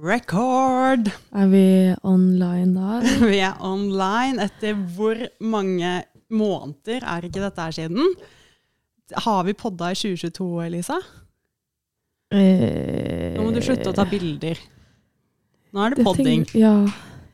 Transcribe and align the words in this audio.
Record! 0.00 1.10
Er 1.36 1.48
vi 1.52 1.94
online 2.08 2.72
da? 2.72 3.00
Vi 3.30 3.40
er 3.44 3.58
online 3.60 4.40
etter 4.46 4.78
hvor 4.96 5.18
mange 5.44 5.90
måneder 6.32 7.04
er 7.04 7.26
ikke 7.26 7.42
dette 7.42 7.66
her 7.66 7.74
siden? 7.76 8.14
Har 9.26 9.42
vi 9.44 9.52
podda 9.58 9.90
i 9.92 9.98
2022, 9.98 10.46
Elisa? 10.64 10.96
Eh, 12.32 13.36
Nå 13.36 13.44
må 13.44 13.52
du 13.52 13.60
slutte 13.60 13.90
å 13.90 13.96
ta 13.98 14.06
bilder. 14.08 14.62
Nå 15.74 15.84
er 15.84 15.92
det 15.92 16.00
det 16.00 16.06
podding. 16.08 16.46
Ja. 16.56 16.72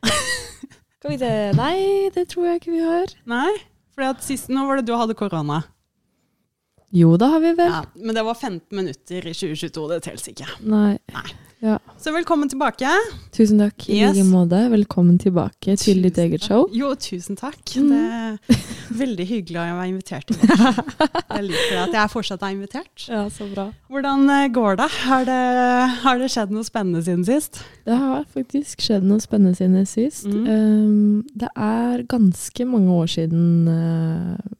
Skal 0.96 1.14
vi 1.14 1.21
det? 1.23 1.35
Nei, 1.61 1.77
det 2.17 2.27
tror 2.33 2.51
jeg 2.51 2.64
ikke 2.64 2.75
vi 2.75 2.83
har. 2.83 3.14
Nei? 3.30 3.53
for 3.96 4.21
sist, 4.21 4.51
nå 4.53 4.67
var 4.69 4.80
det 4.80 4.91
du 4.91 4.96
hadde 4.98 5.14
korona. 5.17 5.62
Jo, 6.97 7.17
det 7.21 7.27
har 7.29 7.43
vi 7.43 7.51
vel. 7.59 7.73
Ja, 7.73 7.83
men 7.95 8.15
det 8.17 8.23
var 8.25 8.35
15 8.35 8.77
minutter 8.77 9.27
i 9.27 9.35
2022, 9.35 9.89
det 9.91 9.99
teller 10.07 10.31
ikke. 10.33 10.46
Nei. 10.65 10.95
Så 11.99 12.13
velkommen 12.13 12.49
tilbake. 12.49 12.89
Tusen 13.33 13.59
takk. 13.59 13.89
I 13.89 13.99
Yes. 13.99 14.14
like 14.14 14.27
måte. 14.29 14.59
Velkommen 14.71 15.18
tilbake 15.18 15.77
til 15.77 16.03
ditt 16.03 16.18
eget 16.18 16.45
show. 16.45 16.68
Jo, 16.73 16.95
tusen 16.95 17.37
takk. 17.37 17.59
Mm. 17.77 17.89
Det 17.89 18.01
er 18.01 18.61
veldig 19.03 19.27
hyggelig 19.27 19.61
å 19.61 19.77
være 19.79 19.89
invitert 19.89 20.27
til 20.29 20.37
det. 20.37 20.59
Jeg 21.37 21.45
liker 21.49 21.81
at 21.82 21.96
jeg 21.96 22.13
fortsatt 22.13 22.45
er 22.46 22.54
invitert. 22.54 23.09
Ja, 23.09 23.25
så 23.32 23.49
bra. 23.51 23.67
Hvordan 23.89 24.31
eh, 24.31 24.49
går 24.53 24.76
det? 24.81 24.89
Har, 25.09 25.25
det? 25.25 25.40
har 26.04 26.18
det 26.23 26.31
skjedd 26.32 26.54
noe 26.54 26.65
spennende 26.65 27.03
siden 27.03 27.25
sist? 27.26 27.65
Det 27.85 27.96
har 27.96 28.25
faktisk 28.37 28.85
skjedd 28.85 29.09
noe 29.09 29.21
spennende 29.25 29.57
siden 29.59 29.89
sist. 29.89 30.29
Mm. 30.29 30.46
Um, 30.46 31.25
det 31.35 31.51
er 31.57 32.06
ganske 32.09 32.69
mange 32.69 32.92
år 33.01 33.11
siden 33.17 33.69
uh, 33.69 34.56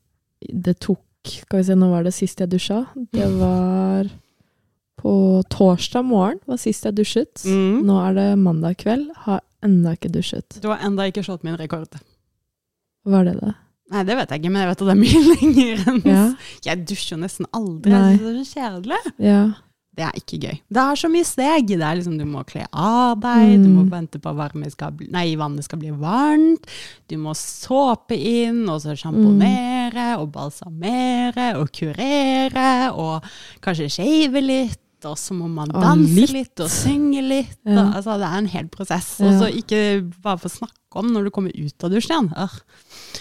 det 0.53 0.79
tok 0.85 1.01
Skal 1.29 1.61
vi 1.61 1.67
se, 1.69 1.77
nå 1.79 1.89
var 1.93 2.07
det 2.07 2.15
sist 2.17 2.41
jeg 2.43 2.51
dusja? 2.53 2.83
Det 3.15 3.27
var 3.41 4.09
på 4.97 5.13
torsdag 5.53 6.07
morgen 6.09 6.41
var 6.49 6.57
sist 6.61 6.87
jeg 6.89 6.97
dusjet. 6.97 7.43
Mm. 7.45 7.83
Nå 7.87 7.99
er 8.07 8.17
det 8.17 8.27
mandag 8.41 8.79
kveld. 8.81 9.11
Har 9.27 9.43
enda 9.67 9.93
ikke 9.97 10.11
dusjet. 10.15 10.59
Du 10.63 10.69
har 10.73 10.81
enda 10.87 11.07
ikke 11.11 11.25
slått 11.27 11.45
min 11.47 11.59
rekord. 11.61 11.99
Var 13.07 13.29
det 13.29 13.37
det? 13.43 13.53
Nei, 13.93 14.03
det 14.09 14.17
vet 14.19 14.33
jeg 14.35 14.41
ikke, 14.43 14.51
men 14.51 14.65
jeg 14.65 14.71
vet 14.73 14.81
at 14.83 14.89
det 14.89 14.95
er 14.97 15.03
mye 15.05 15.21
lenger 15.37 15.85
enn 15.93 16.01
Ja. 16.11 16.23
Jeg 16.67 16.87
dusjer 16.89 17.15
jo 17.15 17.21
nesten 17.23 17.47
aldri. 17.55 17.93
Nei. 17.93 18.17
Det 18.19 18.33
er 18.33 18.41
så 18.43 18.59
kjedelig. 18.61 19.03
ja. 19.23 19.45
Det 19.97 20.05
er 20.05 20.13
ikke 20.19 20.39
gøy. 20.43 20.59
Det 20.69 20.83
er 20.83 20.99
så 21.01 21.09
mye 21.09 21.25
steg. 21.25 21.67
Det 21.71 21.81
er 21.81 21.97
liksom, 21.97 22.19
du 22.21 22.25
må 22.29 22.43
kle 22.45 22.67
av 22.73 23.17
deg, 23.23 23.55
du 23.63 23.69
må 23.73 23.85
Mm. 23.87 23.91
vente 23.95 24.19
på 24.21 24.29
at 24.29 24.37
vannet 24.37 25.65
skal 25.65 25.79
bli 25.81 25.91
varmt, 25.91 26.67
du 27.09 27.17
må 27.17 27.33
såpe 27.35 28.13
inn, 28.19 28.69
og 28.69 28.81
så 28.83 28.93
sjamponere, 28.95 30.19
og 30.21 30.31
balsamere, 30.33 31.57
og 31.57 31.71
kurere, 31.73 32.93
og 32.93 33.25
kanskje 33.65 33.89
shave 33.91 34.43
litt, 34.43 34.79
og 35.05 35.17
så 35.17 35.33
må 35.37 35.49
man 35.49 35.71
Og 35.75 35.81
danse 35.83 36.15
litt. 36.21 36.33
litt, 36.33 36.61
og 36.61 36.69
synge 36.69 37.23
litt. 37.23 37.57
Ja. 37.65 37.79
Og, 37.87 37.95
altså, 37.97 38.19
det 38.19 38.27
er 38.29 38.39
en 38.39 38.47
hel 38.53 38.69
prosess. 38.69 39.21
Og 39.21 39.33
så 39.41 39.49
ikke 39.55 39.81
bare 40.23 40.39
få 40.39 40.49
snakke 40.51 40.97
om 40.97 41.13
når 41.13 41.25
du 41.25 41.31
kommer 41.31 41.53
ut 41.57 41.85
av 41.85 41.91
dusjen 41.93 42.29
igjen. 42.33 42.61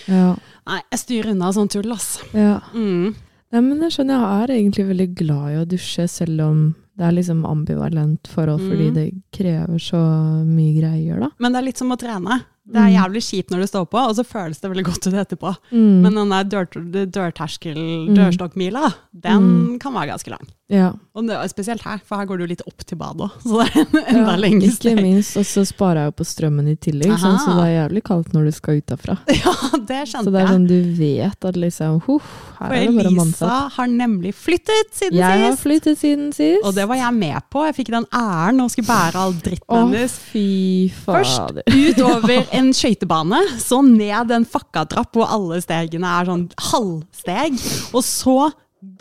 Ja. 0.08 0.36
Nei, 0.68 0.82
jeg 0.92 1.00
styrer 1.00 1.32
unna 1.32 1.52
sånn 1.54 1.70
tull, 1.70 1.92
altså. 1.92 2.24
ja. 2.34 2.60
Mm. 2.74 3.16
Nei, 3.56 3.62
men 3.64 3.84
jeg 3.86 3.94
skjønner, 3.96 4.20
jeg 4.20 4.42
er 4.44 4.52
egentlig 4.58 4.84
veldig 4.90 5.06
glad 5.16 5.46
i 5.54 5.60
å 5.62 5.68
dusje, 5.72 6.04
selv 6.12 6.42
om 6.44 6.58
det 7.00 7.06
er 7.08 7.14
liksom 7.16 7.46
ambivalent 7.48 8.28
forhold, 8.28 8.60
fordi 8.68 8.90
Mm. 8.90 8.94
det 8.96 9.06
krever 9.32 9.80
så 9.80 10.02
mye 10.44 10.74
greier, 10.76 11.20
da. 11.24 11.30
Men 11.40 11.54
det 11.54 11.60
er 11.62 11.66
litt 11.70 11.78
som 11.80 11.92
å 11.92 11.98
trene. 12.00 12.42
Det 12.68 12.82
er 12.82 12.90
Mm. 12.90 12.96
jævlig 12.98 13.22
kjipt 13.22 13.52
når 13.52 13.60
du 13.62 13.68
står 13.68 13.86
på, 13.92 13.98
og 14.10 14.16
så 14.18 14.24
føles 14.26 14.60
det 14.60 14.72
veldig 14.72 14.86
godt 14.86 15.06
ut 15.08 15.14
etterpå. 15.14 15.56
Mm. 15.72 16.02
Men 16.02 16.16
den 16.16 16.30
der 16.30 16.44
dør, 16.44 16.66
dørterskel, 17.12 17.78
Mm. 17.78 18.16
dørstokkmila, 18.18 18.94
den 19.14 19.78
kan 19.80 19.94
være 19.94 20.08
ganske 20.14 20.30
lang. 20.32 20.48
ja. 20.70 20.92
Og 21.16 21.28
det 21.28 21.38
spesielt 21.52 21.82
her, 21.84 22.00
for 22.04 22.18
her 22.18 22.26
går 22.26 22.40
du 22.40 22.46
litt 22.48 22.62
opp 22.68 22.84
til 22.84 22.98
badet 22.98 23.22
òg, 23.22 23.32
så 23.46 23.64
det 23.64 23.76
er 23.76 23.80
en 23.80 24.18
enda 24.18 24.32
Ja, 24.32 24.36
lengre 24.36 24.68
Ikke 24.68 24.96
minst, 25.02 25.38
og 25.38 25.44
så 25.46 25.62
sparer 25.66 25.96
jeg 26.02 26.06
jo 26.10 26.16
på 26.18 26.26
strømmen 26.26 26.68
i 26.68 26.76
tillegg, 26.76 27.14
sånn, 27.22 27.38
så 27.40 27.54
det 27.56 27.66
er 27.70 27.88
jævlig 27.88 28.04
kaldt 28.04 28.34
når 28.34 28.46
du 28.46 28.52
skal 28.52 28.78
ut 28.82 28.86
derfra. 28.88 29.18
Ja, 29.30 29.54
det 29.78 30.02
skjønte 30.10 30.12
jeg. 30.12 30.26
Så 30.26 30.32
det 30.34 30.42
er 30.42 30.48
sånn, 30.48 30.68
du 30.68 30.82
vet 30.98 31.46
at 31.46 31.56
liksom, 31.56 32.02
huff, 32.04 32.32
her 32.60 32.68
For 32.68 32.74
er 32.76 32.80
det 32.88 32.96
bare 32.98 33.06
Elisa 33.06 33.22
mannsatt. 33.22 33.72
har 33.78 33.88
nemlig 33.88 34.34
flyttet 34.34 34.92
siden 34.92 35.14
Jeg 35.22 35.40
har 35.46 35.56
flyttet 35.56 35.98
siden 36.02 36.34
sist. 36.34 36.66
Og 36.66 36.74
det 36.76 36.88
var 36.88 36.96
jeg 36.98 37.14
med 37.14 37.42
på. 37.52 37.64
Jeg 37.70 37.76
fikk 37.76 37.92
den 37.94 38.06
æren 38.12 38.60
å 38.60 38.68
skulle 38.70 38.88
bære 38.90 39.16
all 39.16 39.34
dritten 39.34 39.70
Å, 39.70 39.86
hennes. 39.86 40.18
fy 40.34 40.90
Først 41.06 41.62
utover 41.70 42.48
en 42.58 42.70
skøytebane, 42.76 43.40
så 43.62 43.82
ned 43.86 44.32
en 44.36 44.46
fakkatrapp 44.48 45.16
hvor 45.16 45.32
alle 45.32 45.60
stegene 45.64 46.12
er 46.20 46.30
sånn 46.30 46.46
halvsteg, 46.72 47.58
og 47.94 48.06
så 48.06 48.38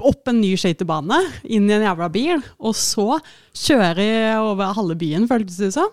opp 0.05 0.31
en 0.31 0.41
ny 0.41 0.55
skøytebane, 0.59 1.19
inn 1.45 1.69
i 1.69 1.77
en 1.77 1.85
jævla 1.85 2.09
bil, 2.13 2.43
og 2.59 2.77
så 2.79 3.19
kjøre 3.67 4.07
over 4.41 4.75
halve 4.79 4.97
byen, 5.01 5.29
føltes 5.31 5.61
det 5.61 5.73
som. 5.77 5.93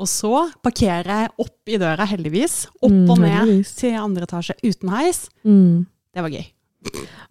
Og 0.00 0.08
så 0.08 0.46
parkerer 0.64 1.08
jeg 1.26 1.32
opp 1.44 1.68
i 1.68 1.78
døra, 1.80 2.06
heldigvis, 2.08 2.62
opp 2.80 2.88
Mm, 2.90 3.10
og 3.12 3.18
ned 3.20 3.66
til 3.76 3.98
andre 4.00 4.24
etasje 4.24 4.56
uten 4.64 4.92
heis. 4.94 5.26
Mm. 5.44 5.84
Det 6.14 6.24
var 6.24 6.32
gøy. 6.32 6.46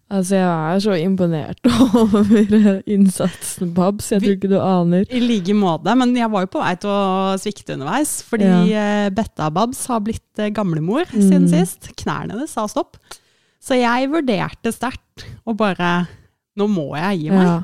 Altså, 0.09 0.39
jeg 0.39 0.49
er 0.49 0.79
så 0.81 0.95
imponert 0.97 1.59
over 1.99 2.79
innsatsen, 2.89 3.69
Babs. 3.77 4.07
Jeg 4.11 4.23
tror 4.23 4.35
ikke 4.37 4.49
du 4.49 4.57
aner. 4.57 5.03
I 5.13 5.19
like 5.21 5.53
måte, 5.57 5.93
men 5.99 6.15
jeg 6.17 6.29
var 6.33 6.45
jo 6.47 6.51
på 6.55 6.61
vei 6.63 6.71
til 6.81 6.89
å 6.89 7.35
svikte 7.41 7.75
underveis, 7.77 8.15
fordi 8.25 8.47
ja. 8.71 8.85
Betta 9.13 9.51
Babs 9.53 9.83
har 9.91 10.01
blitt 10.05 10.41
eh, 10.41 10.49
gamlemor 10.55 11.05
siden 11.13 11.45
Mm. 11.45 11.51
sist. 11.53 11.91
Knærne 12.01 12.33
hennes 12.33 12.53
sa 12.57 12.65
stopp. 12.69 12.97
Så 13.61 13.77
jeg 13.77 14.09
vurderte 14.09 14.71
sterkt 14.73 15.25
å 15.45 15.53
bare 15.57 16.07
Nå 16.59 16.66
må 16.67 16.89
jeg 16.97 17.21
gi 17.21 17.29
meg. 17.31 17.45
Ja. 17.45 17.59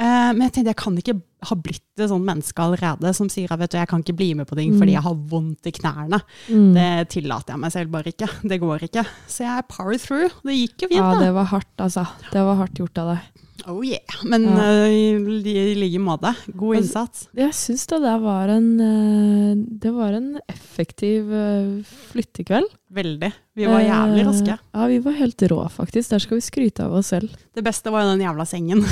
Eh, 0.00 0.30
men 0.32 0.46
jeg 0.46 0.52
tenkte 0.54 0.70
jeg 0.72 0.78
kan 0.80 0.94
ikke 1.02 1.18
ha 1.42 1.56
blitt 1.56 1.82
et 1.98 2.08
sånt 2.10 2.24
menneske 2.26 2.58
allerede 2.62 3.14
som 3.16 3.28
sier 3.32 3.50
at 3.52 3.58
vet 3.58 3.70
du, 3.72 3.78
jeg 3.78 3.88
kan 3.88 4.02
ikke 4.04 4.16
bli 4.16 4.34
med 4.34 4.46
på 4.46 4.56
ting 4.58 4.72
fordi 4.76 4.90
Mm. 4.92 4.96
jeg 4.98 5.02
har 5.02 5.14
vondt 5.30 5.66
i 5.66 5.72
knærne. 5.72 6.20
Mm. 6.48 6.72
Det 6.74 7.08
tillater 7.10 7.52
jeg 7.54 7.60
meg 7.60 7.72
selv 7.72 7.90
bare 7.90 8.12
ikke. 8.12 8.28
Det 8.48 8.60
går 8.60 8.78
ikke. 8.88 9.06
Så 9.26 9.44
jeg 9.44 9.68
power 9.68 9.96
through. 9.98 10.30
Det 10.44 10.56
gikk 10.56 10.82
jo 10.82 10.88
fint, 10.88 11.00
ja, 11.00 11.18
det 11.20 11.32
var 11.34 11.44
hardt, 11.44 11.76
altså. 11.78 12.06
Det 12.32 12.42
var 12.44 12.56
hardt 12.56 12.74
gjort 12.74 12.98
av 12.98 13.14
deg. 13.14 13.46
Oh 13.68 13.82
yeah. 13.84 14.00
Men 14.24 14.44
Ja. 14.44 14.66
eh, 14.86 14.90
i, 14.90 15.74
like 15.74 15.98
måte. 16.00 16.34
God 16.54 16.76
Altså, 16.76 16.82
innsats. 16.86 17.28
Jeg 17.36 17.54
syns 17.54 17.86
det 17.90 18.00
der 18.02 18.18
var 18.22 18.48
en 18.48 18.68
eh, 18.80 19.54
Det 19.82 19.92
var 19.92 20.12
en 20.16 20.38
effektiv 20.48 21.32
eh, 21.32 21.82
flyttekveld. 22.12 22.68
Veldig. 22.90 23.32
Vi 23.54 23.66
var 23.68 23.80
jævlig 23.84 24.24
raske. 24.26 24.58
Ja, 24.72 24.86
vi 24.86 24.98
var 25.04 25.12
helt 25.12 25.42
rå, 25.52 25.60
faktisk. 25.70 26.10
Der 26.10 26.18
skal 26.18 26.36
vi 26.40 26.40
skryte 26.46 26.84
av 26.86 26.94
oss 27.00 27.12
selv. 27.12 27.30
Det 27.54 27.62
beste 27.66 27.90
var 27.92 28.02
jo 28.06 28.14
den 28.14 28.24
jævla 28.24 28.46
sengen. 28.48 28.82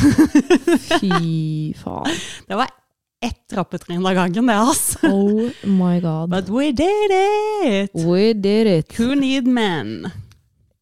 Fy 1.00 1.72
faen. 1.82 2.12
Det 2.46 2.54
var 2.60 2.68
ett 3.24 3.40
trappetrinn 3.50 4.04
av 4.06 4.14
gangen, 4.14 4.46
det, 4.46 4.54
ass. 4.54 4.96
Oh 5.02 5.48
my 5.66 5.98
god. 6.00 6.30
But 6.30 6.48
we 6.54 6.70
did 6.70 7.10
it! 7.10 7.90
We 7.94 8.32
did 8.34 8.66
it. 8.66 8.92
Who 8.98 9.14
need 9.18 9.46
men? 9.46 10.10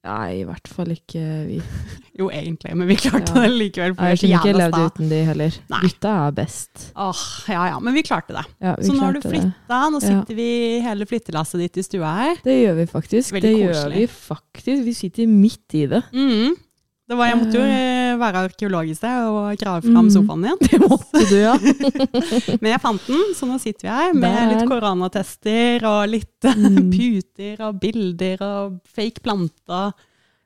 Nei, 0.06 0.40
i 0.40 0.44
hvert 0.46 0.68
fall 0.70 0.92
ikke 0.94 1.22
vi. 1.48 1.60
Jo, 2.16 2.30
egentlig, 2.32 2.70
men 2.78 2.88
vi 2.88 2.94
klarte 2.96 3.34
Ja. 3.34 3.42
det 3.44 3.50
likevel. 3.58 3.92
For 3.98 4.08
jeg 4.08 4.20
kunne 4.22 4.38
ikke 4.38 4.52
levd 4.56 4.76
uten 4.86 5.08
de 5.10 5.18
heller. 5.28 5.56
Nei. 5.68 5.80
Gutta 5.82 6.12
er 6.28 6.36
best. 6.38 6.84
Åh, 6.96 7.24
ja 7.52 7.66
ja, 7.74 7.80
men 7.84 7.92
vi 7.92 8.04
klarte 8.06 8.32
det. 8.38 8.44
Ja, 8.64 8.72
vi 8.78 8.86
Så 8.88 8.94
nå 8.96 9.02
har 9.02 9.12
du 9.12 9.20
flytta, 9.20 9.80
nå 9.92 10.00
Ja. 10.00 10.06
sitter 10.06 10.38
vi 10.38 10.46
hele 10.80 11.04
flyttelasset 11.10 11.60
ditt 11.60 11.76
i 11.76 11.84
stua 11.84 12.14
her. 12.22 12.40
Det 12.46 12.54
gjør 12.62 12.78
vi 12.78 12.86
faktisk. 12.88 13.34
Veldig 13.36 13.50
det 13.50 13.58
gjør 13.66 13.92
vi 13.92 14.06
faktisk. 14.08 14.84
Vi 14.88 14.94
sitter 14.96 15.26
midt 15.28 15.74
i 15.76 15.84
det. 15.92 16.02
Mhm. 16.14 16.56
Det 17.06 17.14
var, 17.14 17.28
jeg 17.30 17.38
måtte 17.38 17.54
jo 17.60 17.62
eh, 17.70 18.16
være 18.18 18.40
arkeolog 18.48 18.88
i 18.90 18.94
sted 18.98 19.28
og 19.30 19.60
grave 19.60 19.84
fram 19.84 20.08
Mm. 20.08 20.10
sofaen 20.10 20.46
igjen. 20.48 20.62
Det 20.66 20.80
måtte 20.82 21.20
du, 21.30 21.36
ja. 21.38 21.52
Men 22.62 22.70
jeg 22.72 22.80
fant 22.82 23.04
den, 23.06 23.22
så 23.38 23.46
nå 23.46 23.58
sitter 23.62 23.86
vi 23.86 23.92
her 23.94 24.16
med 24.16 24.26
Der. 24.26 24.48
litt 24.50 24.66
koronatester 24.70 25.86
og 25.86 26.00
litt 26.10 26.48
eh, 26.50 26.56
Mm. 26.66 26.90
puter 26.96 27.62
og 27.68 27.78
bilder 27.82 28.42
og 28.42 28.80
fake 28.96 29.22
planter. 29.22 29.94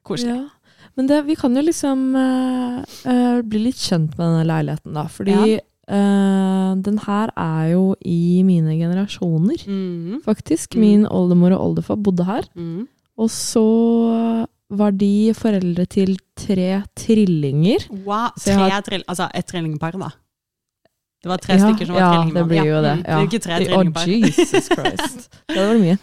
Koselig. 0.04 0.36
Ja. 0.36 0.86
Men 0.98 1.08
det, 1.08 1.22
vi 1.30 1.36
kan 1.38 1.54
jo 1.56 1.62
liksom 1.64 2.00
uh, 2.18 3.40
bli 3.46 3.60
litt 3.70 3.80
kjent 3.80 4.16
med 4.18 4.24
denne 4.26 4.44
leiligheten, 4.48 4.92
da. 4.96 5.04
Fordi 5.12 5.36
eh, 5.56 6.70
den 6.84 6.98
her 7.06 7.30
er 7.40 7.70
jo 7.72 7.94
i 8.04 8.42
mine 8.44 8.74
generasjoner, 8.76 9.64
mm. 9.64 10.20
faktisk. 10.26 10.74
Mm. 10.76 10.80
Min 10.84 11.06
oldemor 11.08 11.54
og 11.56 11.70
oldefar 11.70 11.96
bodde 12.04 12.26
her. 12.28 12.44
Mm. 12.58 12.84
Og 13.20 13.30
så 13.32 13.64
var 14.70 14.92
de 14.94 15.32
foreldre 15.34 15.86
til 15.90 16.16
tre 16.38 16.82
trillinger. 16.96 17.86
Wow, 18.06 18.30
tre 18.38 18.54
har- 18.54 18.82
trill, 18.86 19.02
altså 19.08 19.28
et 19.34 19.46
trillingpar, 19.46 19.92
da. 19.98 20.10
Det 21.22 21.28
var 21.28 21.36
tre 21.42 21.56
Ja, 21.58 21.66
stykker 21.66 21.86
som 21.86 21.94
var 21.94 22.00
ja, 22.00 22.10
trillingmann. 22.12 22.34
det 22.34 22.48
blir 22.48 22.64
jo 22.70 22.82
det. 22.82 22.92
mm, 22.96 23.04
Ja. 23.04 23.16
Det 23.18 23.20
er 23.20 23.26
ikke 23.28 23.42
tre 23.44 23.58
trillingpar. 23.64 24.06
Jesus 24.06 24.68
Christ. 24.70 25.28
Det 25.48 25.56
var 25.66 25.74
mye. 25.78 25.98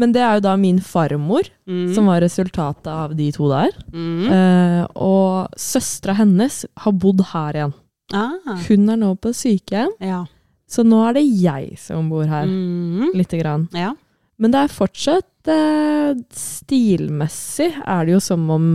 Men 0.00 0.12
det 0.12 0.22
er 0.22 0.34
jo 0.38 0.40
da 0.40 0.56
min 0.56 0.78
farmor 0.80 1.42
Mm. 1.68 1.94
som 1.94 2.06
var 2.06 2.20
resultatet 2.22 2.86
av 2.86 3.14
de 3.14 3.30
to 3.32 3.48
der. 3.50 3.68
Mm. 3.92 4.30
Eh, 4.32 4.86
og 4.96 5.50
søstera 5.58 6.14
hennes 6.16 6.64
har 6.78 6.92
bodd 6.92 7.20
her 7.34 7.52
igjen. 7.52 7.74
Ah, 8.14 8.56
Hun 8.66 8.88
er 8.88 8.96
nå 8.96 9.14
på 9.20 9.28
sykehjem, 9.34 9.92
ja. 10.00 10.24
så 10.68 10.82
nå 10.84 11.02
er 11.08 11.12
det 11.14 11.26
jeg 11.42 11.76
som 11.78 12.08
bor 12.08 12.24
her. 12.24 12.46
Mm. 12.46 13.12
Lite 13.14 13.38
grann. 13.42 13.68
ja. 13.74 13.92
Men 14.38 14.52
det 14.52 14.58
er 14.64 14.68
fortsatt 14.72 15.26
eh, 15.48 16.14
stilmessig 16.36 17.72
er 17.86 18.06
det 18.06 18.12
jo 18.18 18.20
som 18.20 18.48
om 18.50 18.66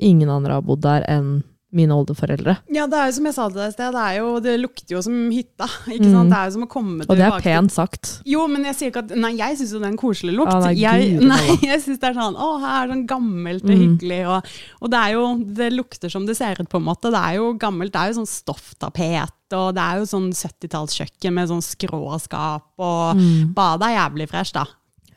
ingen 0.00 0.30
andre 0.32 0.52
har 0.58 0.62
bodd 0.66 0.82
der 0.86 1.04
enn 1.10 1.40
mine 1.70 1.94
oldeforeldre. 1.94 2.56
Ja, 2.74 2.88
det 2.90 2.98
er 2.98 3.06
jo 3.06 3.12
som 3.14 3.26
jeg 3.28 3.34
sa 3.36 3.44
til 3.46 3.60
deg 3.60 3.68
i 3.70 3.74
sted, 3.76 3.92
det, 3.94 4.04
jo, 4.16 4.30
det 4.42 4.54
lukter 4.58 4.90
jo 4.96 5.02
som 5.06 5.18
hytta. 5.30 5.68
ikke 5.94 6.08
Mm. 6.08 6.14
sant? 6.16 6.30
Det 6.32 6.38
er 6.40 6.48
jo 6.48 6.54
som 6.56 6.64
å 6.64 6.68
komme 6.72 7.04
Og 7.06 7.14
det 7.14 7.26
er 7.28 7.44
pent 7.44 7.70
sagt. 7.70 8.10
Jo, 8.26 8.48
men 8.50 8.64
jeg 8.66 8.74
sier 8.74 8.90
ikke 8.90 9.04
at 9.04 9.12
Nei, 9.14 9.30
jeg 9.38 9.54
syns 9.60 9.70
jo 9.76 9.78
det 9.78 9.86
er 9.86 9.92
en 9.92 10.00
koselig 10.00 10.34
lukt. 10.34 10.50
Ja, 10.50 10.58
nei, 10.66 10.72
jeg, 10.80 11.12
gud, 11.20 11.28
nei, 11.30 11.58
jeg 11.68 11.84
syns 11.84 12.00
det 12.02 12.08
er 12.10 12.16
sånn 12.18 12.34
Å, 12.42 12.48
her 12.64 12.74
er 12.80 12.88
det 12.90 12.96
sånn 12.96 13.06
gammelt 13.12 13.62
og 13.62 13.70
Mm. 13.70 13.84
hyggelig. 13.84 14.18
Og, 14.34 14.50
og 14.82 14.90
det 14.90 14.98
er 15.04 15.14
jo 15.14 15.24
Det 15.60 15.68
lukter 15.76 16.10
som 16.10 16.26
det 16.26 16.36
ser 16.40 16.58
ut, 16.58 16.68
på 16.68 16.80
en 16.82 16.88
måte. 16.90 17.12
Det 17.14 17.22
er 17.22 17.38
jo 17.38 17.52
gammelt. 17.54 17.92
Det 17.94 18.02
er 18.02 18.10
jo 18.10 18.18
sånn 18.18 18.32
stofftapet, 18.34 19.30
og 19.54 19.70
det 19.78 19.82
er 19.86 20.02
jo 20.02 20.10
sånn 20.10 20.28
70-tallskjøkken 20.34 21.38
med 21.38 21.48
sånn 21.54 21.62
skråskap, 21.62 22.66
og 22.82 23.14
Mm. 23.14 23.54
badet 23.54 23.92
er 23.92 23.98
jævlig 24.00 24.28
fresh, 24.28 24.52
da. 24.58 24.66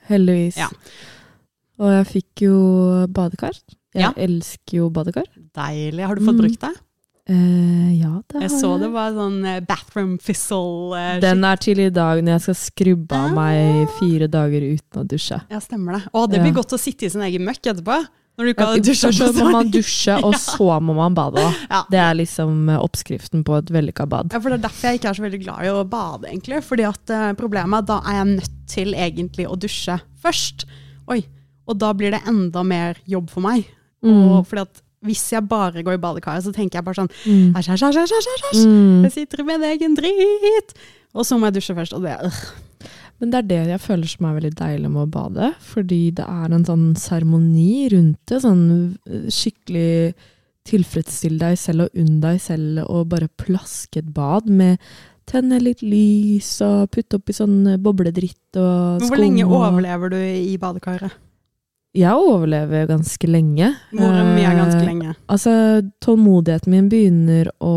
Heldigvis. 0.09 0.57
Ja. 0.57 0.67
Og 1.79 1.89
jeg 1.91 2.07
fikk 2.11 2.41
jo 2.47 2.55
badekar. 3.11 3.53
Jeg 3.93 4.01
Ja. 4.01 4.11
elsker 4.17 4.77
jo 4.77 4.89
badekar. 4.89 5.25
Deilig. 5.55 6.05
Har 6.05 6.15
du 6.15 6.21
fått 6.25 6.35
Mm. 6.35 6.41
brukt 6.41 6.59
det? 6.59 6.73
Eh, 7.25 7.93
ja, 8.01 8.21
det 8.27 8.41
Jeg 8.41 8.49
har 8.51 8.59
så 8.59 8.71
jeg. 8.73 8.81
det 8.81 8.91
var 8.91 9.11
sånn 9.11 9.45
eh, 9.45 9.59
bathroom 9.61 10.17
fizzle. 10.19 10.93
eh, 10.97 11.19
Den 11.21 11.43
er 11.45 11.55
til 11.55 11.79
i 11.79 11.89
dag 11.89 12.21
når 12.21 12.33
jeg 12.33 12.41
skal 12.41 12.53
skrubbe 12.55 13.11
av 13.13 13.31
Ah. 13.31 13.33
meg 13.33 13.87
fire 13.99 14.27
dager 14.27 14.59
uten 14.61 15.03
å 15.03 15.07
dusje. 15.07 15.41
Ja, 15.49 15.59
stemmer 15.59 15.93
det. 16.01 16.09
Å, 16.13 16.29
det 16.29 16.41
blir 16.41 16.47
Ja. 16.53 16.61
godt 16.61 16.73
å 16.73 16.79
sitte 16.79 17.03
i 17.05 17.09
sin 17.09 17.21
egen 17.21 17.41
møkk 17.45 17.61
etterpå. 17.73 18.05
Når 18.33 18.45
du 18.47 18.49
ikke 18.49 18.65
hadde 18.65 18.81
dusja 18.87 19.09
Først 19.11 19.19
så 19.21 19.33
må 19.37 19.49
man 19.53 19.67
dusje, 19.69 20.13
og 20.25 20.33
så 20.41 20.79
må 20.81 20.93
man 20.97 21.13
bade. 21.13 21.35
da. 21.37 21.51
Ja. 21.69 21.81
Det 21.91 21.99
er 22.01 22.15
liksom 22.17 22.69
eh, 22.73 22.79
oppskriften 22.81 23.43
på 23.45 23.57
et 23.59 23.69
vellykka 23.69 24.07
bad. 24.09 24.31
Ja, 24.33 24.39
for 24.41 24.49
Det 24.49 24.57
er 24.57 24.63
derfor 24.67 24.87
jeg 24.89 24.99
ikke 25.01 25.09
er 25.11 25.19
så 25.19 25.25
veldig 25.27 25.41
glad 25.43 25.67
i 25.67 25.69
å 25.69 25.83
bade, 25.85 26.29
egentlig. 26.31 26.63
Fordi 26.65 26.87
at 26.89 27.13
uh, 27.13 27.27
problemet 27.37 27.75
er 27.77 27.83
at 27.83 27.91
da 27.91 27.99
er 28.09 28.17
jeg 28.17 28.31
nødt 28.31 28.55
til 28.73 28.93
egentlig 28.97 29.45
å 29.45 29.59
dusje 29.59 29.99
først. 30.23 30.65
Oi, 31.13 31.19
Og 31.69 31.77
da 31.79 31.93
blir 31.93 32.11
det 32.11 32.23
enda 32.27 32.63
mer 32.65 32.97
jobb 33.07 33.29
for 33.29 33.45
meg. 33.45 33.67
Mm. 34.03 34.17
Og 34.33 34.47
fordi 34.49 34.65
at 34.65 34.81
hvis 35.03 35.21
jeg 35.31 35.45
bare 35.47 35.83
går 35.83 35.97
i 35.97 36.01
badekaret, 36.01 36.43
så 36.43 36.51
tenker 36.55 36.79
jeg 36.79 36.85
bare 36.87 36.95
sånn 37.03 37.11
Mm. 37.27 37.53
æsj, 37.59 37.69
æsj, 37.75 37.85
æsj, 37.91 38.13
æsj, 38.17 38.43
æsj. 38.49 38.65
Mm. 38.67 39.03
Jeg 39.03 39.11
sitter 39.11 39.43
med 39.43 39.61
deg 39.61 39.77
egen 39.77 39.95
drit! 39.99 40.73
Og 41.13 41.25
så 41.27 41.37
må 41.37 41.45
jeg 41.51 41.59
dusje 41.59 41.75
først, 41.77 41.93
og 41.93 42.01
det 42.01 42.17
øh. 42.23 42.37
Men 43.23 43.31
det 43.31 43.39
er 43.39 43.47
det 43.47 43.57
jeg 43.71 43.79
føler 43.79 44.09
som 44.11 44.25
er 44.27 44.35
veldig 44.35 44.53
deilig 44.59 44.89
med 44.91 45.05
å 45.05 45.11
bade. 45.13 45.49
Fordi 45.63 46.01
det 46.17 46.27
er 46.27 46.51
en 46.51 46.65
sånn 46.67 46.89
seremoni 46.99 47.87
rundt 47.93 48.19
det. 48.27 48.41
Sånn 48.43 48.65
eh, 49.07 49.29
skikkelig 49.31 50.11
tilfredsstill 50.67 51.39
deg 51.39 51.55
selv 51.59 51.85
og 51.85 51.97
unn 52.03 52.19
deg 52.23 52.37
selv 52.43 52.83
og 52.83 53.09
bare 53.15 53.31
plaske 53.39 54.03
et 54.03 54.13
bad 54.15 54.51
med 54.51 54.79
Tenne 55.23 55.55
litt 55.61 55.79
lys 55.79 56.49
og 56.65 56.89
putte 56.91 57.15
oppi 57.15 57.31
sånn 57.31 57.77
bobledritt 57.79 58.57
og 58.59 58.99
skum. 58.99 59.07
Hvor 59.07 59.21
lenge 59.21 59.45
overlever 59.47 60.11
du 60.11 60.17
i 60.19 60.57
badekaret? 60.59 61.15
Jeg 61.93 62.09
overlever 62.17 62.87
ganske 62.89 63.27
lenge. 63.29 63.67
Hvor 63.93 64.15
mye 64.33 64.47
er 64.49 64.55
ganske 64.57 64.79
Eh, 64.81 64.87
lenge? 64.87 65.11
Altså, 65.29 65.51
tålmodigheten 66.01 66.71
min 66.73 66.87
begynner 66.89 67.51
å 67.61 67.73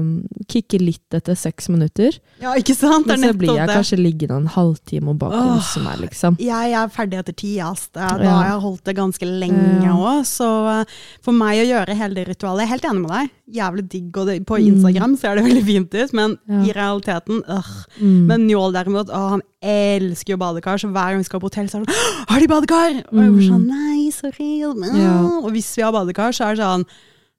um, 0.00 0.08
kicke 0.50 0.80
litt 0.82 1.14
etter 1.14 1.36
seks 1.38 1.68
minutter. 1.70 2.18
Ja, 2.42 2.56
ikke 2.58 2.74
sant? 2.74 3.06
Men 3.06 3.22
så 3.22 3.30
blir 3.38 3.54
jeg 3.54 3.68
det. 3.68 3.76
kanskje 3.76 3.98
liggende 4.02 4.36
en 4.42 4.48
halvtime 4.50 5.08
og 5.14 5.18
bare 5.22 5.38
kose 5.54 5.78
meg, 5.84 6.00
liksom. 6.02 6.36
Jeg 6.42 6.74
er 6.74 6.88
ferdig 6.88 7.20
etter 7.22 7.36
ti, 7.38 7.52
ass. 7.62 7.86
Da 7.94 8.16
Ja. 8.18 8.30
har 8.34 8.44
jeg 8.50 8.60
holdt 8.66 8.84
det 8.84 8.96
ganske 8.96 9.22
lenge 9.30 9.84
Ja. 9.84 9.94
òg. 9.94 10.24
Så 10.26 10.80
eh, 10.80 10.84
for 11.22 11.32
meg 11.32 11.62
å 11.62 11.70
gjøre 11.70 11.94
hele 11.96 12.14
det 12.14 12.26
ritualet 12.28 12.66
Jeg 12.66 12.66
er 12.66 12.74
helt 12.74 12.90
enig 12.90 13.02
med 13.06 13.10
deg. 13.14 13.30
Jævlig 13.62 13.88
digg. 13.88 14.16
Og 14.18 14.26
det, 14.26 14.40
på 14.46 14.58
Mm. 14.58 14.74
Instagram 14.74 15.16
ser 15.16 15.34
det 15.36 15.44
veldig 15.48 15.64
fint 15.64 15.94
ut, 15.94 16.12
men 16.12 16.36
Ja. 16.48 16.62
i 16.66 16.72
realiteten 16.74 17.42
øh. 17.46 17.86
Mm. 18.02 18.26
Men 18.26 18.46
Njål 18.48 18.72
derimot, 18.74 19.06
å, 19.08 19.28
han 19.30 19.42
elsker 19.66 20.34
jo 20.34 20.38
badekar, 20.40 20.78
så 20.80 20.88
hver 20.92 21.12
gang 21.14 21.18
vi 21.22 21.28
skal 21.28 21.40
på 21.42 21.48
hotell, 21.50 21.68
så 21.68 21.80
er 21.80 21.84
det 21.84 21.94
sånn 21.94 22.28
Har 22.30 22.40
de 22.40 22.48
badekar? 22.52 22.96
Og 23.12 23.20
jeg 23.22 23.34
blir 23.36 23.50
sånn 23.50 23.66
Nei, 23.66 24.10
sorry. 24.14 24.52
Men, 24.78 24.96
Ja. 24.96 25.16
Og 25.42 25.50
hvis 25.52 25.68
vi 25.76 25.82
har 25.82 25.92
badekar, 25.92 26.32
så 26.36 26.46
er 26.50 26.56
det 26.56 26.62
sånn 26.64 26.86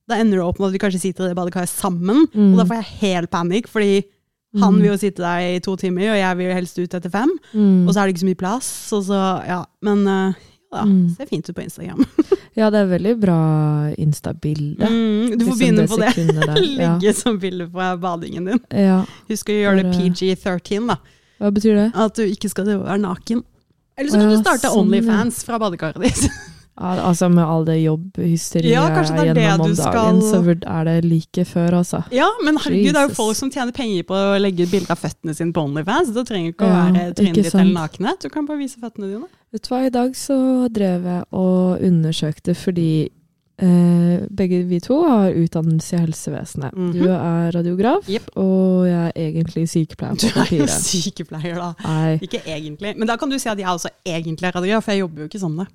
Da 0.08 0.16
ender 0.22 0.38
det 0.40 0.46
opp 0.48 0.60
med 0.60 0.68
at 0.70 0.74
vi 0.78 0.80
kanskje 0.86 1.02
sitter 1.02 1.26
i 1.26 1.34
det 1.34 1.36
badekaret 1.40 1.68
sammen, 1.72 2.28
Mm. 2.34 2.54
og 2.54 2.58
da 2.62 2.66
får 2.70 2.78
jeg 2.82 2.94
helt 3.02 3.30
panikk, 3.32 3.68
fordi 3.68 4.04
han 4.58 4.74
Mm. 4.74 4.82
vil 4.82 4.92
jo 4.92 4.98
sitte 4.98 5.18
der 5.20 5.40
i 5.56 5.60
to 5.60 5.76
timer, 5.76 6.14
og 6.14 6.18
jeg 6.18 6.38
vil 6.38 6.48
jo 6.48 6.54
helst 6.56 6.80
ut 6.80 6.94
etter 6.96 7.10
fem. 7.12 7.30
Mm. 7.54 7.88
Og 7.88 7.94
så 7.94 8.00
er 8.00 8.06
det 8.08 8.16
ikke 8.16 8.24
så 8.24 8.30
mye 8.32 8.40
plass. 8.40 8.94
Og 8.94 9.04
så, 9.04 9.20
ja. 9.46 9.66
Men 9.84 10.08
eh, 10.08 10.34
ja, 10.74 10.84
Mm. 10.86 11.16
ser 11.18 11.26
fint 11.28 11.50
ut 11.50 11.56
på 11.56 11.64
Instagram. 11.64 12.06
Ja, 12.58 12.70
det 12.72 12.80
er 12.80 12.98
veldig 12.98 13.20
bra 13.20 13.92
Insta-bilde. 14.02 14.82
Mm, 14.88 15.38
du 15.38 15.46
får 15.46 15.52
Liksom 15.52 15.60
begynne 15.60 15.88
på 15.88 15.98
det. 16.00 16.16
der. 16.48 17.00
Ja. 17.04 17.12
Som 17.14 17.38
bilde 17.40 17.68
på 17.70 18.00
badingen 18.02 18.46
din. 18.46 18.60
ja. 18.72 19.06
Husk 19.30 19.50
å 19.50 19.54
gjøre 19.54 19.84
det 19.84 19.94
PG13, 19.94 20.88
da. 20.88 20.96
Hva 21.38 21.54
betyr 21.54 21.78
det? 21.78 21.88
At 21.96 22.18
du 22.18 22.26
ikke 22.26 22.52
skal 22.52 22.70
være 22.74 23.00
naken. 23.04 23.44
Eller 23.98 24.14
så 24.14 24.20
kan 24.20 24.30
ja, 24.30 24.36
du 24.36 24.44
starte 24.46 24.70
sånn. 24.70 24.86
Onlyfans 24.86 25.42
fra 25.48 25.60
badekaret 25.62 26.04
ditt. 26.06 26.30
Ja, 26.78 26.92
altså 27.10 27.26
Med 27.34 27.42
all 27.42 27.64
det 27.66 27.80
jobbhysteriet 27.82 28.70
Ja, 28.70 28.84
gjennom 28.94 29.72
om 29.72 29.76
dagen, 29.76 30.20
så 30.22 30.42
er 30.46 30.84
det 30.86 30.98
like 31.10 31.46
før, 31.50 31.80
altså. 31.80 32.04
ja, 32.14 32.28
men 32.46 32.60
herregud, 32.62 32.92
det 32.94 33.02
er 33.02 33.10
jo 33.10 33.16
folk 33.18 33.38
som 33.40 33.50
tjener 33.50 33.74
penger 33.74 34.06
på 34.06 34.14
å 34.14 34.38
legge 34.38 34.68
ut 34.68 34.74
bilder 34.76 34.94
av 34.94 35.02
føttene 35.02 35.34
sine 35.34 35.56
på 35.56 35.64
Onlyfans. 35.66 36.14
Det 36.14 36.26
trenger 36.30 36.54
ikke 36.54 36.68
å 36.68 36.76
være 36.76 37.08
trynet 37.18 37.40
ditt 37.42 37.50
eller 37.56 37.74
nakenhet. 37.74 38.22
Du 38.22 38.30
kan 38.30 38.46
bare 38.46 38.62
vise 38.62 38.78
føttene 38.78 39.10
dine. 39.10 39.30
Vet 39.56 39.66
du 39.66 39.72
hva, 39.74 39.82
i 39.88 39.94
dag 39.98 40.14
så 40.20 40.38
drev 40.70 41.10
jeg 41.10 41.26
og 41.42 41.88
undersøkte 41.90 42.54
fordi 42.62 42.92
eh, 43.60 44.20
begge 44.38 44.64
vi 44.70 44.80
to 44.80 45.02
har 45.08 45.32
utdannelse 45.34 45.96
i 45.96 46.00
helsevesenet. 46.00 46.72
Mhm. 46.76 46.92
Du 46.94 47.08
er 47.10 47.52
radiograf, 47.56 48.10
yep. 48.10 48.22
og 48.36 48.86
jeg 48.88 49.12
er 49.16 49.32
egentlig 49.32 49.70
sykepleier 49.70 50.16
Du 50.22 50.28
er 50.28 50.58
jo 50.60 50.66
sykepleier, 50.68 51.56
da. 51.56 51.74
Nei. 51.84 52.18
Ikke 52.22 52.42
egentlig. 52.46 52.94
Men 52.98 53.08
da 53.08 53.16
kan 53.18 53.30
du 53.30 53.40
si 53.40 53.50
at 53.50 53.58
jeg 53.58 53.68
også 53.68 53.90
egentlig 54.06 54.44
er 54.48 54.52
radiograf, 54.56 54.84
for 54.84 54.92
jeg 54.92 55.00
jobber 55.06 55.22
jo 55.22 55.26
ikke 55.32 55.40
som 55.40 55.58
det. 55.58 55.68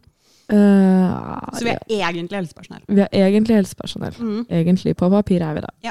Uh, 0.52 0.56
Så 1.56 1.64
vi 1.64 1.70
er 1.70 1.79
egentlig 2.11 2.37
helsepersonell. 2.37 2.82
vi 2.88 3.00
er 3.00 3.26
egentlig 3.29 3.56
helsepersonell. 3.56 4.12
Mm. 4.19 4.46
Egentlig 4.50 4.96
på 4.96 5.08
papir 5.08 5.40
er 5.43 5.55
vi 5.55 5.61
det. 5.61 5.70
Ja. 5.84 5.90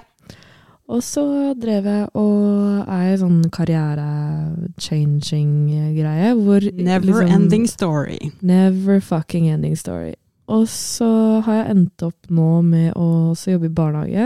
Og 0.91 1.03
så 1.03 1.53
drev 1.55 1.85
jeg 1.87 2.07
og 2.19 2.79
er 2.91 3.13
i 3.13 3.17
sånn 3.17 3.43
karriere-changing-greie. 3.49 6.33
hvor 6.35 6.59
Never 6.73 7.05
liksom- 7.05 7.31
ending 7.31 7.67
story. 7.67 8.31
Never 8.41 8.99
fucking 8.99 9.47
ending 9.47 9.75
story. 9.77 10.13
Og 10.51 10.65
så 10.67 11.07
har 11.45 11.61
jeg 11.61 11.69
endt 11.75 12.03
opp 12.03 12.27
nå 12.33 12.47
med 12.65 12.93
å 12.99 13.05
jobbe 13.37 13.69
i 13.69 13.75
barnehage. 13.77 14.25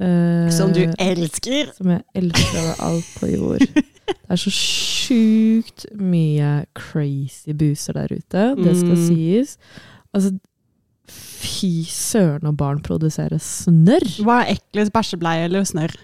eh, 0.00 0.48
Som 0.52 0.72
du 0.72 0.82
elsker. 0.98 1.72
som 1.76 1.90
jeg 1.92 2.02
elsker 2.14 2.58
over 2.62 2.80
alt 2.86 3.10
på 3.20 3.30
jord. 3.34 3.64
Det 4.06 4.30
er 4.30 4.36
så 4.40 4.50
sjukt 4.54 5.86
mye 5.98 6.66
crazy 6.78 7.52
buser 7.56 7.96
der 7.96 8.12
ute, 8.14 8.42
det 8.62 8.74
skal 8.76 8.96
Mm. 8.96 9.06
sies. 9.06 9.56
Altså, 10.14 10.38
fy 11.08 11.84
søren 11.86 12.42
når 12.42 12.56
barn 12.56 12.80
produserer 12.82 13.38
snørr! 13.42 14.06
Hva 14.24 14.40
er 14.44 14.54
eklest, 14.56 14.92
bæsjebleie 14.92 15.44
eller 15.44 15.62
snørr? 15.64 15.94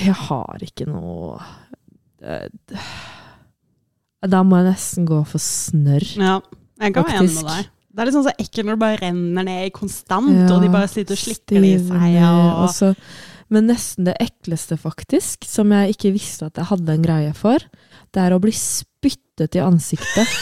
Jeg 0.00 0.14
har 0.14 0.58
ikke 0.62 0.86
noe 0.88 1.38
eh, 2.22 2.48
Da 4.26 4.42
må 4.42 4.56
jeg 4.62 4.70
nesten 4.72 5.06
gå 5.06 5.18
for 5.28 5.38
snørr. 5.42 6.06
Ja, 6.16 6.40
jeg 6.80 6.94
kan 6.94 7.04
være 7.04 7.18
enig 7.20 7.34
med 7.34 7.50
deg. 7.50 7.70
Det 7.94 8.02
er 8.02 8.08
litt 8.08 8.16
sånn 8.16 8.26
så 8.26 8.34
ekkelt 8.42 8.66
når 8.66 8.74
det 8.74 8.82
bare 8.82 8.98
renner 9.04 9.46
ned 9.46 9.72
konstant, 9.76 10.32
Ja, 10.34 10.48
og 10.56 10.64
de 10.64 10.70
bare 10.72 10.88
sitter 10.90 11.14
og 11.14 11.20
slikker 11.20 11.60
det 11.62 11.68
i 11.68 11.78
seg. 11.78 12.16
Og... 12.26 12.64
Også, 12.66 12.88
men 13.54 13.68
nesten 13.70 14.08
det 14.08 14.16
ekleste, 14.24 14.78
faktisk, 14.80 15.46
som 15.46 15.70
jeg 15.76 15.94
ikke 15.94 16.10
visste 16.16 16.48
at 16.50 16.58
jeg 16.58 16.66
hadde 16.72 16.96
en 16.96 17.04
greie 17.06 17.30
for, 17.38 17.62
det 18.14 18.24
er 18.24 18.34
å 18.34 18.40
bli 18.42 18.50
spyttet 18.56 19.54
i 19.54 19.62
ansiktet. 19.62 20.34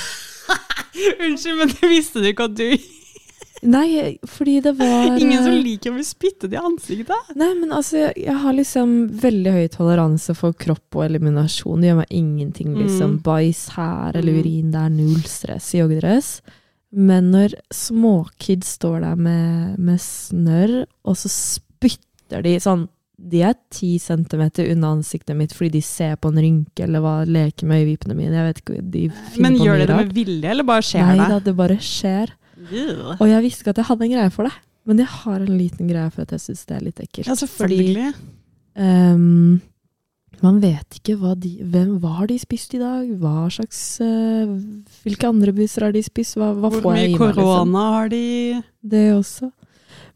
Unnskyld, 1.27 1.59
men 1.61 1.71
det 1.77 1.89
visste 1.93 2.23
du 2.25 2.29
ikke 2.33 2.49
at 2.51 2.57
du 2.59 2.67
Nei, 3.63 4.17
fordi 4.27 4.57
det 4.65 4.73
var 4.75 5.05
Ingen 5.23 5.45
som 5.45 5.53
eh, 5.55 5.61
liker 5.63 5.93
å 5.93 5.95
bli 5.95 6.05
spyttet 6.07 6.51
i 6.57 6.59
ansiktet. 6.59 7.29
Nei, 7.39 7.53
men 7.61 7.71
altså, 7.71 8.01
jeg, 8.01 8.25
jeg 8.25 8.35
har 8.43 8.57
liksom 8.57 8.95
veldig 9.23 9.53
høy 9.55 9.69
toleranse 9.71 10.35
for 10.35 10.57
kropp 10.59 10.99
og 10.99 11.05
eliminasjon. 11.07 11.79
Det 11.85 11.93
gjør 11.93 12.01
meg 12.01 12.17
ingenting, 12.19 12.73
liksom. 12.81 13.19
Mm. 13.19 13.23
Bæsj 13.29 13.63
her 13.77 14.19
eller 14.19 14.33
Mm. 14.35 14.41
urin 14.43 14.75
der, 14.75 14.89
null 14.97 15.23
stress 15.31 15.71
i 15.77 15.79
joggedress. 15.79 16.33
Men 16.93 17.31
når 17.33 17.55
småkids 17.73 18.75
står 18.77 19.01
der 19.01 19.21
med, 19.21 19.79
med 19.81 20.01
snørr, 20.03 20.83
og 21.09 21.17
så 21.17 21.31
spytter 21.33 22.45
de 22.45 22.59
sånn 22.61 22.85
De 23.17 23.41
er 23.47 23.55
ti 23.73 23.95
centimeter 24.03 24.69
unna 24.73 24.91
ansiktet 24.97 25.37
mitt 25.39 25.53
fordi 25.55 25.79
de 25.79 25.83
ser 25.87 26.17
på 26.21 26.33
en 26.33 26.41
rynke 26.43 26.85
eller 26.85 27.01
hva, 27.05 27.15
leker 27.25 27.69
med 27.71 27.85
øyevippene 27.85 28.17
mine. 28.19 28.35
Jeg 28.35 28.49
vet 28.49 28.61
ikke, 28.63 28.83
de 28.83 29.03
Men 29.45 29.57
gjør 29.61 29.79
de 29.79 29.89
det 29.89 29.99
med 30.01 30.13
vilje, 30.17 30.51
eller 30.51 30.67
bare 30.67 30.85
skjer 30.85 31.07
Nei 31.07 31.17
det? 31.21 31.29
da, 31.31 31.41
det 31.47 31.57
bare 31.57 31.79
skjer. 31.79 32.35
Yeah. 32.73 33.17
Og 33.19 33.27
jeg 33.31 33.45
visste 33.47 33.65
ikke 33.65 33.77
at 33.77 33.83
jeg 33.83 33.89
hadde 33.93 34.07
en 34.09 34.15
greie 34.17 34.35
for 34.35 34.49
det. 34.49 34.55
Men 34.91 34.99
jeg 34.99 35.11
har 35.15 35.39
en 35.39 35.57
liten 35.59 35.91
greie 35.91 36.11
for 36.11 36.27
at 36.27 36.35
jeg 36.35 36.43
syns 36.49 36.65
det 36.67 36.77
er 36.77 36.87
litt 36.89 37.03
ekkelt. 37.05 37.29
Ja, 37.31 37.37
selvfølgelig. 37.39 38.09
Ehm, 38.83 39.61
man 40.41 40.61
vet 40.63 40.97
ikke 40.99 41.17
hva 41.21 41.35
de 41.39 41.51
hvem, 41.63 41.99
Hva 42.03 42.17
har 42.21 42.27
de 42.31 42.39
spist 42.41 42.73
i 42.75 42.81
dag? 42.81 43.09
Hva 43.21 43.47
slags 43.53 43.81
uh, 44.03 44.49
Hvilke 45.05 45.29
andre 45.29 45.53
busser 45.55 45.85
har 45.87 45.93
de 45.95 46.03
spist? 46.03 46.39
Hva, 46.39 46.53
hva 46.57 46.71
Hvor 46.73 46.81
får 46.83 46.97
jeg 46.97 47.11
mye 47.13 47.17
i 47.17 47.19
meg? 47.19 47.21
Liksom? 47.21 47.35
korona 47.37 47.85
har 47.97 48.09
de 48.13 48.23
Det 48.95 49.05
også. 49.15 49.51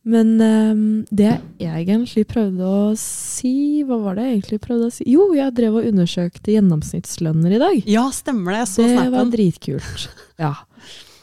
Men 0.07 0.29
um, 0.41 0.83
det 1.11 1.33
jeg 1.59 1.83
egentlig 1.89 2.25
prøvde 2.31 2.63
å 2.63 2.93
si 3.01 3.83
Hva 3.87 3.99
var 4.05 4.19
det 4.19 4.27
jeg 4.29 4.37
egentlig 4.37 4.61
prøvde 4.63 4.87
å 4.91 4.95
si? 4.95 5.07
Jo, 5.11 5.29
jeg 5.35 5.55
drev 5.59 5.81
og 5.81 5.89
undersøkte 5.91 6.55
gjennomsnittslønner 6.55 7.57
i 7.57 7.61
dag. 7.63 7.89
Ja, 7.91 8.05
stemmer 8.15 8.55
det. 8.55 8.61
Jeg 8.65 8.73
så 8.75 8.87
det 8.87 9.09
var 9.17 9.33
dritkult. 9.35 10.09
Ja. 10.39 10.53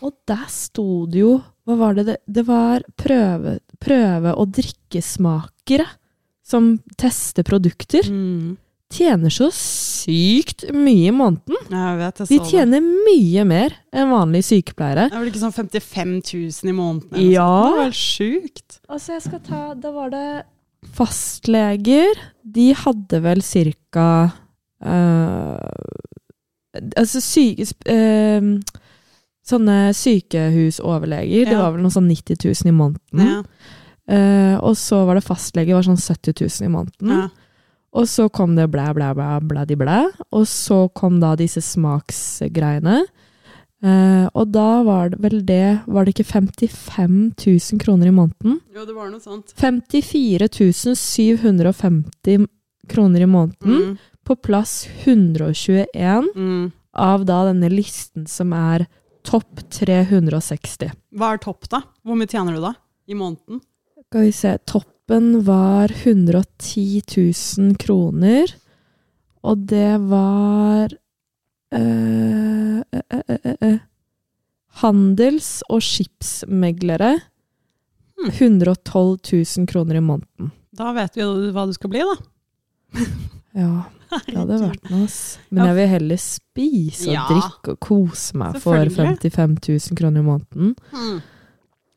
Og 0.03 0.11
der 0.27 0.47
sto 0.51 1.05
det 1.07 1.21
jo 1.21 1.37
Hva 1.63 1.75
var 1.79 1.93
det 1.95 2.03
det 2.09 2.17
Det 2.27 2.43
var 2.47 2.83
prøve, 2.99 3.59
prøve- 3.79 4.33
og 4.35 4.51
drikkesmakere 4.57 5.85
som 6.43 6.73
tester 6.99 7.45
produkter. 7.47 8.03
Mm. 8.11 8.57
Tjener 8.93 9.33
så 9.33 9.47
sykt 9.57 10.67
mye 10.75 11.09
i 11.09 11.15
måneden. 11.15 11.57
Jeg 11.71 11.97
vet, 11.97 12.19
jeg 12.21 12.29
De 12.29 12.39
tjener 12.51 12.83
det. 12.83 13.05
mye 13.07 13.45
mer 13.49 13.75
enn 13.93 14.11
vanlige 14.13 14.49
sykepleiere. 14.51 15.07
Det 15.09 15.17
er 15.17 15.23
vel 15.23 15.31
ikke 15.31 15.41
sånn 15.41 15.55
55 15.55 16.13
000 16.29 16.69
i 16.69 16.75
måneden? 16.77 17.23
Ja. 17.33 17.47
sånt? 17.47 17.73
Det 17.73 17.87
helt 17.87 18.01
sjukt. 18.01 18.79
Altså, 18.89 19.15
jeg 19.15 19.25
skal 19.25 19.43
ta 19.47 19.63
Da 19.81 19.93
var 19.95 20.13
det 20.13 20.27
fastleger. 20.93 22.21
De 22.43 22.69
hadde 22.77 23.21
vel 23.23 23.41
cirka 23.45 24.07
eh, 24.83 25.57
Altså 26.99 27.21
syke... 27.23 27.69
eh, 27.89 28.41
sånne 29.43 29.77
sykehusoverleger. 29.97 31.49
Det 31.49 31.57
var 31.59 31.73
vel 31.75 31.83
noe 31.83 31.93
sånn 31.93 32.07
90 32.07 32.39
000 32.45 32.69
i 32.71 32.75
måneden. 32.75 33.25
Ja. 33.27 33.41
Uh, 34.03 34.55
og 34.59 34.75
så 34.75 35.05
var 35.07 35.15
det 35.15 35.23
fastlege, 35.23 35.75
var 35.75 35.85
sånn 35.85 35.99
70 35.99 36.35
000 36.43 36.67
i 36.67 36.71
måneden. 36.71 37.11
Ja. 37.11 37.27
Og 37.93 38.07
så 38.09 38.25
kom 38.33 38.55
det 38.57 38.71
blæ, 38.73 38.87
blæ, 38.97 39.11
blæ, 39.13 39.39
blæ, 39.45 39.65
blæ. 39.77 39.97
Og 40.33 40.47
så 40.49 40.87
kom 40.97 41.19
da 41.21 41.35
disse 41.37 41.61
smaksgreiene. 41.61 43.03
Uh, 43.83 44.29
og 44.33 44.47
da 44.55 44.81
var 44.87 45.09
det 45.11 45.17
vel 45.19 45.41
det 45.43 45.81
Var 45.91 46.05
det 46.05 46.13
ikke 46.13 46.23
55 46.23 47.35
000 47.73 47.79
kroner 47.83 48.07
i 48.07 48.11
måneden? 48.15 48.61
Jo, 48.73 48.85
det 48.87 48.95
var 48.95 49.09
noe 49.11 49.19
sånt. 49.19 49.51
54 49.59 50.95
750 50.95 52.47
kroner 52.87 53.21
i 53.21 53.27
måneden 53.27 53.75
Mm. 53.75 53.97
på 54.25 54.35
plass 54.41 54.87
121 55.03 56.31
Mm. 56.35 56.71
av 56.95 57.25
da 57.25 57.43
denne 57.51 57.69
listen 57.69 58.25
som 58.25 58.53
er 58.53 58.87
topp 59.23 59.59
360. 59.69 60.91
Hva 61.13 61.33
er 61.33 61.37
topp, 61.43 61.67
da? 61.69 61.81
Hvor 62.05 62.15
mye 62.15 62.27
tjener 62.27 62.53
du 62.55 62.61
da? 62.61 62.73
I 63.07 63.13
måneden? 63.13 63.59
Skal 64.07 64.21
vi 64.21 64.31
se 64.31 64.57
Toppen 65.07 65.43
var 65.43 65.91
110 66.03 67.01
000 67.57 67.75
kroner. 67.77 68.47
Og 69.43 69.57
det 69.67 69.99
var 69.99 70.93
eh, 71.73 72.79
eh, 72.79 73.01
eh, 73.09 73.35
eh, 73.43 73.55
eh, 73.61 73.79
Handels- 74.79 75.61
og 75.69 75.81
skipsmeglere. 75.83 77.19
Hmm. 78.15 78.31
112 78.31 79.19
000 79.57 79.67
kroner 79.67 79.95
i 79.95 80.01
måneden. 80.01 80.51
Da 80.71 80.93
vet 80.93 81.17
vi 81.17 81.21
jo 81.21 81.51
hva 81.51 81.67
du 81.67 81.73
skal 81.75 81.89
bli, 81.91 81.99
da. 81.99 82.15
Ja, 83.53 83.83
det 84.25 84.33
hadde 84.33 84.55
vært 84.63 84.87
noe. 84.89 85.05
Men 85.53 85.67
jeg 85.67 85.75
vil 85.77 85.89
heller 85.91 86.17
spise 86.21 87.11
og 87.13 87.27
drikke 87.29 87.75
og 87.75 87.79
kose 87.85 88.39
meg 88.41 88.55
for 88.63 88.79
Selvfølgelig. 88.79 89.19
55 89.29 89.91
000 89.91 89.99
kroner 89.99 90.23
i 90.23 90.25
måneden. 90.25 90.71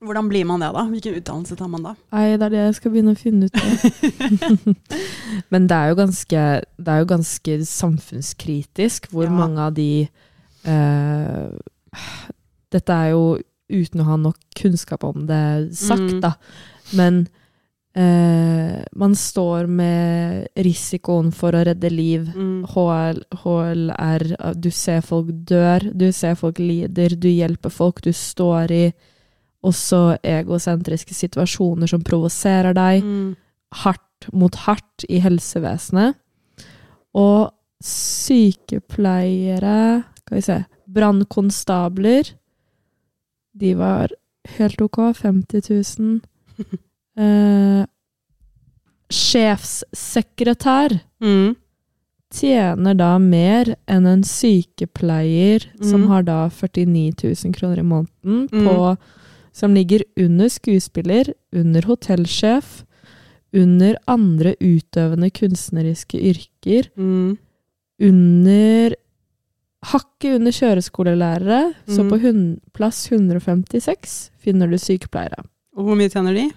Hvordan 0.05 0.29
blir 0.29 0.45
man 0.45 0.61
det, 0.61 0.69
da? 0.77 0.83
Hvilken 0.91 1.15
utdannelse 1.17 1.57
tar 1.57 1.69
man 1.73 1.83
da? 1.87 1.95
Nei, 2.13 2.37
det 2.37 2.45
er 2.47 2.51
det 2.53 2.59
jeg 2.67 2.75
skal 2.77 2.93
begynne 2.93 3.15
å 3.15 3.21
finne 3.21 3.47
ut 3.49 3.57
av. 3.57 4.67
Men 5.55 5.67
det 5.71 5.77
er 5.79 5.89
jo 5.89 5.97
ganske, 6.03 6.43
det 6.77 6.93
er 6.93 7.01
jo 7.01 7.09
ganske 7.15 7.57
samfunnskritisk 7.71 9.09
hvor 9.13 9.25
Ja. 9.25 9.33
mange 9.33 9.59
av 9.71 9.73
de 9.75 10.09
uh, 10.69 11.49
Dette 12.77 12.93
er 12.93 13.11
jo 13.15 13.39
uten 13.73 14.03
å 14.05 14.09
ha 14.11 14.17
nok 14.21 14.37
kunnskap 14.59 15.05
om 15.05 15.25
det 15.27 15.73
sagt, 15.75 16.13
Mm. 16.13 16.21
da. 16.21 16.35
Men 16.93 17.23
uh, 17.97 18.83
man 18.95 19.15
står 19.17 19.67
med 19.67 20.47
risikoen 20.57 21.33
for 21.33 21.53
å 21.57 21.65
redde 21.65 21.91
liv. 21.91 22.29
Mm. 22.37 22.65
HL, 22.69 23.23
HLR, 23.43 24.27
du 24.61 24.71
ser 24.71 25.01
folk 25.01 25.33
dør, 25.49 25.89
du 25.95 26.11
ser 26.13 26.35
folk 26.37 26.59
lider, 26.61 27.17
du 27.17 27.29
hjelper 27.33 27.71
folk, 27.73 28.03
du 28.05 28.13
står 28.13 28.71
i 28.77 28.85
også 29.65 30.19
egosentriske 30.23 31.15
situasjoner 31.15 31.87
som 31.89 32.03
provoserer 32.03 32.75
deg, 32.75 33.03
Mm. 33.03 33.37
hardt 33.73 34.03
mot 34.33 34.55
hardt 34.55 35.05
i 35.09 35.19
helsevesenet. 35.21 36.15
Og 37.15 37.51
sykepleiere 37.83 40.05
Skal 40.19 40.37
vi 40.37 40.41
se 40.43 40.65
Brannkonstabler. 40.89 42.25
De 43.57 43.75
var 43.75 44.09
helt 44.59 44.81
ok. 44.81 44.97
50 45.15 45.99
000. 45.99 46.21
Eh, 47.19 47.87
sjefssekretær 49.11 51.01
Mm. 51.23 51.57
tjener 52.31 52.95
da 52.95 53.19
mer 53.19 53.75
enn 53.89 54.07
en 54.07 54.23
sykepleier 54.23 55.61
som 55.83 56.03
Mm. 56.03 56.09
har 56.09 56.23
da 56.25 56.49
49 56.51 57.13
000 57.45 57.53
kroner 57.55 57.79
i 57.79 57.83
måneden, 57.83 58.49
Mm. 58.51 58.69
på, 58.69 58.99
som 59.57 59.73
ligger 59.77 60.05
under 60.21 60.51
skuespiller, 60.53 61.31
under 61.57 61.87
hotellsjef, 61.89 62.83
under 63.57 63.97
andre 64.11 64.53
utøvende 64.61 65.31
kunstneriske 65.33 66.21
yrker, 66.21 66.91
Mm. 66.99 67.39
under 68.01 68.97
Hakket 69.87 70.35
under 70.41 70.51
kjøreskolelærere, 70.51 71.75
så 71.87 72.03
Mm. 72.03 72.09
på 72.11 72.17
hun, 72.21 72.39
plass 72.75 73.07
156 73.09 74.31
finner 74.43 74.67
du 74.67 74.75
sykepleiere. 74.77 75.45
Og 75.77 75.85
hvor 75.87 75.95
mye 75.97 76.09
tjener 76.11 76.35
de? 76.35 76.51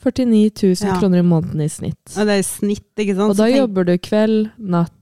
49 0.00 0.50
000 0.80 0.88
Ja. 0.88 0.98
kroner 0.98 1.18
i 1.18 1.22
måneden 1.26 1.60
i 1.60 1.68
snitt. 1.68 2.16
Og 2.16 2.24
det 2.24 2.32
er 2.32 2.38
i 2.38 2.46
snitt, 2.46 2.86
ikke 2.96 3.16
sant? 3.16 3.30
Og 3.30 3.36
da 3.36 3.46
jobber 3.50 3.84
du 3.84 3.98
kveld, 3.98 4.50
natt, 4.58 4.92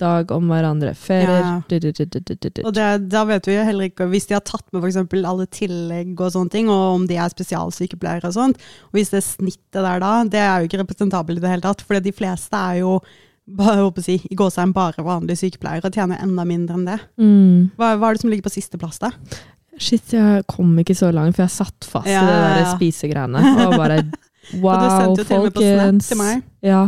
dag 0.00 0.32
om 0.34 0.48
hverandre. 0.50 0.94
Ferier. 0.98 1.44
Ja. 1.44 2.64
Og 2.64 2.74
det, 2.76 2.88
da 3.12 3.22
vet 3.28 3.48
vi 3.48 3.56
jo 3.56 3.66
heller 3.68 3.90
ikke 3.90 4.08
hvis 4.10 4.28
de 4.30 4.36
har 4.36 4.44
tatt 4.46 4.66
med 4.72 4.84
f.eks. 4.84 5.00
alle 5.18 5.46
tillegg 5.52 6.12
og 6.16 6.34
sånne 6.34 6.54
ting, 6.54 6.72
og 6.72 6.98
om 6.98 7.06
de 7.10 7.18
er 7.20 7.32
spesialsykepleiere 7.32 8.30
og 8.30 8.36
sånt. 8.36 8.68
Og 8.90 8.98
hvis 9.00 9.14
det 9.14 9.24
snittet 9.26 9.80
der 9.80 10.04
da, 10.04 10.12
det 10.24 10.42
er 10.42 10.60
jo 10.60 10.70
ikke 10.70 10.82
representabelt 10.84 11.40
i 11.40 11.44
det 11.44 11.54
hele 11.56 11.66
tatt. 11.66 11.84
For 11.86 12.00
de 12.02 12.14
fleste 12.14 12.58
er 12.58 12.82
jo 12.82 12.98
bare, 13.48 13.80
håper 13.80 14.04
si, 14.04 14.18
i 14.28 14.36
gåsetegn 14.36 14.74
bare 14.76 15.04
vanlige 15.04 15.42
sykepleiere 15.42 15.88
og 15.88 15.94
tjener 15.94 16.20
enda 16.24 16.44
mindre 16.48 16.76
enn 16.76 16.88
det. 16.88 16.98
Mm. 17.20 17.70
Hva, 17.78 17.94
hva 17.96 18.10
er 18.10 18.18
det 18.18 18.24
som 18.24 18.32
ligger 18.32 18.48
på 18.48 18.54
sisteplass 18.58 19.00
da? 19.02 19.12
Shit, 19.78 20.12
jeg 20.12 20.44
kom 20.50 20.72
ikke 20.82 20.96
så 20.98 21.10
langt, 21.14 21.36
for 21.36 21.46
jeg 21.46 21.54
satt 21.54 21.86
fast 21.86 22.10
Ja, 22.10 22.24
i 22.24 22.28
det 22.28 22.38
der 22.42 22.62
ja. 22.64 22.70
spisegreiene. 22.74 23.44
Og 23.68 23.76
bare 23.78 24.00
wow, 24.58 24.72
og 24.72 24.80
du 24.82 24.88
sendte 24.88 25.22
jo 25.22 25.28
til 25.28 25.38
og 25.38 25.44
med 25.46 25.54
på 25.54 25.64
Snap 25.64 26.06
til 26.08 26.20
meg. 26.20 26.46
Ja. 26.66 26.82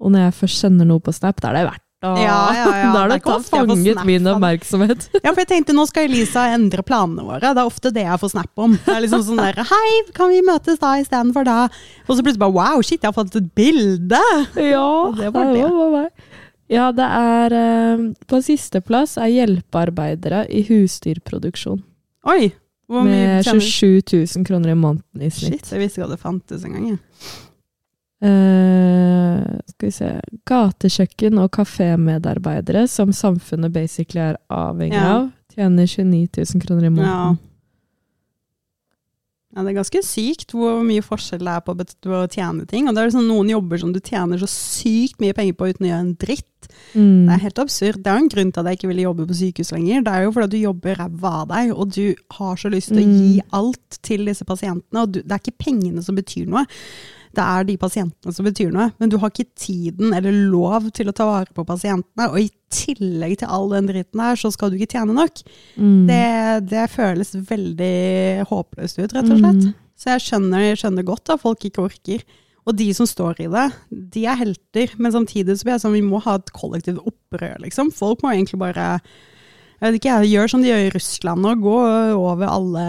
Og 0.00 0.12
når 0.14 0.26
jeg 0.26 0.36
først 0.40 0.64
sender 0.64 0.88
noe 0.88 1.02
på 1.04 1.14
Snap, 1.14 1.40
da 1.42 1.50
er 1.50 1.58
det 1.58 1.66
verdt 1.68 1.83
å 2.04 2.12
Ja, 2.20 2.38
ja, 2.54 2.66
ja. 2.68 2.90
Da 2.94 3.02
er 3.04 3.12
det 3.14 3.18
ikke 3.22 3.36
fanget 3.48 4.00
min 4.08 4.28
oppmerksomhet. 4.30 5.08
Ja, 5.24 5.32
for 5.32 5.40
jeg 5.42 5.50
tenkte 5.50 5.74
nå 5.76 5.86
skal 5.90 6.06
Elisa 6.10 6.46
endre 6.54 6.84
planene 6.86 7.24
våre. 7.26 7.40
Det 7.54 7.62
er 7.62 7.70
ofte 7.70 7.92
det 7.94 8.04
jeg 8.06 8.20
får 8.22 8.34
snap 8.36 8.64
om. 8.66 8.76
Det 8.84 8.94
er 8.94 9.02
liksom 9.06 9.24
sånn 9.26 9.40
der, 9.42 9.60
Hei, 9.72 9.90
kan 10.16 10.30
vi 10.32 10.42
møtes 10.46 10.78
da 10.82 10.94
istedenfor 11.02 11.48
da? 11.48 11.58
Og 12.06 12.12
så 12.14 12.20
plutselig 12.20 12.42
bare 12.44 12.56
wow, 12.58 12.82
shit, 12.84 13.00
jeg 13.02 13.10
har 13.10 13.16
fått 13.16 13.36
et 13.40 13.50
bilde! 13.56 14.22
Ja, 14.60 14.84
Og 15.08 15.16
det 15.20 15.32
var 15.34 15.52
det. 15.54 15.64
var 15.74 15.94
meg. 15.98 16.30
Ja, 16.72 16.86
det 16.96 17.04
er 17.04 17.52
eh, 17.52 18.04
På 18.30 18.38
sisteplass 18.40 19.18
er 19.20 19.28
hjelpearbeidere 19.34 20.46
i 20.48 20.62
husdyrproduksjon. 20.68 21.82
Oi! 22.32 22.52
Hvor 22.88 23.04
mye 23.04 23.40
Med 23.40 23.46
27 23.48 24.02
000 24.12 24.44
kroner 24.44 24.72
i 24.72 24.76
måneden 24.76 25.24
i 25.24 25.30
Shit, 25.32 25.70
jeg 25.72 25.80
visste 25.80 26.00
ikke 26.00 26.08
at 26.10 26.14
det 26.14 26.20
fantes 26.20 26.64
engang. 26.68 26.90
jeg. 26.94 26.98
Eh, 28.24 29.58
skal 29.68 29.88
vi 29.88 29.92
se 29.92 30.10
Gatekjøkken- 30.48 31.40
og 31.42 31.50
kafémedarbeidere, 31.52 32.86
som 32.88 33.12
samfunnet 33.12 33.72
basically 33.74 34.20
er 34.32 34.36
avhengig 34.50 34.94
Ja. 34.96 35.16
av, 35.18 35.30
tjener 35.54 35.86
29 35.86 36.28
000 36.54 36.60
kroner 36.62 36.82
i 36.82 36.84
Ja. 36.86 36.90
måneden. 36.90 37.38
Ja, 39.54 39.62
det 39.62 39.70
er 39.70 39.82
ganske 39.84 40.00
sykt 40.02 40.50
hvor 40.50 40.80
mye 40.82 41.00
forskjell 41.00 41.38
det 41.38 41.46
er 41.46 41.60
på 41.60 41.76
å 41.76 42.26
tjene 42.28 42.66
ting. 42.66 42.88
Og 42.88 42.94
det 42.96 43.02
er 43.04 43.06
liksom 43.10 43.28
noen 43.28 43.48
jobber 43.52 43.78
som 43.78 43.92
du 43.92 44.00
tjener 44.00 44.36
så 44.36 44.48
sykt 44.50 45.20
mye 45.20 45.32
penger 45.32 45.52
på 45.54 45.68
uten 45.70 45.86
å 45.86 45.90
gjøre 45.92 46.00
en 46.00 46.14
dritt. 46.16 46.68
Mm. 46.92 47.26
Det 47.28 47.34
er 47.36 47.38
helt 47.44 47.54
absurd. 47.62 48.02
Det 48.02 48.06
er 48.10 48.18
jo 48.18 48.24
en 48.24 48.28
grunn 48.30 48.52
til 48.52 48.60
at 48.60 48.66
jeg 48.66 48.78
ikke 48.80 48.88
ville 48.88 49.04
jobbe 49.06 49.26
på 49.28 49.36
sykehus 49.38 49.70
lenger. 49.70 50.02
Det 50.02 50.12
er 50.12 50.22
jo 50.24 50.32
fordi 50.32 50.50
du 50.50 50.58
jobber 50.58 50.96
ræva 50.96 51.30
av 51.42 51.48
deg, 51.48 51.70
og 51.70 51.92
du 51.94 52.14
har 52.32 52.56
så 52.56 52.68
lyst 52.72 52.88
til 52.88 52.98
å 52.98 53.06
gi 53.06 53.36
Mm. 53.38 53.46
alt 53.52 53.98
til 54.02 54.24
disse 54.26 54.42
pasientene. 54.44 55.02
Og 55.02 55.12
du, 55.12 55.22
det 55.22 55.30
er 55.30 55.38
ikke 55.38 55.58
pengene 55.58 56.02
som 56.02 56.16
betyr 56.16 56.48
noe. 56.48 56.66
Det 57.34 57.44
er 57.44 57.66
de 57.68 57.76
pasientene 57.80 58.34
som 58.34 58.46
betyr 58.46 58.70
noe. 58.74 58.90
Men 59.00 59.10
du 59.12 59.16
har 59.20 59.32
ikke 59.32 59.48
tiden 59.58 60.14
eller 60.16 60.34
lov 60.52 60.90
til 60.96 61.10
å 61.10 61.16
ta 61.16 61.26
vare 61.28 61.50
på 61.54 61.66
pasientene. 61.68 62.28
Og 62.30 62.38
i 62.44 62.48
tillegg 62.74 63.38
til 63.40 63.50
all 63.54 63.68
den 63.74 63.90
dritten 63.90 64.22
her, 64.22 64.38
så 64.38 64.50
skal 64.54 64.70
du 64.70 64.78
ikke 64.78 64.94
tjene 64.96 65.16
nok. 65.16 65.42
Mm. 65.76 66.06
Det, 66.10 66.22
det 66.70 66.86
føles 66.92 67.34
veldig 67.50 68.46
håpløst 68.50 69.02
ut, 69.02 69.10
rett 69.10 69.28
og 69.28 69.42
slett. 69.42 69.66
Mm. 69.66 69.74
Så 69.98 70.14
jeg 70.14 70.24
skjønner, 70.24 70.64
jeg 70.68 70.80
skjønner 70.82 71.06
godt 71.06 71.34
at 71.34 71.42
folk 71.42 71.66
ikke 71.66 71.86
orker. 71.88 72.24
Og 72.64 72.76
de 72.78 72.88
som 72.96 73.06
står 73.08 73.44
i 73.44 73.50
det, 73.52 73.66
de 74.14 74.24
er 74.30 74.40
helter. 74.40 74.94
Men 74.96 75.12
samtidig 75.14 75.58
så 75.58 75.66
blir 75.66 75.76
jeg 75.76 75.84
sånn, 75.84 75.98
vi 75.98 76.04
må 76.06 76.22
ha 76.24 76.38
et 76.40 76.52
kollektivt 76.56 77.02
opprør, 77.04 77.58
liksom. 77.64 77.92
Folk 77.94 78.24
må 78.24 78.32
egentlig 78.32 78.60
bare 78.62 78.88
jeg 79.80 79.84
vet 79.90 79.98
ikke, 79.98 80.14
jeg 80.22 80.30
gjør 80.32 80.50
som 80.52 80.62
de 80.62 80.68
gjør 80.70 80.84
i 80.86 80.92
Russland 80.94 81.46
og 81.50 81.60
Gå 81.64 81.74
over 82.16 82.46
alle 82.48 82.86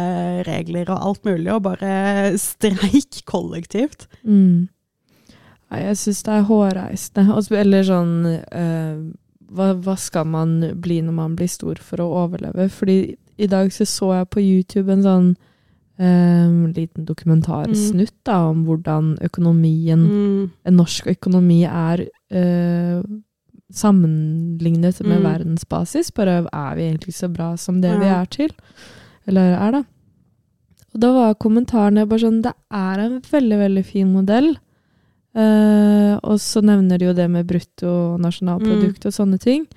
regler 0.48 0.90
og 0.94 1.10
alt 1.10 1.26
mulig, 1.28 1.50
og 1.54 1.64
bare 1.66 1.92
streik 2.40 3.22
kollektivt. 3.30 4.08
Mm. 4.24 4.68
Nei, 5.72 5.82
jeg 5.82 5.98
syns 5.98 6.24
det 6.24 6.34
er 6.38 6.46
hårreisende. 6.48 7.40
Eller 7.60 7.84
sånn 7.88 8.14
eh, 8.30 9.00
hva, 9.56 9.72
hva 9.82 9.96
skal 10.00 10.28
man 10.30 10.60
bli 10.82 11.02
når 11.02 11.16
man 11.18 11.36
blir 11.36 11.50
stor 11.52 11.82
for 11.82 12.04
å 12.04 12.12
overleve? 12.26 12.70
Fordi 12.72 13.16
i 13.38 13.48
dag 13.52 13.74
så 13.74 13.84
så 13.90 14.14
jeg 14.20 14.30
på 14.32 14.44
YouTube 14.46 14.94
en 14.94 15.04
sånn 15.04 15.30
eh, 16.00 16.54
liten 16.76 17.06
dokumentarsnutt 17.08 18.14
da, 18.28 18.38
om 18.54 18.64
hvordan 18.68 19.16
økonomien, 19.26 20.06
Mm. 20.06 20.52
en 20.66 20.78
norsk 20.80 21.08
økonomi 21.18 21.64
er 21.66 22.06
eh, 22.32 23.02
sammenlignet 23.74 25.02
med 25.04 25.20
Mm. 25.22 25.26
verdensbasis. 25.26 26.12
Bare 26.14 26.46
er 26.52 26.76
vi 26.76 26.84
egentlig 26.92 27.14
så 27.16 27.28
bra 27.32 27.56
som 27.58 27.82
det 27.82 27.98
vi 28.00 28.06
er 28.06 28.26
til? 28.26 28.50
Eller 29.28 29.56
er 29.58 29.72
det? 29.72 29.86
Og 30.94 31.00
da 31.02 31.12
var 31.14 31.34
kommentarene 31.36 32.08
bare 32.08 32.20
sånn 32.20 32.42
Det 32.42 32.54
er 32.72 33.00
en 33.00 33.20
veldig, 33.22 33.58
veldig 33.60 33.86
fin 33.86 34.14
modell. 34.14 34.58
Uh, 35.36 36.16
og 36.24 36.38
så 36.40 36.62
nevner 36.64 36.98
de 36.98 37.06
jo 37.10 37.14
det 37.14 37.30
med 37.30 37.46
bruttonasjonalprodukt 37.48 39.04
Mm. 39.04 39.06
og 39.06 39.14
sånne 39.14 39.40
ting. 39.40 39.68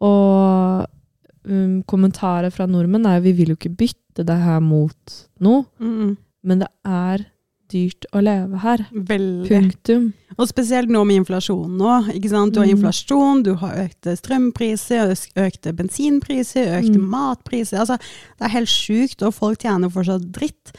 Og 0.00 0.86
um, 1.44 1.82
kommentarer 1.86 2.50
fra 2.50 2.66
nordmenn 2.66 3.04
er 3.06 3.18
jo 3.18 3.24
vi 3.28 3.32
vil 3.32 3.48
jo 3.48 3.56
ikke 3.56 3.76
bytte 3.76 4.24
det 4.24 4.36
her 4.40 4.60
mot 4.60 5.26
noe, 5.40 5.66
Mm. 5.78 6.16
men 6.44 6.58
det 6.60 6.68
er 6.84 7.26
dyrt 7.72 8.06
å 8.12 8.22
leve 8.22 8.58
her. 8.62 8.86
Veldig. 8.92 9.48
Punktum. 9.48 10.12
Og 10.38 10.48
spesielt 10.48 10.88
nå 10.92 11.04
med 11.06 11.22
inflasjon 11.24 11.76
nå. 11.78 12.12
ikke 12.14 12.28
sant? 12.30 12.52
Du 12.54 12.60
har 12.60 12.66
Mm. 12.66 12.76
inflasjon, 12.76 13.42
du 13.42 13.54
har 13.54 13.74
økte 13.86 14.16
strømpriser, 14.16 15.14
økte 15.36 15.72
bensinpriser, 15.72 16.80
økte 16.80 16.98
Mm. 16.98 17.08
matpriser. 17.10 17.78
Altså, 17.80 17.96
det 17.98 18.44
er 18.44 18.48
helt 18.48 18.68
sjukt, 18.68 19.22
og 19.26 19.34
folk 19.34 19.58
tjener 19.58 19.88
fortsatt 19.90 20.30
dritt. 20.30 20.72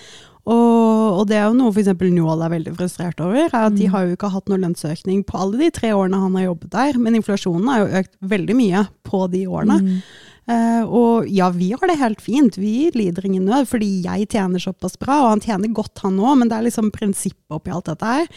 Og, 0.48 1.20
og 1.20 1.27
det 1.27 1.36
er 1.36 1.48
jo 1.50 1.53
noe 1.60 1.72
f.eks. 1.74 1.88
Njål 2.00 2.46
er 2.46 2.50
veldig 2.53 2.75
frustrert 2.77 3.20
over, 3.20 3.36
er 3.51 3.65
at 3.67 3.75
de 3.75 3.84
Mm. 3.88 3.91
har 3.91 4.06
jo 4.08 4.15
ikke 4.15 4.32
hatt 4.32 4.46
noen 4.48 4.62
lønnsøkning 4.63 5.25
på 5.25 5.36
alle 5.41 5.58
de 5.58 5.70
tre 5.72 5.89
årene 5.91 6.13
han 6.22 6.36
har 6.36 6.46
jobbet 6.56 6.70
der, 6.70 6.98
men 6.98 7.15
inflasjonen 7.15 7.67
har 7.67 7.79
jo 7.86 7.94
økt 8.00 8.15
veldig 8.24 8.56
mye 8.56 8.88
på 9.03 9.29
de 9.29 9.46
årene. 9.46 9.82
Mm. 9.82 10.01
Eh, 10.48 10.84
og 10.86 11.27
ja, 11.27 11.50
vi 11.51 11.74
har 11.74 11.89
det 11.89 11.98
helt 12.00 12.22
fint, 12.24 12.56
vi 12.60 12.88
lider 12.96 13.25
ingen 13.27 13.48
nød, 13.50 13.68
fordi 13.68 13.89
jeg 14.06 14.30
tjener 14.32 14.63
såpass 14.63 14.96
bra, 15.00 15.20
og 15.25 15.34
han 15.36 15.44
tjener 15.44 15.74
godt 15.75 16.06
han 16.06 16.22
òg, 16.22 16.38
men 16.39 16.51
det 16.51 16.58
er 16.58 16.70
liksom 16.70 16.94
prinsippet 16.96 17.58
oppi 17.58 17.74
alt 17.75 17.89
dette 17.92 18.13
her. 18.13 18.32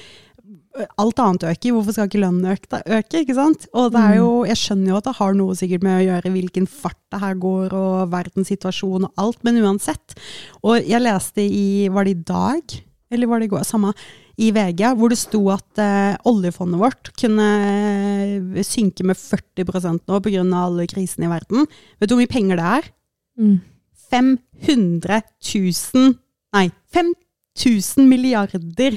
Alt 1.02 1.18
annet 1.22 1.44
øker, 1.50 1.74
hvorfor 1.74 1.94
skal 1.94 2.08
ikke 2.10 2.22
lønnen 2.22 2.50
øke, 2.50 2.80
øke, 2.82 3.22
ikke 3.22 3.36
sant? 3.38 3.66
Og 3.74 3.90
det 3.94 4.02
er 4.02 4.18
jo, 4.20 4.28
jeg 4.46 4.58
skjønner 4.58 4.92
jo 4.92 4.98
at 4.98 5.06
det 5.06 5.16
har 5.18 5.38
noe 5.38 5.56
sikkert 5.58 5.86
med 5.86 5.98
å 5.98 6.04
gjøre 6.08 6.34
hvilken 6.34 6.68
fart 6.70 6.98
det 7.14 7.22
her 7.22 7.38
går, 7.42 7.74
og 7.78 8.12
verdenssituasjonen 8.14 9.08
og 9.10 9.24
alt, 9.24 9.42
men 9.46 9.62
uansett. 9.62 10.18
Og 10.62 10.78
jeg 10.82 11.02
leste 11.02 11.46
i, 11.46 11.86
var 11.94 12.06
det 12.06 12.16
i 12.16 12.24
dag, 12.30 12.78
eller 13.10 13.30
var 13.30 13.42
det 13.42 13.50
i 13.50 13.54
går, 13.54 13.66
samme, 13.66 13.94
i 14.40 14.50
VG, 14.56 14.82
hvor 14.96 15.12
det 15.12 15.18
sto 15.20 15.40
at 15.52 15.80
eh, 15.82 16.16
oljefondet 16.28 16.80
vårt 16.80 17.10
kunne 17.20 17.48
eh, 17.60 18.62
synke 18.66 19.04
med 19.06 19.18
40 19.18 20.00
nå 20.08 20.20
pga. 20.24 20.44
alle 20.62 20.86
krisene 20.88 21.28
i 21.28 21.32
verden. 21.32 21.68
Vet 22.00 22.08
du 22.08 22.14
hvor 22.14 22.22
mye 22.22 22.32
penger 22.32 22.60
det 22.60 22.70
er? 22.78 22.88
Mm. 23.40 23.58
500 24.10 25.20
000 25.54 26.16
Nei, 26.50 26.66
5000 26.90 28.08
milliarder 28.10 28.96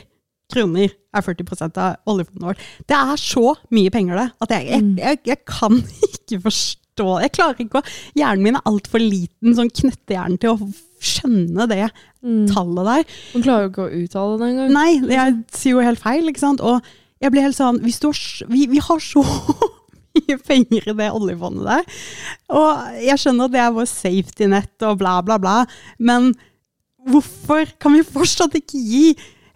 kroner 0.53 0.89
er 1.13 1.21
40 1.21 1.77
av 1.77 2.00
oljefondet 2.09 2.47
vårt. 2.47 2.63
Det 2.89 2.97
er 2.97 3.19
så 3.21 3.53
mye 3.73 3.91
penger, 3.93 4.17
det, 4.17 4.29
at 4.41 4.55
jeg, 4.55 4.69
jeg, 4.71 4.81
Mm. 4.81 4.95
jeg, 4.97 5.19
jeg 5.25 5.39
kan 5.45 5.77
ikke 6.09 6.41
forstå 6.47 6.79
Jeg 7.23 7.31
klarer 7.33 7.62
ikke 7.62 7.81
å 7.81 7.88
Hjernen 8.17 8.43
min 8.45 8.57
er 8.57 8.65
altfor 8.69 9.01
liten, 9.01 9.55
sånn 9.57 9.71
knøttehjernen, 9.73 10.38
til 10.41 10.53
å 10.53 10.71
skjønne 11.03 11.67
det 11.72 11.86
Mm. 12.24 12.45
tallet 12.48 12.86
der. 12.88 13.15
Man 13.33 13.43
klarer 13.43 13.65
jo 13.65 13.69
ikke 13.74 13.83
å 13.83 13.95
uttale 14.00 14.36
det 14.39 14.45
engang. 14.53 14.69
Nei, 14.72 14.91
jeg 15.12 15.33
sier 15.51 15.74
jo 15.75 15.81
helt 15.83 16.00
feil, 16.00 16.29
ikke 16.31 16.39
sant. 16.39 16.62
Og 16.63 16.79
jeg 17.19 17.33
blir 17.33 17.43
helt 17.43 17.57
sånn 17.57 17.81
du 17.83 17.89
har, 18.07 18.22
vi, 18.48 18.62
vi 18.72 18.79
har 18.79 19.01
så 19.03 19.24
mye 20.15 20.38
penger 20.48 20.88
i 20.88 20.95
det 21.01 21.10
oljefondet 21.12 21.67
der. 21.67 22.00
Og 22.55 23.01
jeg 23.03 23.19
skjønner 23.19 23.50
at 23.50 23.55
det 23.57 23.62
er 23.65 23.75
vår 23.75 23.89
safety 23.91 24.48
net 24.53 24.88
og 24.88 25.01
bla, 25.03 25.17
bla, 25.25 25.36
bla. 25.43 25.57
Men 26.00 26.31
hvorfor 27.12 27.67
kan 27.83 27.98
vi 27.98 28.05
fortsatt 28.07 28.55
ikke 28.62 28.79
gi 28.79 29.05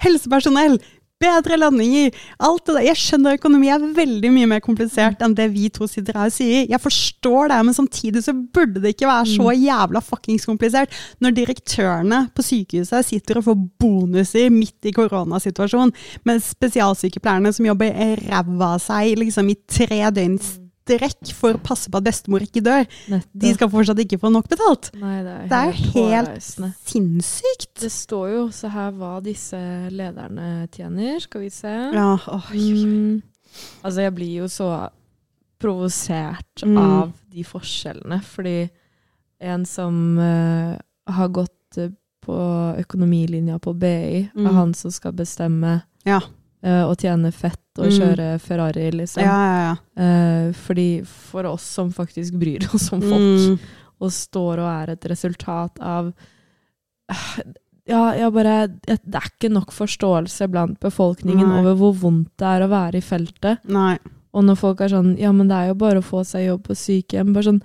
helsepersonell 0.03 0.75
bedre 1.21 1.57
landinger. 1.57 2.13
Alt 2.43 2.65
det 2.67 2.75
der. 2.75 2.85
Jeg 2.87 2.99
skjønner 3.01 3.37
økonomi 3.37 3.71
er 3.73 3.85
veldig 3.97 4.31
mye 4.33 4.49
mer 4.53 4.63
komplisert 4.63 5.23
enn 5.25 5.35
det 5.37 5.49
vi 5.53 5.69
to 5.73 5.87
sitter 5.89 6.19
her 6.19 6.31
og 6.31 6.35
sier. 6.35 6.67
Jeg 6.69 6.81
forstår 6.83 7.51
det, 7.53 7.59
men 7.67 7.77
samtidig 7.77 8.23
så 8.25 8.35
burde 8.35 8.81
det 8.83 8.95
ikke 8.95 9.09
være 9.09 9.31
så 9.33 9.55
jævla 9.55 10.03
fuckings 10.05 10.47
komplisert. 10.49 10.93
Når 11.23 11.35
direktørene 11.39 12.21
på 12.35 12.45
sykehuset 12.45 13.09
sitter 13.09 13.41
og 13.41 13.49
får 13.49 13.59
bonuser 13.81 14.53
midt 14.53 14.89
i 14.89 14.95
koronasituasjonen, 14.95 15.95
med 16.27 16.43
spesialsykepleierne 16.43 17.53
som 17.55 17.67
jobber 17.67 18.17
ræva 18.27 18.73
av 18.75 18.81
seg 18.83 19.17
liksom 19.19 19.51
i 19.51 19.59
tre 19.69 20.01
døgn 20.13 20.39
strekk 20.87 21.33
for 21.35 21.53
å 21.57 21.61
passe 21.63 21.91
på 21.91 21.99
at 21.99 22.03
bestemor 22.07 22.41
ikke 22.45 22.63
dør, 22.63 22.87
Nettopp. 23.11 23.35
de 23.43 23.53
skal 23.53 23.69
fortsatt 23.69 23.99
ikke 24.03 24.19
få 24.21 24.31
nok 24.31 24.47
betalt. 24.49 24.89
Nei, 24.95 25.21
det 25.23 25.35
er, 25.35 25.47
Det 25.47 25.57
er 25.59 25.71
jo 25.71 25.91
helt 25.93 26.27
helt 26.27 26.75
sinnssykt. 26.87 27.73
Det 27.83 27.91
står 27.91 28.27
jo 28.33 28.43
også 28.47 28.71
her 28.71 28.91
hva 28.97 29.13
disse 29.23 29.59
lederne 29.91 30.67
tjener. 30.71 31.19
Skal 31.21 31.41
vi 31.41 31.49
se. 31.49 31.75
Ja, 31.93 32.17
åh, 32.27 32.51
Mm. 32.53 33.21
Altså, 33.83 34.01
jeg 34.01 34.13
blir 34.15 34.33
jo 34.43 34.47
så 34.47 34.89
provosert 35.59 36.63
Mm. 36.63 36.77
av 36.77 37.13
de 37.31 37.43
forskjellene, 37.43 38.21
fordi 38.23 38.69
en 39.41 39.65
som 39.65 40.17
uh, 40.19 40.77
har 41.07 41.29
gått 41.29 41.77
eh, 41.77 41.89
på 42.25 42.37
økonomilinja 42.79 43.59
på 43.59 43.73
BI, 43.77 44.29
Mm. 44.35 44.45
er 44.47 44.53
han 44.53 44.73
som 44.73 44.91
skal 44.91 45.13
bestemme 45.13 45.83
Ja. 46.05 46.19
Eh, 46.67 46.83
og 46.83 46.97
tjene 46.99 47.31
fett 47.33 47.63
og 47.79 47.87
Mm. 47.93 48.39
Ferrari, 48.43 48.87
liksom. 48.91 49.21
ja, 49.23 49.37
ja. 49.47 49.59
ja. 49.71 50.03
Eh, 50.03 50.51
fordi 50.57 50.87
for 51.05 51.45
oss 51.45 51.63
som 51.77 51.91
faktisk 51.93 52.33
bryr 52.41 52.65
oss 52.73 52.91
om 52.91 53.01
folk, 53.01 53.21
Mm. 53.53 53.59
og 54.01 54.11
står 54.11 54.59
og 54.63 54.69
er 54.71 54.91
et 54.95 55.05
resultat 55.13 55.79
av 55.79 56.11
Ja, 57.87 58.11
jeg 58.17 58.33
bare 58.35 58.55
Det 58.67 58.97
er 59.15 59.29
ikke 59.29 59.51
nok 59.53 59.71
forståelse 59.71 60.49
blant 60.51 60.79
befolkningen 60.83 61.47
Nei. 61.47 61.59
over 61.61 61.75
hvor 61.79 61.93
vondt 62.01 62.33
det 62.41 62.47
er 62.49 62.65
å 62.65 62.71
være 62.71 62.99
i 62.99 63.05
feltet. 63.05 63.63
Nei. 63.71 63.97
Og 64.35 64.43
når 64.43 64.57
folk 64.59 64.81
er 64.83 64.91
sånn 64.91 65.13
Ja, 65.19 65.31
men 65.31 65.47
det 65.47 65.55
er 65.55 65.67
jo 65.71 65.77
bare 65.79 66.01
å 66.01 66.05
få 66.05 66.25
seg 66.27 66.47
jobb 66.49 66.65
på 66.67 66.75
sykehjem. 66.75 67.31
Bare 67.33 67.47
sånn 67.47 67.61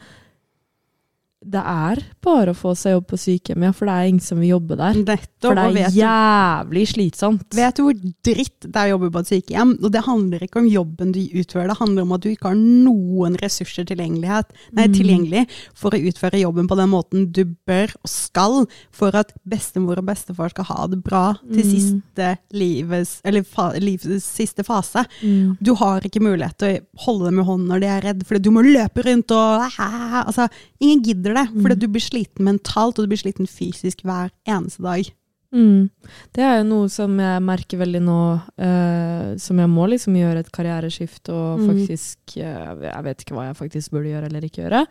Det 1.44 1.59
er 1.59 1.98
bare 2.22 2.52
å 2.52 2.57
få 2.57 2.72
seg 2.78 2.92
jobb 2.94 3.07
på 3.11 3.18
sykehjem, 3.18 3.64
ja, 3.66 3.72
for 3.74 3.88
det 3.88 3.94
er 3.98 4.09
ingen 4.12 4.22
som 4.22 4.38
vil 4.38 4.52
jobbe 4.52 4.76
der. 4.78 4.94
Nettopp. 4.94 5.28
For 5.42 5.59
det 5.59 5.83
er 5.83 5.96
jævlig 5.96 6.85
slitsomt. 6.92 7.46
Vet 7.59 7.76
du 7.76 7.83
hvor 7.83 7.96
dritt 8.24 8.61
det 8.68 8.76
er 8.78 8.87
å 8.87 8.92
jobbe 8.94 9.11
på 9.11 9.22
et 9.24 9.31
sykehjem? 9.33 9.72
Og 9.83 9.90
det 9.90 10.05
handler 10.07 10.44
ikke 10.46 10.61
om 10.62 10.68
jobben 10.70 11.11
du 11.12 11.18
utfører, 11.40 11.66
det 11.72 11.78
handler 11.81 12.07
om 12.07 12.12
at 12.14 12.22
du 12.22 12.28
ikke 12.31 12.52
har 12.52 12.61
noen 12.61 13.37
ressurser 13.42 13.88
tilgjengelighet, 13.90 14.52
nei, 14.72 14.87
Mm. 14.87 14.94
tilgjengelig 14.94 15.42
for 15.74 15.90
å 15.90 15.98
utføre 15.98 16.40
jobben 16.40 16.68
på 16.68 16.76
den 16.78 16.90
måten 16.90 17.33
du 17.33 17.44
bør 17.66 17.90
og 18.02 18.09
skal, 18.09 18.66
for 18.92 19.11
at 19.16 19.33
bestemor 19.48 19.98
og 19.98 20.07
bestefar 20.07 20.50
skal 20.55 20.64
ha 20.70 20.87
det 20.87 21.02
bra 21.02 21.35
til 21.42 21.64
Mm. 21.64 21.72
siste 21.74 22.38
livets, 22.52 23.20
eller 23.24 23.42
fa, 23.42 23.72
livets 23.78 24.24
siste 24.24 24.62
fase. 24.64 25.05
Mm. 25.22 25.59
Du 25.61 25.74
har 25.74 26.00
ikke 26.00 26.22
mulighet 26.22 26.57
til 26.59 26.78
å 26.78 27.05
holde 27.05 27.24
dem 27.31 27.40
i 27.40 27.42
hånden 27.44 27.66
når 27.68 27.81
de 27.81 27.87
er 27.87 28.00
redd, 28.02 28.26
for 28.26 28.38
du 28.38 28.50
må 28.50 28.62
løpe 28.62 29.02
rundt 29.05 29.31
og 29.33 29.68
altså, 29.78 30.48
Ingen 30.83 31.02
gidder 31.05 31.32
det, 31.35 31.49
fordi 31.62 31.75
Mm. 31.77 31.81
du 31.81 31.88
blir 31.88 32.01
sliten 32.05 32.45
mentalt, 32.45 32.99
og 32.99 33.05
du 33.05 33.11
blir 33.14 33.23
sliten 33.23 33.47
fysisk 33.49 34.03
hver 34.05 34.31
eneste 34.47 34.83
dag. 34.83 35.11
Mm. 35.55 35.90
Det 36.33 36.40
er 36.42 36.59
jo 36.62 36.64
noe 36.64 36.88
som 36.88 37.18
jeg 37.21 37.42
merker 37.45 37.77
veldig 37.79 38.01
nå, 38.01 38.42
eh, 38.57 39.37
som 39.37 39.59
jeg 39.59 39.68
må 39.68 39.85
liksom 39.90 40.14
gjøre 40.16 40.38
et 40.38 40.51
karriereskift 40.53 41.29
og 41.29 41.61
Mm. 41.61 41.66
faktisk 41.68 42.37
eh, 42.38 42.75
Jeg 42.88 43.05
vet 43.05 43.18
ikke 43.21 43.35
hva 43.37 43.45
jeg 43.53 43.57
faktisk 43.61 43.90
burde 43.90 44.09
gjøre 44.09 44.25
eller 44.31 44.40
ikke 44.40 44.64
gjøre, 44.64 44.87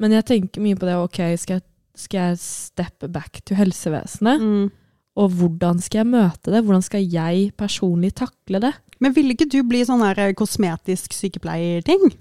men 0.00 0.10
jeg 0.12 0.24
tenker 0.24 0.60
mye 0.62 0.74
på 0.76 0.86
det. 0.88 0.94
Ok, 0.96 1.36
skal 1.38 1.54
jeg, 1.60 1.62
skal 1.94 2.18
jeg 2.30 2.38
steppe 2.38 3.08
back 3.12 3.44
til 3.44 3.56
helsevesenet? 3.58 4.40
Mm. 4.40 4.70
Og 5.18 5.30
hvordan 5.32 5.80
skal 5.82 5.98
jeg 6.04 6.06
møte 6.06 6.52
det? 6.52 6.64
Hvordan 6.64 6.82
skal 6.82 7.02
jeg 7.04 7.52
personlig 7.58 8.14
takle 8.14 8.60
det? 8.60 8.72
Men 9.00 9.12
ville 9.12 9.34
ikke 9.34 9.50
du 9.50 9.62
bli 9.62 9.84
sånn 9.84 10.00
her 10.00 10.32
kosmetisk 10.32 11.12
sykepleierting? 11.12 12.14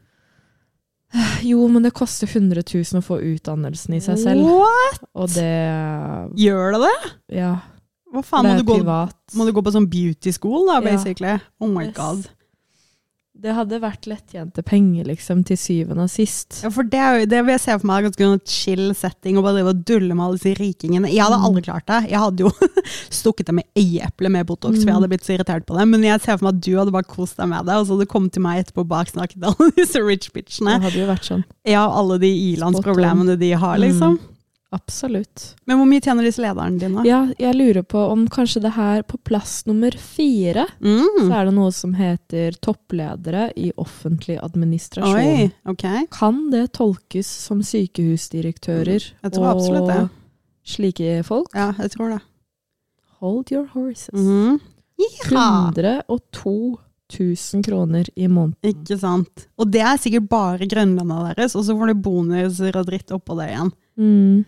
Jo, 1.48 1.68
men 1.72 1.84
det 1.86 1.94
koster 1.96 2.28
100 2.28 2.64
000 2.74 3.00
å 3.00 3.06
få 3.06 3.20
utdannelsen 3.24 3.96
i 3.98 4.02
seg 4.04 4.20
selv. 4.22 4.44
What? 4.48 5.04
Og 5.16 5.30
det 5.36 5.52
Gjør 6.40 6.76
det 6.78 6.82
det? 6.88 7.12
Ja. 7.40 7.54
Hva 8.14 8.24
faen, 8.24 8.48
det 8.48 8.56
må 8.56 8.62
du, 8.64 8.84
gå, 8.88 8.96
må 9.38 9.46
du 9.48 9.52
gå 9.56 9.62
på 9.66 9.74
sånn 9.76 9.88
beauty 9.92 10.32
school 10.36 10.66
da, 10.70 10.80
Ja. 10.80 11.40
Oh 11.60 11.68
my 11.72 11.86
Yes. 11.90 11.96
god. 11.98 12.28
Det 13.40 13.54
hadde 13.54 13.78
vært 13.80 14.08
lettjente 14.10 14.64
penger, 14.66 15.06
liksom, 15.06 15.44
til 15.46 15.58
syvende 15.62 16.04
og 16.08 16.10
sist. 16.10 16.64
Ja, 16.64 16.70
for 16.74 16.84
det, 16.84 16.98
er 16.98 17.20
jo- 17.20 17.26
det 17.30 17.42
vil 17.46 17.54
jeg 17.54 17.62
se 17.62 17.76
for 17.78 17.86
meg 17.88 18.00
er 18.04 18.10
ganske 18.10 18.26
en 18.34 18.42
chill 18.50 18.94
setting, 18.98 19.38
og 19.38 19.44
bare 19.46 19.58
drive 19.60 19.70
og 19.76 19.84
dulle 19.86 20.16
med 20.16 20.26
alle 20.26 20.38
disse 20.40 20.56
rikingene. 20.58 21.12
Jeg 21.14 21.22
hadde 21.22 21.38
Mm. 21.38 21.46
aldri 21.46 21.62
klart 21.68 21.86
det. 21.86 22.10
Jeg 22.10 22.20
hadde 22.20 22.40
jo 22.40 22.50
stukket 23.14 23.46
dem 23.46 23.60
i 23.60 23.66
øyeeplet 23.78 24.32
med 24.32 24.48
Botox, 24.48 24.80
for 24.82 24.86
jeg 24.86 24.88
Mm. 24.88 24.94
hadde 25.02 25.10
blitt 25.10 25.24
så 25.28 25.38
irritert 25.38 25.66
på 25.68 25.78
det. 25.78 25.88
Men 25.88 26.02
jeg 26.04 26.22
ser 26.22 26.38
for 26.38 26.46
meg 26.46 26.56
at 26.56 26.62
du 26.62 26.72
hadde 26.78 26.92
bare 26.92 27.04
kost 27.04 27.38
deg 27.38 27.48
med 27.48 27.66
det, 27.66 27.76
og 27.76 27.86
så 27.86 27.94
hadde 27.94 28.06
du 28.08 28.12
kommet 28.14 28.32
til 28.34 28.42
meg 28.42 28.66
etterpå 28.66 28.80
og 28.82 28.90
baksnakket 28.90 29.44
alle 29.44 29.72
disse 29.78 30.02
rich 30.02 30.32
bitchene. 30.34 30.80
Det 30.82 30.90
hadde 30.90 31.02
jo 31.06 31.08
vært 31.14 31.30
sånn. 31.30 31.44
Ja, 31.66 31.86
alle 31.88 32.18
de 32.20 32.34
ilandsproblemene 32.56 33.38
de 33.38 33.52
har, 33.54 33.78
liksom. 33.78 34.18
Absolutt. 34.76 35.54
Men 35.66 35.78
hvor 35.80 35.88
mye 35.88 36.02
tjener 36.04 36.26
disse 36.28 36.42
lederne 36.44 36.80
dine? 36.82 37.04
Ja, 37.08 37.22
jeg 37.40 37.56
lurer 37.56 37.86
på 37.88 38.02
om 38.12 38.26
kanskje 38.28 38.60
det 38.66 38.74
her 38.76 39.02
på 39.08 39.16
plass 39.24 39.62
nummer 39.66 39.92
fire, 39.96 40.66
så 40.82 41.08
Mm. 41.24 41.32
er 41.32 41.46
det 41.46 41.54
noe 41.56 41.72
som 41.72 41.94
heter 41.96 42.52
toppledere 42.60 43.54
i 43.56 43.72
offentlig 43.78 44.38
administrasjon. 44.44 45.16
Oi, 45.16 45.52
ok. 45.66 45.86
Kan 46.12 46.50
det 46.52 46.74
tolkes 46.74 47.28
som 47.28 47.62
sykehusdirektører 47.64 49.12
Jeg 49.24 49.32
tror 49.32 49.46
absolutt 49.56 49.88
det. 49.88 50.10
slike 50.66 51.24
folk? 51.24 51.48
Ja, 51.56 51.72
jeg 51.80 51.92
tror 51.92 52.10
det. 52.18 52.22
Hold 53.22 53.52
your 53.52 53.66
horses. 53.68 54.10
Mm. 54.14 54.60
Ja. 55.00 55.72
102 55.72 56.78
000 57.20 57.64
kroner 57.64 58.06
i 58.18 58.28
måneden. 58.28 58.56
Ikke 58.64 59.00
sant. 59.00 59.48
Og 59.58 59.72
det 59.72 59.80
er 59.82 59.96
sikkert 59.98 60.28
bare 60.30 60.68
grunnlønna 60.68 61.34
deres, 61.36 61.56
og 61.56 61.64
så 61.64 61.78
får 61.78 61.88
du 61.88 62.02
bonuser 62.04 62.76
og 62.76 62.86
dritt 62.90 63.08
oppå 63.16 63.38
det 63.40 63.50
igjen. 63.54 63.72
Mm. 63.98 64.46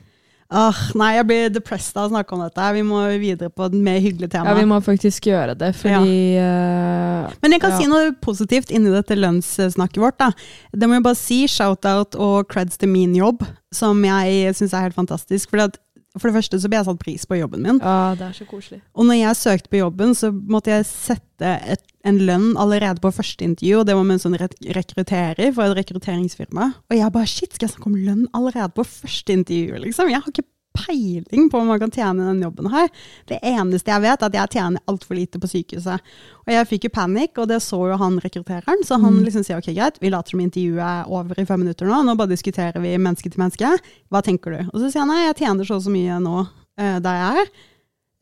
Åh, 0.49 0.77
nei, 0.97 1.11
jeg 1.13 1.25
blir 1.29 1.49
depressed 1.53 1.93
av 2.01 2.07
å 2.07 2.09
snakke 2.15 2.33
om 2.33 2.39
dette. 2.41 2.69
Vi 2.73 2.81
må 2.81 3.03
videre 3.21 3.51
på 3.53 3.67
et 3.67 3.75
mer 3.77 3.99
hyggelig 4.01 4.31
tema. 4.33 4.49
Ja, 4.49 4.55
vi 4.57 4.65
må 4.65 4.79
faktisk 4.81 5.27
gjøre 5.29 5.53
det, 5.59 5.75
fordi 5.77 6.39
eh, 6.41 7.35
Men 7.43 7.53
jeg 7.53 7.61
kan 7.61 7.75
Ja. 7.75 7.77
si 7.77 7.85
noe 7.85 8.15
positivt 8.17 8.71
inni 8.73 8.89
dette 8.89 9.13
lønnssnakket 9.13 10.01
vårt. 10.01 10.17
da. 10.17 10.31
Det 10.73 10.89
må 10.89 10.97
jeg 10.97 11.03
bare 11.05 11.19
si. 11.21 11.43
Shout-out 11.45 12.17
og 12.17 12.47
creds 12.49 12.77
til 12.81 12.89
min 12.89 13.13
jobb, 13.13 13.45
som 13.71 14.01
jeg 14.03 14.55
syns 14.57 14.73
er 14.73 14.87
helt 14.87 14.97
fantastisk. 14.97 15.51
Fordi 15.51 15.67
at, 15.69 15.77
for 16.17 16.29
det 16.29 16.39
første 16.39 16.59
så 16.61 16.69
ble 16.71 16.79
jeg 16.79 16.87
satt 16.87 17.01
pris 17.01 17.25
på 17.29 17.37
jobben 17.37 17.65
min. 17.65 17.79
Ja, 17.83 18.15
det 18.17 18.25
er 18.31 18.35
så 18.37 18.47
koselig. 18.49 18.81
Og 18.97 19.05
når 19.05 19.19
jeg 19.19 19.39
søkte 19.39 19.71
på 19.71 19.81
jobben, 19.81 20.15
så 20.17 20.31
måtte 20.33 20.73
jeg 20.73 20.87
sette 20.89 21.51
et, 21.75 21.83
en 22.07 22.17
lønn 22.25 22.53
allerede 22.59 23.03
på 23.03 23.11
første 23.13 23.45
intervju, 23.45 23.81
og 23.81 23.89
det 23.89 23.97
var 23.97 24.07
med 24.07 24.17
en 24.17 24.23
sånn 24.25 24.39
rekrutterer 24.39 25.53
for 25.53 25.69
et 25.69 25.77
rekrutteringsfirma. 25.83 26.71
Og 26.89 26.97
jeg 26.97 27.15
bare 27.15 27.29
shit, 27.29 27.53
skal 27.53 27.67
jeg 27.67 27.75
snakke 27.75 27.91
om 27.91 27.99
lønn 28.07 28.25
allerede 28.33 28.73
på 28.73 28.87
første 28.87 29.37
intervju, 29.37 29.83
liksom? 29.85 30.09
Jeg 30.09 30.23
har 30.25 30.33
ikke 30.33 30.47
peiling 30.77 31.49
på 31.51 31.59
om 31.59 31.67
man 31.67 31.79
kan 31.81 31.91
tjene 31.91 32.27
den 32.29 32.41
jobben 32.43 32.69
her. 32.71 32.89
Det 33.27 33.39
eneste 33.43 33.91
jeg 33.91 34.01
vet, 34.05 34.21
er 34.21 34.29
at 34.29 34.37
jeg 34.37 34.51
tjener 34.55 34.83
altfor 34.87 35.17
lite 35.17 35.39
på 35.41 35.49
sykehuset. 35.49 35.99
Og 36.45 36.53
jeg 36.53 36.67
fikk 36.69 36.87
jo 36.87 36.91
panikk, 36.95 37.37
og 37.41 37.49
det 37.51 37.57
så 37.65 37.79
jo 37.91 37.97
han 37.99 38.19
rekruttereren, 38.23 38.83
så 38.85 38.99
han 39.01 39.17
Mm. 39.17 39.23
liksom 39.25 39.43
sier 39.43 39.57
ok, 39.57 39.71
greit, 39.75 39.97
vi 40.01 40.09
later 40.13 40.31
som 40.35 40.39
intervjuet 40.39 40.79
er 40.85 41.09
over 41.09 41.39
i 41.41 41.45
fem 41.45 41.59
minutter 41.59 41.85
nå, 41.89 42.03
nå 42.05 42.15
bare 42.15 42.29
diskuterer 42.35 42.79
vi 42.81 42.95
menneske 42.97 43.29
til 43.29 43.39
menneske. 43.41 43.73
Hva 44.09 44.21
tenker 44.23 44.51
du? 44.51 44.69
Og 44.73 44.79
så 44.79 44.91
sier 44.91 45.01
han 45.05 45.09
nei, 45.11 45.25
jeg 45.27 45.35
tjener 45.43 45.65
så 45.65 45.75
og 45.79 45.83
så 45.83 45.91
mye 45.93 46.19
nå 46.21 46.47
eh, 46.79 46.99
der 46.99 47.19
jeg 47.19 47.43
er. 47.43 47.51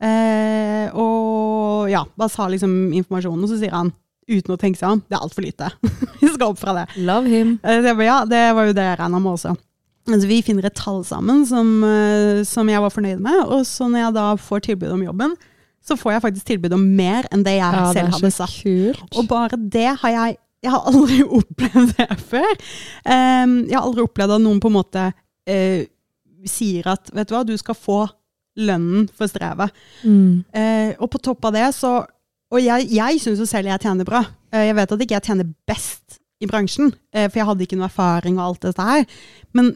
Eh, 0.08 0.90
og 0.94 1.88
ja, 1.90 2.04
bare 2.18 2.30
sa 2.32 2.48
liksom 2.50 2.92
informasjonen, 2.94 3.44
og 3.44 3.50
så 3.50 3.58
sier 3.60 3.74
han 3.74 3.92
uten 4.28 4.52
å 4.54 4.58
tenke 4.60 4.76
seg 4.78 4.92
om, 4.92 5.00
det 5.08 5.16
er 5.16 5.24
altfor 5.24 5.44
lite. 5.46 5.70
vi 6.20 6.28
skal 6.28 6.50
opp 6.52 6.58
fra 6.60 6.74
det. 6.76 6.86
Love 7.00 7.30
him. 7.32 7.56
Eh, 7.62 7.80
så 7.82 7.94
ja, 8.04 8.18
det 8.28 8.42
var 8.54 8.68
jo 8.68 8.76
det 8.76 8.84
jeg 8.90 8.98
regna 9.00 9.18
med 9.22 9.32
også. 9.38 9.54
Altså, 10.08 10.26
vi 10.30 10.40
finner 10.42 10.64
et 10.68 10.76
tall 10.78 11.02
sammen 11.04 11.44
som, 11.48 11.68
eh, 11.84 12.42
som 12.48 12.68
jeg 12.70 12.80
var 12.80 12.92
fornøyd 12.94 13.20
med, 13.20 13.42
og 13.46 13.66
så 13.68 13.88
når 13.88 14.06
jeg 14.06 14.14
da 14.16 14.26
får 14.40 14.64
tilbud 14.68 14.92
om 14.94 15.02
jobben, 15.04 15.34
så 15.84 15.96
får 15.96 16.12
jeg 16.14 16.22
faktisk 16.24 16.46
tilbud 16.50 16.74
om 16.76 16.84
mer 16.96 17.28
enn 17.32 17.44
det 17.46 17.58
jeg 17.58 17.64
Ja, 17.76 17.84
det 17.86 17.96
selv 17.96 18.08
er 18.08 18.16
hadde 18.16 18.30
satt. 18.34 18.56
kult. 18.62 19.16
Og 19.16 19.28
bare 19.30 19.56
det 19.56 19.88
har 20.02 20.10
jeg 20.16 20.36
Jeg 20.60 20.72
har 20.74 20.88
aldri 20.90 21.22
opplevd 21.38 21.92
det 21.94 22.16
før. 22.18 22.54
Um, 23.06 23.52
jeg 23.68 23.76
har 23.76 23.84
aldri 23.86 24.02
opplevd 24.02 24.32
at 24.34 24.42
noen 24.42 24.58
på 24.58 24.66
en 24.66 24.74
måte 24.74 25.04
uh, 25.14 25.82
sier 26.50 26.88
at 26.90 27.12
vet 27.14 27.28
du 27.30 27.34
hva, 27.36 27.44
du 27.46 27.54
skal 27.56 27.76
få 27.78 28.00
lønnen 28.58 29.06
for 29.14 29.30
strevet. 29.30 29.70
Mm. 30.02 30.42
Uh, 30.50 30.90
og 30.98 31.12
på 31.14 31.20
topp 31.22 31.46
av 31.46 31.54
det 31.54 31.68
så 31.76 32.00
Og 32.50 32.58
jeg, 32.64 32.88
jeg 32.90 33.20
syns 33.20 33.38
jo 33.38 33.46
selv 33.46 33.68
jeg 33.70 33.84
tjener 33.84 34.08
bra. 34.08 34.24
Uh, 34.50 34.64
jeg 34.66 34.74
vet 34.74 34.92
at 34.96 35.04
ikke 35.04 35.14
jeg 35.14 35.26
tjener 35.28 35.52
best 35.68 36.18
i 36.42 36.46
bransjen, 36.46 36.92
for 37.12 37.34
jeg 37.34 37.46
hadde 37.48 37.64
ikke 37.64 37.76
noe 37.78 37.88
erfaring 37.88 38.36
og 38.38 38.44
alt 38.44 38.66
dette 38.68 38.84
her. 38.86 39.06
Men 39.58 39.72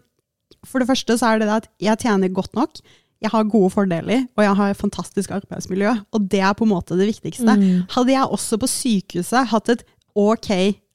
for 0.67 0.79
det 0.83 0.89
første 0.89 1.17
så 1.19 1.31
er 1.35 1.39
det 1.43 1.49
det 1.49 1.57
at 1.63 1.69
jeg 1.81 1.99
tjener 2.05 2.33
godt 2.33 2.55
nok. 2.59 2.81
Jeg 3.23 3.31
har 3.31 3.45
gode 3.47 3.71
fordeler, 3.71 4.25
og 4.37 4.43
jeg 4.43 4.57
har 4.59 4.71
et 4.73 4.77
fantastisk 4.81 5.31
arbeidsmiljø. 5.31 5.93
Og 6.13 6.25
det 6.29 6.41
er 6.43 6.53
på 6.59 6.65
en 6.67 6.73
måte 6.75 6.97
det 6.99 7.07
viktigste. 7.07 7.55
Mm. 7.55 7.85
Hadde 7.95 8.11
jeg 8.17 8.27
også 8.35 8.59
på 8.59 8.67
sykehuset 8.67 9.47
hatt 9.53 9.69
et 9.77 9.85
ok 10.19 10.51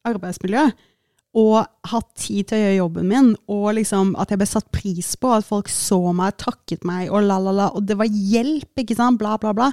arbeidsmiljø, 0.07 0.65
og 1.37 1.67
hatt 1.91 2.07
tid 2.17 2.47
til 2.49 2.57
å 2.57 2.61
gjøre 2.63 2.77
jobben 2.79 3.07
min, 3.11 3.29
og 3.51 3.67
liksom 3.77 4.15
at 4.19 4.31
jeg 4.33 4.39
ble 4.41 4.47
satt 4.49 4.67
pris 4.73 5.13
på, 5.21 5.31
at 5.37 5.45
folk 5.45 5.69
så 5.69 5.99
meg, 6.15 6.35
takket 6.41 6.83
meg, 6.87 7.11
og 7.11 7.23
la, 7.27 7.37
la, 7.43 7.53
la, 7.53 7.67
og 7.77 7.85
det 7.87 7.97
var 7.99 8.07
hjelp, 8.09 8.71
ikke 8.81 8.95
sant, 8.97 9.19
bla, 9.21 9.35
bla, 9.41 9.53
bla, 9.53 9.67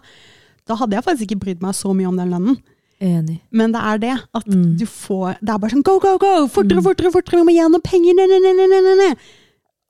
da 0.69 0.77
hadde 0.81 0.97
jeg 0.99 1.07
faktisk 1.07 1.27
ikke 1.31 1.41
brydd 1.47 1.63
meg 1.65 1.75
så 1.79 1.95
mye 1.97 2.11
om 2.11 2.19
den 2.21 2.31
lønnen. 2.35 2.59
Enig. 3.05 3.41
Men 3.51 3.73
det 3.75 3.81
er 3.83 3.99
det, 4.01 4.13
at 4.39 4.47
Mm. 4.47 4.77
du 4.79 4.85
får 4.87 5.39
Det 5.43 5.51
er 5.51 5.59
bare 5.59 5.71
sånn 5.75 5.83
go, 5.83 5.99
go, 5.99 6.17
go! 6.17 6.47
Fortere, 6.49 6.81
fortere, 6.81 7.11
fortere! 7.13 7.41
Vi 7.41 7.49
må 7.49 7.53
gjennom 7.57 7.83
penger! 7.83 8.15
Ne, 8.15 8.27
ne, 8.31 8.39
ne, 8.39 8.53
ne, 8.55 8.81
ne, 8.81 8.95
ne. 9.01 9.09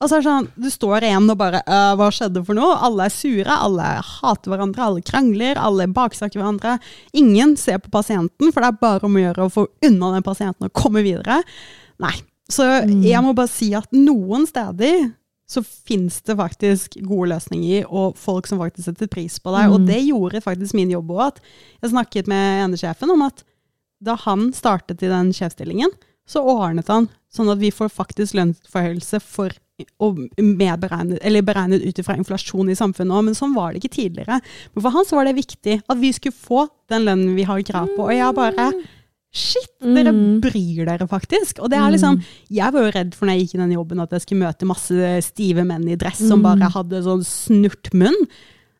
Og 0.03 0.11
så 0.11 0.17
er 0.19 0.21
det 0.25 0.27
sånn, 0.27 0.49
du 0.61 0.67
står 0.73 1.05
igjen 1.07 1.31
og 1.31 1.39
bare 1.39 1.61
«Øh, 1.65 1.95
Hva 1.97 2.09
skjedde 2.13 2.43
for 2.45 2.59
noe? 2.59 2.75
Alle 2.83 3.07
er 3.07 3.15
sure, 3.15 3.47
alle 3.55 3.87
hater 4.05 4.51
hverandre, 4.53 4.83
alle 4.89 5.05
krangler, 5.07 5.57
alle 5.61 5.87
baksaker 5.95 6.41
hverandre. 6.43 6.75
Ingen 7.17 7.55
ser 7.61 7.79
på 7.81 7.93
pasienten, 7.95 8.51
for 8.53 8.61
det 8.61 8.73
er 8.73 8.81
bare 8.83 9.07
om 9.07 9.15
å 9.17 9.23
gjøre 9.23 9.47
å 9.47 9.53
få 9.55 9.67
unna 9.87 10.11
den 10.17 10.27
pasienten 10.27 10.67
og 10.69 10.75
komme 10.77 11.05
videre. 11.07 11.41
Nei. 12.03 12.15
Så 12.51 12.67
Mm. 12.85 13.03
jeg 13.07 13.23
må 13.25 13.35
bare 13.35 13.49
si 13.49 13.73
at 13.73 13.89
noen 13.93 14.47
steder 14.47 15.15
så 15.49 15.63
fins 15.65 16.21
det 16.23 16.37
faktisk 16.37 16.99
gode 17.07 17.31
løsninger, 17.31 17.87
og 17.91 18.17
folk 18.17 18.47
som 18.47 18.59
faktisk 18.59 18.85
setter 18.85 19.07
pris 19.07 19.39
på 19.39 19.55
deg. 19.57 19.71
Og 19.73 19.81
Mm. 19.81 19.87
det 19.87 20.03
gjorde 20.09 20.43
faktisk 20.43 20.75
min 20.75 20.91
jobb 20.91 21.09
òg. 21.09 21.37
Jeg 21.83 21.91
snakket 21.93 22.27
med 22.27 22.65
ene 22.65 22.77
sjefen 22.77 23.11
om 23.11 23.23
at 23.23 23.43
da 24.03 24.17
han 24.17 24.53
startet 24.53 25.03
i 25.03 25.09
den 25.09 25.33
sjefsstillingen, 25.33 25.91
så 26.27 26.43
ordnet 26.45 26.89
han 26.89 27.09
sånn 27.33 27.51
at 27.53 27.59
vi 27.59 27.71
får 27.71 27.89
faktisk 27.91 28.35
lønnsforhøyelse 28.35 29.21
for 29.23 29.51
og 29.99 30.19
medberegnet, 30.39 31.19
eller 31.27 31.43
beregnet 31.43 31.83
ut 31.83 31.99
fra 32.07 32.15
inflasjon 32.17 32.69
i 32.71 32.77
samfunnet 32.79 33.11
òg, 33.17 33.25
men 33.27 33.35
sånn 33.35 33.55
var 33.57 33.73
det 33.75 33.83
ikke 33.83 33.97
tidligere. 33.97 34.41
Men 34.75 34.83
for 34.85 34.91
han 34.95 35.05
så 35.09 35.17
var 35.19 35.25
det 35.27 35.35
viktig 35.35 35.81
at 35.91 35.99
vi 35.99 36.13
skulle 36.15 36.37
få 36.37 36.69
den 36.93 37.07
lønnen 37.09 37.35
vi 37.35 37.43
har 37.49 37.63
krav 37.67 37.89
på. 37.97 38.07
Og 38.07 38.15
jeg 38.15 38.35
bare 38.39 38.69
Shit, 39.35 39.67
dere 39.83 40.13
Mm. 40.15 40.41
bryr 40.41 40.85
dere 40.87 41.09
faktisk. 41.11 41.59
Og 41.59 41.69
det 41.69 41.77
er 41.77 41.91
liksom 41.91 42.23
Jeg 42.49 42.73
var 42.73 42.83
jo 42.85 42.91
redd 42.95 43.15
for 43.17 43.27
når 43.27 43.33
jeg 43.35 43.49
gikk 43.49 43.55
i 43.57 43.59
den 43.65 43.73
jobben 43.73 44.01
at 44.01 44.11
jeg 44.11 44.21
skulle 44.23 44.47
møte 44.47 44.65
masse 44.65 45.23
stive 45.27 45.65
menn 45.67 45.89
i 45.91 45.97
dress 45.97 46.19
som 46.23 46.39
Mm. 46.39 46.43
bare 46.45 46.71
hadde 46.71 47.03
sånn 47.03 47.25
snurt 47.27 47.91
munn. 47.93 48.15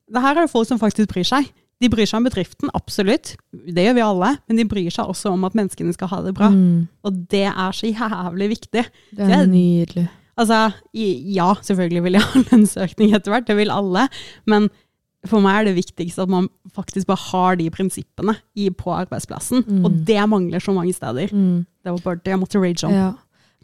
Det 0.09 0.23
her 0.23 0.37
er 0.37 0.43
jo 0.43 0.47
folk 0.55 0.69
som 0.69 0.79
faktisk 0.79 1.09
bryr 1.09 1.25
seg. 1.27 1.51
De 1.81 1.89
bryr 1.89 2.07
seg 2.07 2.19
om 2.19 2.25
bedriften, 2.31 2.71
absolutt. 2.73 3.35
Det 3.53 3.83
gjør 3.83 3.95
vi 3.95 4.01
alle. 4.01 4.39
Men 4.47 4.57
de 4.59 4.65
bryr 4.65 4.93
seg 4.93 5.09
også 5.11 5.33
om 5.33 5.45
at 5.45 5.55
menneskene 5.55 5.93
skal 5.93 6.07
ha 6.07 6.23
det 6.23 6.35
bra. 6.35 6.51
Mm. 6.51 6.87
Og 7.05 7.29
det 7.29 7.47
er 7.51 7.73
så 7.73 7.91
jævlig 7.93 8.49
viktig. 8.57 8.87
Det 9.13 9.29
er 9.33 9.47
nydelig. 9.51 10.09
Altså, 10.41 10.73
ja, 10.95 11.53
selvfølgelig 11.63 12.03
vil 12.07 12.19
jeg 12.19 12.27
ha 12.27 12.43
lønnsøkning 12.51 13.15
etter 13.15 13.35
hvert, 13.35 13.47
det 13.47 13.57
vil 13.61 13.71
alle. 13.75 14.09
Men 14.51 14.69
for 15.29 15.41
meg 15.41 15.61
er 15.63 15.69
det 15.71 15.77
viktigste 15.79 16.25
at 16.27 16.33
man 16.33 16.49
faktisk 16.75 17.09
bare 17.09 17.23
har 17.31 17.57
de 17.61 17.71
prinsippene 17.73 18.35
på 18.77 18.93
arbeidsplassen. 18.93 19.65
Mm. 19.65 19.85
Og 19.87 20.01
det 20.09 20.21
mangler 20.29 20.61
så 20.61 20.75
mange 20.77 20.93
steder. 20.97 21.33
Mm. 21.33 21.63
Det 21.85 21.93
var 21.95 22.03
bare 22.05 22.21
det 22.25 22.35
jeg 22.35 22.43
måtte 22.43 22.61
rage 22.61 22.89
om. 22.89 22.93
Ja. 22.97 23.13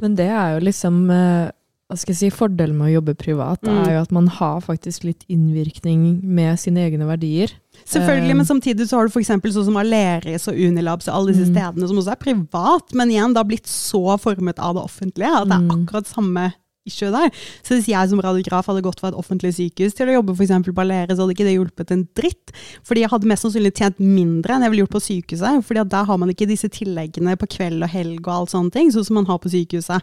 Men 0.01 0.15
det 0.17 0.31
er 0.33 0.55
jo 0.55 0.63
liksom 0.65 1.03
eh, 1.13 1.51
hva 1.91 1.99
skal 1.99 2.15
jeg 2.15 2.21
si, 2.21 2.29
Fordelen 2.31 2.79
med 2.79 2.87
å 2.87 2.95
jobbe 3.01 3.17
privat 3.19 3.65
Mm. 3.67 3.81
er 3.83 3.93
jo 3.97 4.03
at 4.05 4.13
man 4.15 4.29
har 4.31 4.61
faktisk 4.63 5.05
litt 5.05 5.25
innvirkning 5.29 6.23
med 6.23 6.57
sine 6.63 6.87
egne 6.87 7.05
verdier. 7.09 7.51
Selvfølgelig, 7.87 8.37
men 8.37 8.47
samtidig 8.47 8.89
så 8.89 8.97
har 8.99 9.07
du 9.09 9.13
f.eks. 9.13 9.29
sånn 9.29 9.65
som 9.65 9.77
Aleris 9.77 10.49
og 10.49 10.55
Unilabs 10.55 11.09
og 11.09 11.15
alle 11.15 11.33
disse 11.33 11.49
Mm. 11.51 11.55
stedene 11.57 11.89
som 11.89 11.97
også 11.99 12.13
er 12.13 12.17
privat, 12.17 12.95
men 12.95 13.09
igjen, 13.11 13.33
det 13.35 13.37
har 13.37 13.45
blitt 13.49 13.67
så 13.67 14.19
formet 14.21 14.59
av 14.59 14.75
det 14.75 14.83
offentlige 14.85 15.31
at 15.43 15.49
det 15.49 15.57
er 15.57 15.67
Mm. 15.67 15.87
akkurat 15.87 16.07
samme 16.07 16.53
issue 16.87 17.11
der. 17.11 17.31
Så 17.63 17.77
hvis 17.77 17.87
jeg 17.89 18.09
som 18.09 18.21
radiograf 18.21 18.67
hadde 18.67 18.83
gått 18.83 18.99
fra 19.01 19.09
et 19.11 19.15
offentlig 19.15 19.53
sykehus 19.55 19.95
til 19.95 20.09
å 20.09 20.15
jobbe 20.23 20.35
for 20.35 20.73
på 20.73 20.81
Aleris, 20.81 21.17
så 21.19 21.27
hadde 21.27 21.35
ikke 21.37 21.45
det 21.45 21.57
hjulpet 21.59 21.91
en 21.93 22.09
dritt. 22.17 22.51
Fordi 22.83 23.01
jeg 23.03 23.11
hadde 23.11 23.27
mest 23.29 23.45
sannsynlig 23.45 23.75
tjent 23.77 23.99
mindre 24.01 24.55
enn 24.55 24.63
jeg 24.63 24.71
ville 24.71 24.87
gjort 24.87 24.97
på 24.97 25.05
sykehuset. 25.05 25.63
fordi 25.65 25.89
der 25.89 26.05
har 26.05 26.17
man 26.19 26.31
ikke 26.31 26.49
disse 26.49 26.69
tilleggene 26.71 27.37
på 27.37 27.47
kveld 27.49 27.83
og 27.83 27.89
helg 27.91 28.21
og 28.27 28.33
alt 28.35 28.51
sånne 28.51 28.73
ting, 28.73 28.91
sånn 28.91 29.05
som 29.05 29.15
man 29.15 29.27
har 29.27 29.39
på 29.39 29.51
sykehuset. 29.51 30.01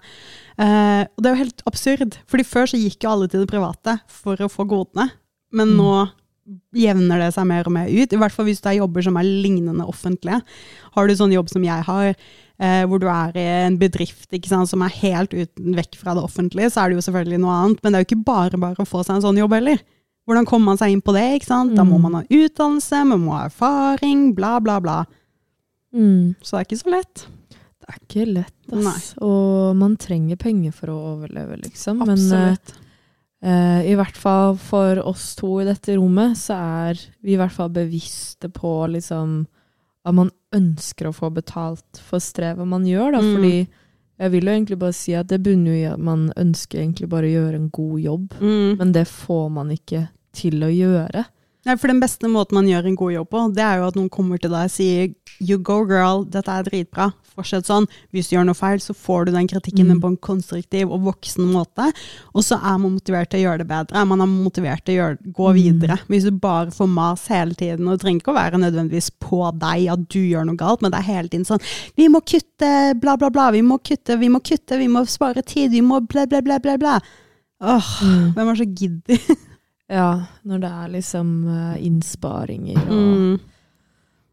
Uh, 0.60 1.06
og 1.18 1.24
det 1.24 1.26
er 1.26 1.36
jo 1.36 1.44
helt 1.44 1.62
absurd, 1.66 2.18
fordi 2.28 2.44
før 2.46 2.66
så 2.70 2.78
gikk 2.78 3.04
jo 3.04 3.10
alle 3.10 3.28
til 3.28 3.40
det 3.44 3.50
private 3.50 4.00
for 4.08 4.36
å 4.38 4.48
få 4.48 4.68
godene. 4.68 5.12
Men 5.52 5.70
Mm. 5.70 5.78
nå 5.78 6.12
jevner 6.76 7.20
det 7.20 7.34
seg 7.36 7.46
mer 7.50 7.68
og 7.68 7.74
mer 7.76 7.88
ut. 7.92 8.14
I 8.14 8.20
hvert 8.22 8.32
fall 8.32 8.46
hvis 8.48 8.62
du 8.64 8.70
har 8.70 8.78
jobber 8.80 9.04
som 9.04 9.18
er 9.20 9.24
lignende 9.28 9.86
offentlige. 9.88 10.42
Har 10.96 11.08
du 11.08 11.14
sånn 11.20 11.34
jobb 11.36 11.50
som 11.52 11.64
jeg 11.68 11.84
har, 11.84 12.16
eh, 12.60 12.86
hvor 12.88 13.00
du 13.04 13.08
er 13.12 13.36
i 13.36 13.46
en 13.68 13.78
bedrift 13.78 14.32
sant, 14.48 14.70
som 14.70 14.82
er 14.82 14.90
helt 15.02 15.32
uten 15.36 15.76
vekk 15.76 15.96
fra 16.00 16.14
det 16.16 16.24
offentlige, 16.24 16.72
så 16.72 16.84
er 16.86 16.90
det 16.90 16.98
jo 17.02 17.12
selvfølgelig 17.12 17.40
noe 17.44 17.58
annet. 17.66 17.84
Men 17.84 17.92
det 17.94 18.00
er 18.00 18.04
jo 18.06 18.10
ikke 18.16 18.26
bare 18.26 18.58
bare 18.58 18.76
å 18.84 18.88
få 18.88 19.04
seg 19.06 19.16
en 19.18 19.22
sånn 19.28 19.38
jobb 19.44 19.54
heller. 19.54 19.78
Hvordan 20.28 20.46
kommer 20.46 20.66
man 20.74 20.78
seg 20.78 20.92
inn 20.92 21.02
på 21.02 21.14
det? 21.16 21.26
ikke 21.40 21.48
sant? 21.48 21.76
Da 21.76 21.84
må 21.84 21.96
Mm. 21.98 22.02
man 22.02 22.14
ha 22.16 22.24
utdannelse, 22.24 23.06
man 23.08 23.22
må 23.24 23.32
ha 23.38 23.46
erfaring, 23.48 24.34
bla, 24.36 24.60
bla, 24.60 24.80
bla. 24.82 25.06
Mm. 25.96 26.36
Så 26.44 26.52
det 26.52 26.60
er 26.60 26.66
ikke 26.68 26.84
så 26.84 26.92
lett. 26.92 27.28
Det 27.80 27.88
er 27.88 28.00
ikke 28.04 28.34
lett, 28.34 28.88
ass. 28.88 29.14
Og 29.24 29.76
man 29.80 29.96
trenger 29.96 30.36
penger 30.38 30.74
for 30.74 30.88
å 30.92 30.98
overleve, 31.16 31.62
liksom. 31.64 32.00
Men 32.06 32.18
eh, 33.48 33.88
i 33.92 33.96
hvert 33.96 34.18
fall 34.20 34.58
for 34.60 35.00
oss 35.08 35.30
to 35.40 35.54
i 35.64 35.68
dette 35.68 35.96
rommet, 35.98 36.36
så 36.40 36.58
er 36.58 37.00
vi 37.24 37.36
i 37.36 37.40
hvert 37.40 37.56
fall 37.56 37.72
bevisste 37.76 38.50
på 38.54 38.74
liksom 38.92 39.46
at 40.08 40.16
man 40.16 40.32
ønsker 40.56 41.10
å 41.10 41.16
få 41.16 41.30
betalt 41.36 42.00
for 42.00 42.24
strevet 42.24 42.68
man 42.68 42.86
gjør, 42.88 43.18
da. 43.18 43.24
Mm. 43.24 43.34
Fordi 43.36 43.58
Jeg 44.18 44.32
vil 44.34 44.48
jo 44.48 44.54
egentlig 44.56 44.78
bare 44.82 44.96
si 44.98 45.12
at 45.14 45.28
det 45.30 45.38
bunner 45.46 45.70
jo 45.70 45.78
i 45.78 45.90
at 45.92 46.00
man 46.02 46.32
ønsker 46.42 46.80
egentlig 46.80 47.06
bare 47.12 47.28
å 47.30 47.36
gjøre 47.36 47.56
en 47.60 47.68
god 47.70 48.00
jobb, 48.02 48.32
Mm. 48.42 48.78
men 48.80 48.92
det 48.96 49.04
får 49.08 49.52
man 49.54 49.70
ikke 49.70 50.08
til 50.34 50.56
å 50.66 50.70
gjøre. 50.74 51.26
Nei, 51.68 51.76
for 51.76 51.92
den 51.92 52.00
beste 52.00 52.30
måten 52.32 52.56
man 52.56 52.68
gjør 52.70 52.86
en 52.88 52.96
god 52.96 53.12
jobb 53.12 53.28
på, 53.34 53.40
det 53.58 53.64
er 53.66 53.82
jo 53.82 53.88
at 53.90 53.96
noen 54.00 54.10
kommer 54.14 54.40
til 54.40 54.54
deg 54.54 54.70
og 54.70 54.72
sier 54.72 55.10
You 55.44 55.58
go 55.62 55.82
girl, 55.86 56.24
dette 56.26 56.50
er 56.50 56.64
dritbra, 56.66 57.10
fortsett 57.36 57.68
sånn. 57.68 57.86
Hvis 58.16 58.30
du 58.32 58.38
gjør 58.38 58.46
noe 58.48 58.58
feil, 58.58 58.80
så 58.82 58.96
får 58.98 59.28
du 59.28 59.32
den 59.36 59.46
kritikken 59.52 59.86
Mm. 59.92 60.00
på 60.02 60.08
en 60.08 60.18
konstruktiv 60.18 60.90
og 60.90 61.04
voksen 61.06 61.46
måte. 61.52 61.92
Og 62.34 62.42
så 62.48 62.56
er 62.58 62.78
man 62.80 62.96
motivert 62.96 63.30
til 63.30 63.42
å 63.42 63.44
gjøre 63.52 63.60
det 63.60 63.68
bedre. 63.68 64.06
Man 64.08 64.22
er 64.24 64.26
motivert 64.32 64.84
til 64.86 64.96
å 64.96 64.98
gjøre, 65.04 65.18
gå 65.36 65.48
Mm. 65.52 65.60
videre. 65.60 66.00
Hvis 66.08 66.24
du 66.24 66.32
bare 66.32 66.72
får 66.72 66.88
mas 66.90 67.28
hele 67.28 67.54
tiden, 67.54 67.86
og 67.88 68.00
det 68.00 68.06
trenger 68.06 68.22
ikke 68.24 68.34
å 68.34 68.40
være 68.40 68.58
nødvendigvis 68.64 69.12
på 69.20 69.52
deg 69.60 69.88
at 69.92 70.08
du 70.10 70.20
gjør 70.20 70.46
noe 70.48 70.56
galt, 70.58 70.82
men 70.82 70.90
det 70.92 71.00
er 71.02 71.12
hele 71.14 71.30
tiden 71.30 71.46
sånn 71.46 71.62
Vi 71.96 72.08
må 72.08 72.22
kutte, 72.26 73.00
bla, 73.00 73.16
bla, 73.18 73.30
bla. 73.30 73.52
Vi 73.52 73.62
må 73.62 73.78
kutte, 73.84 74.18
vi 74.18 74.30
må 74.30 74.40
kutte, 74.42 74.78
vi 74.80 74.88
må 74.88 75.06
spare 75.06 75.44
tid, 75.46 75.70
vi 75.72 75.82
må 75.82 76.00
bla, 76.08 76.26
bla, 76.26 76.42
bla, 76.42 76.58
bla. 76.58 76.78
bla. 76.78 77.00
Åh, 77.62 78.02
Mm. 78.02 78.34
hvem 78.34 78.50
er 78.50 78.56
så 78.56 78.66
giddy? 78.74 79.20
Ja, 79.88 80.26
når 80.44 80.64
det 80.66 80.72
er 80.84 80.88
liksom 80.98 81.30
uh, 81.48 81.76
innsparinger 81.80 82.82
og 82.90 82.96
Mm. 82.98 83.38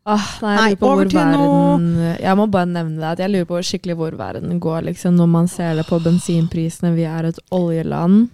ah, 0.07 0.25
Nei, 0.43 0.55
jeg 0.55 0.79
lurer 0.81 0.81
på 0.81 0.89
hvor 0.91 1.11
verden 1.15 1.85
Jeg 2.21 2.37
må 2.37 2.47
bare 2.51 2.67
nevne 2.67 2.99
det, 2.99 3.11
at 3.15 3.19
jeg 3.23 3.31
lurer 3.31 3.47
på 3.49 3.61
skikkelig 3.63 3.97
hvor 3.97 4.17
verden 4.19 4.59
går, 4.61 4.83
liksom, 4.91 5.15
når 5.17 5.29
man 5.31 5.47
ser 5.49 5.77
det 5.79 5.87
på 5.87 6.01
bensinprisene. 6.03 6.91
Vi 6.97 7.07
er 7.09 7.31
et 7.31 7.39
oljeland. 7.55 8.29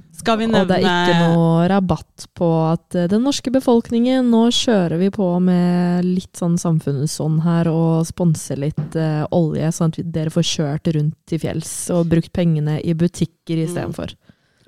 Og 0.61 0.67
det 0.69 0.81
er 0.81 0.83
ikke 0.85 1.31
noe 1.33 1.69
rabatt 1.71 2.27
på 2.37 2.49
at 2.73 2.95
eh, 2.95 3.07
den 3.09 3.23
norske 3.25 3.49
befolkningen 3.55 4.27
Nå 4.29 4.51
kjører 4.53 4.99
vi 5.01 5.09
på 5.15 5.29
med 5.41 6.05
litt 6.05 6.37
sånn 6.37 6.59
samfunnsånd 6.61 7.41
her 7.47 7.71
og 7.73 8.05
sponser 8.09 8.61
litt 8.61 8.97
uh, 8.97 9.25
olje, 9.33 9.71
sånn 9.73 9.93
at 9.95 9.97
vi, 10.01 10.05
dere 10.13 10.33
får 10.35 10.45
kjørt 10.51 10.93
rundt 10.97 11.17
til 11.31 11.41
fjells 11.41 11.73
og 11.95 12.11
brukt 12.13 12.33
pengene 12.37 12.81
i 12.85 12.93
butikker 12.93 13.63
istedenfor. 13.65 14.13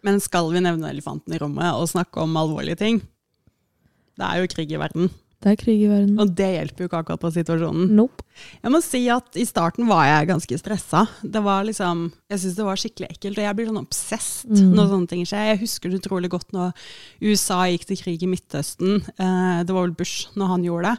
Men 0.02 0.20
skal 0.20 0.50
vi 0.52 0.60
nevne 0.64 0.90
elefanten 0.90 1.34
i 1.34 1.38
rommet 1.38 1.72
og 1.74 1.88
snakke 1.90 2.22
om 2.24 2.36
alvorlige 2.40 2.78
ting? 2.80 3.02
Det 4.18 4.24
er 4.28 4.40
jo 4.42 4.48
krig 4.52 4.72
i 4.74 4.78
verden, 4.80 5.10
Det 5.42 5.52
er 5.52 5.56
krig 5.58 5.80
i 5.82 5.88
verden. 5.90 6.18
og 6.20 6.34
det 6.38 6.48
hjelper 6.54 6.84
jo 6.84 6.88
ikke 6.88 6.98
akkurat 7.02 7.20
på 7.22 7.30
situasjonen. 7.34 7.88
Nope. 7.96 8.22
Jeg 8.62 8.70
må 8.70 8.80
si 8.84 9.00
at 9.10 9.38
i 9.40 9.44
starten 9.48 9.88
var 9.88 10.04
jeg 10.06 10.28
ganske 10.28 10.58
stressa. 10.60 11.00
Det 11.24 11.42
var 11.42 11.64
liksom, 11.64 12.12
jeg 12.30 12.38
syns 12.42 12.54
det 12.60 12.64
var 12.68 12.76
skikkelig 12.78 13.08
ekkelt, 13.10 13.38
og 13.38 13.44
jeg 13.48 13.56
blir 13.56 13.66
sånn 13.70 13.80
obsessed 13.82 14.50
Mm. 14.52 14.74
når 14.76 14.90
sånne 14.92 15.08
ting 15.08 15.24
skjer. 15.24 15.48
Jeg 15.50 15.60
husker 15.64 15.90
det 15.90 16.02
utrolig 16.02 16.30
godt 16.30 16.52
når 16.52 16.72
USA 17.22 17.64
gikk 17.66 17.86
til 17.86 17.96
krig 17.96 18.22
i 18.22 18.26
Midtøsten. 18.30 19.02
Eh, 19.18 19.62
det 19.64 19.70
var 19.74 19.82
vel 19.88 19.96
Bush 19.98 20.28
når 20.36 20.46
han 20.48 20.62
gjorde 20.64 20.92
det. 20.92 20.98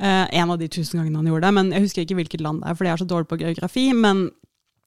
Eh, 0.00 0.26
en 0.40 0.50
av 0.50 0.58
de 0.58 0.66
tusen 0.66 0.98
gangene 0.98 1.16
han 1.20 1.26
gjorde 1.26 1.42
det, 1.46 1.54
men 1.54 1.70
jeg 1.72 1.82
husker 1.82 2.02
ikke 2.06 2.16
hvilket 2.16 2.40
land 2.40 2.62
det 2.62 2.70
er, 2.70 2.74
for 2.74 2.84
jeg 2.84 2.92
er 2.94 3.04
så 3.04 3.06
dårlig 3.06 3.28
på 3.28 3.38
geografi. 3.38 3.92
men 3.94 4.30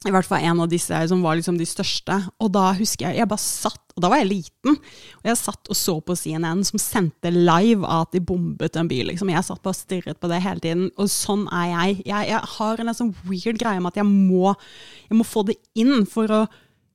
i 0.09 0.13
hvert 0.13 0.27
fall 0.27 0.43
en 0.43 0.61
av 0.63 0.69
disse 0.71 0.97
som 1.09 1.21
var 1.23 1.37
liksom 1.39 1.57
de 1.59 1.67
største. 1.67 2.17
Og 2.43 2.51
da 2.55 2.71
husker 2.77 3.09
jeg 3.09 3.21
jeg 3.21 3.29
bare 3.31 3.43
satt, 3.43 3.81
og 3.93 4.03
da 4.03 4.09
var 4.11 4.21
jeg 4.23 4.29
liten, 4.31 4.77
og 5.21 5.29
jeg 5.29 5.39
satt 5.39 5.69
og 5.71 5.77
så 5.77 5.95
på 6.03 6.15
CNN 6.17 6.63
som 6.67 6.81
sendte 6.81 7.31
live 7.33 7.87
at 7.87 8.11
de 8.15 8.23
bombet 8.23 8.79
en 8.79 8.89
by. 8.89 9.01
liksom. 9.11 9.31
Jeg 9.31 9.47
satt 9.47 9.63
bare 9.63 9.75
og 9.75 9.79
stirret 9.79 10.19
på 10.19 10.31
det 10.31 10.41
hele 10.43 10.63
tiden. 10.63 10.89
Og 10.97 11.11
sånn 11.13 11.45
er 11.53 11.69
jeg. 11.71 12.03
Jeg, 12.09 12.29
jeg 12.33 12.53
har 12.57 12.83
en 12.83 12.93
sånn 12.97 13.15
weird 13.29 13.61
greie 13.61 13.79
med 13.79 13.93
at 13.93 14.01
jeg 14.01 14.09
må, 14.09 14.55
jeg 15.09 15.19
må 15.19 15.27
få 15.27 15.45
det 15.47 15.59
inn 15.79 16.07
for 16.09 16.31
å 16.31 16.43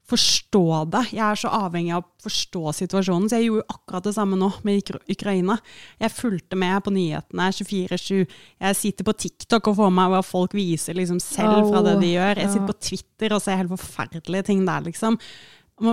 forstå 0.09 0.65
det. 0.93 1.03
Jeg 1.13 1.25
er 1.25 1.39
så 1.39 1.51
avhengig 1.53 1.93
av 1.97 2.05
å 2.05 2.25
forstå 2.25 2.73
situasjonen, 2.79 3.29
så 3.29 3.39
jeg 3.39 3.51
gjorde 3.51 3.75
akkurat 3.75 4.07
det 4.09 4.15
samme 4.17 4.39
nå 4.41 4.49
med 4.65 4.93
Ukraina. 5.13 5.59
Jeg 6.01 6.15
fulgte 6.17 6.59
med 6.61 6.81
på 6.85 6.95
nyhetene 6.95 7.51
24-7. 7.59 8.23
Jeg 8.25 8.79
sitter 8.79 9.09
på 9.09 9.17
TikTok 9.25 9.69
og 9.71 9.79
får 9.83 9.93
med 9.99 10.15
hva 10.15 10.23
folk 10.25 10.57
viser 10.57 10.97
liksom 10.97 11.21
selv 11.23 11.69
fra 11.69 11.85
det 11.85 11.99
de 12.01 12.15
gjør. 12.15 12.41
Jeg 12.41 12.55
sitter 12.55 12.71
på 12.71 12.79
Twitter 12.89 13.37
og 13.37 13.45
ser 13.45 13.61
helt 13.61 13.75
forferdelige 13.75 14.49
ting 14.49 14.65
der, 14.69 14.87
liksom. 14.89 15.21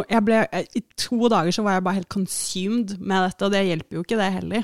Jeg 0.10 0.24
ble, 0.26 0.40
I 0.50 0.82
to 0.98 1.28
dager 1.30 1.54
så 1.54 1.66
var 1.66 1.78
jeg 1.78 1.86
bare 1.86 2.00
helt 2.00 2.14
consumed 2.14 2.96
med 2.98 3.28
dette, 3.28 3.46
og 3.46 3.54
det 3.54 3.68
hjelper 3.68 4.00
jo 4.00 4.06
ikke 4.06 4.18
det 4.22 4.32
heller. 4.40 4.64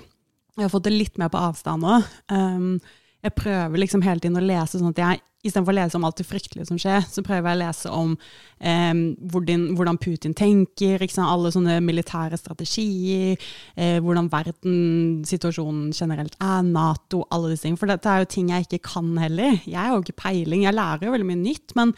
Jeg 0.57 0.65
har 0.65 0.71
fått 0.73 0.87
det 0.87 0.95
litt 0.95 1.19
mer 1.21 1.29
på 1.31 1.41
avstand 1.41 1.85
nå. 1.85 1.99
Um, 2.31 2.79
jeg 3.21 3.35
prøver 3.37 3.83
liksom 3.83 4.01
hele 4.05 4.23
tiden 4.23 4.39
å 4.39 4.43
lese 4.43 4.79
sånn 4.79 4.95
at 4.95 5.01
jeg 5.03 5.21
Istedenfor 5.41 5.73
å 5.73 5.77
lese 5.79 5.97
om 5.97 6.03
alt 6.05 6.19
det 6.19 6.27
fryktelige 6.29 6.67
som 6.69 6.77
skjer, 6.77 7.01
så 7.09 7.23
prøver 7.25 7.49
jeg 7.49 7.57
å 7.57 7.61
lese 7.63 7.91
om 7.97 8.11
um, 8.13 8.99
hvordan, 9.33 9.63
hvordan 9.77 9.97
Putin 10.01 10.35
tenker, 10.37 11.01
alle 11.01 11.51
sånne 11.53 11.79
militære 11.81 12.37
strategier, 12.37 13.41
eh, 13.73 13.97
hvordan 14.05 14.29
verdenssituasjonen 14.29 15.89
generelt 15.97 16.37
er, 16.37 16.61
Nato, 16.67 17.23
alle 17.33 17.49
disse 17.53 17.65
tingene. 17.65 17.81
For 17.81 17.89
dette 17.89 18.11
er 18.11 18.21
jo 18.21 18.29
ting 18.35 18.53
jeg 18.53 18.67
ikke 18.67 18.83
kan 18.91 19.09
heller. 19.21 19.57
Jeg 19.65 19.79
har 19.79 19.95
jo 19.95 20.03
ikke 20.05 20.19
peiling. 20.27 20.67
Jeg 20.67 20.77
lærer 20.77 21.07
jo 21.07 21.15
veldig 21.15 21.29
mye 21.31 21.41
nytt, 21.41 21.73
men, 21.79 21.95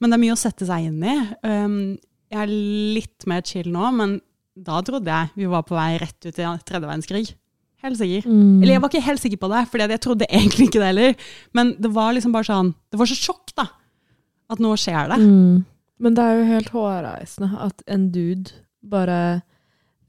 men 0.00 0.08
det 0.08 0.16
er 0.16 0.24
mye 0.24 0.38
å 0.38 0.40
sette 0.40 0.68
seg 0.70 0.88
inn 0.88 1.04
i. 1.04 1.18
Um, 1.44 1.78
jeg 2.30 2.44
er 2.46 2.56
litt 2.96 3.28
mer 3.28 3.44
chill 3.44 3.68
nå, 3.74 3.92
men 3.98 4.20
da 4.56 4.80
trodde 4.84 5.12
jeg 5.12 5.36
vi 5.36 5.48
var 5.50 5.64
på 5.66 5.76
vei 5.76 5.94
rett 6.00 6.18
ut 6.24 6.32
i 6.32 6.48
tredje 6.64 6.86
verdenskrig. 6.86 7.34
Helt 7.80 7.96
sikker. 7.96 8.28
Mm. 8.28 8.60
Eller 8.60 8.74
jeg 8.74 8.82
var 8.82 8.92
ikke 8.92 9.06
helt 9.06 9.22
sikker 9.22 9.40
på 9.40 9.50
det, 9.52 9.60
for 9.70 9.82
jeg 9.82 10.02
trodde 10.04 10.28
egentlig 10.28 10.68
ikke 10.68 10.80
det 10.82 10.88
heller. 10.90 11.28
Men 11.56 11.74
det 11.80 11.92
var 11.94 12.14
liksom 12.16 12.34
bare 12.34 12.48
sånn 12.48 12.74
Det 12.92 13.00
var 13.00 13.08
så 13.08 13.16
sjokk, 13.16 13.54
da. 13.56 13.66
At 14.50 14.60
nå 14.60 14.72
skjer 14.80 15.12
det. 15.12 15.20
Mm. 15.22 15.62
Men 16.00 16.16
det 16.16 16.24
er 16.24 16.38
jo 16.38 16.48
helt 16.48 16.74
hårreisende 16.74 17.50
at 17.60 17.84
en 17.92 18.08
dude 18.12 18.56
bare 18.80 19.20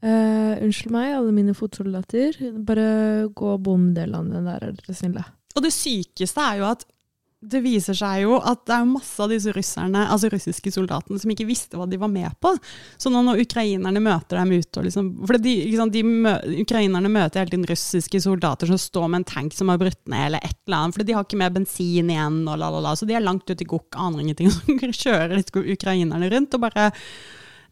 eh, 0.00 0.54
Unnskyld 0.62 0.94
meg, 0.94 1.12
alle 1.16 1.34
mine 1.36 1.54
fotsoldater. 1.56 2.38
Bare 2.66 3.28
gå 3.32 3.52
og 3.54 3.64
bom 3.68 3.90
det 3.96 4.08
landet 4.10 4.44
der, 4.48 4.68
er 4.68 4.76
dere 4.76 4.96
snille. 4.96 5.24
Og 5.56 5.64
det 5.64 5.72
sykeste 5.74 6.44
er 6.44 6.60
jo 6.62 6.68
at 6.70 6.86
det 7.42 7.58
viser 7.64 7.96
seg 7.98 8.22
jo 8.22 8.36
at 8.38 8.60
det 8.68 8.74
er 8.76 8.86
masse 8.86 9.18
av 9.22 9.32
disse 9.32 9.50
russerne, 9.54 10.04
altså 10.14 10.30
russiske 10.30 10.70
soldatene 10.74 11.18
som 11.18 11.32
ikke 11.32 11.46
visste 11.48 11.78
hva 11.78 11.88
de 11.90 11.98
var 11.98 12.10
med 12.12 12.30
på. 12.42 12.52
Så 13.00 13.10
nå 13.10 13.22
når 13.26 13.42
ukrainerne 13.42 14.02
møter 14.02 14.38
dem 14.38 14.52
ute 14.54 14.84
liksom 14.86 15.08
For 15.26 15.38
de, 15.42 15.54
liksom, 15.72 15.90
de 15.94 16.04
mø, 16.06 16.36
Ukrainerne 16.62 17.10
møter 17.10 17.42
hele 17.42 17.52
tiden 17.52 17.66
russiske 17.68 18.22
soldater 18.22 18.70
som 18.70 18.78
står 18.78 19.10
med 19.10 19.22
en 19.22 19.28
tank 19.32 19.56
som 19.56 19.72
har 19.72 19.80
brutt 19.82 20.00
ned, 20.06 20.28
eller 20.28 20.46
et 20.46 20.58
eller 20.68 20.78
annet, 20.78 20.96
for 20.96 21.08
de 21.08 21.16
har 21.18 21.26
ikke 21.26 21.42
mer 21.42 21.54
bensin 21.54 22.10
igjen, 22.14 22.40
og 22.46 22.58
la, 22.62 22.70
la, 22.70 22.82
la. 22.86 22.94
Så 22.98 23.08
de 23.08 23.18
er 23.18 23.24
langt 23.24 23.50
ute 23.50 23.66
i 23.66 23.68
gokk, 23.68 23.98
aner 23.98 24.22
ingenting. 24.22 24.52
Så 24.92 24.92
kjører 25.08 25.34
litt 25.34 25.54
ukrainerne 25.56 26.30
rundt 26.30 26.54
og 26.54 26.68
bare 26.68 26.90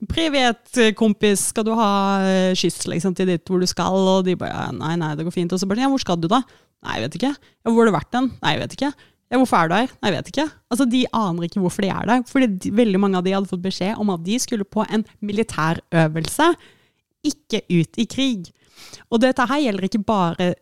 Privet, 0.09 0.79
kompis, 0.97 1.51
skal 1.51 1.67
du 1.67 1.75
ha 1.77 1.91
eh, 2.25 2.55
skyss 2.57 2.87
liksom, 2.89 3.13
til 3.13 3.29
dit 3.29 3.51
hvor 3.53 3.61
du 3.61 3.69
skal? 3.69 3.99
Og 4.01 4.25
de 4.25 4.33
bare 4.41 4.71
nei, 4.73 4.95
nei, 4.97 5.11
det 5.19 5.27
går 5.27 5.35
fint. 5.35 5.53
Og 5.53 5.61
så 5.61 5.69
bare 5.69 5.85
ja, 5.85 5.91
hvor 5.93 6.01
skal 6.01 6.17
du 6.17 6.25
da? 6.33 6.41
Nei, 6.87 6.95
jeg 6.97 7.05
vet 7.05 7.19
ikke. 7.19 7.33
Ja, 7.37 7.69
hvor 7.69 7.83
har 7.83 7.91
du 7.91 7.97
vært 7.99 8.15
den? 8.17 8.31
Nei, 8.41 8.55
jeg 8.55 8.63
vet 8.63 8.77
ikke. 8.79 8.91
Ja, 9.31 9.39
hvorfor 9.39 9.61
er 9.61 9.71
du 9.71 9.77
her? 9.77 9.93
Jeg 10.03 10.15
vet 10.17 10.31
ikke. 10.33 10.47
Altså, 10.73 10.87
De 10.91 11.05
aner 11.15 11.47
ikke 11.47 11.63
hvorfor 11.63 11.87
de 11.87 11.91
er 11.95 12.09
der. 12.09 12.23
Fordi 12.27 12.49
de, 12.51 12.73
veldig 12.75 13.01
mange 13.03 13.21
av 13.21 13.27
de 13.27 13.35
hadde 13.37 13.51
fått 13.51 13.63
beskjed 13.63 14.01
om 14.03 14.11
at 14.11 14.25
de 14.27 14.39
skulle 14.43 14.67
på 14.67 14.83
en 14.91 15.05
militærøvelse, 15.23 16.49
ikke 17.31 17.61
ut 17.69 18.01
i 18.01 18.07
krig. 18.11 18.51
Og 19.13 19.21
dette 19.23 19.45
her 19.47 19.61
gjelder 19.61 19.87
ikke 19.87 20.03
bare 20.09 20.55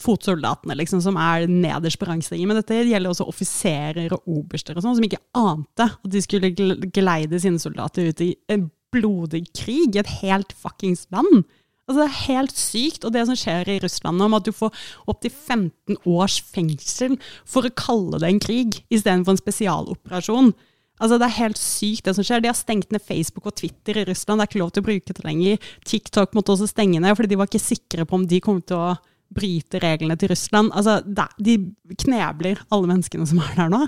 fotsoldatene, 0.00 0.76
liksom, 0.78 1.02
som 1.04 1.18
er 1.20 1.46
nederst 1.50 1.98
på 2.00 2.08
rangstigen, 2.08 2.48
men 2.48 2.58
dette 2.58 2.80
gjelder 2.86 3.12
også 3.12 3.26
offiserer 3.28 4.14
og 4.14 4.30
oberster 4.38 4.78
og 4.78 4.84
sånn, 4.84 4.96
som 4.96 5.04
ikke 5.04 5.20
ante 5.36 5.88
at 5.90 6.10
de 6.14 6.22
skulle 6.24 6.52
gleide 6.94 7.40
sine 7.42 7.60
soldater 7.60 8.08
ut 8.08 8.22
i 8.24 8.32
en 8.54 8.68
blodig 8.94 9.42
krig 9.52 9.96
i 9.96 10.00
et 10.00 10.12
helt 10.22 10.54
fuckings 10.56 11.04
land. 11.12 11.44
Altså, 11.88 12.02
det 12.02 12.06
er 12.06 12.24
helt 12.28 12.58
sykt. 12.60 13.04
Og 13.08 13.14
det 13.14 13.24
som 13.28 13.38
skjer 13.38 13.70
i 13.72 13.78
Russland 13.82 14.24
om 14.24 14.36
at 14.36 14.44
du 14.44 14.52
får 14.52 14.74
opptil 15.08 15.32
15 15.32 15.96
års 16.04 16.38
fengsel 16.44 17.16
for 17.48 17.64
å 17.64 17.76
kalle 17.76 18.20
det 18.20 18.28
en 18.28 18.42
krig, 18.44 18.82
istedenfor 18.92 19.34
en 19.34 19.40
spesialoperasjon. 19.40 20.52
Altså, 20.98 21.16
det 21.16 21.28
er 21.28 21.38
helt 21.38 21.60
sykt 21.60 22.08
det 22.08 22.16
som 22.18 22.26
skjer. 22.26 22.42
De 22.44 22.50
har 22.50 22.58
stengt 22.58 22.92
ned 22.92 23.04
Facebook 23.04 23.48
og 23.48 23.56
Twitter 23.56 24.02
i 24.02 24.04
Russland. 24.08 24.40
Det 24.40 24.48
er 24.48 24.52
ikke 24.52 24.62
lov 24.64 24.72
til 24.74 24.84
å 24.84 24.88
bruke 24.90 25.16
det 25.16 25.24
lenger. 25.24 25.70
TikTok 25.88 26.36
måtte 26.36 26.52
også 26.54 26.68
stenge 26.68 27.00
ned, 27.00 27.14
fordi 27.16 27.32
de 27.32 27.40
var 27.40 27.48
ikke 27.48 27.62
sikre 27.62 28.04
på 28.04 28.18
om 28.18 28.26
de 28.28 28.42
kom 28.44 28.60
til 28.60 28.82
å 28.82 28.90
bryte 29.32 29.80
reglene 29.80 30.16
til 30.20 30.32
Russland. 30.32 30.74
Altså, 30.76 30.98
de 31.40 31.56
knebler 32.04 32.60
alle 32.68 32.90
menneskene 32.90 33.28
som 33.30 33.40
er 33.44 33.56
der 33.56 33.72
nå. 33.72 33.86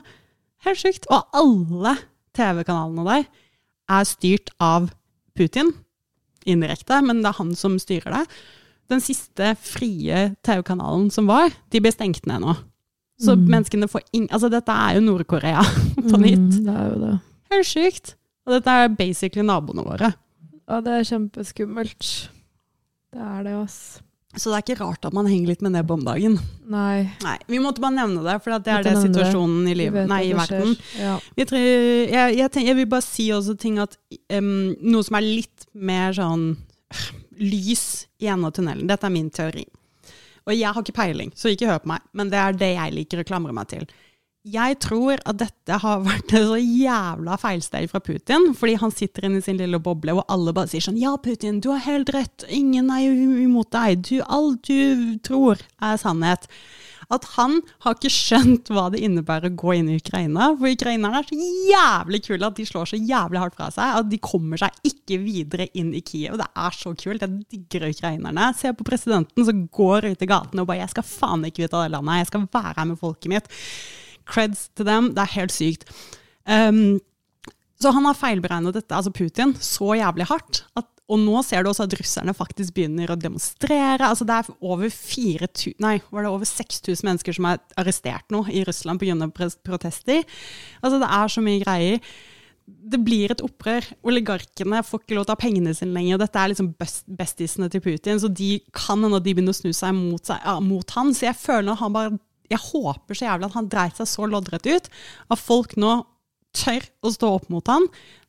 Helt 0.64 0.80
sykt. 0.80 1.08
Og 1.12 1.36
alle 1.36 1.98
TV-kanalene 2.36 3.06
der 3.08 3.28
er 3.90 4.06
styrt 4.08 4.52
av 4.62 4.88
Putin 5.36 5.74
indirekte, 6.48 7.00
men 7.04 7.22
det 7.22 7.30
er 7.32 7.38
han 7.40 7.54
som 7.58 7.76
styrer 7.82 8.14
det. 8.20 8.24
Den 8.90 9.00
siste 9.04 9.52
frie 9.60 10.30
TV-kanalen 10.46 11.10
som 11.14 11.28
var, 11.30 11.52
de 11.70 11.80
ble 11.80 11.92
stengt 11.94 12.26
ned 12.26 12.42
nå. 12.42 12.56
Så 13.20 13.34
Mm. 13.36 13.44
menneskene 13.52 13.86
får 13.88 14.00
ing... 14.16 14.26
Altså, 14.32 14.48
dette 14.50 14.72
er 14.72 14.94
jo 14.96 15.00
Nord-Korea 15.04 15.60
på 16.10 16.16
nytt. 16.18 16.56
Mm, 16.56 16.64
det 16.64 16.74
er 16.74 16.86
jo 16.88 16.98
det. 17.04 17.12
Helt 17.52 17.66
sykt. 17.68 18.14
Og 18.48 18.54
dette 18.56 18.70
er 18.80 18.88
basically 18.88 19.44
naboene 19.46 19.84
våre. 19.84 20.14
Ja, 20.70 20.80
det 20.80 20.94
er 20.96 21.04
kjempeskummelt. 21.04 22.06
Det 23.12 23.20
er 23.20 23.42
det, 23.44 23.52
ass. 23.60 24.00
Så 24.38 24.52
det 24.52 24.60
er 24.60 24.62
ikke 24.62 24.84
rart 24.84 25.06
at 25.08 25.14
man 25.16 25.26
henger 25.26 25.50
litt 25.50 25.62
med 25.64 25.74
nebb 25.74 25.90
om 25.90 26.04
dagen. 26.06 26.36
Nei. 26.70 27.08
Nei, 27.24 27.36
Vi 27.50 27.58
måtte 27.62 27.82
bare 27.82 27.96
nevne 27.96 28.22
det, 28.22 28.36
for 28.44 28.54
det 28.62 28.70
er 28.76 28.86
det 28.86 28.94
situasjonen 29.02 29.64
det. 29.64 29.72
i, 29.72 29.78
livet, 29.80 30.06
nei, 30.10 30.20
i 30.28 30.36
verden. 30.38 30.76
Ja. 31.00 31.16
Jeg, 31.34 31.48
jeg, 31.50 32.36
jeg, 32.38 32.46
tenker, 32.46 32.68
jeg 32.68 32.78
vil 32.78 32.90
bare 32.92 33.06
si 33.06 33.26
også 33.34 33.56
ting 33.58 33.80
at 33.82 33.98
um, 34.36 34.70
Noe 34.86 35.06
som 35.06 35.18
er 35.18 35.26
litt 35.26 35.66
mer 35.74 36.14
sånn 36.14 36.52
lys 37.40 37.84
i 38.22 38.30
enden 38.30 38.46
av 38.46 38.54
tunnelen. 38.54 38.86
Dette 38.90 39.08
er 39.08 39.14
min 39.14 39.32
teori. 39.34 39.66
Og 40.46 40.54
jeg 40.54 40.70
har 40.70 40.82
ikke 40.82 40.96
peiling, 40.96 41.34
så 41.36 41.50
ikke 41.50 41.68
hør 41.68 41.82
på 41.82 41.90
meg, 41.90 42.06
men 42.16 42.30
det 42.32 42.38
er 42.40 42.56
det 42.58 42.70
jeg 42.76 42.94
liker 42.96 43.22
å 43.22 43.26
klamre 43.26 43.54
meg 43.56 43.68
til. 43.72 43.90
Jeg 44.48 44.78
tror 44.80 45.20
at 45.28 45.36
dette 45.42 45.78
har 45.82 46.00
vært 46.00 46.32
et 46.32 46.46
så 46.48 46.56
jævla 46.56 47.36
feilsteg 47.40 47.90
fra 47.92 48.00
Putin, 48.00 48.54
fordi 48.56 48.78
han 48.80 48.92
sitter 48.94 49.26
inne 49.28 49.42
i 49.42 49.44
sin 49.44 49.60
lille 49.60 49.80
boble 49.82 50.14
hvor 50.16 50.24
alle 50.32 50.54
bare 50.56 50.70
sier 50.70 50.84
sånn 50.84 51.00
Ja, 51.00 51.12
Putin, 51.20 51.60
du 51.60 51.68
har 51.74 51.82
helt 51.84 52.12
rett, 52.16 52.46
ingen 52.48 52.88
er 52.94 53.04
imot 53.44 53.72
deg, 53.74 54.06
du, 54.08 54.20
alt 54.24 54.64
du 54.70 55.18
tror 55.26 55.60
er 55.84 56.00
sannhet. 56.00 56.48
At 57.10 57.26
han 57.34 57.58
har 57.82 57.96
ikke 57.96 58.12
skjønt 58.14 58.70
hva 58.70 58.86
det 58.94 59.02
innebærer 59.02 59.50
å 59.50 59.56
gå 59.58 59.74
inn 59.74 59.88
i 59.90 59.96
Ukraina. 59.98 60.52
For 60.54 60.70
ukrainerne 60.70 61.18
er 61.18 61.26
så 61.26 61.38
jævlig 61.66 62.20
kule 62.28 62.46
at 62.46 62.60
de 62.60 62.66
slår 62.68 62.92
så 62.92 63.00
jævlig 63.00 63.40
hardt 63.42 63.56
fra 63.58 63.66
seg 63.74 63.96
at 63.98 64.10
de 64.12 64.20
kommer 64.22 64.60
seg 64.62 64.76
ikke 64.86 65.18
videre 65.24 65.66
inn 65.74 65.90
i 65.98 66.04
Kiev. 66.06 66.38
Det 66.38 66.46
er 66.46 66.76
så 66.78 66.94
kult. 66.94 67.24
Jeg 67.26 67.48
digger 67.50 67.88
ukrainerne. 67.90 68.52
Se 68.54 68.70
på 68.78 68.86
presidenten 68.86 69.48
som 69.48 69.64
går 69.74 70.12
ut 70.12 70.22
i 70.22 70.30
gatene 70.30 70.62
og 70.62 70.70
bare 70.70 70.84
'Jeg 70.84 70.94
skal 70.94 71.08
faen 71.10 71.42
ikke 71.50 71.66
ut 71.66 71.74
av 71.74 71.82
det 71.82 71.96
landet. 71.96 72.22
Jeg 72.22 72.30
skal 72.30 72.46
være 72.46 72.78
her 72.78 72.86
med 72.92 73.02
folket 73.02 73.34
mitt'. 73.34 73.50
Creds 74.28 74.68
til 74.76 74.88
dem. 74.88 75.12
Det 75.16 75.24
er 75.24 75.36
helt 75.38 75.54
sykt. 75.54 75.86
Um, 76.48 76.98
så 77.80 77.92
han 77.96 78.04
har 78.04 78.18
feilberegnet 78.18 78.76
dette, 78.76 78.92
altså 78.92 79.12
Putin, 79.14 79.54
så 79.56 79.94
jævlig 79.96 80.26
hardt. 80.28 80.64
At, 80.76 80.88
og 81.10 81.22
nå 81.22 81.40
ser 81.42 81.64
du 81.64 81.70
også 81.70 81.86
at 81.88 81.94
russerne 81.96 82.34
faktisk 82.36 82.74
begynner 82.76 83.10
å 83.10 83.18
demonstrere. 83.18 84.04
altså 84.04 84.26
Det 84.28 84.36
er 84.36 84.50
over 84.60 84.92
4000, 84.92 85.78
nei, 85.82 85.96
var 86.12 86.26
det 86.26 86.32
over 86.32 86.48
6000 86.48 87.08
mennesker 87.08 87.38
som 87.38 87.48
er 87.50 87.62
arrestert 87.80 88.28
nå 88.30 88.44
i 88.52 88.66
Russland 88.68 89.00
pga. 89.00 89.30
protester. 89.64 90.22
Altså 90.82 91.00
Det 91.00 91.08
er 91.08 91.32
så 91.32 91.46
mye 91.46 91.64
greier. 91.64 92.12
Det 92.70 93.00
blir 93.02 93.32
et 93.32 93.42
opprør. 93.42 93.88
Oligarkene 94.06 94.84
får 94.84 95.00
ikke 95.00 95.16
lov 95.16 95.24
til 95.24 95.32
å 95.32 95.38
ha 95.38 95.40
pengene 95.40 95.74
sine 95.74 95.96
lenger. 95.96 96.20
Dette 96.20 96.38
er 96.38 96.52
liksom 96.52 96.74
best, 96.78 97.08
bestisene 97.08 97.70
til 97.72 97.80
Putin, 97.80 98.20
så 98.20 98.28
de 98.28 98.58
kan 98.76 99.00
hende 99.00 99.24
de 99.24 99.34
begynner 99.34 99.56
å 99.56 99.58
snu 99.58 99.72
seg 99.72 99.96
mot, 99.96 100.20
seg, 100.22 100.38
ja, 100.44 100.60
mot 100.60 100.98
han. 100.98 101.16
Så 101.16 101.26
jeg 101.30 101.40
føler 101.40 101.80
han 101.80 101.96
bare 101.96 102.18
jeg 102.50 102.58
håper 102.64 103.14
så 103.16 103.28
jævlig 103.28 103.46
at 103.50 103.56
han 103.58 103.68
dreit 103.70 103.96
seg 104.00 104.08
så 104.10 104.26
loddrett 104.26 104.66
ut 104.66 104.88
at 105.30 105.38
folk 105.38 105.76
nå 105.78 105.92
tør 106.56 106.82
å 107.06 107.12
stå 107.14 107.28
opp 107.36 107.48
mot 107.52 107.66
han. 107.70 107.86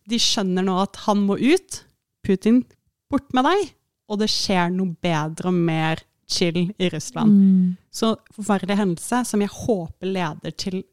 De 0.09 0.19
skjønner 0.21 0.65
nå 0.67 0.75
at 0.83 0.99
han 1.07 1.23
må 1.25 1.39
ut. 1.41 1.81
Putin, 2.25 2.61
bort 3.09 3.33
med 3.33 3.47
deg. 3.49 3.71
Og 4.11 4.19
det 4.21 4.27
skjer 4.29 4.69
noe 4.75 4.93
bedre 5.01 5.49
og 5.49 5.57
mer 5.57 6.03
chill 6.31 6.67
i 6.77 6.89
Russland. 6.93 7.31
Mm. 7.33 7.77
Så 7.91 8.13
forferdelig 8.35 8.77
hendelse 8.79 9.23
som 9.27 9.41
jeg 9.43 9.51
håper 9.55 10.11
leder 10.13 10.53
til 10.53 10.83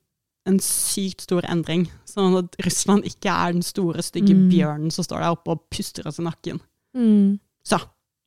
en 0.48 0.56
sykt 0.64 1.26
stor 1.26 1.44
endring. 1.50 1.84
Sånn 2.08 2.38
at 2.40 2.56
Russland 2.64 3.04
ikke 3.06 3.28
er 3.28 3.52
den 3.58 3.66
store, 3.66 4.00
stygge 4.02 4.32
Mm. 4.34 4.48
bjørnen 4.50 4.90
som 4.94 5.04
står 5.04 5.20
der 5.20 5.34
oppe 5.36 5.52
og 5.52 5.66
puster 5.70 6.06
oss 6.08 6.18
i 6.18 6.24
nakken. 6.24 6.62
Mm. 6.96 7.36
Så, 7.66 7.76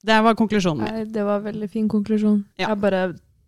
det 0.06 0.20
var 0.24 0.36
konklusjonen 0.38 0.84
min. 0.86 1.12
Det 1.12 1.24
var 1.26 1.40
en 1.42 1.48
veldig 1.50 1.70
fin 1.72 1.88
konklusjon. 1.90 2.44
Ja. 2.60 2.70
Jeg 2.70 2.82
bare 2.84 3.02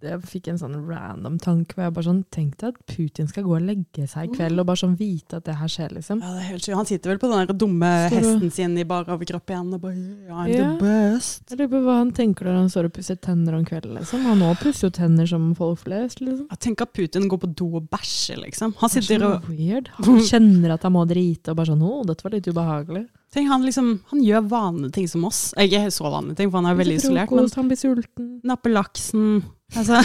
jeg 0.03 0.21
fikk 0.29 0.47
en 0.51 0.57
sånn 0.61 0.75
random 0.87 1.37
tanke 1.41 1.75
hvor 1.77 1.85
jeg 1.87 1.93
bare 1.95 2.07
sånn 2.07 2.21
Tenk 2.33 2.63
at 2.67 2.77
Putin 2.89 3.27
skal 3.29 3.43
gå 3.45 3.53
og 3.55 3.63
legge 3.65 4.07
seg 4.09 4.27
i 4.29 4.33
kveld 4.35 4.59
og 4.61 4.67
bare 4.69 4.81
sånn 4.81 4.95
vite 4.99 5.37
at 5.39 5.45
det 5.47 5.55
her 5.59 5.71
skjer, 5.71 5.93
liksom. 5.97 6.21
Ja, 6.23 6.31
det 6.35 6.41
er 6.43 6.47
helt 6.51 6.65
sykt. 6.65 6.75
Han 6.79 6.89
sitter 6.89 7.13
vel 7.13 7.21
på 7.21 7.29
den 7.31 7.47
der 7.47 7.57
dumme 7.63 7.91
Står 8.09 8.17
hesten 8.19 8.51
sin 8.55 8.77
i 8.81 8.85
bar 8.89 9.07
overkropp 9.13 9.53
igjen 9.53 9.73
og 9.77 9.81
bare 9.85 9.95
yeah, 9.95 10.35
I'm 10.43 10.51
Ja. 10.53 10.67
the 10.73 10.83
best. 10.83 11.43
Jeg 11.49 11.59
lurer 11.61 11.71
på 11.75 11.81
hva 11.85 11.97
han 12.01 12.11
tenker 12.11 12.49
når 12.49 12.59
han 12.61 12.69
står 12.73 12.89
og 12.89 12.93
pusser 12.99 13.19
tenner 13.23 13.57
om 13.57 13.65
kvelden, 13.65 13.95
liksom. 13.99 14.23
Han 14.27 14.43
òg 14.49 14.59
pusser 14.63 14.87
jo 14.89 14.93
tenner 14.99 15.29
som 15.29 15.49
folk 15.55 15.79
flest, 15.85 16.21
liksom. 16.21 16.47
Jeg 16.51 16.59
tenker 16.67 16.87
at 16.89 16.93
Putin 16.93 17.27
går 17.31 17.43
på 17.45 17.51
do 17.55 17.69
og 17.81 17.89
bæsjer, 17.93 18.41
liksom. 18.43 18.75
Han 18.79 18.89
er 18.89 18.93
sitter 19.01 19.19
så 19.25 19.33
og 19.37 19.49
weird. 19.49 19.89
Han 20.03 20.19
kjenner 20.19 20.73
at 20.77 20.83
han 20.87 20.93
må 20.95 21.05
drite 21.09 21.51
og 21.53 21.59
bare 21.59 21.71
sånn 21.73 21.83
Å, 21.83 21.93
dette 22.07 22.23
var 22.27 22.31
litt 22.37 22.47
ubehagelig. 22.47 23.05
Tenk, 23.33 23.49
han, 23.49 23.65
liksom, 23.65 23.91
han 24.11 24.23
gjør 24.23 24.47
vanlige 24.51 24.95
ting 24.99 25.09
som 25.09 25.25
oss. 25.27 25.41
Ikke 25.59 25.83
så 25.93 26.09
vanlige 26.09 26.41
ting, 26.41 26.51
for 26.51 26.61
han 26.61 26.71
er 26.71 26.79
veldig 26.79 26.97
isolert. 27.01 27.29
Men 27.31 27.43
frokost, 27.43 27.59
han 27.59 27.69
blir 27.71 27.81
sulten. 27.81 28.31
Napper 28.47 28.73
laksen 28.75 29.27
altså, 29.75 30.01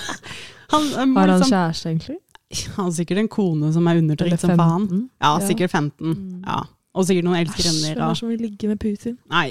han, 0.72 0.90
Har 0.94 1.00
han 1.04 1.14
liksom, 1.34 1.50
kjæreste, 1.50 1.94
egentlig? 1.94 2.20
han 2.74 2.84
har 2.84 2.92
sikkert 2.94 3.18
en 3.22 3.30
kone 3.30 3.72
som 3.74 3.86
er 3.86 4.00
undertrykt 4.00 4.42
som 4.42 4.56
faen. 4.58 5.04
Ja, 5.22 5.36
sikkert 5.44 5.70
15. 5.70 6.14
Mm. 6.14 6.40
Ja. 6.46 6.62
Og 6.98 7.06
sikkert 7.06 7.28
noen 7.28 7.38
elskerinner. 7.44 7.92
hvem 7.94 8.02
er 8.02 8.08
det 8.08 8.18
som 8.18 8.32
vil 8.32 8.40
ligge 8.42 8.70
med 8.70 8.80
Putin? 8.82 9.14
Nei, 9.30 9.50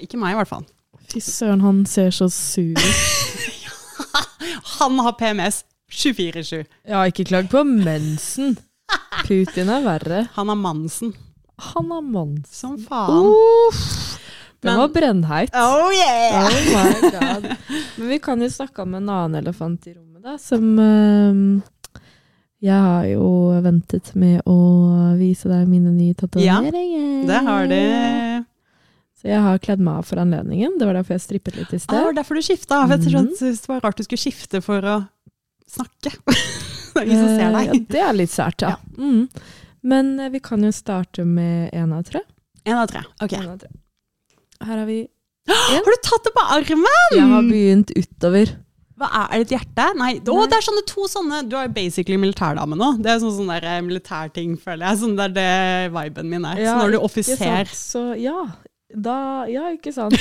ikke 0.00 0.20
meg 0.20 0.32
i 0.32 0.38
hvert 0.40 0.48
fall. 0.48 0.64
Fy 1.12 1.20
søren, 1.20 1.60
han 1.60 1.82
ser 1.88 2.12
så 2.14 2.30
sur 2.32 2.72
ut. 2.72 3.02
Han 4.82 4.96
har 4.98 5.12
PMS 5.14 5.60
24-7. 5.92 6.64
Ja, 6.88 7.04
ikke 7.06 7.26
klag 7.28 7.46
på 7.52 7.60
mensen. 7.68 8.56
Putin 9.26 9.70
er 9.70 9.84
verre. 9.84 10.24
Han 10.34 10.50
har 10.50 10.58
Mansen. 10.58 11.12
Han 11.58 11.86
Monsen. 11.88 12.12
mons. 12.12 12.48
Som 12.58 12.78
faen. 12.78 13.26
Uff, 13.26 14.18
den 14.62 14.76
var 14.78 14.88
brennheit. 14.88 15.50
Oh 15.54 15.90
yeah! 15.92 16.46
Oh 16.46 16.50
my 16.72 17.10
god. 17.10 17.56
Men 17.98 18.08
vi 18.08 18.18
kan 18.18 18.40
jo 18.40 18.48
snakke 18.50 18.82
om 18.82 18.94
en 18.94 19.08
annen 19.08 19.34
elefant 19.42 19.86
i 19.86 19.94
rommet, 19.94 20.22
da, 20.22 20.36
som 20.38 20.78
uh, 20.78 22.00
Jeg 22.62 22.78
har 22.78 23.04
jo 23.10 23.26
ventet 23.64 24.14
med 24.14 24.42
å 24.46 24.56
vise 25.18 25.48
deg 25.50 25.66
mine 25.68 25.90
nye 25.96 26.14
tatoveringer. 26.14 27.26
Det 27.26 27.40
har 27.48 27.66
de. 27.66 27.80
Så 29.18 29.28
jeg 29.30 29.38
har 29.42 29.58
kledd 29.62 29.78
meg 29.82 29.98
av 30.00 30.06
for 30.06 30.18
anledningen. 30.22 30.78
Det 30.78 30.86
var 30.86 30.94
derfor 30.98 31.14
jeg 31.14 31.22
strippet 31.26 31.56
litt 31.58 31.72
i 31.74 31.78
Ah, 31.78 31.82
sted. 31.84 31.94
det 31.98 32.04
var 32.06 32.12
derfor 32.20 32.34
du 32.34 32.42
skifta. 32.42 32.80
Jeg 32.88 32.98
Mhm. 32.98 33.28
syntes 33.38 33.60
det 33.62 33.68
var 33.68 33.80
rart 33.80 33.96
du 33.96 34.02
skulle 34.02 34.18
skifte 34.18 34.60
for 34.62 34.80
å 34.82 34.96
snakke. 35.70 36.10
Det 36.92 37.00
er 37.00 37.06
ingen 37.06 37.22
som 37.24 37.36
ser 37.38 37.46
Eh, 37.48 37.52
deg. 37.52 37.66
Ja, 37.66 37.72
det 37.88 38.00
er 38.04 38.12
litt 38.12 38.30
sært, 38.30 38.60
ja. 38.60 38.76
Mm. 38.98 39.28
Men 39.82 40.14
eh, 40.20 40.30
vi 40.32 40.40
kan 40.44 40.62
jo 40.64 40.72
starte 40.74 41.24
med 41.26 41.72
én 41.74 41.92
av 41.94 42.04
tre. 42.06 42.22
En 42.64 42.78
av 42.78 42.90
tre. 42.90 43.02
Ok. 43.22 43.32
En 43.38 43.50
av 43.54 43.58
tre. 43.62 43.72
Her 44.62 44.78
har 44.78 44.86
vi 44.86 45.00
Har 45.50 45.88
du 45.88 46.02
tatt 46.06 46.28
det 46.28 46.32
på 46.36 46.42
armen? 46.54 47.16
Jeg 47.16 47.30
har 47.32 47.48
begynt 47.48 47.90
utover. 47.98 48.52
Hva 49.02 49.08
er, 49.08 49.24
er 49.26 49.42
det 49.42 49.46
et 49.48 49.54
hjerte? 49.56 49.86
Nei. 49.98 50.10
Å, 50.20 50.42
det 50.46 50.58
er 50.58 50.64
sånne 50.64 50.82
to 50.86 51.06
sånne 51.10 51.40
Du 51.50 51.56
er 51.58 51.70
basically 51.74 52.18
militærdame 52.20 52.78
nå. 52.78 52.92
Det 53.02 53.10
er 53.10 53.22
sånn, 53.22 53.34
sånn 53.40 53.50
der 53.50 53.66
eh, 53.66 53.80
militærting, 53.82 54.54
føler 54.62 54.86
jeg. 54.86 55.00
Sånn 55.02 55.16
det 55.18 55.30
er 55.30 55.34
det 55.38 55.94
viben 55.96 56.30
min 56.30 56.46
er. 56.46 56.60
så 56.62 56.76
når 56.78 56.94
du 56.94 56.98
er 57.00 57.06
offiser 57.08 57.40
sant, 57.40 57.74
Så 57.78 58.04
ja. 58.20 58.36
Da, 58.92 59.16
ja, 59.48 59.70
ikke 59.72 59.90
sant. 59.96 60.14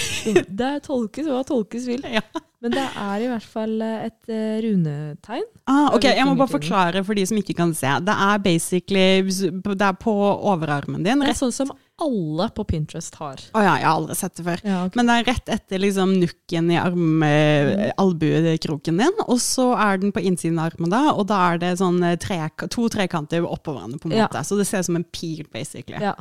Det 0.48 0.72
tolkes 0.88 1.28
hva 1.28 1.44
tolkes 1.46 1.86
vil. 1.92 2.06
ja. 2.18 2.24
Men 2.62 2.76
det 2.76 2.84
er 3.02 3.24
i 3.24 3.28
hvert 3.32 3.46
fall 3.50 3.72
eh, 3.82 4.04
et 4.06 4.30
eh, 4.30 4.58
runetegn. 4.62 5.46
ah, 5.66 5.88
Ok, 5.96 6.04
Jeg 6.06 6.26
må 6.30 6.36
bare 6.38 6.52
forklare 6.52 7.02
for 7.08 7.18
de 7.18 7.24
som 7.26 7.40
ikke 7.40 7.56
kan 7.58 7.72
se. 7.74 7.90
Det 8.06 8.14
er 8.14 8.38
basically 8.44 9.24
Det 9.26 9.82
er 9.88 9.96
på 9.98 10.14
overarmen 10.14 11.02
din. 11.04 11.24
Det 11.26 11.32
er 11.34 11.40
sånn 11.40 11.56
som 11.56 11.72
alle 12.02 12.48
på 12.54 12.64
Pinterest 12.70 13.14
har. 13.18 13.42
å 13.54 13.62
ja, 13.62 13.74
jeg 13.78 13.86
har 13.86 13.96
aldri 13.98 14.16
sett 14.18 14.36
det 14.38 14.46
før. 14.46 14.62
Ja, 14.66 14.78
okay. 14.86 14.98
Men 14.98 15.10
det 15.10 15.16
er 15.20 15.28
rett 15.34 15.50
etter 15.58 15.82
liksom 15.82 16.14
nukken 16.22 16.70
i 16.74 16.78
arm, 16.82 17.24
eh, 17.26 17.92
albuekroken 18.02 18.98
din, 18.98 19.20
og 19.28 19.38
så 19.42 19.68
er 19.78 19.98
den 20.02 20.14
på 20.14 20.22
innsiden 20.26 20.58
av 20.62 20.72
armen 20.72 20.90
da, 20.94 21.02
og 21.14 21.28
da 21.30 21.42
er 21.52 21.62
det 21.62 21.76
sånn 21.82 22.00
tre, 22.22 22.40
to 22.74 22.88
trekanter 22.94 23.46
oppå 23.46 23.74
hverandre 23.76 24.02
på 24.02 24.10
en 24.10 24.18
Ja. 24.18 24.28
måte. 24.30 24.42
Så 24.46 24.58
det 24.58 24.66
ser 24.70 24.80
ut 24.80 24.86
som 24.90 24.96
en 25.02 25.06
pil, 25.14 25.46
basically. 25.54 26.02
Ja. 26.02 26.14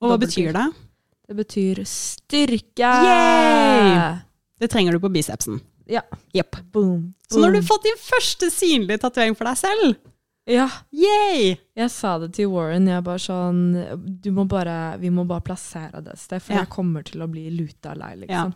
Og 0.00 0.10
hva 0.10 0.18
betyr 0.20 0.52
det? 0.52 0.66
Det 1.28 1.36
betyr 1.36 1.84
styrke! 1.84 2.92
Yay! 3.06 4.20
Det 4.60 4.70
trenger 4.72 4.92
du 4.96 5.00
på 5.00 5.10
bicepsen. 5.12 5.60
Ja. 5.86 6.02
Yep. 6.34 6.56
Boom. 6.72 6.88
boom. 6.90 7.14
Så 7.30 7.38
nå 7.38 7.48
har 7.48 7.52
du 7.52 7.62
fått 7.62 7.84
din 7.86 7.98
første 8.00 8.50
synlige 8.50 8.98
tatovering 9.02 9.36
for 9.38 9.44
deg 9.50 9.58
selv. 9.60 9.96
Ja. 10.46 10.68
Yay! 10.94 11.56
Jeg 11.74 11.90
sa 11.90 12.18
det 12.22 12.32
til 12.36 12.46
Warren. 12.52 12.86
Jeg 12.86 13.02
bare 13.06 13.18
sånn 13.18 13.62
du 14.22 14.30
må 14.34 14.44
bare, 14.48 14.96
Vi 15.02 15.10
må 15.10 15.24
bare 15.26 15.42
plassere 15.42 16.02
det 16.04 16.12
et 16.14 16.22
sted, 16.22 16.42
for 16.42 16.54
Ja. 16.54 16.60
jeg 16.62 16.70
kommer 16.70 17.02
til 17.04 17.22
å 17.22 17.28
bli 17.30 17.50
luta 17.50 17.94
lei, 17.98 18.14
Ja. 18.28 18.44
liksom. 18.46 18.54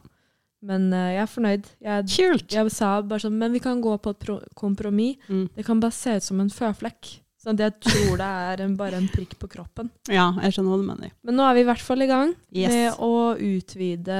Men 0.62 0.92
uh, 0.92 1.08
jeg 1.08 1.22
er 1.22 1.26
fornøyd. 1.26 1.64
Jeg, 1.80 2.04
Kult. 2.16 2.52
jeg 2.52 2.70
sa 2.70 3.00
bare 3.02 3.18
sånn 3.20 3.32
Men 3.32 3.52
vi 3.52 3.60
kan 3.60 3.80
gå 3.80 3.94
på 4.00 4.10
et 4.10 4.18
pro 4.18 4.40
kompromiss. 4.54 5.16
Mm. 5.28 5.48
Det 5.56 5.64
kan 5.64 5.80
bare 5.80 5.92
se 5.92 6.16
ut 6.16 6.22
som 6.22 6.40
en 6.40 6.50
føflekk. 6.50 7.20
Sånn 7.40 7.56
at 7.56 7.62
jeg 7.64 7.74
tror 7.86 8.18
det 8.20 8.26
er 8.52 8.60
en, 8.66 8.74
bare 8.76 8.98
en 9.00 9.06
prikk 9.08 9.32
på 9.40 9.48
kroppen. 9.48 9.86
Ja, 10.12 10.26
jeg 10.44 10.52
skjønner 10.52 10.74
hva 10.74 10.80
du 10.82 10.88
mener. 10.90 11.12
Men 11.24 11.38
nå 11.38 11.46
er 11.48 11.54
vi 11.56 11.62
i 11.64 11.68
hvert 11.70 11.80
fall 11.86 12.04
i 12.04 12.08
gang 12.10 12.34
Yes. 12.52 12.74
med 12.74 12.98
å 13.00 13.12
utvide 13.40 14.18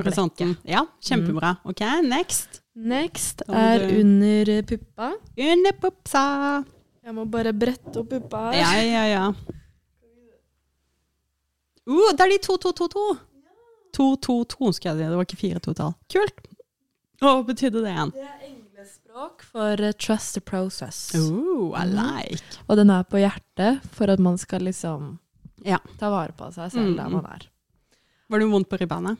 blekket. 0.00 0.56
Ja, 0.66 0.82
kjempebra. 0.98 1.52
Ok, 1.64 1.84
next. 2.08 2.60
Next 2.74 3.44
er 3.46 3.78
du- 3.86 4.00
under 4.00 4.50
puppa. 4.66 5.12
Under 5.38 5.72
pupsa. 5.78 6.24
Jeg 7.04 7.14
må 7.14 7.24
bare 7.30 7.52
brette 7.54 8.00
opp 8.02 8.08
puppa 8.10 8.50
her. 8.50 8.58
Ja, 8.58 8.72
ja, 8.82 9.04
ja. 9.12 9.24
Uh, 11.86 12.10
det 12.16 12.24
er 12.24 12.30
de 12.32 12.38
to, 12.42 12.56
to, 12.56 12.72
to, 12.72 12.88
to. 12.88 13.04
To, 13.94 14.16
to, 14.16 14.36
to, 14.50 14.72
skal 14.74 14.96
jeg 14.96 15.04
si. 15.04 15.10
Det 15.10 15.16
var 15.20 15.26
ikke 15.28 15.38
fire 15.38 15.60
total. 15.62 15.94
Kult. 16.10 16.40
Hva 17.22 17.34
betydde 17.46 17.82
det 17.84 17.92
igjen? 17.92 18.10
Det 18.16 18.24
er 18.26 18.43
englespråk 19.14 19.42
for 19.42 19.80
eh, 19.80 19.92
trust 19.92 20.34
the 20.34 20.40
process. 20.40 21.14
Ooh, 21.14 21.72
I 21.74 21.84
like. 21.86 22.42
Mm. 22.42 22.64
Og 22.68 22.76
den 22.76 22.90
er 22.90 23.02
på 23.04 23.18
hjertet 23.20 23.82
for 23.94 24.10
at 24.10 24.18
man 24.18 24.38
skal 24.38 24.60
liksom 24.60 25.18
Ja. 25.64 25.78
ta 25.98 26.10
vare 26.10 26.32
på 26.36 26.52
seg 26.52 26.70
selv 26.72 26.90
Mm. 26.90 26.96
der 26.96 27.08
man 27.08 27.24
er. 27.24 27.46
Var 28.28 28.38
det 28.38 28.50
vondt 28.50 28.68
på 28.68 28.76
ribbeina? 28.80 29.16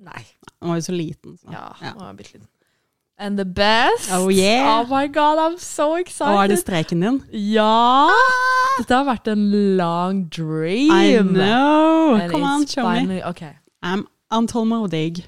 Nei. 0.00 0.24
Han 0.60 0.68
var 0.70 0.76
jo 0.76 0.80
så 0.80 0.92
liten. 0.96 1.36
Så. 1.38 1.50
Ja, 1.50 1.74
Ja. 1.80 1.92
var 1.94 2.12
bitte 2.14 2.32
liten. 2.34 2.48
And 3.18 3.36
the 3.36 3.44
best! 3.44 4.10
Oh, 4.10 4.28
yeah. 4.32 4.80
Oh 4.80 4.88
my 4.88 5.06
god, 5.06 5.38
I'm 5.38 5.58
so 5.58 5.94
excited! 5.96 6.32
Og 6.34 6.44
er 6.44 6.48
det 6.48 6.58
streken 6.58 7.00
din? 7.00 7.22
Ja! 7.32 8.08
Dette 8.78 8.94
har 8.94 9.04
vært 9.04 9.28
en 9.28 9.76
long 9.76 10.28
dream. 10.28 10.90
I 10.90 11.18
know! 11.22 12.14
And 12.14 12.30
Come 12.32 12.42
on, 12.44 12.66
show 12.66 12.88
me. 13.06 13.22
Okay. 13.24 13.52
I'm 13.82 14.06
antålmodig. 14.30 15.26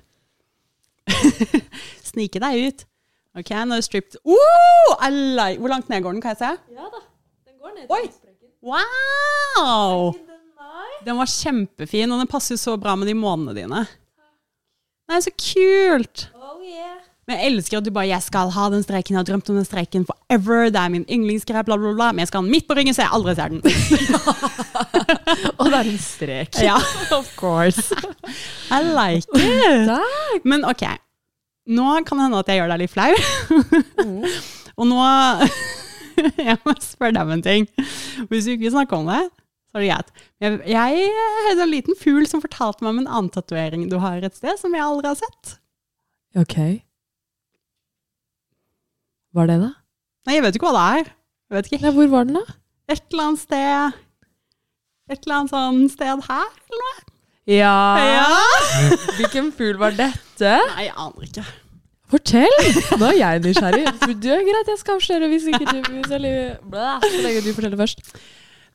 Snike 2.02 2.40
deg 2.40 2.66
ut. 2.66 2.84
Ok, 3.34 3.50
nå 3.50 3.74
er 3.74 3.80
det 3.82 3.86
stripped. 3.88 4.16
I 4.24 5.10
like. 5.10 5.58
Hvor 5.58 5.72
langt 5.72 5.88
ned 5.90 6.02
går 6.04 6.12
den, 6.14 6.22
kan 6.22 6.36
jeg 6.36 6.42
se? 6.44 6.52
Ja 6.76 6.86
da. 6.92 7.00
Den 7.48 7.56
går 7.58 7.74
ned 7.74 7.90
Oi! 7.90 8.04
Wow! 8.64 10.12
Den 11.04 11.18
var 11.18 11.28
kjempefin, 11.28 12.12
og 12.14 12.22
den 12.22 12.30
passer 12.30 12.54
jo 12.54 12.62
så 12.62 12.76
bra 12.80 12.94
med 12.96 13.10
de 13.10 13.16
månedene 13.18 13.58
dine. 13.58 13.82
Nei, 15.10 15.18
så 15.20 15.32
kult! 15.34 16.28
Oh 16.38 16.62
yeah. 16.64 17.02
Men 17.24 17.40
jeg 17.40 17.50
elsker 17.54 17.78
at 17.78 17.84
du 17.86 17.90
bare 17.90 18.06
'jeg 18.06 18.22
skal 18.22 18.50
ha 18.52 18.68
den 18.70 18.82
streken', 18.84 19.16
jeg 19.16 19.16
har 19.16 19.24
drømt 19.24 19.48
om 19.50 19.56
den 19.56 19.64
streken 19.64 20.04
forever', 20.04 20.68
det 20.70 20.76
er 20.76 20.88
min 20.92 21.06
yndlingsgreie, 21.08 21.64
bla, 21.64 21.76
bla, 21.76 21.92
bla. 21.92 22.12
Men 22.12 22.18
jeg 22.18 22.28
skal 22.28 22.40
ha 22.40 22.44
den 22.44 22.50
midt 22.52 22.68
på 22.68 22.76
ryggen, 22.76 22.94
så 22.94 23.02
jeg 23.02 23.10
aldri 23.12 23.34
ser 23.34 23.48
den. 23.48 23.62
Og 25.60 25.66
det 25.72 25.78
er 25.78 25.88
en 25.88 25.98
strek. 25.98 26.60
ja, 26.62 26.76
Of 27.18 27.34
course. 27.36 27.94
I 28.76 28.80
like 28.84 29.26
it. 29.34 29.88
Takk. 29.88 30.44
Men 30.44 30.64
ok, 30.64 30.84
nå 31.66 31.86
kan 32.04 32.18
det 32.20 32.26
hende 32.26 32.42
at 32.42 32.50
jeg 32.52 32.60
gjør 32.60 32.72
deg 32.74 32.82
litt 32.82 32.92
flau. 32.92 33.12
og 34.78 34.88
nå 34.90 35.00
Jeg 36.48 36.60
må 36.62 36.74
spørre 36.82 37.16
deg 37.16 37.24
om 37.24 37.32
en 37.34 37.42
ting. 37.42 37.64
Hvis 38.30 38.46
vi 38.46 38.54
ikke 38.58 38.70
snakker 38.74 39.00
om 39.00 39.08
det, 39.10 39.22
så 39.70 39.80
er 39.80 39.82
det 39.82 39.88
greit. 39.90 40.10
Jeg, 40.44 40.58
jeg 40.70 41.06
hadde 41.48 41.64
en 41.64 41.72
liten 41.72 41.98
fugl 41.98 42.28
som 42.30 42.42
fortalte 42.44 42.84
meg 42.84 42.92
om 42.92 43.00
en 43.02 43.08
annen 43.10 43.32
tatovering 43.34 43.88
du 43.90 43.96
har 44.02 44.22
et 44.22 44.36
sted, 44.38 44.54
som 44.60 44.76
jeg 44.76 44.84
aldri 44.84 45.10
har 45.10 45.18
sett. 45.18 45.56
Ok. 46.38 46.54
Hva 49.34 49.42
er 49.42 49.50
det, 49.50 49.58
da? 49.64 49.72
Nei, 50.28 50.36
jeg 50.36 50.44
vet 50.46 50.58
ikke 50.58 50.70
hva 50.70 50.76
det 50.76 50.84
er. 51.00 51.10
Jeg 51.50 51.56
vet 51.58 51.70
ikke. 51.72 51.82
Nei, 51.82 51.94
hvor 51.98 52.12
var 52.14 52.28
den, 52.28 52.38
da? 52.38 52.56
Et 52.94 53.02
eller 53.10 53.24
annet 53.30 53.40
sted 53.40 54.00
Et 55.10 55.18
eller 55.18 55.36
annet 55.40 55.52
sånn 55.52 55.82
sted 55.92 56.24
her, 56.28 56.54
eller 56.70 56.84
noe? 56.86 57.04
Ja. 57.50 57.74
Ja. 58.00 58.28
Hvilken 59.18 59.50
fugl 59.52 59.76
var 59.82 59.92
dette? 59.98 60.22
Nei, 60.42 60.86
jeg 60.88 60.94
aner 60.96 61.28
ikke. 61.28 61.44
Fortell! 62.14 62.54
Nå 63.00 63.08
er 63.10 63.18
jeg 63.18 63.42
nysgjerrig. 63.46 63.84
Du 64.20 64.28
er 64.30 64.42
greit, 64.46 64.68
jeg 64.70 64.80
skal 64.80 64.98
avsløre 64.98 65.28
hvis 65.32 65.46
ikke 65.50 65.64
du 65.70 65.78
hvis 65.96 66.10
jeg, 66.12 66.56
Blæ, 66.70 66.88
Så 67.02 67.22
lenge 67.24 67.42
du 67.46 67.52
forteller 67.56 67.80
først. 67.80 68.02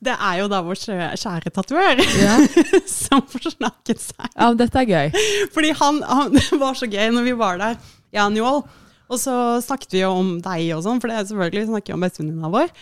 Det 0.00 0.14
er 0.16 0.36
jo 0.40 0.46
da 0.48 0.62
vår 0.64 0.78
kjære 0.80 1.50
tatovør 1.52 2.00
Ja. 2.16 2.38
som 2.88 3.20
forsnakket 3.28 4.00
seg. 4.00 4.28
ja, 4.32 4.46
men 4.48 4.56
dette 4.60 4.80
er 4.80 4.88
gøy. 4.88 5.24
Fordi 5.52 5.72
han, 5.76 6.00
han 6.08 6.32
Det 6.38 6.58
var 6.60 6.78
så 6.78 6.88
gøy 6.88 7.10
når 7.12 7.28
vi 7.28 7.34
var 7.36 7.60
der 7.60 7.76
i 8.16 8.20
Annual. 8.22 8.62
Og 9.10 9.18
så 9.20 9.34
snakket 9.64 9.92
vi 9.92 10.02
jo 10.04 10.10
om 10.16 10.36
deg 10.42 10.70
og 10.76 10.84
sånn, 10.86 11.00
for 11.02 11.10
det 11.10 11.18
er 11.18 11.28
selvfølgelig 11.28 11.64
vi 11.66 11.70
snakker 11.74 11.92
jo 11.92 11.98
om 11.98 12.04
bestevenninna 12.06 12.50
vår. 12.52 12.72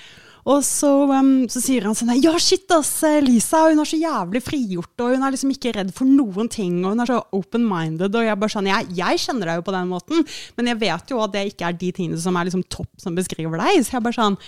Og 0.47 0.63
så, 0.67 0.91
um, 1.11 1.33
så 1.51 1.63
sier 1.63 1.87
han 1.89 1.97
sånn 1.99 2.15
Ja, 2.23 2.35
shit, 2.41 2.69
ass, 2.75 2.93
Lisa, 3.25 3.65
hun 3.69 3.83
er 3.83 3.89
så 3.89 3.99
jævlig 3.99 4.43
frigjort, 4.45 4.95
og 5.03 5.15
hun 5.15 5.27
er 5.27 5.35
liksom 5.35 5.53
ikke 5.55 5.75
redd 5.77 5.93
for 5.97 6.09
noen 6.09 6.51
ting, 6.53 6.81
og 6.85 6.95
hun 6.95 7.05
er 7.05 7.11
så 7.11 7.21
open-minded. 7.37 8.15
Og 8.15 8.29
jeg 8.29 8.41
bare 8.41 8.55
sånn 8.55 8.71
jeg, 8.71 8.89
jeg 8.99 9.23
kjenner 9.27 9.53
deg 9.53 9.61
jo 9.61 9.69
på 9.69 9.77
den 9.77 9.93
måten, 9.93 10.27
men 10.59 10.73
jeg 10.73 10.83
vet 10.85 11.15
jo 11.15 11.23
at 11.25 11.35
det 11.35 11.47
ikke 11.53 11.71
er 11.71 11.79
de 11.83 11.93
tingene 12.01 12.23
som 12.23 12.39
er 12.39 12.49
liksom 12.49 12.67
topp 12.73 12.91
som 13.03 13.19
beskriver 13.19 13.61
deg. 13.61 13.83
Så 13.83 13.99
jeg 13.99 14.07
bare 14.07 14.21
sånn 14.21 14.41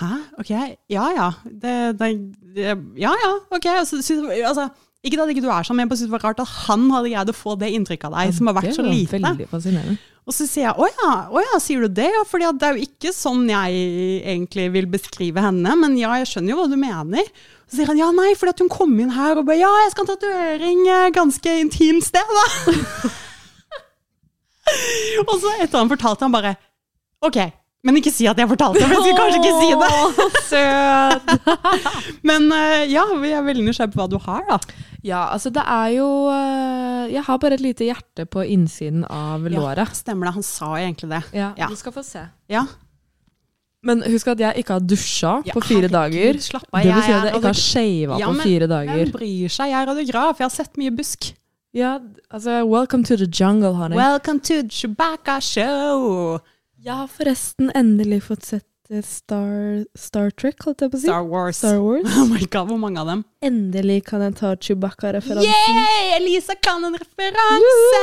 Hæ? 0.00 0.08
Ok, 0.40 0.50
ja 0.88 1.08
ja. 1.12 1.26
Det, 1.44 1.72
det, 2.00 2.06
det, 2.56 2.70
ja 2.96 3.10
ja, 3.12 3.32
ok. 3.52 3.66
Så, 3.84 4.00
altså, 4.40 4.70
ikke 5.02 5.18
at 5.18 5.30
ikke 5.32 5.42
du 5.42 5.50
er 5.50 5.66
sånn, 5.66 5.76
men 5.78 5.84
jeg 5.86 5.90
bare 5.90 5.98
synes 5.98 6.10
det 6.12 6.14
var 6.14 6.24
rart 6.28 6.40
at 6.44 6.50
han 6.68 6.86
hadde 6.94 7.10
greid 7.10 7.30
å 7.32 7.34
få 7.34 7.56
det 7.58 7.72
inntrykket 7.74 8.06
av 8.06 8.20
deg, 8.20 8.34
som 8.36 8.50
har 8.50 8.54
vært 8.60 8.76
så 8.76 8.84
lite. 8.86 9.18
Og 10.22 10.34
så 10.36 10.46
sier 10.46 10.68
jeg 10.68 10.78
å 10.78 10.86
ja, 10.86 11.14
å 11.34 11.42
ja, 11.42 11.56
sier 11.58 11.82
du 11.82 11.90
det? 11.90 12.06
Ja, 12.14 12.20
fordi 12.28 12.52
det 12.54 12.68
er 12.68 12.76
jo 12.78 12.86
ikke 12.86 13.10
sånn 13.16 13.48
jeg 13.50 13.80
egentlig 14.30 14.68
vil 14.76 14.86
beskrive 14.92 15.42
henne, 15.42 15.74
men 15.80 15.96
ja, 15.98 16.12
jeg 16.20 16.30
skjønner 16.30 16.54
jo 16.54 16.60
hva 16.60 16.68
du 16.70 16.76
mener. 16.78 17.26
Så 17.66 17.80
sier 17.80 17.90
han 17.90 17.98
ja, 17.98 18.12
nei, 18.14 18.28
fordi 18.38 18.54
at 18.54 18.62
hun 18.62 18.70
kom 18.70 18.94
inn 19.02 19.10
her 19.16 19.40
og 19.40 19.48
bare 19.48 19.58
ja, 19.58 19.72
jeg 19.82 19.94
skal 19.96 20.06
ha 20.06 20.12
tatovering 20.14 20.84
eh, 20.86 21.08
ganske 21.16 21.56
intimt 21.64 22.06
sted, 22.06 22.36
da. 22.38 22.46
og 25.26 25.34
så 25.42 25.56
etter 25.58 25.80
han 25.80 25.90
fortalte 25.90 26.28
han 26.28 26.36
bare 26.38 26.54
ok, 27.26 27.40
men 27.82 27.96
ikke 27.98 28.12
si 28.14 28.26
at 28.30 28.38
jeg 28.38 28.46
fortalte 28.50 28.78
det, 28.78 28.86
for 28.86 28.94
jeg 28.94 29.02
skulle 29.02 29.20
kanskje 29.20 29.40
ikke 29.42 29.54
si 29.58 29.70
det. 29.82 29.90
Søt! 30.46 31.32
Men 32.28 32.44
eh, 32.54 32.84
ja, 32.92 33.02
jeg 33.26 33.34
er 33.34 33.46
veldig 33.48 33.64
nysgjerrig 33.66 33.94
på 33.96 33.98
hva 34.02 34.06
du 34.12 34.18
har, 34.22 34.44
da. 34.46 34.58
Ja, 35.02 35.24
altså 35.34 35.50
det 35.50 35.64
er 35.66 35.88
jo 35.96 36.06
øh, 36.30 37.08
Jeg 37.10 37.24
har 37.26 37.40
bare 37.42 37.56
et 37.58 37.64
lite 37.64 37.88
hjerte 37.88 38.22
på 38.30 38.44
innsiden 38.46 39.02
av 39.10 39.42
låret. 39.50 39.82
Ja, 39.82 39.98
stemmer 39.98 40.28
det, 40.30 40.34
han 40.38 40.46
sa 40.46 40.68
egentlig 40.78 41.10
det. 41.10 41.22
Ja, 41.34 41.50
Ja. 41.58 41.66
Du 41.66 41.74
skal 41.80 41.92
få 41.96 42.04
se. 42.06 42.22
Ja. 42.52 42.62
Men 43.82 44.04
husk 44.06 44.30
at 44.30 44.38
jeg 44.38 44.62
ikke 44.62 44.76
har 44.78 44.84
dusja 44.86 45.32
Ja, 45.42 45.56
på 45.56 45.64
fire 45.66 45.88
herregud, 45.88 46.38
dager. 46.38 46.38
slapp 46.46 46.68
av, 46.70 46.84
Det 46.86 46.94
betyr 46.94 47.16
at 47.18 47.26
jeg 47.26 47.34
ikke 47.40 47.50
har 47.50 47.60
shava 47.64 48.18
Ja, 48.22 48.30
på 48.30 48.38
men 48.38 48.68
dager. 48.76 48.94
Hvem 49.00 49.12
bryr 49.18 49.48
seg? 49.58 49.72
Jeg 49.74 49.80
er 49.82 49.90
radiograf, 49.90 50.38
jeg 50.38 50.46
har 50.46 50.54
sett 50.54 50.78
mye 50.78 50.94
busk. 50.94 51.32
Ja, 51.74 51.96
altså 52.30 52.60
Welcome 52.68 53.02
to 53.10 53.16
the 53.16 53.26
jungle, 53.26 53.74
honey. 53.74 53.96
Welcome 53.98 54.38
to 54.46 54.62
Chewbacca 54.70 55.40
show! 55.42 56.38
Jeg 56.82 56.94
har 56.98 57.08
forresten 57.10 57.70
endelig 57.78 58.22
fått 58.26 58.46
sett 58.48 58.66
eh, 58.90 59.02
Star, 59.06 59.84
Star 59.98 60.32
Trek, 60.34 60.58
holdt 60.66 60.82
jeg 60.84 60.92
på 60.92 60.98
å 60.98 61.02
si. 61.02 61.08
Star 61.08 61.26
Wars. 61.28 61.60
Star 61.62 61.78
Wars. 61.82 62.08
Oh 62.18 62.26
my 62.30 62.42
god, 62.46 62.70
hvor 62.72 62.80
mange 62.82 63.00
av 63.02 63.10
dem? 63.10 63.22
Endelig 63.44 64.00
kan 64.08 64.24
jeg 64.26 64.36
ta 64.40 64.52
Chewbacca-referansen. 64.56 65.46
Yeah! 65.46 66.16
Elisa 66.18 66.56
kan 66.58 66.84
en 66.88 66.98
referanse! 66.98 68.02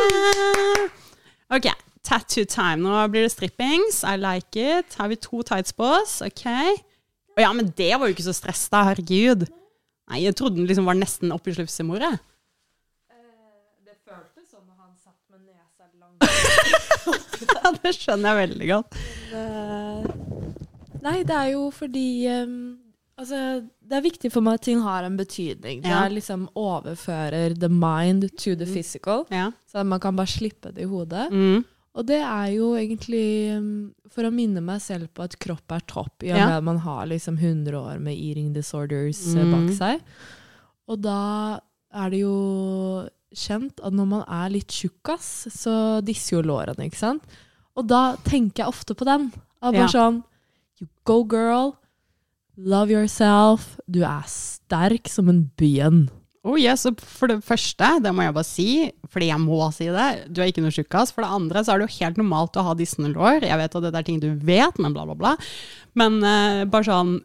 Ok, 1.56 1.68
tattoo 2.06 2.46
time. 2.50 2.84
Nå 2.86 3.04
blir 3.12 3.26
det 3.28 3.34
strippings. 3.34 4.04
I 4.08 4.16
like 4.22 4.56
it. 4.80 4.98
Har 5.00 5.12
vi 5.12 5.20
to 5.20 5.44
tights 5.44 5.76
på 5.76 5.88
oss? 6.00 6.20
Ok. 6.26 6.46
Å 6.46 7.44
ja, 7.44 7.52
men 7.56 7.72
det 7.78 7.92
var 7.96 8.08
jo 8.10 8.16
ikke 8.16 8.28
så 8.28 8.36
stress 8.38 8.68
da, 8.72 8.86
herregud. 8.92 9.48
Nei, 10.10 10.24
jeg 10.26 10.38
trodde 10.40 10.58
den 10.60 10.70
liksom 10.70 10.88
var 10.90 10.98
nesten 10.98 11.34
oppi 11.36 11.54
slufsemoret. 11.58 12.22
Det 13.86 13.98
føltes 14.06 14.50
sånn 14.50 14.66
når 14.66 14.78
han 14.82 14.94
satt 14.98 15.20
med 15.30 15.46
nesa 15.46 15.86
langt 16.00 17.28
Ja, 17.64 17.72
det 17.84 17.94
skjønner 17.96 18.36
jeg 18.36 18.50
veldig 18.50 18.68
godt. 18.74 19.00
Eh, 19.34 20.12
Nei, 21.04 21.18
det 21.24 21.36
er 21.36 21.50
jo 21.54 21.70
fordi 21.72 22.06
um, 22.44 22.56
Altså, 23.20 23.40
det 23.84 23.98
er 23.98 24.04
viktig 24.06 24.30
for 24.32 24.40
meg 24.46 24.60
at 24.60 24.64
ting 24.64 24.80
har 24.80 25.04
en 25.04 25.18
betydning. 25.20 25.82
Det 25.84 25.90
Ja. 25.92 26.06
er 26.06 26.14
liksom 26.14 26.46
overfører 26.56 27.56
the 27.60 27.68
mind 27.68 28.30
to 28.40 28.54
the 28.56 28.64
physical. 28.66 29.26
Ja. 29.30 29.50
Så 29.68 29.84
man 29.84 30.00
kan 30.00 30.16
bare 30.16 30.28
slippe 30.32 30.72
det 30.72 30.86
i 30.86 30.88
hodet. 30.88 31.26
Mm. 31.32 31.66
Og 32.00 32.06
det 32.08 32.22
er 32.24 32.48
jo 32.56 32.70
egentlig 32.80 33.58
um, 33.58 33.92
for 34.08 34.24
å 34.24 34.32
minne 34.32 34.62
meg 34.64 34.80
selv 34.80 35.10
på 35.14 35.26
at 35.28 35.36
kropp 35.38 35.68
er 35.76 35.84
topp, 35.86 36.24
i 36.24 36.32
og 36.32 36.38
med 36.40 36.56
at 36.62 36.64
man 36.64 36.78
har 36.86 37.08
liksom 37.12 37.36
100 37.42 37.76
år 37.76 38.00
med 38.00 38.16
eating 38.16 38.54
disorders 38.56 39.20
eh, 39.36 39.44
Mm. 39.44 39.52
bak 39.52 39.76
seg. 39.76 40.00
Og 40.88 41.02
da 41.04 41.60
er 41.92 42.10
det 42.16 42.22
jo 42.24 42.38
kjent 43.36 43.80
at 43.86 43.94
når 43.94 44.08
man 44.10 44.24
er 44.28 44.50
litt 44.54 44.68
tjukkas, 44.74 45.48
så 45.54 45.74
disser 46.06 46.38
jo 46.40 46.46
lårene, 46.50 46.88
ikke 46.90 46.98
sant? 47.02 47.24
Og 47.78 47.88
da 47.88 48.16
tenker 48.26 48.64
jeg 48.66 48.72
ofte 48.74 48.96
på 48.98 49.06
den. 49.08 49.30
At 49.62 49.74
bare 49.74 49.88
Ja. 49.88 49.94
sånn 49.94 50.24
You 50.80 50.88
go, 51.04 51.24
girl. 51.26 51.76
Love 52.58 52.90
yourself. 52.92 53.78
Du 53.90 54.02
er 54.04 54.24
sterk 54.28 55.08
som 55.12 55.28
en 55.30 55.52
byen. 55.58 56.10
Oh 56.44 56.56
yes, 56.58 56.86
For 57.04 57.28
det 57.28 57.44
første, 57.44 58.02
det 58.02 58.14
må 58.16 58.24
jeg 58.24 58.34
bare 58.34 58.48
si, 58.48 58.68
fordi 59.12 59.28
jeg 59.28 59.40
må 59.44 59.60
si 59.76 59.86
det, 59.92 60.32
du 60.34 60.40
er 60.42 60.48
ikke 60.54 60.62
noe 60.64 60.72
tjukkas. 60.72 61.12
For 61.12 61.22
det 61.22 61.30
andre 61.36 61.60
så 61.64 61.74
er 61.74 61.80
det 61.84 61.90
jo 61.90 61.98
helt 62.00 62.18
normalt 62.22 62.56
å 62.56 62.64
ha 62.64 62.74
dissende 62.80 63.12
lår. 63.14 63.42
Jeg 63.44 63.58
vet 63.60 63.76
at 63.76 63.84
det 63.84 63.94
er 63.94 64.08
ting 64.08 64.20
du 64.24 64.30
vet, 64.36 64.80
men 64.80 64.94
bla, 64.96 65.04
bla, 65.06 65.16
bla. 65.20 65.36
Men 66.00 66.24
eh, 66.24 66.64
bare 66.66 66.88
sånn 66.88 67.18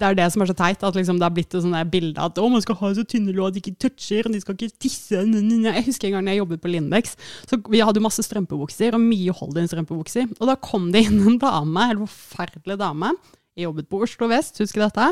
Det 0.00 0.08
er 0.08 0.16
det 0.16 0.26
som 0.32 0.40
er 0.40 0.48
så 0.48 0.56
teit, 0.56 0.80
at 0.86 0.96
liksom 0.96 1.18
det 1.20 1.26
har 1.26 1.32
blitt 1.36 1.52
et 1.52 1.60
sånt 1.60 1.76
bilde 1.92 2.24
at 2.24 2.38
å, 2.40 2.46
man 2.48 2.62
skal 2.64 2.78
ha 2.80 2.88
så 2.96 3.02
tynne 3.04 3.34
lår 3.36 3.52
de 3.52 3.60
ikke 3.60 3.76
toucher, 3.84 4.24
og 4.24 4.32
de 4.32 4.40
skal 4.40 4.56
ikke 4.56 4.80
tisse. 4.80 5.20
Jeg 5.20 5.84
husker 5.84 6.08
en 6.08 6.14
gang 6.16 6.30
jeg 6.32 6.40
jobbet 6.40 6.62
på 6.64 6.72
Lindex, 6.72 7.12
så 7.50 7.58
vi 7.68 7.82
hadde 7.84 8.00
masse 8.00 8.24
strømpebukser, 8.24 8.96
og 8.96 9.04
mye 9.04 9.34
Holdin-strømpebukser. 9.36 10.24
Og 10.38 10.48
da 10.48 10.56
kom 10.56 10.88
det 10.94 11.04
inn 11.10 11.20
en 11.20 11.36
dame, 11.42 11.84
en 11.92 12.00
forferdelig 12.06 12.78
dame. 12.80 13.12
Jeg 13.58 13.68
jobbet 13.68 13.90
på 13.92 14.00
Oslo 14.08 14.30
Vest, 14.32 14.56
husker 14.64 14.80
dette. 14.86 15.10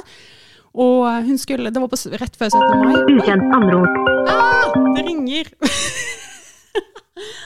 Og 0.78 1.05
hun 1.28 1.36
skulle, 1.41 1.72
det 1.74 1.80
var 1.84 1.93
på, 1.93 2.01
rett 2.16 2.36
før 2.41 2.49
17. 2.55 2.80
mai. 2.80 2.97
Ukjent 3.12 3.57
anrop. 3.57 3.93
Ah, 4.32 4.72
det 4.97 5.05
ringer! 5.05 5.53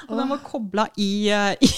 og 0.08 0.18
den 0.18 0.30
var 0.30 0.42
kobla 0.46 0.86
i, 0.94 1.12
eh, 1.34 1.54
i, 1.66 1.68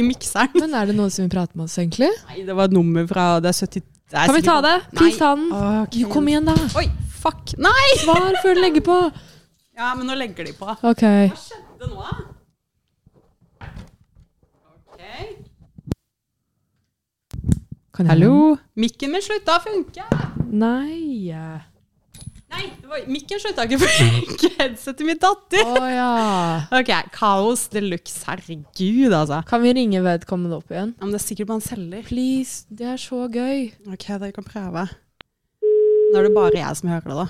i 0.00 0.02
mikseren. 0.06 0.54
Men 0.58 0.74
er 0.74 0.90
det 0.90 0.98
noen 0.98 1.12
som 1.14 1.26
vil 1.26 1.34
prate 1.36 1.54
med 1.54 1.68
oss, 1.68 1.78
egentlig? 1.78 2.10
Nei, 2.30 2.42
det 2.48 2.54
var 2.58 2.64
et 2.70 2.74
nummer 2.74 3.06
fra 3.10 3.36
det 3.44 3.54
er 3.54 3.62
70 3.62 3.76
det 3.76 3.84
er 3.84 3.92
Kan 4.10 4.34
vi 4.34 4.42
ta 4.42 4.60
det? 4.62 4.80
Please 4.94 5.18
ta 5.18 5.34
den. 5.34 5.48
Okay. 5.52 6.00
Jo, 6.00 6.08
kom 6.12 6.28
igjen, 6.28 6.46
da. 6.46 6.54
Oi, 6.78 6.86
fuck! 7.22 7.56
Nei! 7.58 7.88
Svar 8.04 8.38
før 8.42 8.54
du 8.54 8.60
legger 8.62 8.84
på. 8.86 8.98
Ja, 9.76 9.94
men 9.98 10.06
nå 10.06 10.14
legger 10.14 10.46
de 10.46 10.52
på. 10.56 10.68
Ok. 10.70 11.02
Hva 11.02 11.36
skjedde 11.40 11.90
nå, 11.90 11.96
da? 12.00 12.10
Ok. 14.86 15.02
Hallo? 18.06 18.36
Mikken 18.78 19.10
min 19.16 19.24
slutta 19.24 19.58
å 19.58 19.64
funke! 19.64 20.06
Nei. 20.46 21.34
Nei, 22.56 22.66
det 22.80 22.88
var, 22.88 23.02
mikken 23.12 23.40
slutta 23.42 23.66
ikke 23.68 23.76
å 23.76 23.84
funke. 23.84 24.50
Headsetet 24.56 25.04
mitt 25.04 25.20
datt 25.20 25.56
Å 25.60 25.64
ut. 25.66 25.80
ja. 25.92 26.10
Ok, 26.80 26.92
kaos 27.12 27.66
de 27.72 27.82
luxe. 27.84 28.22
Herregud, 28.24 29.12
altså. 29.12 29.42
Kan 29.48 29.60
vi 29.64 29.74
ringe 29.76 30.00
vedkommende 30.06 30.56
opp 30.56 30.72
igjen? 30.72 30.94
Ja, 30.96 31.04
men 31.04 31.12
det 31.12 31.20
er 31.20 31.26
sikkert 31.26 31.50
bare 31.50 31.60
en 31.60 31.66
selger. 31.66 32.06
Please. 32.08 32.64
Det 32.72 32.88
er 32.94 33.02
så 33.02 33.26
gøy. 33.28 33.66
Ok, 33.92 34.06
dere 34.14 34.32
kan 34.36 34.46
prøve. 34.48 34.86
Nå 35.66 36.16
er 36.22 36.28
det 36.30 36.32
bare 36.36 36.56
jeg 36.62 36.80
som 36.80 36.88
hører 36.94 37.12
det, 37.12 37.18
da. 37.20 37.26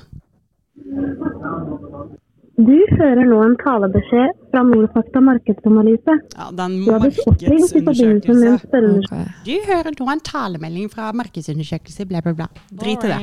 Du 2.56 2.76
hører 2.96 3.26
nå 3.28 3.36
en 3.44 3.54
talebeskjed 3.60 4.30
fra 4.48 4.62
Nordfakta 4.64 5.20
markedsanalyse. 5.20 6.14
Ja, 6.32 6.46
den 6.56 6.78
markedsundersøkelse. 6.86 8.54
Okay. 9.02 9.26
Du 9.44 9.52
hører 9.66 9.92
nå 9.98 10.06
en 10.08 10.22
talemelding 10.24 10.88
fra 10.92 11.10
markedsundersøkelse, 11.20 12.06
bla, 12.08 12.22
bla, 12.24 12.32
bla. 12.38 12.48
Drit 12.72 13.04
i 13.04 13.12
det. 13.12 13.20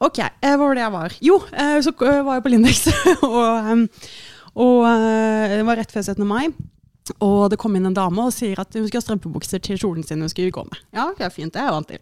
Ok, 0.00 0.22
hvor 0.40 0.64
var 0.64 0.74
det 0.80 0.84
jeg 0.86 0.94
var? 0.96 1.10
Jo, 1.28 1.36
eh, 1.52 1.76
så 1.84 1.92
eh, 1.92 2.24
var 2.24 2.34
jeg 2.38 2.46
på 2.46 2.52
Lindex, 2.54 2.80
og, 3.28 3.84
og 4.64 4.78
eh, 4.88 5.58
det 5.58 5.64
var 5.68 5.76
rett 5.82 5.92
før 5.92 6.06
17. 6.14 6.24
mai. 6.24 6.48
Og 7.20 7.50
det 7.52 7.58
kom 7.60 7.74
inn 7.76 7.88
en 7.90 7.96
dame 7.96 8.22
og 8.22 8.32
sier 8.32 8.60
at 8.62 8.72
hun 8.76 8.86
skal 8.88 9.02
ha 9.02 9.04
strømpebukser 9.04 9.60
til 9.64 9.76
kjolen 9.80 10.04
sin 10.06 10.22
hun 10.24 10.30
skulle 10.32 10.54
gå 10.54 10.64
med. 10.64 10.80
Ja, 10.96 11.10
okay, 11.10 11.28
fint, 11.34 11.52
det 11.52 11.60
er 11.60 11.68
jeg 11.68 11.76
vant 11.76 11.90
til. 11.90 12.00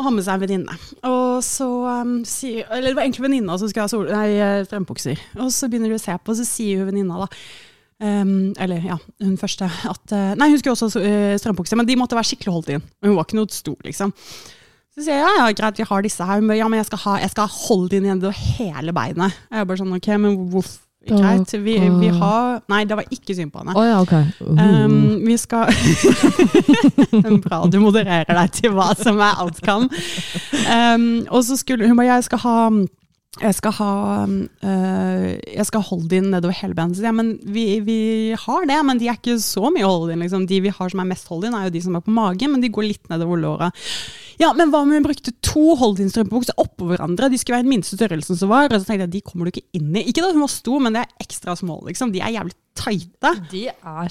Og 0.00 0.06
har 0.06 0.14
med 0.16 0.24
seg 0.24 0.38
en 0.38 0.44
venninne. 0.46 0.76
Og 1.04 1.42
så 1.44 1.66
um, 1.68 2.20
sier 2.28 2.68
Eller 2.72 2.90
det 2.90 2.96
var 2.96 3.04
egentlig 3.04 3.26
venninna 3.26 3.58
som 3.60 3.68
skulle 3.68 3.84
ha 3.84 3.92
sol, 3.92 4.06
nei, 4.08 4.30
eh. 4.40 5.18
Og 5.36 5.50
så 5.52 5.68
begynner 5.68 5.92
de 5.92 5.98
å 5.98 6.00
se 6.00 6.14
på, 6.16 6.32
og 6.32 6.38
så 6.38 6.46
sier 6.48 6.80
hun 6.80 6.88
venninna 6.88 7.20
da 7.20 7.28
um, 7.28 8.32
Eller 8.56 8.86
ja, 8.88 8.96
hun 9.20 9.36
første 9.40 9.68
at 9.68 10.16
eh, 10.16 10.32
Nei, 10.40 10.48
hun 10.54 10.62
skulle 10.62 10.72
også 10.72 11.04
ha 11.04 11.52
uh, 11.52 11.76
men 11.76 11.90
de 11.90 11.98
måtte 12.00 12.16
være 12.16 12.30
skikkelig 12.32 12.56
holdt 12.56 12.72
inn. 12.76 12.86
Hun 13.04 13.18
var 13.18 13.28
ikke 13.28 13.40
noe 13.42 13.52
stor, 13.52 13.76
liksom. 13.84 14.14
Så 14.90 15.04
sier 15.04 15.20
jeg 15.20 15.26
ja, 15.26 15.34
ja, 15.44 15.50
greit, 15.54 15.78
vi 15.78 15.86
har 15.86 16.06
disse 16.06 16.26
her. 16.26 16.40
Men, 16.42 16.56
ja, 16.58 16.68
men 16.70 16.80
jeg 16.80 16.88
skal 16.88 17.04
ha, 17.04 17.18
jeg 17.22 17.34
skal 17.34 17.46
ha 17.46 17.58
hold 17.68 17.92
inn 17.96 18.08
igjen 18.08 18.22
det 18.24 18.32
hele 18.56 18.96
beinet. 18.96 19.36
Jeg 19.52 19.62
er 19.62 19.68
bare 19.68 19.82
sånn, 19.82 19.98
ok, 20.00 20.14
men 20.16 20.40
hvorfor? 20.50 20.86
Greit, 21.08 21.52
vi, 21.64 21.78
vi 21.80 22.08
har 22.12 22.60
Nei, 22.68 22.82
det 22.84 22.96
var 22.98 23.06
ikke 23.08 23.34
synd 23.34 23.52
på 23.54 23.62
henne. 23.62 23.72
Oh, 23.72 23.86
ja, 23.86 24.00
ok. 24.04 24.12
Um, 24.44 25.22
vi 25.24 25.36
skal 25.40 25.72
Bra 27.44 27.62
du 27.72 27.78
modererer 27.80 28.28
deg 28.28 28.52
til 28.58 28.74
hva 28.76 28.92
som 28.98 29.20
er 29.24 29.40
outcome. 29.40 29.88
Um, 30.68 31.24
og 31.30 31.44
så 31.48 31.56
skulle 31.56 31.88
hun 31.88 31.96
bare 31.96 32.12
Jeg 32.12 32.28
skal 32.28 32.44
ha 32.44 32.56
jeg 33.40 33.54
skal 33.56 33.72
ha 33.78 33.92
øh, 34.26 35.26
Jeg 35.38 35.66
skal 35.68 35.84
holde 35.86 36.18
inn 36.18 36.32
nedover 36.32 36.56
hele. 36.58 36.88
Så 36.94 37.04
Ja, 37.06 37.12
men 37.14 37.38
vi, 37.42 37.80
vi 37.80 38.34
har 38.34 38.66
det, 38.66 38.80
men 38.84 38.98
de 38.98 39.08
er 39.08 39.16
ikke 39.16 39.38
så 39.40 39.70
mye 39.70 39.86
hold 39.86 40.10
in. 40.12 40.20
Liksom. 40.20 40.46
De 40.50 40.60
vi 40.60 40.72
har 40.74 40.90
som 40.90 41.00
er 41.00 41.08
mest 41.08 41.28
hold 41.30 41.46
in, 41.46 41.54
er 41.54 41.68
jo 41.68 41.74
de 41.76 41.82
som 41.84 41.96
er 41.96 42.04
på 42.04 42.10
magen, 42.10 42.52
men 42.52 42.60
de 42.60 42.68
går 42.68 42.88
litt 42.90 43.08
nedover 43.08 43.40
låra. 43.40 43.70
Ja, 44.40 44.54
men 44.56 44.70
hva 44.72 44.80
om 44.80 44.92
hun 44.94 45.04
brukte 45.04 45.34
to 45.44 45.74
Holdin-strømpebukser 45.76 46.56
oppå 46.60 46.88
hverandre? 46.88 47.28
De 47.28 47.38
skulle 47.40 47.58
være 47.58 47.66
den 47.66 47.74
minste 47.74 47.98
størrelsen 47.98 48.38
som 48.40 48.48
var. 48.52 48.70
Og 48.70 48.80
så 48.80 48.88
tenkte 48.88 49.04
jeg, 49.04 49.12
de 49.18 49.22
kommer 49.26 49.46
du 49.46 49.52
ikke 49.52 49.66
inn 49.76 49.90
i. 49.92 50.06
Ikke 50.08 50.24
da 50.24 50.30
hun 50.32 50.44
var 50.46 50.52
stor, 50.52 50.80
men 50.80 50.96
det 50.96 51.02
er 51.04 51.26
ekstra 51.26 51.56
små, 51.60 51.76
liksom. 51.88 52.14
De 52.14 52.22
er 52.24 52.32
jævlig 52.38 52.56
tighte. 52.80 53.34
De 53.52 53.66
er 53.68 54.08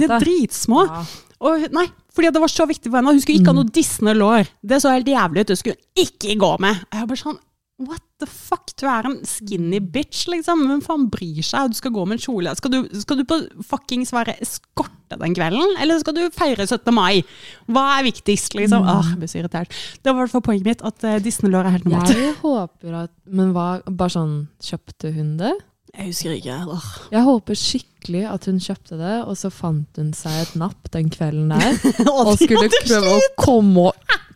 De 0.00 0.08
er 0.08 0.24
dritsmå. 0.24 0.84
Ja. 0.88 1.02
Og 1.48 1.68
nei, 1.76 1.84
fordi 2.16 2.32
det 2.34 2.42
var 2.42 2.50
så 2.50 2.66
viktig 2.66 2.88
for 2.88 2.98
henne. 2.98 3.12
Hun 3.14 3.20
skulle 3.22 3.42
ikke 3.42 3.52
ha 3.52 3.58
noe 3.60 3.74
dissende 3.76 4.14
lår. 4.16 4.48
Det 4.64 4.80
så 4.82 4.94
helt 4.96 5.10
jævlig 5.12 5.44
ut. 5.44 5.52
Det 5.52 5.58
skulle 5.60 5.76
hun 5.76 6.06
ikke 6.06 6.38
gå 6.40 6.50
med. 6.64 6.80
Jeg 6.88 7.02
var 7.04 7.12
bare 7.12 7.22
sånn, 7.22 7.38
what 7.78 8.02
the 8.18 8.26
fuck? 8.26 8.72
Du 8.78 8.86
er 8.90 9.06
en 9.06 9.20
skinny 9.26 9.78
bitch, 9.80 10.26
liksom. 10.30 10.64
Hvem 10.66 10.80
faen 10.84 11.06
bryr 11.12 11.44
seg? 11.46 11.70
Du 11.70 11.78
skal 11.78 11.92
gå 11.94 12.04
med 12.08 12.18
en 12.18 12.22
kjole. 12.24 12.54
Skal 12.58 12.74
du, 12.74 12.78
skal 12.98 13.20
du 13.20 13.24
på 13.28 13.38
fuckings 13.70 14.10
være 14.14 14.34
eskorte 14.42 15.18
den 15.20 15.36
kvelden? 15.36 15.76
Eller 15.82 16.00
skal 16.02 16.16
du 16.16 16.24
feire 16.34 16.66
17. 16.66 16.90
mai? 16.94 17.22
Hva 17.70 17.84
er 17.98 18.08
viktigst, 18.08 18.58
liksom? 18.58 18.82
Åh, 18.82 19.12
jeg 19.12 19.22
blir 19.22 19.30
så 19.30 19.40
irritert. 19.42 19.78
Det 20.02 20.10
var 20.10 20.18
i 20.18 20.24
hvert 20.24 20.34
fall 20.34 20.46
poenget 20.50 20.70
mitt, 20.72 20.84
at 20.90 21.06
uh, 21.06 21.16
Disney-lår 21.22 21.70
er 21.70 21.76
helt 21.78 21.88
normalt. 21.88 22.14
Jeg 22.18 22.36
håper 22.42 23.00
at 23.04 23.14
Men 23.28 23.54
hva, 23.56 23.70
bare 23.86 24.14
sånn 24.14 24.36
Kjøpte 24.64 25.12
hun 25.14 25.36
det? 25.40 25.54
Jeg 25.94 26.10
husker 26.10 26.34
ikke. 26.34 26.56
Eller? 26.62 26.88
Jeg 27.14 27.24
håper 27.26 27.58
skikkelig 27.58 28.24
at 28.30 28.46
hun 28.50 28.58
kjøpte 28.62 28.98
det, 29.00 29.14
og 29.24 29.38
så 29.40 29.50
fant 29.54 29.98
hun 29.98 30.12
seg 30.16 30.42
et 30.42 30.52
napp 30.60 30.90
den 30.94 31.08
kvelden 31.10 31.50
der. 31.54 31.78
Og 32.12 32.34
Og 32.34 32.34
skulle 32.38 32.68
prøve 32.74 33.14
å 33.16 33.22
komme, 33.40 33.88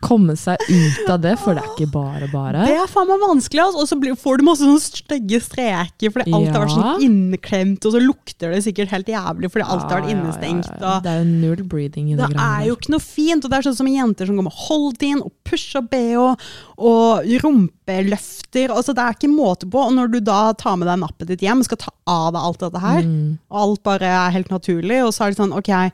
komme 0.03 0.35
seg 0.39 0.59
ut 0.67 1.09
av 1.13 1.21
det, 1.23 1.33
for 1.41 1.55
det 1.57 1.63
er 1.63 1.69
ikke 1.73 1.87
bare 1.93 2.27
bare. 2.31 2.65
Det 2.67 2.75
er 2.83 2.91
faen 2.91 3.07
meg 3.09 3.21
vanskelig, 3.23 3.63
altså. 3.63 3.83
og 3.83 3.89
så 3.89 4.15
får 4.23 4.37
du 4.41 4.45
masse 4.49 4.65
sånne 4.67 4.83
stygge 4.83 5.39
streker 5.45 6.13
fordi 6.13 6.33
alt 6.35 6.51
har 6.53 6.65
vært 6.65 6.75
sånn 6.75 7.05
inneklemt, 7.07 7.87
og 7.87 7.95
så 7.95 8.01
lukter 8.03 8.51
det 8.53 8.61
sikkert 8.67 8.91
helt 8.93 9.09
jævlig 9.13 9.49
fordi 9.53 9.65
alt 9.67 9.87
har 9.87 10.01
vært 10.03 10.11
innestengt. 10.13 10.67
Ja, 10.67 10.77
ja, 10.79 10.93
ja. 10.93 10.99
Det 11.05 11.13
er 11.13 11.21
jo 11.23 11.29
null 11.31 11.63
breathing 11.71 12.11
i 12.11 12.17
det, 12.19 12.29
det 12.35 12.43
er 12.43 12.67
jo 12.69 12.75
ikke 12.77 12.93
noe 12.95 13.03
fint, 13.07 13.43
og 13.47 13.51
det 13.53 13.59
er 13.61 13.67
sånn 13.69 13.79
som 13.79 13.91
jenter 13.91 14.29
som 14.29 14.37
går 14.39 14.47
med 14.49 14.59
hold 14.67 15.07
in 15.07 15.23
og 15.23 15.31
push 15.47 15.75
og 15.79 15.89
bh 15.91 16.37
og 16.83 17.27
rumpeløfter. 17.43 18.71
Altså, 18.73 18.93
det 18.95 19.03
er 19.03 19.15
ikke 19.17 19.29
måte 19.31 19.67
på. 19.69 19.81
Og 19.87 19.93
når 19.95 20.11
du 20.13 20.19
da 20.23 20.39
tar 20.59 20.77
med 20.79 20.87
deg 20.89 20.99
nappet 21.03 21.29
ditt 21.29 21.43
hjem, 21.45 21.63
skal 21.65 21.79
ta 21.81 21.93
av 22.09 22.31
deg 22.35 22.41
alt 22.41 22.59
dette 22.65 22.81
her, 22.83 23.01
Mm. 23.03 23.37
og 23.51 23.59
alt 23.63 23.83
bare 23.83 24.03
er 24.09 24.31
helt 24.31 24.49
naturlig, 24.49 25.03
og 25.05 25.13
så 25.13 25.25
er 25.25 25.31
det 25.31 25.37
sånn, 25.39 25.53
ok, 25.57 25.91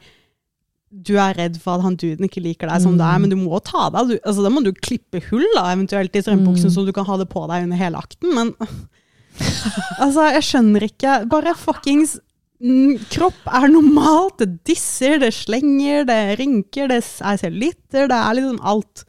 du 0.91 1.13
er 1.21 1.35
redd 1.37 1.59
for 1.61 1.77
at 1.77 1.83
han 1.85 1.95
duden 2.01 2.25
ikke 2.25 2.41
liker 2.41 2.67
deg 2.71 2.81
som 2.81 2.95
du 2.97 3.03
er, 3.03 3.17
Mm. 3.19 3.21
men 3.21 3.29
du 3.29 3.35
må 3.37 3.59
ta 3.63 3.89
deg, 3.93 4.07
du, 4.09 4.15
altså 4.25 4.41
da 4.45 4.49
må 4.49 4.63
du 4.65 4.71
klippe 4.73 5.21
hull 5.29 5.45
da, 5.55 5.67
eventuelt 5.73 6.15
i 6.15 6.21
strømpebuksen, 6.23 6.71
Mm. 6.71 6.73
så 6.73 6.85
du 6.87 6.91
kan 6.95 7.05
ha 7.05 7.17
det 7.17 7.29
på 7.29 7.43
deg 7.51 7.63
under 7.67 7.77
hele 7.77 7.97
akten, 8.01 8.33
men 8.33 8.55
altså, 10.03 10.25
jeg 10.35 10.43
skjønner 10.47 10.85
ikke, 10.87 11.13
bare 11.31 11.53
fuckings 11.57 12.17
mm, 12.61 12.97
kropp 13.13 13.45
er 13.59 13.69
normalt, 13.71 14.39
det 14.41 14.63
disser, 14.67 15.19
det 15.21 15.31
slenger, 15.37 16.05
det 16.09 16.19
rynker, 16.41 16.89
det 16.91 16.99
er 17.03 17.37
cellulitter, 17.39 18.09
det 18.11 18.17
er 18.19 18.37
liksom 18.39 18.59
alt. 18.67 19.05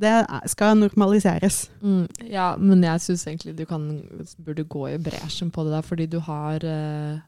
Det 0.00 0.14
skal 0.48 0.78
normaliseres. 0.80 1.66
Mm, 1.84 2.06
ja, 2.32 2.54
men 2.56 2.80
jeg 2.86 3.02
syns 3.04 3.26
egentlig 3.28 3.52
du 3.58 3.66
kan, 3.68 3.82
burde 4.40 4.64
gå 4.64 4.86
i 4.94 5.00
bresjen 5.02 5.50
på 5.52 5.66
det 5.66 5.74
der, 5.74 5.82
fordi 5.84 6.06
du 6.08 6.16
har 6.24 6.62
uh, 6.64 7.18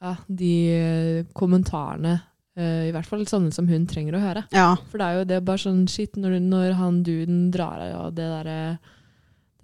ja, 0.00 0.14
de 0.30 1.26
kommentarene 1.36 2.14
eh, 2.56 2.88
I 2.88 2.92
hvert 2.94 3.08
fall 3.08 3.24
sånne 3.28 3.52
som 3.54 3.68
hun 3.70 3.86
trenger 3.86 4.16
å 4.18 4.22
høre. 4.22 4.44
Ja, 4.54 4.74
For 4.90 4.98
det 5.00 5.06
er 5.06 5.18
jo 5.20 5.24
det 5.32 5.40
bare 5.46 5.62
sånn 5.62 5.86
shit 5.90 6.16
når, 6.20 6.38
når 6.44 6.76
han 6.80 7.02
duden 7.06 7.50
drar 7.54 7.82
av 7.86 8.12
det 8.16 8.28
derre 8.32 8.60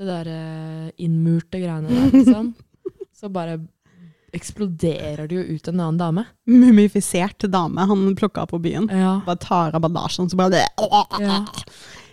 det 0.02 0.08
derre 0.08 0.92
innmurte 1.04 1.60
greiene 1.60 1.88
der, 1.92 2.10
liksom. 2.14 2.54
Så 3.22 3.28
bare 3.30 3.60
eksploderer 4.32 5.28
det 5.28 5.36
jo 5.36 5.42
ut 5.56 5.68
en 5.68 5.80
annen 5.80 5.98
dame. 6.00 6.24
mumifisert 6.48 7.44
dame 7.52 7.84
han 7.86 8.14
plukket 8.16 8.50
på 8.50 8.58
byen. 8.64 8.88
Ja. 8.90 9.18
Bare 9.26 9.36
tar 9.38 9.76
av 9.76 9.82
bandasjen, 9.84 10.30
så 10.32 10.38
bare 10.40 10.56
det. 10.56 10.64
ja. 11.20 11.44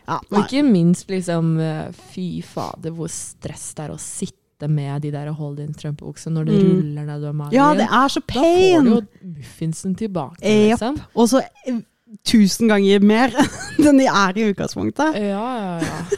Ja, 0.09 0.15
Og 0.33 0.39
ikke 0.41 0.63
minst 0.65 1.05
liksom 1.11 1.59
eh, 1.61 1.91
Fy 2.09 2.41
fader, 2.41 2.89
hvor 2.97 3.11
stress 3.13 3.67
det 3.77 3.83
er 3.85 3.91
å 3.93 3.99
sitte 4.01 4.35
med 4.67 5.01
de 5.01 5.11
der 5.11 5.31
hold 5.31 5.59
in 5.59 5.73
strømpebuksene 5.73 6.33
når 6.35 6.45
det 6.45 6.57
Mm. 6.59 6.71
ruller 6.73 7.05
nedover 7.05 7.33
magen. 7.33 7.53
ja, 7.53 7.73
det 7.73 7.87
er 7.87 8.07
så 8.09 8.19
da 8.27 8.33
får 8.33 8.83
du 8.83 8.89
jo 8.89 9.01
muffinsen 9.37 9.95
tilbake, 9.95 10.41
liksom. 10.43 10.97
Og 11.15 11.29
så 11.29 11.39
eh, 11.67 11.79
tusen 12.25 12.67
ganger 12.67 12.99
mer 13.01 13.29
enn 13.79 13.97
de 13.97 14.05
er 14.09 14.33
i 14.37 14.51
utgangspunktet. 14.51 15.15
Ja, 15.15 15.45
ja, 15.59 15.79
ja. 15.79 16.17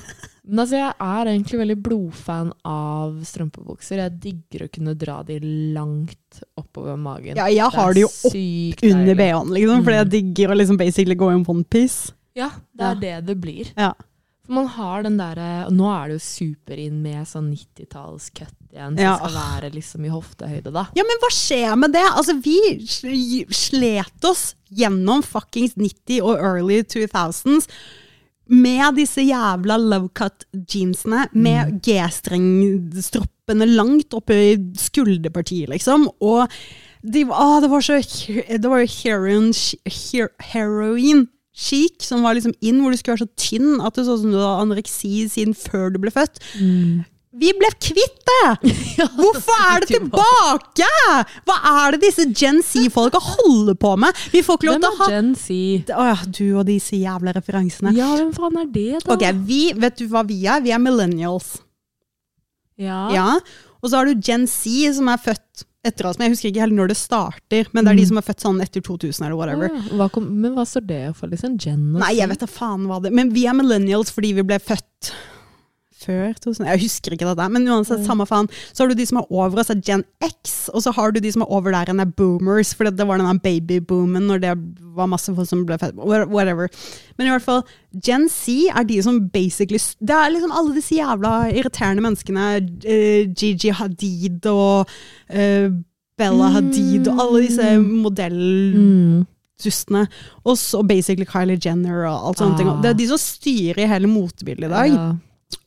Men 0.51 0.59
altså, 0.65 0.75
jeg 0.75 0.93
er 0.99 1.25
egentlig 1.29 1.59
veldig 1.61 1.75
blodfan 1.83 2.51
av 2.65 3.19
strømpebukser. 3.23 3.99
Jeg 4.01 4.19
digger 4.19 4.65
å 4.65 4.71
kunne 4.73 4.95
dra 4.97 5.21
de 5.23 5.37
langt 5.75 6.41
oppover 6.57 6.97
magen. 6.97 7.37
Ja, 7.37 7.45
jeg 7.47 7.69
har 7.71 7.93
det 7.93 8.01
jo 8.01 8.07
opp 8.09 8.33
under. 8.83 9.15
BH-en, 9.15 9.53
liksom, 9.53 9.83
fordi 9.85 9.95
jeg 9.99 10.07
Mm. 10.07 10.11
digger 10.15 10.49
å 10.49 10.57
liksom 10.57 10.77
basically 10.81 11.15
gå 11.15 11.29
i 11.29 11.35
en 11.37 11.45
onepiece. 11.45 12.11
Ja, 12.35 12.49
det 12.75 12.85
er 12.89 12.95
det 12.95 13.25
det 13.27 13.37
blir. 13.39 13.71
Ja. 13.77 13.93
For 14.51 14.57
man 14.59 14.67
har 14.67 15.03
den 15.05 15.15
derre 15.15 15.69
Nå 15.71 15.85
er 15.87 16.09
det 16.11 16.17
jo 16.17 16.23
super 16.25 16.75
inn 16.83 16.97
med 16.99 17.23
sånn 17.29 17.45
90-talls-cut 17.53 18.51
igjen, 18.73 18.97
som 18.97 18.99
Ja. 18.99 19.13
skal 19.15 19.31
være 19.37 19.69
liksom 19.71 20.03
i 20.05 20.11
hoftehøyde, 20.11 20.73
da. 20.75 20.83
Ja, 20.95 21.05
men 21.07 21.21
hva 21.23 21.29
skjer 21.31 21.77
med 21.79 21.93
det? 21.95 22.03
Altså, 22.11 22.35
vi 22.43 23.45
slet 23.55 24.27
oss 24.27 24.55
gjennom 24.75 25.23
fuckings 25.23 25.77
90 25.79 26.19
og 26.21 26.35
early 26.35 26.81
2000s 26.83 27.69
med 28.51 28.95
disse 28.99 29.23
jævla 29.23 29.77
low 29.79 30.09
cut 30.19 30.43
jeansene 30.67 31.29
med 31.31 31.77
G-strengstroppene 31.87 33.67
langt 33.71 34.11
oppe 34.17 34.35
i 34.35 34.55
skulderpartiet, 34.75 35.69
liksom. 35.71 36.09
Og 36.19 36.51
de, 37.01 37.23
å, 37.31 37.61
det 37.63 37.69
var 37.71 37.81
så 37.87 38.01
Det 38.03 38.67
var 38.67 38.83
jo 38.83 38.91
heroin, 38.99 39.53
her, 39.87 40.27
heroin 40.51 41.29
chic 41.51 42.03
som 42.05 42.23
var 42.23 42.37
liksom 42.37 42.53
inn, 42.63 42.79
hvor 42.81 42.93
du 42.93 42.99
skulle 42.99 43.17
være 43.17 43.27
så 43.27 43.39
tynn 43.49 43.81
at 43.83 43.97
det 43.97 44.05
så 44.07 44.15
ut 44.15 44.23
som 44.23 44.33
du 44.33 44.39
hadde 44.39 44.65
anoreksi 44.65 45.25
siden 45.31 45.55
før 45.57 45.91
du 45.93 45.99
ble 46.03 46.13
født. 46.13 46.39
Vi 47.31 47.51
ble 47.55 47.69
kvitt 47.79 48.17
det! 48.27 48.71
Hvorfor 49.17 49.61
er 49.71 49.83
det 49.83 49.93
tilbake?! 49.93 50.89
Hva 51.47 51.55
er 51.85 51.95
det 51.95 52.01
disse 52.03 52.25
Gen 52.35 52.59
Z-folka 52.65 53.21
holder 53.23 53.77
på 53.79 53.93
med? 54.03 54.19
Vi 54.33 54.41
får 54.43 54.59
ikke 54.59 54.67
lov 54.67 54.75
Hvem 54.79 54.83
til 54.83 54.91
å 54.91 54.91
er 54.91 54.99
ha 54.99 55.09
Gen 55.13 55.31
Z? 55.39 55.93
Å 55.95 56.07
ja, 56.09 56.17
du 56.27 56.43
og 56.59 56.65
disse 56.67 56.99
jævla 56.99 57.33
referansene. 57.37 57.95
Ja, 57.95 58.09
hvem 58.19 58.33
faen 58.35 58.59
er 58.59 58.67
det, 58.75 58.87
da? 59.05 59.15
Ok, 59.15 59.23
vi, 59.47 59.61
Vet 59.79 59.99
du 60.01 60.09
hva 60.11 60.25
vi 60.27 60.41
er? 60.43 60.59
Vi 60.65 60.75
er 60.75 60.83
millennials. 60.83 61.53
Ja. 62.81 63.05
Ja. 63.15 63.27
Og 63.79 63.89
så 63.89 64.01
har 64.01 64.11
du 64.11 64.19
Gen 64.19 64.43
Z, 64.49 64.67
som 64.99 65.07
er 65.11 65.21
født 65.23 65.65
etter 65.83 66.05
oss. 66.05 66.17
Men 66.19 66.27
jeg 66.29 66.35
husker 66.35 66.49
ikke 66.51 66.61
helt 66.65 66.77
når 66.77 66.91
det 66.91 66.97
starter. 66.99 67.67
Men 67.73 67.85
det 67.85 67.91
er 67.91 67.95
de 67.97 68.03
Mm. 68.03 68.07
som 68.11 68.17
er 68.17 68.21
født 68.27 68.43
sånn 68.45 68.61
etter 68.61 68.81
2000 68.81 69.25
eller 69.25 69.35
whatever. 69.35 69.69
Ja, 69.73 69.97
hva 69.97 70.11
kom, 70.11 70.27
men 70.41 70.53
hva 70.55 70.65
står 70.65 70.85
det 70.87 71.15
for, 71.15 71.27
liksom? 71.27 71.57
Gen 71.57 71.93
Nei, 71.93 72.13
jeg 72.17 72.29
vet 72.29 72.39
da 72.39 72.45
faen 72.45 72.85
hva 72.87 73.01
det 73.01 73.11
Men 73.11 73.31
vi 73.33 73.45
er 73.47 73.53
millennials 73.53 74.11
fordi 74.11 74.33
vi 74.35 74.43
ble 74.43 74.59
født 74.59 75.11
før 76.01 76.33
2000 76.41 76.65
Jeg 76.67 76.81
husker 76.83 77.13
ikke 77.15 77.27
dette, 77.29 77.47
men 77.53 77.67
uansett, 77.69 78.03
samme 78.07 78.25
faen. 78.29 78.49
Så 78.73 78.83
har 78.83 78.89
du 78.91 78.95
de 78.99 79.05
som 79.09 79.19
er 79.21 79.29
over 79.31 79.59
oss, 79.61 79.69
er 79.73 79.81
Gen 79.85 80.03
X, 80.25 80.69
og 80.73 80.81
så 80.85 80.93
har 80.97 81.11
du 81.15 81.19
de 81.23 81.31
som 81.31 81.43
er 81.45 81.51
over 81.53 81.71
der 81.75 81.91
enn 81.93 82.01
er 82.03 82.09
boomers, 82.17 82.73
for 82.75 82.89
det 82.89 83.07
var 83.07 83.21
den 83.21 83.39
babyboomen 83.43 84.27
når 84.29 84.41
det 84.43 84.55
var 84.97 85.07
masse 85.11 85.33
folk 85.37 85.47
som 85.47 85.65
ble 85.65 85.77
født. 85.81 85.95
Whatever. 86.31 86.67
Men 87.17 87.27
i 87.27 87.33
hvert 87.35 87.45
fall, 87.45 87.61
Gen 88.03 88.27
Z 88.31 88.47
er 88.71 88.83
de 88.87 88.97
som 89.03 89.19
basically 89.31 89.77
Det 90.01 90.15
er 90.15 90.31
liksom 90.33 90.51
alle 90.55 90.73
disse 90.77 90.95
jævla 90.97 91.49
irriterende 91.51 92.01
menneskene. 92.05 92.49
Uh, 92.85 93.31
Gigi 93.37 93.69
Hadid 93.75 94.45
og 94.51 94.89
uh, 95.29 95.67
Bella 96.19 96.47
Hadid 96.57 97.07
og 97.09 97.19
alle 97.27 97.45
disse 97.47 97.67
modell 97.81 98.41
Mm. 98.75 99.25
dustene. 99.61 100.07
Og 100.45 100.55
så 100.57 100.81
basically 100.87 101.25
Kylie 101.29 101.59
Jenner 101.61 102.05
og 102.09 102.29
alt 102.31 102.39
sånne 102.41 102.65
Ah. 102.65 102.81
Det 102.81 102.89
er 102.89 102.93
de 102.97 103.07
som 103.11 103.17
styrer 103.21 103.87
hele 103.87 104.07
motebildet 104.09 104.65
i 104.65 104.73
dag. 104.73 104.89
Ja. 104.95 105.11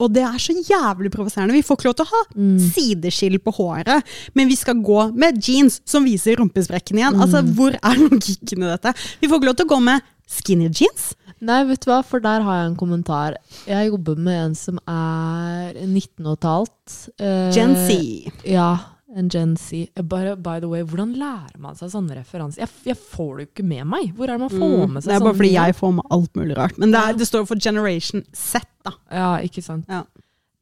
Og 0.01 0.13
det 0.13 0.23
er 0.23 0.39
så 0.43 0.53
jævlig 0.57 1.11
provoserende. 1.15 1.53
Vi 1.57 1.63
får 1.63 1.77
ikke 1.79 1.89
lov 1.91 1.95
til 2.01 2.07
å 2.07 2.13
ha 2.13 2.23
Mm. 2.35 2.59
sideskill 2.75 3.39
på 3.39 3.53
håret, 3.55 4.03
men 4.35 4.49
vi 4.49 4.57
skal 4.57 4.75
gå 4.83 5.15
med 5.15 5.39
jeans 5.43 5.81
som 5.85 6.05
viser 6.05 6.37
rumpesprekken 6.37 6.99
igjen. 6.99 7.21
Altså, 7.21 7.43
Mm. 7.45 7.55
Hvor 7.55 7.75
er 7.75 7.95
logikken 8.09 8.63
i 8.65 8.71
dette? 8.77 8.95
Vi 9.21 9.29
får 9.29 9.39
ikke 9.41 9.47
lov 9.51 9.57
til 9.57 9.67
å 9.67 9.75
gå 9.77 9.83
med 9.83 10.03
skinny 10.27 10.69
jeans. 10.73 11.15
Nei, 11.45 11.63
vet 11.69 11.81
du 11.85 11.91
hva, 11.91 12.03
for 12.05 12.21
der 12.21 12.41
har 12.41 12.63
jeg 12.63 12.71
en 12.71 12.77
kommentar. 12.77 13.35
Jeg 13.69 13.91
jobber 13.91 14.17
med 14.17 14.39
en 14.47 14.55
som 14.55 14.79
er 14.89 15.75
19 15.85 16.25
og 16.27 16.39
et 16.39 16.47
halvt. 16.49 16.95
eh, 17.21 17.51
Gen 17.53 17.75
Z. 17.87 18.33
Ja, 18.49 18.79
en 19.15 19.29
Gen 19.31 19.57
Z. 19.57 19.89
By, 19.97 20.35
by 20.37 20.59
the 20.61 20.69
way, 20.69 20.83
hvordan 20.83 21.15
lærer 21.19 21.59
man 21.63 21.77
seg 21.79 21.91
sånne 21.93 22.17
referanser? 22.19 22.65
Jeg, 22.65 22.71
jeg 22.91 22.97
får 22.99 23.31
det 23.39 23.45
jo 23.47 23.51
ikke 23.53 23.67
med 23.71 23.87
meg. 23.87 24.11
Hvor 24.17 24.29
er 24.29 24.35
det 24.39 24.41
man 24.41 24.51
får 24.51 24.61
med 24.65 24.89
Mm. 24.89 24.99
sånne? 24.99 25.05
Det 25.07 25.15
er 25.17 25.25
bare 25.29 25.39
fordi 25.39 25.53
jeg 25.55 25.77
får 25.79 25.93
med 26.01 26.05
alt 26.19 26.35
mulig 26.41 26.57
rart. 26.59 26.79
Men 26.79 26.91
det, 26.95 27.01
er, 27.01 27.13
det 27.21 27.27
står 27.31 27.47
for 27.47 27.57
Generation 27.63 28.25
Z, 28.35 28.65
da. 28.85 28.93
Ja, 29.11 29.31
ikke 29.47 29.63
sant. 29.63 29.87
Ja. 29.89 30.03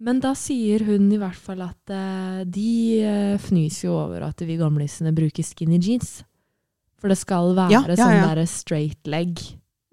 Men 0.03 0.19
da 0.21 0.33
sier 0.35 0.83
hun 0.85 1.13
i 1.15 1.19
hvert 1.23 1.39
fall 1.39 1.63
at 1.63 1.91
uh, 1.95 2.43
de 2.45 2.69
uh, 3.07 3.39
fnyser 3.39 3.87
jo 3.87 3.97
over 4.01 4.25
at 4.27 4.41
vi 4.43 4.57
gamlisene 4.59 5.13
bruker 5.15 5.47
skinny 5.47 5.79
jeans. 5.79 6.23
For 6.99 7.09
det 7.11 7.19
skal 7.19 7.55
være 7.55 7.71
Ja, 7.71 7.83
ja, 7.87 7.97
sånn 7.99 8.23
derre 8.27 8.47
straight 8.51 9.07
leg. 9.11 9.39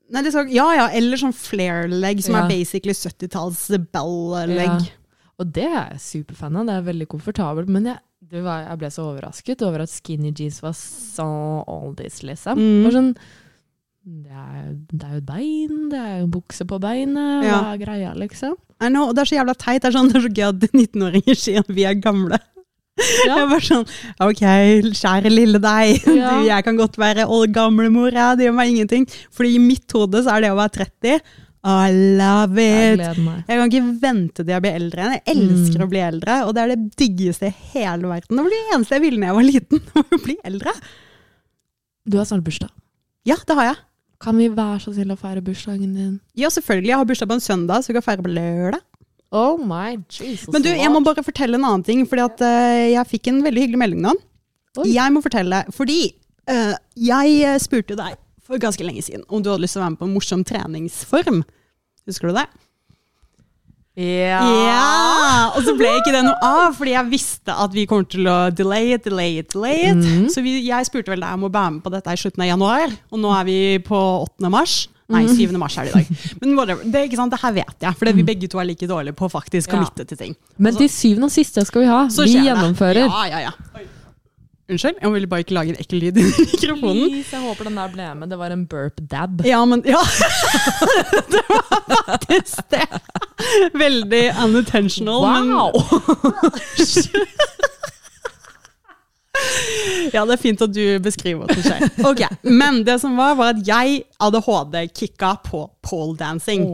Nei, 0.10 0.24
det 0.26 0.32
skal, 0.34 0.50
ja, 0.50 0.66
ja, 0.74 0.88
eller 0.98 1.18
sånn 1.22 1.34
flare-leg, 1.38 2.24
som 2.26 2.34
Ja. 2.34 2.44
er 2.44 2.50
basically 2.50 2.94
70-talls 2.98 3.68
bell-leg. 3.94 4.66
Ja. 4.66 4.96
Og 5.40 5.54
det 5.54 5.68
er 5.70 5.92
jeg 5.94 6.02
superfan 6.02 6.58
av. 6.58 6.66
Det 6.66 6.74
er 6.80 6.88
veldig 6.90 7.08
komfortabelt. 7.08 7.70
Men 7.70 7.86
jeg, 7.92 8.00
var, 8.46 8.66
jeg 8.70 8.78
ble 8.82 8.90
så 8.94 9.06
overrasket 9.10 9.62
over 9.66 9.82
at 9.82 9.90
skinny 9.90 10.32
jeans 10.38 10.62
var 10.62 10.74
så 10.78 11.26
oldies, 11.66 12.22
liksom. 12.24 12.60
Mm. 12.62 12.84
Det, 12.86 12.92
sånn, 12.94 13.10
det, 14.06 14.34
er, 14.34 14.68
det 14.92 15.08
er 15.10 15.16
jo 15.18 15.24
bein, 15.28 15.80
det 15.92 16.00
er 16.00 16.18
jo 16.22 16.28
bukse 16.38 16.66
på 16.70 16.80
beinet, 16.84 17.46
Ja. 17.48 17.58
hva 17.64 17.74
er 17.74 17.82
greia, 17.82 18.14
liksom? 18.18 18.54
I 18.80 18.88
know, 18.94 19.10
og 19.10 19.16
det 19.18 19.26
er 19.26 19.32
så 19.34 19.36
jævla 19.42 19.58
teit. 19.60 19.82
Det 19.84 19.90
er, 19.90 19.98
sånn, 19.98 20.08
det 20.14 20.22
er 20.22 20.28
så 20.28 20.32
gøy 20.38 20.48
at 20.52 20.68
19-åringer 20.84 21.36
sier 21.42 21.60
at 21.66 21.74
vi 21.74 21.84
er 21.90 21.98
gamle. 22.00 22.38
Ja. 23.26 23.36
Jeg 23.40 23.50
bare 23.50 23.64
sånn, 23.64 23.86
ok, 24.26 24.42
kjære 25.00 25.30
lille 25.32 25.60
deg, 25.64 26.02
Ja. 26.20 26.32
du, 26.40 26.48
jeg 26.50 26.66
kan 26.68 26.80
godt 26.80 26.98
være 27.00 27.26
old 27.32 27.54
gamlemor, 27.56 28.12
ja, 28.16 28.34
det 28.36 28.48
gjør 28.50 28.58
meg 28.58 28.74
ingenting. 28.74 29.06
Fordi 29.36 29.54
i 29.56 29.62
mitt 29.64 29.92
hode 29.96 30.22
så 30.26 30.36
er 30.38 30.44
det 30.46 30.52
å 30.54 30.58
være 30.60 30.74
30, 30.84 31.22
I 31.68 31.92
love 31.92 32.56
it. 32.56 33.02
Jeg. 33.04 33.16
Jeg 33.20 33.58
kan 33.60 33.66
ikke 33.72 34.02
vente 34.02 34.44
til 34.46 34.54
jeg 34.54 34.64
blir 34.64 34.78
eldre. 34.80 35.08
Jeg 35.18 35.24
elsker 35.36 35.82
Mm. 35.82 35.86
å 35.86 35.90
bli 35.92 36.00
eldre, 36.00 36.38
og 36.48 36.54
det 36.56 36.62
er 36.64 36.72
det 36.76 36.96
diggeste 36.96 37.50
i 37.50 37.56
hele 37.74 38.08
verden. 38.08 38.38
Det 38.38 38.46
var 38.46 38.54
det 38.54 38.62
eneste 38.76 38.96
jeg 38.96 39.02
ville 39.04 39.20
da 39.20 39.28
jeg 39.28 39.36
var 39.36 39.48
liten, 39.50 39.82
å 40.16 40.20
bli 40.24 40.38
eldre. 40.48 40.72
Du 42.08 42.18
har 42.18 42.26
snart 42.26 42.44
bursdag. 42.48 42.72
Ja, 43.28 43.36
det 43.46 43.56
har 43.60 43.66
jeg. 43.74 43.80
Kan 44.24 44.38
vi 44.40 44.48
være 44.52 44.80
så 44.84 44.94
snill 44.96 45.12
å 45.12 45.18
feire 45.20 45.42
bursdagen 45.44 45.94
din? 45.96 46.16
Ja, 46.36 46.48
selvfølgelig. 46.52 46.90
Jeg 46.94 46.98
har 47.02 47.06
bursdag 47.12 47.28
på 47.30 47.36
en 47.38 47.44
søndag, 47.44 47.84
så 47.84 47.92
vi 47.92 47.98
kan 48.00 48.08
feire 48.08 48.24
på 48.26 48.32
lørdag. 48.34 48.82
Oh 49.32 49.60
my 49.62 49.98
Jesus. 50.10 50.48
Men 50.52 50.64
du, 50.66 50.70
jeg 50.74 50.90
må 50.90 51.04
bare 51.06 51.22
fortelle 51.24 51.60
en 51.60 51.64
annen 51.68 51.84
ting, 51.86 52.02
fordi 52.10 52.24
at 52.26 52.42
uh, 52.42 52.88
jeg 52.96 53.06
fikk 53.12 53.28
en 53.30 53.44
veldig 53.46 53.62
hyggelig 53.68 53.78
melding 53.84 54.02
nå. 54.08 54.16
Oi. 54.80 54.88
Jeg 54.96 55.14
må 55.14 55.22
fortelle, 55.22 55.60
fordi 55.76 56.00
uh, 56.50 56.74
jeg 56.98 57.36
eh, 57.46 57.60
spurte 57.62 57.96
deg 58.00 58.16
for 58.50 58.62
ganske 58.62 58.84
lenge 58.86 59.04
siden 59.06 59.24
om 59.30 59.44
du 59.46 59.50
hadde 59.52 59.62
lyst 59.64 59.78
til 59.78 59.82
å 59.82 59.86
være 59.86 59.94
med 59.96 60.02
på 60.02 60.08
en 60.10 60.16
morsom 60.18 60.44
treningsform. 60.48 61.44
Husker 62.10 62.32
du 62.32 62.40
det? 62.40 62.48
Ja. 64.00 64.40
Ja! 64.40 65.54
Og 65.58 65.66
så 65.66 65.74
ble 65.76 65.90
ikke 66.00 66.14
det 66.16 66.22
noe 66.24 66.38
av, 66.46 66.76
fordi 66.78 66.94
jeg 66.94 67.10
visste 67.12 67.52
at 67.66 67.74
vi 67.76 67.84
kommer 67.90 68.08
til 68.08 68.30
å 68.32 68.38
delay 68.56 68.94
it, 68.96 69.04
delay 69.10 69.40
it, 69.42 69.50
delay 69.52 69.90
it. 69.90 69.98
Mhm. 70.00 70.30
Så 70.32 70.44
vi, 70.46 70.54
jeg 70.70 70.88
spurte 70.88 71.12
vel 71.12 71.20
deg 71.26 71.36
om 71.36 71.50
å 71.50 71.52
være 71.52 71.74
med 71.76 71.84
på 71.84 71.92
dette 71.92 72.14
i 72.16 72.22
slutten 72.22 72.46
av 72.46 72.52
januar, 72.54 72.96
og 73.12 73.20
nå 73.20 73.34
er 73.36 73.44
vi 73.50 73.58
på 73.84 74.00
8. 74.24 74.50
mars. 74.54 74.78
Nei, 75.10 75.24
7. 75.26 75.58
mars 75.58 75.76
er 75.82 75.88
det 75.90 75.96
i 75.96 76.04
dag. 76.04 76.26
Men 76.44 76.52
whatever. 76.56 76.84
Det, 76.86 77.02
ikke 77.10 77.18
sant, 77.18 77.34
det 77.34 77.40
her 77.42 77.56
vet 77.56 77.86
jeg, 77.88 77.98
for 77.98 78.14
vi 78.14 78.24
begge 78.28 78.48
to 78.54 78.60
er 78.62 78.68
like 78.70 78.88
dårlige 78.88 79.18
på 79.18 79.26
å 79.26 79.32
faktisk 79.34 79.68
Ja. 79.68 79.74
committe 79.80 80.06
til 80.08 80.18
ting. 80.20 80.36
Men 80.62 80.76
til 80.78 80.88
syvende 80.88 81.26
og 81.26 81.34
siste 81.34 81.66
skal 81.66 81.82
vi 81.82 81.88
ha. 81.90 82.04
Så 82.14 82.28
vi 82.30 82.38
gjennomfører. 82.46 83.04
det. 83.04 83.10
Ja, 83.10 83.26
ja, 83.26 83.40
ja. 83.50 83.88
Unnskyld, 84.70 85.00
jeg 85.02 85.12
ville 85.14 85.28
bare 85.28 85.40
ikke 85.44 85.54
lage 85.58 85.70
en 85.74 85.80
ekkel 85.82 85.98
lyd 86.04 86.18
i 86.22 86.24
mikrofonen. 86.54 87.10
Please, 87.10 87.32
jeg 87.34 87.42
håper 87.42 87.64
den 87.70 87.78
der 87.80 87.88
ble 87.94 88.10
med. 88.20 88.30
Det 88.30 88.38
var 88.38 88.54
en 88.54 88.66
burp 88.70 89.00
dab. 89.12 89.42
Ja, 89.46 89.64
men 89.66 89.82
Ja! 89.88 90.02
det 91.34 91.42
var 91.50 91.64
faktisk 92.06 92.62
det. 92.70 92.86
Veldig 93.74 94.24
unintentional. 94.46 95.26
men- 95.26 95.54
Wow! 95.54 95.72
Ja, 100.14 100.26
det 100.26 100.34
er 100.36 100.42
fint 100.42 100.62
at 100.66 100.72
du 100.76 100.82
beskriver 101.04 101.46
hva 101.46 101.56
som 101.56 101.64
skjer. 101.64 101.84
Ok, 102.10 102.24
Men 102.44 102.82
det 102.84 102.98
som 103.02 103.14
var, 103.18 103.36
var 103.40 103.54
at 103.54 103.62
jeg 103.68 104.02
ADHD-kicka 104.20 105.30
på 105.46 105.62
pole 105.86 106.18
dancing. 106.20 106.66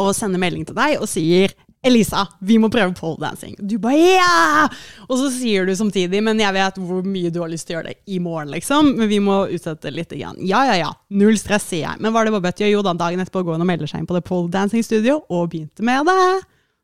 Og 0.00 0.14
sender 0.16 0.40
melding 0.40 0.64
til 0.66 0.74
deg 0.78 0.96
og 0.98 1.06
sier 1.10 1.52
Elisa, 1.82 2.26
vi 2.38 2.58
må 2.62 2.68
prøve 2.70 2.94
poledancing. 2.94 3.56
Du 3.58 3.74
bare 3.82 3.98
ja! 3.98 4.68
Og 5.08 5.16
så 5.18 5.30
sier 5.34 5.66
du 5.66 5.74
samtidig, 5.74 6.20
men 6.22 6.38
jeg 6.38 6.54
vet 6.54 6.78
hvor 6.78 7.02
mye 7.02 7.32
du 7.34 7.40
har 7.42 7.50
lyst 7.50 7.66
til 7.66 7.74
å 7.74 7.80
gjøre 7.80 7.90
det 7.90 7.98
i 8.06 8.20
morgen, 8.22 8.52
liksom. 8.54 8.92
Men 9.00 9.10
vi 9.10 9.18
må 9.22 9.40
utsette 9.50 9.90
litt. 9.90 10.12
Igjen. 10.12 10.36
Ja, 10.46 10.60
ja, 10.68 10.76
ja. 10.78 10.90
Null 11.18 11.38
stress, 11.40 11.66
sier 11.72 11.88
jeg. 11.88 11.96
Men 12.04 12.12
hva 12.14 12.22
er 12.22 12.28
det 12.28 12.34
Bobette 12.36 12.62
gjør? 12.62 12.76
Jo 12.76 12.82
da, 12.86 12.92
dagen 13.00 13.22
etterpå 13.24 13.42
går 13.42 13.56
hun 13.56 13.64
og 13.64 13.70
melder 13.72 13.90
seg 13.90 14.02
inn 14.02 14.08
på 14.10 14.14
det 14.14 14.22
poledancing-studio, 14.28 15.14
og 15.32 15.50
begynte 15.50 15.82
med 15.86 16.06
det. 16.06 16.18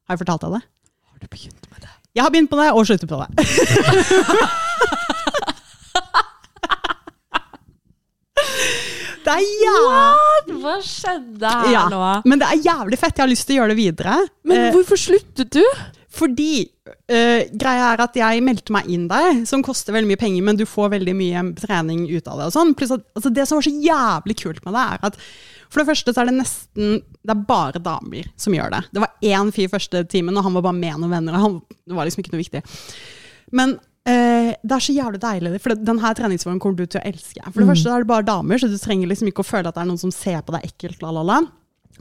Har 0.08 0.16
jeg 0.16 0.22
fortalt 0.24 0.42
deg 0.48 0.58
det? 0.58 0.62
Har 1.12 1.18
du 1.22 1.26
begynt 1.30 1.64
med 1.70 1.78
det? 1.84 1.94
Jeg 2.18 2.24
har 2.24 2.32
begynt 2.34 2.50
på 2.50 2.58
det, 2.58 2.68
og 2.74 2.88
slutter 2.88 3.06
på 3.06 3.22
det. 3.22 3.28
det 9.24 9.34
er 9.34 9.44
jævlig 9.64 10.56
Hva 10.62 10.74
skjedde 10.84 11.52
her 11.52 11.70
ja, 11.74 11.84
nå? 11.92 12.00
Men 12.28 12.40
det 12.40 12.48
er 12.48 12.66
jævlig 12.66 12.98
fett. 13.00 13.16
Jeg 13.16 13.24
har 13.24 13.30
lyst 13.30 13.46
til 13.48 13.56
å 13.56 13.60
gjøre 13.62 13.74
det 13.74 13.78
videre. 13.82 14.18
Men 14.48 14.66
Eh, 14.68 14.72
hvorfor 14.76 15.00
sluttet 15.00 15.54
du? 15.58 15.62
fordi 16.18 16.64
uh, 16.88 17.44
greia 17.54 17.92
er 17.92 18.00
at 18.02 18.16
jeg 18.16 18.42
meldte 18.42 18.72
meg 18.74 18.88
inn 18.90 19.04
der, 19.10 19.44
som 19.46 19.62
koster 19.62 19.94
veldig 19.94 20.08
mye 20.08 20.18
penger, 20.18 20.42
men 20.42 20.58
du 20.58 20.64
får 20.66 20.88
veldig 20.96 21.14
mye 21.14 21.44
trening 21.60 22.06
ut 22.10 22.26
av 22.26 22.40
det. 22.40 22.48
og 22.48 22.54
sånn. 22.56 22.72
Pluss 22.74 22.94
at 22.96 23.04
altså, 23.14 23.30
Det 23.30 23.44
som 23.46 23.60
var 23.60 23.68
så 23.68 23.74
jævlig 23.86 24.36
kult 24.40 24.64
med 24.66 24.74
det, 24.74 24.86
er 24.96 25.06
at 25.10 25.20
for 25.68 25.82
det 25.82 25.90
første 25.90 26.14
så 26.14 26.22
er 26.22 26.30
det 26.30 26.38
nesten 26.38 26.94
Det 27.04 27.34
er 27.34 27.44
bare 27.48 27.82
damer 27.84 28.30
som 28.40 28.56
gjør 28.56 28.72
det. 28.72 28.82
Det 28.96 29.04
var 29.04 29.30
én 29.36 29.52
fyr 29.54 29.68
første 29.70 30.02
timen, 30.08 30.36
og 30.36 30.46
han 30.48 30.56
var 30.56 30.64
bare 30.70 30.80
med 30.80 30.96
noen 30.96 31.12
venner. 31.12 31.36
og 31.36 31.44
han, 31.44 31.58
Det 31.86 31.98
var 31.98 32.08
liksom 32.08 32.24
ikke 32.24 32.34
noe 32.34 32.42
viktig. 32.42 32.64
Men 33.52 33.78
eh, 34.06 34.54
det 34.62 34.76
er 34.76 34.84
så 34.84 34.94
jævlig 34.94 35.20
deilig, 35.22 35.60
for 35.64 35.74
denne 35.74 36.14
treningsformen 36.20 36.60
kommer 36.62 36.78
du 36.78 36.86
til 36.86 37.00
å 37.00 37.06
elske. 37.08 37.42
For 37.50 37.62
det 37.62 37.70
første 37.72 37.94
er 37.94 38.04
det 38.04 38.10
bare 38.10 38.28
damer, 38.28 38.60
så 38.60 38.70
du 38.70 38.78
trenger 38.78 39.10
liksom 39.10 39.30
ikke 39.32 39.42
å 39.44 39.50
føle 39.50 39.70
at 39.70 39.78
det 39.78 39.82
er 39.84 39.90
noen 39.90 40.00
som 40.00 40.14
ser 40.14 40.42
på 40.44 40.54
deg 40.54 40.66
ekkelt. 40.68 41.02
La, 41.04 41.12
la, 41.14 41.24
la. 41.26 41.40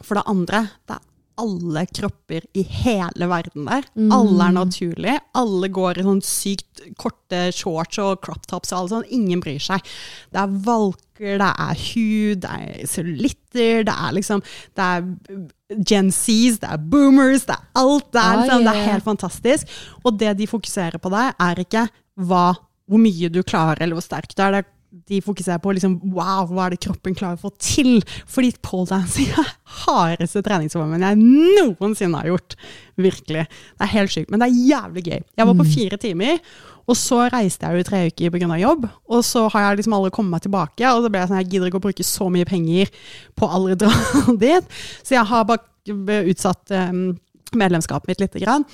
For 0.04 0.20
det 0.20 0.28
andre, 0.30 0.68
det 0.86 1.00
er 1.00 1.06
alle 1.38 1.83
kropper 1.89 2.45
i 2.57 2.63
hele 2.63 3.27
verden 3.29 3.67
der. 3.69 3.85
Alle 4.13 4.47
er 4.47 4.55
naturlige. 4.55 5.17
Alle 5.38 5.69
går 5.73 5.99
i 5.99 6.05
sånn 6.07 6.21
sykt 6.25 6.81
korte 6.99 7.47
shorts 7.55 7.99
og 8.01 8.21
crop 8.25 8.47
tops 8.49 8.73
og 8.73 8.79
alt 8.79 8.93
sånn. 8.93 9.05
Ingen 9.17 9.43
bryr 9.43 9.61
seg. 9.61 9.85
Det 10.33 10.41
er 10.41 10.55
valker, 10.67 11.38
det 11.41 11.51
er 11.67 11.83
hud, 11.83 12.41
det 12.45 12.53
er 12.57 12.89
cellulitter, 12.89 13.85
det 13.88 13.95
er 13.95 14.17
liksom 14.17 14.43
Det 14.77 14.88
er 14.88 15.81
Gen 15.88 16.13
Zs, 16.15 16.61
det 16.63 16.69
er 16.71 16.85
boomers, 16.93 17.45
det 17.49 17.57
er 17.57 17.81
alt. 17.81 18.07
Det 18.13 18.23
er, 18.23 18.41
liksom, 18.41 18.65
det 18.65 18.73
er 18.73 18.89
helt 18.93 19.07
fantastisk. 19.07 19.77
Og 20.03 20.17
det 20.21 20.38
de 20.39 20.47
fokuserer 20.49 21.01
på 21.01 21.11
der, 21.13 21.35
er 21.43 21.61
ikke 21.65 21.88
hva, 22.17 22.47
hvor 22.88 23.01
mye 23.03 23.29
du 23.29 23.43
klarer, 23.43 23.83
eller 23.83 23.99
hvor 23.99 24.05
sterk 24.05 24.31
du 24.33 24.41
er. 24.41 24.57
Det 24.57 24.63
er 24.63 24.73
de 25.07 25.19
fokuserer 25.21 25.59
på 25.61 25.73
liksom, 25.75 25.97
wow, 26.15 26.47
hva 26.49 26.67
er 26.67 26.73
det 26.73 26.81
kroppen 26.85 27.15
klarer 27.17 27.38
å 27.38 27.47
få 27.47 27.51
til. 27.59 27.99
Fordi 28.29 28.53
poledancing 28.65 29.29
er 29.35 29.51
hardeste 29.83 30.41
treningsformen 30.45 31.03
jeg 31.03 31.19
noensinne 31.19 32.21
har 32.21 32.31
gjort. 32.31 32.55
Virkelig. 32.97 33.45
Det 33.49 33.85
er 33.85 33.93
helt 33.93 34.13
sykt, 34.13 34.31
men 34.31 34.41
det 34.41 34.49
er 34.49 34.63
jævlig 34.71 35.05
gøy. 35.09 35.21
Jeg 35.21 35.49
var 35.49 35.59
på 35.59 35.67
fire 35.69 35.99
timer, 36.01 36.41
og 36.88 36.95
så 36.97 37.25
reiste 37.33 37.67
jeg 37.67 37.75
jo 37.75 37.83
i 37.83 37.88
tre 37.88 38.01
uker 38.07 38.33
pga. 38.33 38.59
jobb. 38.63 38.88
Og 39.11 39.23
så 39.27 39.45
har 39.53 39.65
jeg 39.65 39.81
liksom 39.81 39.97
aldri 39.97 40.13
kommet 40.15 40.38
meg 40.38 40.45
tilbake, 40.47 40.88
og 40.89 41.03
så 41.03 41.11
ble 41.11 41.21
jeg 41.21 41.31
sånn, 41.31 41.41
jeg 41.43 41.51
gidder 41.51 41.71
ikke 41.71 41.81
å 41.81 41.88
bruke 41.88 42.07
så 42.07 42.29
mye 42.33 42.47
penger 42.47 42.91
på 43.35 43.47
å 43.47 43.53
aldri 43.59 43.79
dra 43.83 43.91
dit. 44.45 44.77
Så 45.03 45.17
jeg 45.19 45.27
har 45.27 45.47
bare 45.47 46.23
utsatt 46.31 46.73
um, 46.73 47.11
medlemskapet 47.55 48.07
mitt 48.11 48.23
lite 48.23 48.39
grann. 48.43 48.65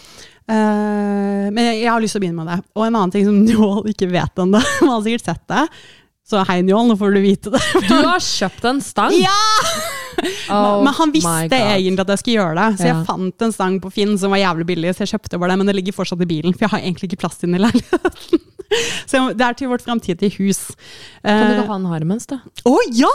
Eh, 0.44 1.50
men 1.54 1.62
jeg, 1.70 1.84
jeg 1.84 1.90
har 1.92 2.02
lyst 2.04 2.18
til 2.18 2.22
å 2.22 2.24
begynne 2.26 2.44
med 2.44 2.52
det. 2.52 2.60
Og 2.76 2.86
en 2.86 2.96
annen 2.96 3.14
ting 3.14 3.28
som 3.28 3.42
Njål 3.48 3.92
ikke 3.94 4.12
vet 4.12 4.44
ennå, 4.44 4.62
man 4.62 4.96
har 4.96 5.04
sikkert 5.06 5.30
sett 5.30 5.44
det. 5.52 5.66
Så 6.24 6.40
hei 6.48 6.62
Njål, 6.64 6.88
nå 6.88 6.96
får 7.00 7.18
du 7.18 7.20
vite 7.24 7.52
det. 7.52 7.60
Du 7.90 7.94
har 8.08 8.22
kjøpt 8.24 8.64
en 8.70 8.82
stang? 8.82 9.16
Ja! 9.20 9.38
Oh 10.54 10.84
men 10.86 10.94
han 10.94 11.10
visste 11.12 11.58
egentlig 11.58 12.04
at 12.04 12.12
jeg 12.14 12.20
skulle 12.22 12.36
gjøre 12.38 12.54
det, 12.56 12.66
så 12.78 12.86
Ja. 12.86 12.92
jeg 12.94 13.06
fant 13.08 13.44
en 13.44 13.52
stang 13.56 13.80
på 13.82 13.90
Finn 13.92 14.14
som 14.22 14.32
var 14.32 14.38
jævlig 14.40 14.66
billig, 14.70 14.92
så 14.96 15.04
jeg 15.04 15.10
kjøpte 15.16 15.40
bare 15.42 15.52
det, 15.52 15.58
men 15.60 15.68
det 15.68 15.74
ligger 15.76 15.96
fortsatt 15.98 16.22
i 16.24 16.28
bilen, 16.30 16.54
for 16.54 16.64
jeg 16.68 16.72
har 16.76 16.84
egentlig 16.86 17.10
ikke 17.10 17.20
plass 17.24 17.40
den 17.42 17.56
i 17.58 17.62
leiligheten. 17.64 18.44
Så 19.10 19.20
det 19.34 19.46
er 19.48 19.58
til 19.58 19.68
vårt 19.72 19.84
framtidige 19.86 20.38
hus. 20.38 20.62
Kan 21.26 21.42
du 21.42 21.50
Eh, 21.50 21.58
ikke 21.58 21.68
ha 21.72 21.78
den 21.80 21.90
harmens, 21.92 22.28
da? 22.30 22.38
Å 22.70 22.76
ja! 22.94 23.10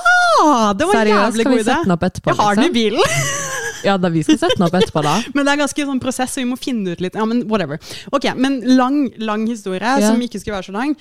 Det 0.75 0.89
var 0.91 0.99
en 0.99 0.99
Seriøst, 0.99 1.23
jævlig 1.23 1.47
skal 1.47 1.55
vi 1.57 1.63
sette 1.65 1.79
den 1.87 1.95
opp 1.97 2.05
etterpå? 2.11 2.35
Jeg 2.35 2.41
har 2.43 2.59
den 2.61 2.65
i 2.65 2.67
liksom? 2.67 2.77
bilen. 2.83 3.87
Ja, 3.89 3.97
da, 4.03 4.11
vi 4.19 4.23
skal 4.27 4.39
sette 4.43 4.59
den 4.59 4.67
opp 4.69 4.77
etterpå, 4.83 5.03
da. 5.07 5.15
Men 5.39 5.47
det 5.49 5.55
er 5.55 5.63
ganske 5.63 5.87
sånn 5.93 6.03
prosess, 6.03 6.35
så 6.35 6.43
vi 6.43 6.49
må 6.51 6.59
finne 6.61 6.93
ut 6.99 7.01
litt. 7.07 7.17
Ja, 7.19 7.25
men 7.31 7.47
whatever. 7.51 7.81
Ok, 8.13 8.29
men 8.37 8.61
lang, 8.77 9.01
lang 9.23 9.47
historie, 9.49 9.81
Ja. 10.03 10.11
som 10.11 10.21
ikke 10.21 10.43
skulle 10.43 10.59
være 10.59 10.69
så 10.69 10.77
lang. 10.77 10.97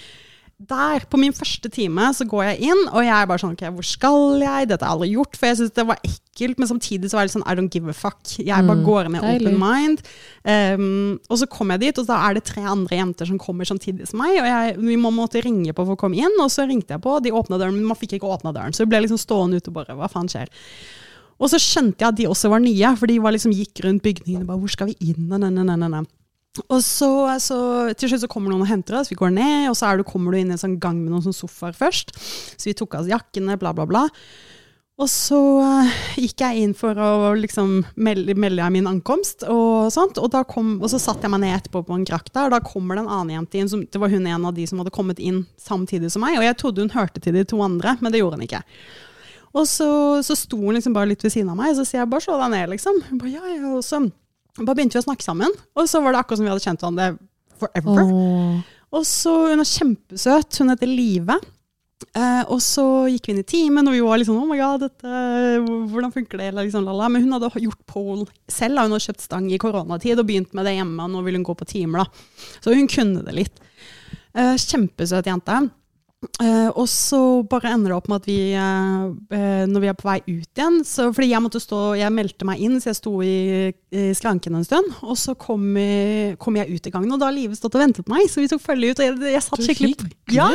Der, 0.57 1.03
på 1.05 1.19
min 1.21 1.35
første 1.37 1.69
time, 1.69 2.01
så 2.17 2.25
går 2.25 2.43
jeg 2.47 2.71
inn, 2.71 2.79
og 2.89 3.03
jeg 3.05 3.13
er 3.13 3.27
bare 3.29 3.37
sånn, 3.43 3.51
ok, 3.53 3.61
hvor 3.75 3.85
skal 3.85 4.39
jeg? 4.41 4.65
Dette 4.71 4.81
har 4.81 4.89
jeg 4.89 4.97
aldri 4.97 5.09
gjort, 5.13 5.37
for 5.37 5.45
jeg 5.51 5.57
synes 5.59 5.73
det 5.77 5.83
var 5.85 5.99
ekkelt, 6.01 6.57
men 6.57 6.69
samtidig 6.71 7.11
så 7.11 7.13
var 7.19 7.21
jeg 7.21 7.29
litt 7.29 7.35
sånn, 7.35 7.45
I 7.45 7.53
don't 7.59 7.69
give 7.75 7.91
a 7.91 7.93
fuck. 7.93 8.23
Jeg 8.39 8.65
bare 8.65 8.79
Mm, 8.79 8.85
går 8.87 9.09
med 9.13 9.21
deilig. 9.21 9.51
open 9.51 9.59
mind. 9.61 10.01
Um, 10.49 11.19
og 11.29 11.37
så 11.37 11.45
kommer 11.53 11.77
jeg 11.77 11.93
dit, 11.93 12.01
og 12.01 12.07
da 12.09 12.17
er 12.25 12.33
det 12.39 12.43
tre 12.49 12.63
andre 12.65 12.97
jenter 12.97 13.29
som 13.29 13.37
kommer 13.37 13.69
samtidig 13.69 14.09
som 14.09 14.17
meg, 14.17 14.33
og 14.41 14.49
jeg, 14.49 14.77
vi 14.81 14.97
må 14.97 15.13
måtte 15.13 15.45
ringe 15.45 15.77
på 15.77 15.85
for 15.85 15.93
å 15.93 16.01
komme 16.07 16.17
inn, 16.17 16.33
og 16.41 16.49
så 16.49 16.65
ringte 16.65 16.97
jeg 16.97 17.05
på, 17.05 17.19
de 17.21 17.29
åpnet 17.37 17.61
døren, 17.61 17.77
men 17.77 17.85
man 17.93 18.01
fikk 18.01 18.17
ikke 18.17 18.25
åpna 18.33 18.49
døren, 18.57 18.73
så 18.73 18.81
vi 18.87 18.89
ble 18.95 19.05
liksom 19.05 19.21
stående 19.21 19.61
ute 19.61 19.69
og 19.69 19.77
bare, 19.77 19.93
hva 19.93 20.09
faen 20.09 20.25
skjer? 20.27 20.49
Og 21.37 21.51
så 21.53 21.61
skjønte 21.61 22.01
jeg 22.01 22.09
at 22.09 22.17
de 22.17 22.25
også 22.33 22.49
var 22.49 22.65
nye, 22.65 22.95
for 22.97 23.05
de 23.05 23.19
var 23.21 23.29
liksom, 23.37 23.53
gikk 23.53 23.85
rundt 23.85 24.01
bygningen 24.01 24.41
og 24.41 24.47
bare, 24.49 24.57
hvor 24.65 24.73
skal 24.73 24.89
vi 24.89 24.97
inn? 25.13 25.29
Nei, 25.29 25.37
nei, 25.37 25.53
nei, 25.61 25.77
nei. 25.85 26.01
Og 26.65 26.81
så, 26.83 27.11
så 27.43 27.59
til 27.97 28.11
slutt 28.11 28.25
så 28.25 28.31
kommer 28.31 28.53
noen 28.53 28.65
og 28.65 28.71
henter 28.71 28.99
oss, 28.99 29.11
vi 29.11 29.19
går 29.19 29.33
ned, 29.35 29.69
og 29.71 29.77
så 29.77 29.93
du, 29.97 30.05
kommer 30.07 30.33
du 30.33 30.41
inn 30.41 30.51
i 30.51 30.57
en 30.57 30.61
sånn 30.61 30.79
gang 30.81 30.99
med 30.99 31.13
noen 31.13 31.25
sånn 31.25 31.35
sofaer 31.35 31.77
først. 31.77 32.13
Så 32.57 32.69
vi 32.69 32.75
tok 32.77 32.97
av 32.97 33.05
oss 33.05 33.11
jakkene, 33.11 33.59
bla, 33.61 33.73
bla, 33.77 33.87
bla. 33.89 34.05
Og 34.97 35.05
så 35.13 35.39
eh, 35.61 35.97
gikk 36.23 36.41
jeg 36.41 36.63
inn 36.63 36.71
for 36.77 36.97
å 36.97 37.35
liksom 37.37 37.83
melde, 38.01 38.33
melde 38.33 38.65
min 38.73 38.87
ankomst, 38.89 39.45
og 39.45 39.91
sånt. 39.93 40.17
Og, 40.17 40.33
kom, 40.49 40.79
og 40.81 40.89
så 40.89 40.97
satte 41.01 41.27
jeg 41.27 41.33
meg 41.35 41.43
ned 41.43 41.53
etterpå 41.59 41.83
på 41.85 41.99
en 41.99 42.07
krakk 42.07 42.31
der, 42.31 42.47
og 42.47 42.55
da 42.55 42.61
kommer 42.65 42.97
det 42.97 43.05
en 43.05 43.11
annen 43.19 43.35
jente 43.35 43.61
inn. 43.61 43.69
Som, 43.69 43.85
det 43.85 44.01
var 44.01 44.09
hun 44.09 44.25
en 44.25 44.47
av 44.49 44.55
de 44.57 44.65
som 44.69 44.81
hadde 44.81 44.95
kommet 44.95 45.21
inn 45.21 45.43
samtidig 45.61 46.09
som 46.13 46.25
meg, 46.25 46.39
og 46.39 46.47
jeg 46.47 46.57
trodde 46.57 46.81
hun 46.81 46.95
hørte 46.95 47.21
til 47.21 47.37
de 47.37 47.45
to 47.45 47.61
andre, 47.61 47.93
men 48.01 48.13
det 48.13 48.23
gjorde 48.23 48.39
hun 48.39 48.47
ikke. 48.47 48.63
Og 49.53 49.69
så, 49.69 49.89
så 50.25 50.37
sto 50.37 50.57
hun 50.63 50.73
liksom 50.79 50.97
bare 50.97 51.11
litt 51.13 51.21
ved 51.23 51.33
siden 51.35 51.53
av 51.53 51.61
meg, 51.61 51.75
og 51.75 51.79
så 51.79 51.85
sier 51.85 52.01
jeg 52.01 52.09
bare 52.11 52.25
slå 52.25 52.41
deg 52.41 52.55
ned, 52.55 52.71
liksom. 52.73 52.97
Hun 53.11 53.21
bare, 53.21 53.35
ja, 53.37 53.53
ja, 53.53 53.75
og 53.77 53.85
så 53.85 54.01
bare 54.65 54.77
begynte 54.77 54.97
vi 54.97 55.03
å 55.03 55.07
snakke 55.09 55.25
sammen, 55.25 55.53
og 55.77 55.89
så 55.89 56.01
var 56.01 56.15
det 56.15 56.23
akkurat 56.23 56.39
som 56.39 56.47
vi 56.47 56.53
hadde 56.53 56.63
kjent 56.65 56.81
hverandre 56.81 57.11
forever. 57.61 58.01
Oh. 58.01 58.57
Og 58.97 59.05
så, 59.05 59.33
hun 59.51 59.61
er 59.61 59.69
kjempesøt, 59.69 60.59
hun 60.61 60.71
heter 60.73 60.89
Live. 60.89 61.37
Eh, 62.17 62.43
og 62.53 62.59
så 62.61 62.83
gikk 63.09 63.27
vi 63.27 63.33
inn 63.33 63.41
i 63.41 63.47
timen, 63.47 63.87
og 63.89 63.95
vi 63.95 64.03
var 64.05 64.19
liksom, 64.21 64.37
oh 64.37 64.49
my 64.49 64.57
god, 64.59 64.85
dette, 64.85 65.13
hvordan 65.91 66.13
funker 66.13 66.39
det? 66.39 66.51
Eller 66.51 66.67
Liksom. 66.67 66.85
Men 66.85 67.25
hun 67.25 67.33
hadde 67.35 67.63
gjort 67.63 67.85
pole 67.89 68.27
selv, 68.47 68.77
da. 68.77 68.85
hun 68.85 68.95
hadde 68.95 69.07
kjøpt 69.07 69.25
stang 69.25 69.49
i 69.51 69.59
koronatid 69.61 70.21
og 70.21 70.29
begynt 70.29 70.53
med 70.57 70.69
det 70.69 70.77
hjemme, 70.77 70.99
og 71.03 71.13
nå 71.13 71.23
vil 71.25 71.39
hun 71.39 71.47
gå 71.47 71.57
på 71.57 71.67
timer. 71.67 72.05
da. 72.05 72.53
Så 72.61 72.75
hun 72.77 72.89
kunne 72.91 73.25
det 73.25 73.35
litt. 73.35 73.59
Eh, 74.37 74.55
kjempesøt 74.61 75.27
jente. 75.27 75.59
Eh, 76.17 76.69
og 76.73 76.87
så 76.89 77.19
bare 77.45 77.75
ender 77.75 77.91
det 77.91 77.97
opp 77.97 78.07
med 78.09 78.23
at 78.23 78.27
vi, 78.27 78.37
uh, 78.57 79.03
uh, 79.13 79.65
når 79.69 79.83
vi 79.83 79.89
er 79.91 79.97
på 79.97 80.07
vei 80.07 80.15
ut 80.25 80.57
igjen 80.57 80.79
så, 80.81 81.11
Fordi 81.13 81.27
jeg 81.29 81.43
måtte 81.45 81.61
stå, 81.61 81.81
jeg 81.99 82.13
meldte 82.13 82.47
meg 82.49 82.63
inn, 82.65 82.79
så 82.81 82.89
jeg 82.89 82.97
sto 82.97 83.13
i, 83.21 83.69
i 83.93 84.05
skranken 84.17 84.57
en 84.57 84.65
stund. 84.65 84.89
Og 85.05 85.13
så 85.21 85.35
kom, 85.37 85.67
kom 86.41 86.57
jeg 86.57 86.73
ut 86.73 86.89
i 86.89 86.93
gangen, 86.93 87.13
og 87.13 87.21
da 87.21 87.29
har 87.29 87.37
Live 87.37 87.57
stått 87.57 87.77
og 87.77 87.85
ventet 87.85 88.07
på 88.07 88.15
meg. 88.15 88.25
Så 88.33 88.41
vi 88.41 88.49
tok 88.49 88.65
følge 88.65 88.95
ut, 88.95 89.03
og 89.03 89.05
jeg, 89.05 89.35
jeg 89.35 89.45
satte 89.45 89.67
skikkelig, 89.69 90.11
ja, 90.33 90.49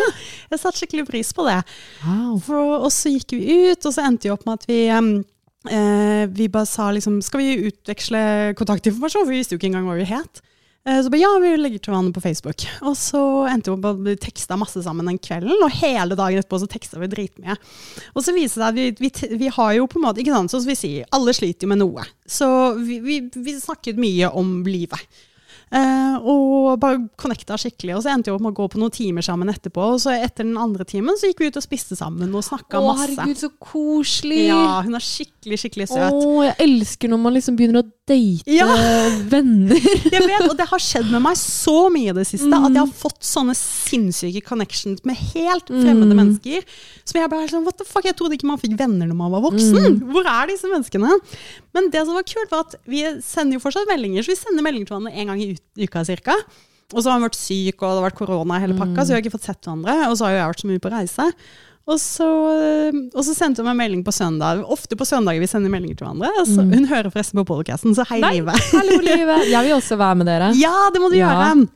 jeg 0.50 0.62
satte 0.64 0.82
skikkelig 0.82 1.06
pris 1.12 1.30
på 1.36 1.46
det. 1.46 1.60
Wow. 2.02 2.36
For, 2.42 2.76
og 2.80 2.90
så 2.94 3.14
gikk 3.14 3.38
vi 3.38 3.60
ut, 3.70 3.86
og 3.86 3.94
så 3.94 4.08
endte 4.08 4.26
vi 4.26 4.34
opp 4.34 4.46
med 4.48 4.58
at 4.58 4.70
vi 4.70 4.80
um, 4.90 5.14
vi 5.62 6.48
bare 6.50 6.66
sa 6.66 6.88
liksom 6.90 7.20
Skal 7.22 7.38
vi 7.38 7.68
utveksle 7.68 8.22
kontaktinformasjon? 8.58 9.22
For 9.22 9.30
vi 9.30 9.38
visste 9.38 9.54
jo 9.54 9.62
ikke 9.62 9.70
engang 9.70 9.86
hva 9.86 9.94
vi 10.00 10.10
het. 10.10 10.42
Eh, 10.88 10.98
Så 11.02 11.10
bare 11.10 11.20
ja, 11.22 11.30
vi 11.38 11.52
legger 11.56 11.78
til 11.78 11.92
hverandre 11.92 12.14
på 12.16 12.22
Facebook. 12.24 12.64
Og 12.82 12.96
så 12.98 13.20
endte 13.50 13.70
vi 13.70 13.76
opp 13.76 13.84
at 13.92 14.00
vi 14.02 14.16
teksta 14.18 14.56
masse 14.58 14.82
sammen 14.82 15.06
den 15.06 15.20
kvelden, 15.22 15.62
og 15.62 15.76
hele 15.78 16.16
dagen 16.18 16.40
etterpå 16.42 16.58
så 16.62 16.70
teksta 16.70 16.98
vi 17.02 17.10
dritmye. 17.12 17.54
Og 18.16 18.24
så 18.26 18.34
viser 18.34 18.58
det 18.58 18.66
seg 18.66 18.68
at 18.70 18.78
vi, 18.80 18.86
vi, 18.98 19.36
vi 19.44 19.50
har 19.54 19.76
jo 19.78 19.86
på 19.90 20.00
en 20.00 20.06
måte, 20.08 20.24
ikke 20.24 20.34
sant, 20.34 20.50
som 20.50 20.66
vi 20.66 20.78
sier, 20.78 21.06
alle 21.14 21.34
sliter 21.36 21.68
jo 21.68 21.72
med 21.74 21.82
noe. 21.84 22.06
Så 22.26 22.48
vi, 22.82 23.20
vi 23.22 23.54
snakket 23.60 24.00
mye 24.02 24.32
om 24.34 24.60
livet. 24.66 24.98
Eh, 25.72 26.16
og 26.28 26.78
bare 26.82 26.98
connecta 27.16 27.56
skikkelig. 27.56 27.94
Og 27.96 28.02
så 28.04 28.10
endte 28.12 28.28
vi 28.28 28.34
opp 28.36 28.42
med 28.44 28.52
å 28.52 28.58
gå 28.60 28.66
på 28.74 28.80
noen 28.82 28.92
timer 28.92 29.24
sammen 29.24 29.48
etterpå. 29.48 29.86
Og 29.94 30.00
så 30.04 30.12
etter 30.12 30.44
den 30.44 30.58
andre 30.60 30.84
timen 30.84 31.16
så 31.16 31.30
gikk 31.30 31.40
vi 31.40 31.48
ut 31.48 31.56
og 31.56 31.64
spiste 31.64 31.96
sammen 31.96 32.28
og 32.36 32.44
snakka 32.44 32.76
Å, 32.82 32.92
herregud, 33.00 33.38
så 33.40 33.48
koselig! 33.56 34.42
Ja, 34.50 34.82
hun 34.84 34.94
er 34.98 35.04
skikkelig, 35.04 35.58
skikkelig 35.64 35.88
søt. 35.88 36.12
Å, 36.12 36.44
jeg 36.50 36.56
elsker 36.66 37.08
når 37.12 37.22
man 37.24 37.36
liksom 37.38 37.56
begynner 37.56 37.80
å 37.82 37.86
date 37.88 38.50
Ja. 38.52 38.66
venner. 39.32 39.78
Jeg 40.12 40.22
vet, 40.28 40.44
og 40.50 40.56
det 40.58 40.66
har 40.68 40.82
skjedd 40.82 41.08
med 41.12 41.22
meg 41.24 41.38
så 41.40 41.86
mye 41.94 42.12
i 42.12 42.16
det 42.20 42.26
siste, 42.28 42.50
Mm. 42.52 42.66
at 42.68 42.74
jeg 42.76 42.82
har 42.82 42.92
fått 42.98 43.22
sånne 43.24 43.54
sinnssyke 43.56 44.42
connections 44.44 45.00
med 45.08 45.16
helt 45.32 45.70
fremmede 45.72 46.12
Mm. 46.12 46.18
mennesker. 46.20 46.64
Som 47.08 47.20
jeg 47.22 47.30
bare 47.32 47.48
sånn, 47.48 47.64
what 47.64 47.78
the 47.78 47.84
fuck, 47.88 48.04
jeg 48.04 48.16
trodde 48.18 48.36
ikke 48.36 48.50
man 48.50 48.58
fikk 48.60 48.76
venner 48.76 49.06
når 49.08 49.16
man 49.16 49.32
var 49.32 49.40
voksen. 49.48 49.78
Mm. 49.96 50.12
Hvor 50.12 50.26
er 50.28 50.46
disse 50.52 50.68
menneskene? 50.68 51.08
Men 51.72 51.88
det 51.90 52.04
som 52.04 52.14
var 52.18 52.22
kult 52.28 52.50
var 52.52 52.66
at 52.66 52.74
vi 52.86 53.00
sender 53.24 53.56
jo 53.56 53.62
fortsatt 53.64 53.88
meldinger, 53.88 54.20
så 54.26 54.34
vi 54.34 54.40
sender 54.42 54.62
meldinger 54.66 54.86
til 54.90 54.96
hverandre 54.98 55.16
en 55.16 55.26
gang 55.32 55.40
i 55.40 55.56
uka 55.78 56.04
cirka. 56.08 56.36
Og 56.92 57.00
så 57.00 57.08
har 57.08 57.16
han 57.18 57.24
vært 57.24 57.38
syk, 57.40 57.76
og 57.80 57.86
det 57.88 57.98
har 58.02 58.06
vært 58.10 58.18
korona 58.18 58.58
i 58.58 58.64
hele 58.66 58.74
pakka, 58.76 59.00
så 59.04 59.12
vi 59.12 59.16
har 59.16 59.22
ikke 59.24 59.32
fått 59.38 59.46
sett 59.48 59.60
hverandre. 59.64 59.94
Og 60.10 60.16
så 60.18 60.26
har 60.26 60.34
jo 60.34 60.40
jeg 60.42 60.50
vært 60.52 60.60
så 60.64 60.68
mye 60.72 60.82
på 60.84 60.90
reise. 60.92 61.28
Og 61.82 61.96
så, 61.98 62.26
og 63.10 63.22
så 63.26 63.32
sendte 63.34 63.62
hun 63.64 63.70
meg 63.72 63.78
melding 63.80 64.02
på 64.06 64.12
søndag. 64.14 64.60
Ofte 64.70 64.94
på 65.00 65.06
søndager 65.08 65.40
vi 65.42 65.48
sender 65.50 65.72
meldinger 65.72 65.96
til 65.98 66.06
hverandre. 66.06 66.44
Så, 66.46 66.62
Hun 66.68 66.84
hører 66.90 67.08
forresten 67.10 67.40
på 67.40 67.46
podcasten, 67.48 67.96
så 67.96 68.04
hei, 68.10 68.20
Nei, 68.22 68.34
livet. 68.38 68.60
hallo, 68.70 69.00
livet! 69.02 69.46
Jeg 69.54 69.66
vil 69.66 69.74
også 69.78 69.96
være 69.98 70.20
med 70.20 70.28
dere. 70.30 70.52
Ja, 70.60 70.74
det 70.94 71.00
må 71.02 71.10
du 71.10 71.16
Ja. 71.18 71.32
gjøre! 71.32 71.68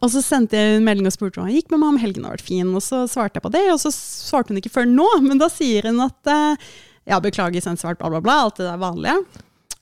Og 0.00 0.06
så 0.12 0.20
sendte 0.22 0.54
jeg 0.54 0.76
en 0.78 0.84
melding 0.86 1.08
og 1.08 1.12
spurte 1.16 1.40
om 1.42 1.48
han 1.48 1.56
gikk 1.56 1.72
med 1.72 1.80
meg, 1.82 1.88
om 1.90 1.98
helgen 1.98 2.24
har 2.28 2.36
vært 2.36 2.46
fin. 2.46 2.68
Og 2.78 2.82
så 2.84 3.02
svarte 3.10 3.40
jeg 3.40 3.42
på 3.42 3.50
det, 3.50 3.64
og 3.74 3.80
så 3.82 3.90
svarte 3.90 4.52
hun 4.54 4.60
ikke 4.62 4.70
før 4.70 4.86
nå, 4.86 5.06
men 5.24 5.40
da 5.40 5.48
sier 5.50 5.88
hun 5.90 5.98
at 6.04 6.30
eh, 6.30 6.68
ja, 7.10 7.18
beklager 7.18 7.64
sensuelt, 7.64 7.98
bla, 7.98 8.08
bla, 8.12 8.20
bla, 8.22 8.36
alt 8.46 8.60
det 8.60 8.68
der 8.68 8.78
vanlige. 8.78 9.16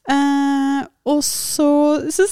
Eh, 0.09 0.79
og 1.09 1.23
så, 1.25 1.69
så 2.13 2.27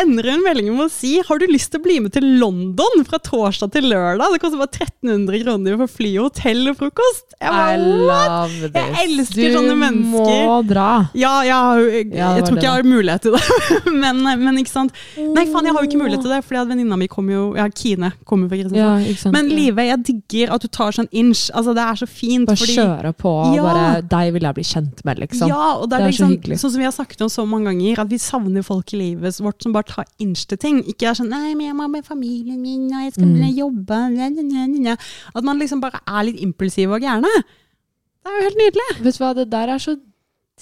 ender 0.00 0.30
hun 0.32 0.44
meldingen 0.44 0.76
med 0.78 0.86
å 0.86 0.92
si 0.92 1.14
Har 1.26 1.40
du 1.40 1.44
lyst 1.50 1.72
til 1.72 1.82
å 1.82 1.84
bli 1.84 1.98
med 2.04 2.14
til 2.14 2.24
London 2.40 3.04
fra 3.08 3.18
torsdag 3.22 3.72
til 3.74 3.88
lørdag? 3.90 4.32
Det 4.32 4.40
koster 4.42 4.60
bare 4.60 4.86
1300 4.86 5.42
kroner 5.42 5.78
for 5.82 5.92
fly 5.98 6.12
hotell 6.16 6.70
og 6.70 6.78
frokost. 6.80 7.36
Jeg 7.42 7.50
bare. 7.50 8.70
Jeg 8.72 8.94
elsker 9.04 9.56
sånne 9.56 9.76
mennesker. 9.78 10.38
Du 10.42 10.48
må 10.48 10.58
dra. 10.68 10.88
Ja, 11.18 11.34
ja 11.46 11.60
jeg, 11.80 12.06
jeg, 12.12 12.20
jeg 12.20 12.46
tror 12.46 12.60
ikke 12.60 12.68
jeg 12.68 12.76
har 12.78 12.88
mulighet 12.88 13.26
til 13.26 13.36
det. 13.36 13.42
men, 14.02 14.22
men 14.44 14.60
ikke 14.62 14.72
sant. 14.72 15.02
Nei, 15.18 15.44
faen, 15.50 15.68
jeg 15.68 15.76
har 15.76 15.84
jo 15.84 15.90
ikke 15.90 16.02
mulighet 16.02 16.24
til 16.24 16.34
det, 16.36 16.40
fordi 16.46 16.64
venninna 16.72 16.98
mi 17.00 17.10
kommer 17.12 17.36
jo 17.36 17.44
Ja, 17.58 17.68
Kine 17.68 18.12
kommer 18.28 18.48
fra 18.48 18.60
Kristiansand. 18.60 19.28
Ja. 19.28 19.34
Men 19.34 19.50
Live, 19.52 19.86
jeg 19.88 20.04
digger 20.08 20.54
at 20.56 20.64
du 20.64 20.70
tar 20.72 20.94
sånn 20.96 21.10
inch. 21.10 21.48
Altså, 21.52 21.74
det 21.76 21.84
er 21.84 22.02
så 22.04 22.08
fint. 22.08 22.48
Bare 22.48 22.60
fordi, 22.62 22.78
kjøre 22.78 23.14
på. 23.18 23.34
Ja. 23.56 23.66
Bare, 23.66 23.86
deg 24.14 24.32
vil 24.36 24.48
jeg 24.48 24.58
bli 24.60 24.66
kjent 24.72 25.04
med, 25.08 25.22
liksom. 25.26 25.52
Ja, 25.52 25.74
og 25.76 25.90
det 25.90 25.98
er, 25.98 26.06
Det 26.06 26.12
er 26.12 26.16
så 26.16 26.22
liksom, 26.22 26.36
hyggelig. 26.36 26.60
sånn 26.62 26.74
som 26.76 26.84
vi 26.84 26.88
har 26.88 26.96
snakket 26.96 27.26
om 27.26 27.32
så 27.32 27.46
mange 27.48 27.72
ganger, 27.72 28.04
at 28.06 28.12
vi 28.12 28.21
savner 28.22 28.62
folk 28.64 28.92
i 28.94 29.00
livet 29.00 29.40
vårt 29.42 29.62
som 29.66 29.72
bare 29.74 29.88
tar 29.90 30.06
innerste 30.22 30.56
ting. 30.58 30.80
Ikke 30.88 31.10
er 31.10 31.18
sånn 31.18 31.28
'nei, 31.32 31.54
men 31.56 31.66
jeg 31.66 31.76
må 31.76 31.88
med 31.90 32.04
familien 32.06 32.60
min, 32.62 32.86
og 32.92 33.02
jeg 33.04 33.12
skal 33.14 33.26
Mm. 33.26 33.56
jobbe', 33.58 34.00
nye, 34.14 34.30
nye, 34.30 34.66
nye. 34.68 34.96
At 35.34 35.44
man 35.44 35.58
liksom 35.58 35.80
bare 35.80 36.00
er 36.06 36.24
litt 36.24 36.40
impulsiv 36.40 36.90
og 36.94 37.00
gærne. 37.02 37.28
Det 38.22 38.30
er 38.30 38.38
jo 38.38 38.48
helt 38.48 38.58
nydelig. 38.62 39.02
Vet 39.02 39.18
du 39.18 39.24
hva, 39.24 39.34
det 39.34 39.50
der 39.50 39.68
er 39.68 39.78
så 39.78 39.96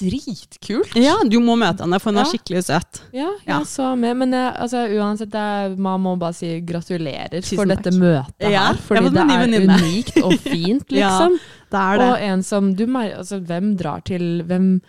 dritkult. 0.01 0.95
Ja, 0.97 1.17
du 1.29 1.39
må 1.43 1.57
møte 1.61 1.83
henne, 1.85 1.99
for 2.01 2.11
hun 2.13 2.21
er 2.23 2.29
skikkelig 2.31 2.63
søt. 2.65 3.01
Ja, 3.13 3.27
jeg 3.45 3.47
Ja. 3.49 3.59
så 3.65 3.97
med. 3.99 4.17
Men 4.17 4.33
altså, 4.33 4.87
uansett, 4.97 5.35
er, 5.35 5.77
man 5.77 6.01
må 6.01 6.19
bare 6.19 6.33
si 6.35 6.61
gratulerer 6.61 7.43
Tusen 7.43 7.57
for 7.59 7.67
takk. 7.67 7.83
dette 7.83 7.99
møtet 7.99 8.51
Ja, 8.51 8.69
her. 8.73 8.75
Fordi 8.77 9.11
det 9.11 9.21
er 9.21 9.47
venninne. 9.47 9.77
unikt 9.81 10.23
og 10.25 10.33
fint, 10.41 10.87
Ja, 10.91 11.11
liksom. 11.19 11.39
Det 11.71 11.79
er 11.81 11.99
det. 11.99 12.09
og 12.09 12.19
en 12.21 12.43
som 12.43 12.75
du 12.75 12.87
altså, 12.87 13.41
Hvem 13.45 13.77
drar 13.77 14.01
til 14.05 14.43
hvem, 14.43 14.81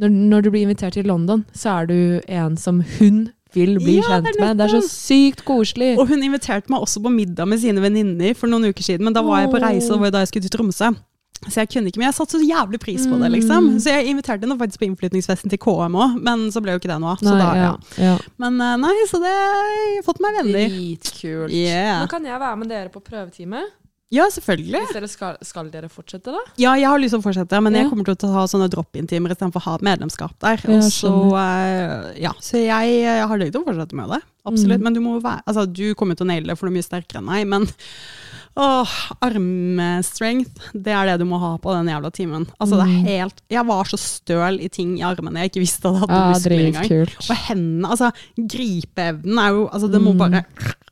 når, 0.00 0.16
når 0.32 0.46
du 0.46 0.50
blir 0.54 0.64
invitert 0.64 0.96
til 0.96 1.08
London, 1.10 1.44
så 1.52 1.80
er 1.80 1.90
du 1.90 1.98
en 2.26 2.56
som 2.60 2.80
hun 2.98 3.28
vil 3.54 3.76
bli 3.82 3.98
Ja, 3.98 4.06
kjent 4.06 4.30
det 4.30 4.40
med. 4.40 4.58
Det 4.60 4.66
er 4.68 4.74
så 4.78 4.82
sykt 4.86 5.44
koselig. 5.44 5.92
Og 5.98 6.08
hun 6.08 6.22
inviterte 6.22 6.70
meg 6.72 6.86
også 6.86 7.02
på 7.04 7.12
middag 7.12 7.48
med 7.50 7.60
sine 7.62 7.82
venninner 7.82 8.34
for 8.38 8.50
noen 8.50 8.70
uker 8.70 8.86
siden, 8.86 9.04
men 9.08 9.16
da 9.16 9.24
var 9.26 9.44
jeg 9.44 9.52
på 9.52 9.62
reise, 9.62 9.92
og 9.94 10.12
da 10.12 10.22
jeg 10.22 10.32
skulle 10.32 10.46
til 10.48 10.54
Tromsø. 10.56 10.92
Så 11.48 11.62
jeg 11.62 11.70
kunne 11.72 11.88
ikke, 11.88 11.96
men 12.02 12.10
jeg 12.10 12.16
satte 12.18 12.36
så 12.36 12.44
jævlig 12.44 12.78
pris 12.82 13.06
på 13.08 13.16
det, 13.16 13.30
liksom. 13.32 13.70
Mm. 13.72 13.76
Så 13.80 13.94
jeg 13.94 14.10
inviterte 14.12 14.44
henne 14.44 14.58
faktisk 14.60 14.82
på 14.82 14.86
innflytningsfesten 14.90 15.48
til 15.48 15.60
KM 15.62 15.96
òg, 15.96 16.18
men 16.20 16.42
så 16.52 16.60
ble 16.60 16.74
jo 16.74 16.80
ikke 16.82 16.90
det 16.90 16.98
noe 17.00 17.14
av. 17.14 17.22
Så 17.22 17.30
Nei, 17.30 17.38
da, 17.40 17.46
ja. 17.56 17.70
ja, 17.96 18.10
ja. 18.10 18.16
Men 18.44 18.60
eh, 18.60 18.74
nei, 18.82 18.92
så 19.08 19.22
det 19.22 19.32
jeg 19.32 19.94
har 19.96 20.04
fått 20.04 20.20
meg 20.20 20.36
venner. 20.36 20.74
Dritkult. 20.74 21.54
Yeah. 21.56 22.02
Nå 22.04 22.10
kan 22.12 22.28
jeg 22.28 22.42
være 22.44 22.60
med 22.60 22.72
dere 22.74 22.92
på 22.92 23.00
prøvetime. 23.00 23.64
Ja, 24.10 24.24
selvfølgelig. 24.34 24.80
Dere 24.90 25.06
skal, 25.06 25.36
skal 25.46 25.68
dere 25.70 25.86
fortsette, 25.90 26.32
da? 26.34 26.40
Ja, 26.58 26.72
jeg 26.74 26.88
har 26.90 26.98
lyst 26.98 27.14
til 27.14 27.20
å 27.20 27.24
fortsette, 27.24 27.60
men 27.62 27.76
jeg 27.78 27.86
kommer 27.92 28.08
til 28.10 28.26
å 28.26 28.32
ha 28.34 28.42
sånne 28.50 28.66
drop-in-timer 28.72 29.36
istedenfor 29.36 29.62
å 29.62 29.66
ha 29.68 29.74
medlemskap 29.86 30.34
der. 30.42 30.64
Ja, 30.66 30.80
så, 30.82 31.12
uh, 31.30 32.10
ja, 32.18 32.32
så 32.42 32.58
jeg, 32.58 32.96
jeg 33.04 33.28
har 33.30 33.40
lyst 33.42 33.54
til 33.54 33.62
å 33.62 33.68
fortsette 33.68 33.98
med 34.00 34.10
det. 34.10 34.18
Absolutt. 34.50 34.80
Mm. 34.80 34.88
Men 34.88 34.96
du 34.96 35.00
må 35.04 35.14
være 35.20 35.44
Altså, 35.46 35.66
du 35.68 35.92
kommer 35.94 36.18
til 36.18 36.26
å 36.26 36.30
naile 36.32 36.50
det, 36.50 36.58
for 36.58 36.66
du 36.66 36.72
er 36.72 36.78
mye 36.80 36.88
sterkere 36.88 37.22
enn 37.22 37.28
meg, 37.28 37.46
men 37.52 37.68
Åh, 38.60 38.90
armstrength, 39.24 40.68
det 40.76 40.92
er 40.92 41.08
det 41.08 41.14
du 41.22 41.24
må 41.28 41.38
ha 41.40 41.54
på 41.62 41.72
den 41.72 41.88
jævla 41.88 42.10
timen. 42.12 42.44
Altså, 42.60 42.76
det 42.80 42.86
er 42.88 43.06
helt 43.06 43.40
Jeg 43.50 43.64
var 43.68 43.88
så 43.88 43.96
støl 44.00 44.58
i 44.60 44.68
ting 44.72 44.96
i 44.98 45.04
armene 45.06 45.40
jeg 45.44 45.52
ikke 45.52 45.62
visste 45.64 45.88
at 45.88 45.96
jeg 45.96 46.02
hadde 46.02 46.18
Ja, 46.18 46.28
muskler 46.34 46.64
engang. 46.66 46.88
kult. 46.90 47.16
Og 47.30 47.40
hendene, 47.46 47.88
altså 47.94 48.10
gripeevnen 48.36 49.38
er 49.40 49.48
jo 49.56 49.66
Altså, 49.70 49.90
det 49.92 50.00
må 50.04 50.12
Mm. 50.12 50.18
bare 50.18 50.44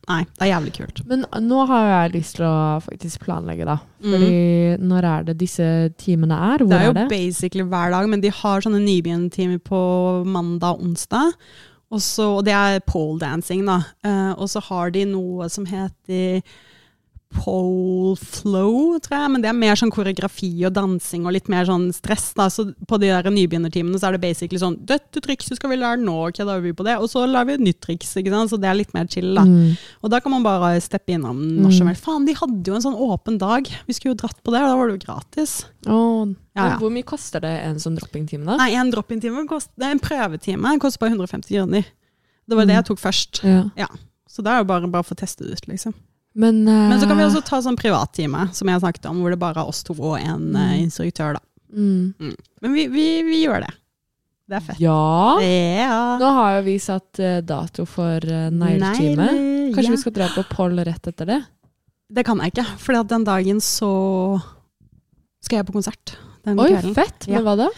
Nei, 0.09 0.23
det 0.25 0.41
er 0.47 0.53
jævlig 0.55 0.73
kult. 0.73 1.01
Men 1.07 1.27
nå 1.45 1.67
har 1.69 1.85
jeg 2.09 2.13
lyst 2.15 2.37
til 2.37 2.47
å 2.47 2.81
faktisk 2.81 3.19
planlegge, 3.27 3.67
da. 3.69 3.75
Fordi 4.01 4.79
når 4.81 5.05
er 5.05 5.25
det 5.27 5.35
disse 5.39 5.93
timene 6.01 6.33
er? 6.33 6.65
Hvor 6.65 6.73
er 6.73 6.79
Det 6.79 6.79
er 6.81 6.85
jo 6.87 6.91
er 6.91 6.95
det? 6.95 7.09
basically 7.11 7.63
hver 7.69 7.91
dag, 7.93 8.09
men 8.09 8.21
de 8.23 8.31
har 8.31 8.61
sånne 8.65 8.81
nybegynnertimer 8.81 9.59
på 9.61 10.25
mandag 10.25 10.79
og 10.79 10.81
onsdag. 10.87 11.35
Og, 11.93 12.01
så, 12.01 12.39
og 12.39 12.45
det 12.47 12.55
er 12.55 12.81
pole 12.89 13.19
dancing, 13.21 13.67
da. 13.67 13.83
Uh, 14.03 14.33
og 14.41 14.49
så 14.49 14.63
har 14.63 14.91
de 14.91 15.05
noe 15.05 15.47
som 15.51 15.67
heter 15.67 16.41
pole 17.35 18.17
flow, 18.17 18.97
tror 19.05 19.17
jeg. 19.19 19.31
Men 19.35 19.43
det 19.45 19.51
er 19.51 19.57
mer 19.57 19.77
sånn 19.79 19.93
koreografi 19.93 20.49
og 20.67 20.73
dansing 20.77 21.27
og 21.29 21.35
litt 21.37 21.51
mer 21.53 21.67
sånn 21.69 21.89
stress. 21.95 22.31
da. 22.39 22.49
Så 22.53 22.71
på 22.89 22.99
de 23.01 23.11
der 23.13 23.29
nybegynnertimene 23.33 24.01
så 24.01 24.09
er 24.09 24.17
det 24.17 24.23
basically 24.25 24.61
sånn 24.63 24.79
Dette 24.89 25.21
trikset 25.25 25.59
skal 25.59 25.73
vi 25.73 25.81
lære 25.81 26.01
nå, 26.01 26.15
ok, 26.31 26.41
da 26.41 26.57
øver 26.57 26.71
vi 26.71 26.77
på 26.79 26.87
det. 26.89 26.97
Og 27.03 27.11
så 27.13 27.27
lar 27.29 27.49
vi 27.49 27.59
et 27.59 27.65
nytt 27.65 27.81
triks, 27.85 28.15
ikke 28.17 28.33
sant. 28.33 28.53
Så 28.53 28.61
det 28.61 28.71
er 28.71 28.79
litt 28.81 28.95
mer 28.97 29.11
chill, 29.13 29.31
da. 29.37 29.45
Mm. 29.45 29.77
Og 30.03 30.13
da 30.15 30.23
kan 30.25 30.35
man 30.35 30.47
bare 30.47 30.75
steppe 30.85 31.15
innom 31.17 31.43
når 31.61 31.77
som 31.79 31.93
helst. 31.93 32.07
Faen, 32.07 32.27
de 32.29 32.37
hadde 32.39 32.73
jo 32.73 32.79
en 32.79 32.87
sånn 32.89 32.99
åpen 33.09 33.39
dag. 33.41 33.69
Vi 33.89 33.97
skulle 33.97 34.17
jo 34.17 34.23
dratt 34.25 34.41
på 34.43 34.55
det, 34.55 34.65
og 34.65 34.73
da 34.73 34.81
var 34.81 34.89
det 34.91 34.99
jo 34.99 35.05
gratis. 35.07 35.59
Oh, 35.87 36.25
Ja, 36.59 36.73
ja. 36.73 36.79
Hvor 36.81 36.91
mye 36.91 37.07
koster 37.07 37.45
det 37.45 37.53
en 37.69 37.77
sånn 37.79 37.95
droppingtime, 38.01 38.43
da? 38.49 38.57
Nei, 38.59 38.73
en 38.75 38.91
drop-in-time 38.91 39.45
det 39.47 39.87
er 39.87 39.93
en 39.95 40.01
prøvetime. 40.03 40.73
koster 40.83 41.05
bare 41.05 41.15
150 41.15 41.53
kroner. 41.55 41.87
Det 42.49 42.57
var 42.57 42.67
det 42.67 42.75
jeg 42.81 42.87
tok 42.89 42.99
først. 42.99 43.45
Ja. 43.79 43.87
Så 44.29 44.43
da 44.43 44.57
er 44.57 44.65
det 44.65 44.71
bare, 44.73 44.89
bare 44.91 45.07
for 45.07 45.15
å 45.15 45.23
få 45.23 45.45
det 45.45 45.53
ut, 45.55 45.69
liksom. 45.71 45.95
Men, 46.39 46.63
uh, 46.69 46.87
Men 46.93 47.01
så 47.01 47.09
kan 47.11 47.19
vi 47.19 47.27
også 47.27 47.43
ta 47.47 47.59
sånn 47.65 47.79
privattime, 47.79 48.47
som 48.55 48.71
jeg 48.71 48.83
snakket 48.85 49.11
om, 49.11 49.25
hvor 49.25 49.35
det 49.35 49.41
bare 49.43 49.59
er 49.59 49.71
oss 49.73 49.83
to 49.87 49.97
og 49.97 50.17
en 50.21 50.53
uh, 50.55 50.77
instruktør, 50.79 51.39
da. 51.39 51.43
mm. 51.75 52.37
Men 52.63 52.77
vi, 52.77 52.87
vi, 52.93 53.07
vi 53.27 53.43
gjør 53.43 53.67
det. 53.67 53.73
Det 54.49 54.57
er 54.57 54.63
fett. 54.65 54.79
Ja! 54.81 55.41
Ja. 55.45 55.99
Nå 56.23 56.29
har 56.39 56.55
jo 56.57 56.63
vi 56.65 56.79
satt 56.81 57.19
eh, 57.21 57.43
dato 57.45 57.85
for 57.85 58.25
negletime. 58.25 59.27
Kanskje 59.75 59.91
ja. 59.91 59.93
vi 59.93 60.01
skal 60.01 60.15
dra 60.17 60.29
på 60.33 60.47
Poll 60.49 60.81
rett 60.89 61.11
etter 61.11 61.29
det? 61.29 61.43
Det 62.09 62.25
kan 62.25 62.41
jeg 62.41 62.55
ikke, 62.55 62.65
for 62.81 62.97
den 63.11 63.27
dagen 63.29 63.61
så 63.61 63.91
skal 65.45 65.61
jeg 65.61 65.69
på 65.69 65.77
konsert. 65.77 66.15
Den 66.49 66.57
Oi, 66.57 66.71
kvelden. 66.73 66.95
fett! 66.97 67.29
Ja. 67.29 67.43
Men 67.43 67.45
hva 67.45 67.59
da? 67.61 67.69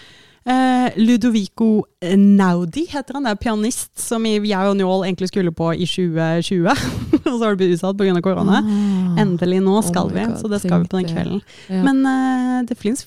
Eh, 0.45 0.97
Ludovico 0.97 1.85
Naudi 2.17 2.87
heter 2.89 3.19
han. 3.19 3.27
Det 3.27 3.35
er 3.35 3.41
pianist 3.43 3.93
som 4.01 4.25
jeg 4.25 4.57
og 4.57 4.77
Njål 4.79 5.05
egentlig 5.05 5.29
skulle 5.29 5.53
på 5.53 5.73
i 5.75 5.87
2020. 5.89 6.71
og 7.27 7.31
så 7.31 7.43
har 7.45 7.55
det 7.55 7.61
blitt 7.61 7.77
utsatt 7.77 8.01
pga. 8.01 8.17
korona. 8.25 8.63
Ah. 8.63 9.21
Endelig 9.21 9.61
nå 9.67 9.77
Oh 9.79 9.85
skal 9.85 10.09
oh 10.09 10.15
vi, 10.15 10.25
God, 10.25 10.39
så 10.41 10.51
det 10.53 10.63
skal 10.65 10.83
vi 10.83 10.91
på 10.91 11.01
den 11.01 11.11
kvelden. 11.13 11.43
Ja. 11.69 11.83
Men 11.85 12.05
eh, 12.09 12.59
det 12.71 12.79
fins 12.81 13.07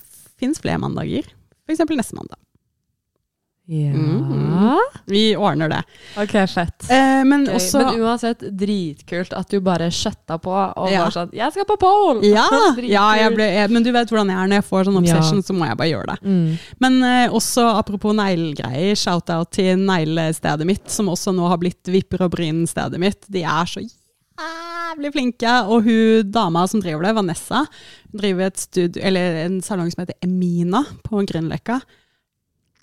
flere 0.61 0.81
mandager. 0.81 1.27
F.eks. 1.65 1.85
neste 1.89 2.19
mandag. 2.19 2.37
Ja. 3.65 3.93
Mm. 3.95 4.79
Vi 5.05 5.35
ordner 5.35 5.69
det. 5.71 5.79
Ok, 6.19 6.33
fett. 6.51 6.85
Eh, 6.91 7.21
men 7.27 7.45
også 7.47 7.79
Men 7.79 8.01
uansett, 8.03 8.43
dritkult 8.59 9.31
at 9.35 9.49
du 9.51 9.59
bare 9.63 9.87
skjøtta 9.91 10.37
på 10.43 10.51
og 10.51 10.91
Ja. 10.91 11.03
var 11.05 11.11
sånn 11.11 11.31
'Jeg 11.31 11.51
skal 11.51 11.65
på 11.65 11.77
pole!' 11.79 12.23
ja, 12.23 12.45
ja 13.21 13.29
ble, 13.29 13.43
jeg, 13.43 13.69
men 13.71 13.83
du 13.83 13.91
vet 13.91 14.09
hvordan 14.09 14.27
jeg 14.27 14.37
er 14.37 14.47
når 14.47 14.55
jeg 14.61 14.67
får 14.69 14.83
sånn 14.85 14.99
obsession, 14.99 15.37
Ja. 15.37 15.41
så 15.47 15.53
må 15.55 15.67
jeg 15.67 15.77
bare 15.77 15.91
gjøre 15.91 16.07
det. 16.11 16.19
Mm. 16.27 16.59
Men 16.79 17.03
eh, 17.03 17.29
også 17.29 17.77
apropos 17.79 18.13
neglegreier, 18.13 18.95
shout-out 18.95 19.51
til 19.51 19.77
neglestedet 19.77 20.65
mitt, 20.65 20.89
som 20.89 21.07
også 21.07 21.33
nå 21.33 21.47
har 21.47 21.57
blitt 21.57 21.83
Vipper 21.87 22.21
og 22.21 22.31
Bryn-stedet 22.31 22.99
mitt. 22.99 23.25
De 23.29 23.43
er 23.43 23.65
så 23.65 23.79
jævlig 23.79 25.11
flinke. 25.13 25.53
Og 25.69 25.83
hun 25.83 26.31
dama 26.31 26.67
som 26.67 26.81
driver 26.81 27.03
det, 27.03 27.15
Vanessa, 27.15 27.65
driver 28.13 28.47
et 28.47 28.57
studio, 28.57 29.01
eller 29.03 29.45
en 29.45 29.61
salong 29.61 29.91
som 29.91 30.05
heter 30.05 30.15
Emina 30.21 30.83
på 31.03 31.23
Grünerløkka. 31.25 31.81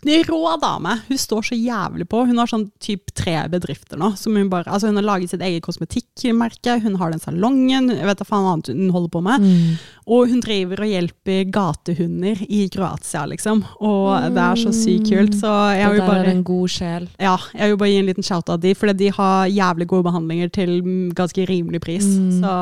Rå 0.03 0.57
dame. 0.61 0.95
Hun 1.09 1.19
står 1.19 1.43
så 1.51 1.57
jævlig 1.57 2.07
på. 2.09 2.23
Hun 2.27 2.39
har 2.41 2.49
sånn 2.49 2.71
typ 2.81 3.13
tre 3.17 3.37
bedrifter 3.53 4.01
nå. 4.01 4.15
Som 4.17 4.37
hun, 4.39 4.49
bare, 4.53 4.69
altså 4.71 4.89
hun 4.89 4.97
har 4.97 5.07
laget 5.07 5.33
sitt 5.33 5.43
eget 5.45 5.65
kosmetikkmerke, 5.67 6.79
hun 6.85 6.97
har 7.01 7.13
den 7.13 7.21
salongen, 7.21 7.91
jeg 7.93 8.09
vet 8.09 8.21
da 8.21 8.27
faen 8.29 8.47
hva 8.47 8.55
annet 8.57 8.71
hun 8.73 8.95
holder 8.95 9.13
på 9.13 9.23
med. 9.27 9.45
Mm. 9.45 9.75
Og 10.11 10.33
hun 10.33 10.41
driver 10.45 10.85
og 10.85 10.93
hjelper 10.93 11.43
gatehunder 11.53 12.45
i 12.49 12.63
Kroatia, 12.73 13.27
liksom. 13.31 13.63
Og 13.85 14.31
det 14.35 14.47
er 14.47 14.63
så 14.63 14.73
sykt 14.75 15.11
kult. 15.11 15.37
Så 15.41 15.53
jeg 15.77 15.95
vil 15.95 16.05
bare, 16.05 16.25
er 16.25 16.33
en 16.33 16.45
god 16.47 16.73
sjel. 16.73 17.09
ja, 17.21 17.37
jeg 17.55 17.73
vil 17.73 17.81
bare 17.83 17.93
gi 17.93 18.01
en 18.01 18.11
liten 18.11 18.27
shout 18.27 18.53
av 18.53 18.61
de, 18.63 18.75
for 18.79 18.93
de 18.93 19.13
har 19.17 19.51
jævlig 19.53 19.89
gode 19.91 20.09
behandlinger 20.09 20.53
til 20.55 20.79
mm, 20.87 21.11
ganske 21.19 21.45
rimelig 21.51 21.83
pris. 21.85 22.07
Mm. 22.07 22.41
Så 22.41 22.55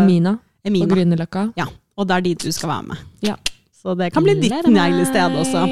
Emina 0.00 0.36
på 0.66 0.90
Grünerløkka. 0.90 1.50
Ja, 1.56 1.70
og 1.96 2.08
det 2.08 2.18
er 2.18 2.26
dit 2.26 2.44
du 2.44 2.52
skal 2.52 2.74
være 2.74 2.90
med. 2.90 3.06
Ja. 3.24 3.38
Så 3.80 3.94
det 3.96 4.10
kan 4.12 4.24
bli 4.24 4.34
ditt 4.42 4.66
neglested 4.68 5.38
også. 5.40 5.62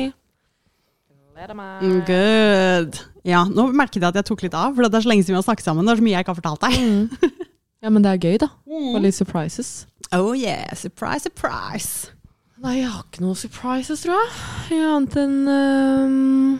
Gleder 1.38 1.54
meg. 1.54 1.82
Mm, 1.86 1.98
Good. 2.08 2.96
Ja, 3.28 3.44
nå 3.46 3.68
merket 3.76 4.00
jeg 4.02 4.08
at 4.08 4.16
jeg 4.18 4.26
tok 4.26 4.40
litt 4.42 4.56
av, 4.58 4.72
for 4.74 4.82
det 4.88 4.96
er 4.98 5.04
så 5.04 5.10
lenge 5.12 5.22
siden 5.22 5.36
vi 5.36 5.38
har 5.38 5.46
snakket 5.46 5.68
sammen. 5.68 5.86
Det 5.86 5.92
er 5.94 6.00
så 6.00 6.06
mye 6.06 6.14
jeg 6.16 6.24
ikke 6.24 6.32
har 6.34 6.40
fortalt 6.40 6.64
deg. 6.64 6.72
Mm. 6.82 7.44
Ja, 7.78 7.92
men 7.94 8.02
det 8.02 8.10
er 8.10 8.18
gøy, 8.24 8.38
da. 8.42 8.48
Og 8.66 8.96
litt 9.04 9.14
surprises. 9.14 9.68
Oh 10.16 10.32
yeah, 10.34 10.72
surprise, 10.74 11.28
surprise. 11.28 12.10
Nei, 12.58 12.80
jeg 12.80 12.88
har 12.90 13.04
ikke 13.06 13.22
noen 13.22 13.38
surprises, 13.38 14.02
tror 14.02 14.16
jeg. 14.18 14.32
jeg 14.74 14.88
Annet 14.96 15.14
enn 15.22 15.36
um, 15.46 16.58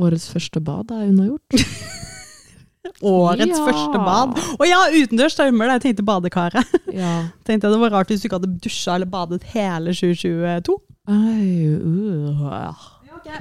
Årets 0.00 0.30
første 0.32 0.62
bad 0.64 0.94
er 0.96 1.10
unnagjort. 1.10 1.60
Årets 3.04 3.52
Ja. 3.52 3.60
første 3.66 4.00
bad. 4.00 4.40
Å 4.56 4.64
ja, 4.70 4.80
utendørs 4.96 5.36
stemmer 5.36 5.68
det. 5.68 5.76
Jeg 5.76 5.84
tenkte 5.90 6.06
badekaret. 6.08 6.76
Ja. 6.94 7.12
Tenkte 7.44 7.68
jeg 7.68 7.74
Det 7.76 7.82
var 7.84 7.92
rart 7.98 8.08
hvis 8.14 8.24
du 8.24 8.30
ikke 8.30 8.38
hadde 8.40 8.54
dusja 8.64 8.96
eller 8.96 9.12
badet 9.12 9.44
hele 9.52 9.92
2022. 9.92 10.78
Uh. 11.06 12.92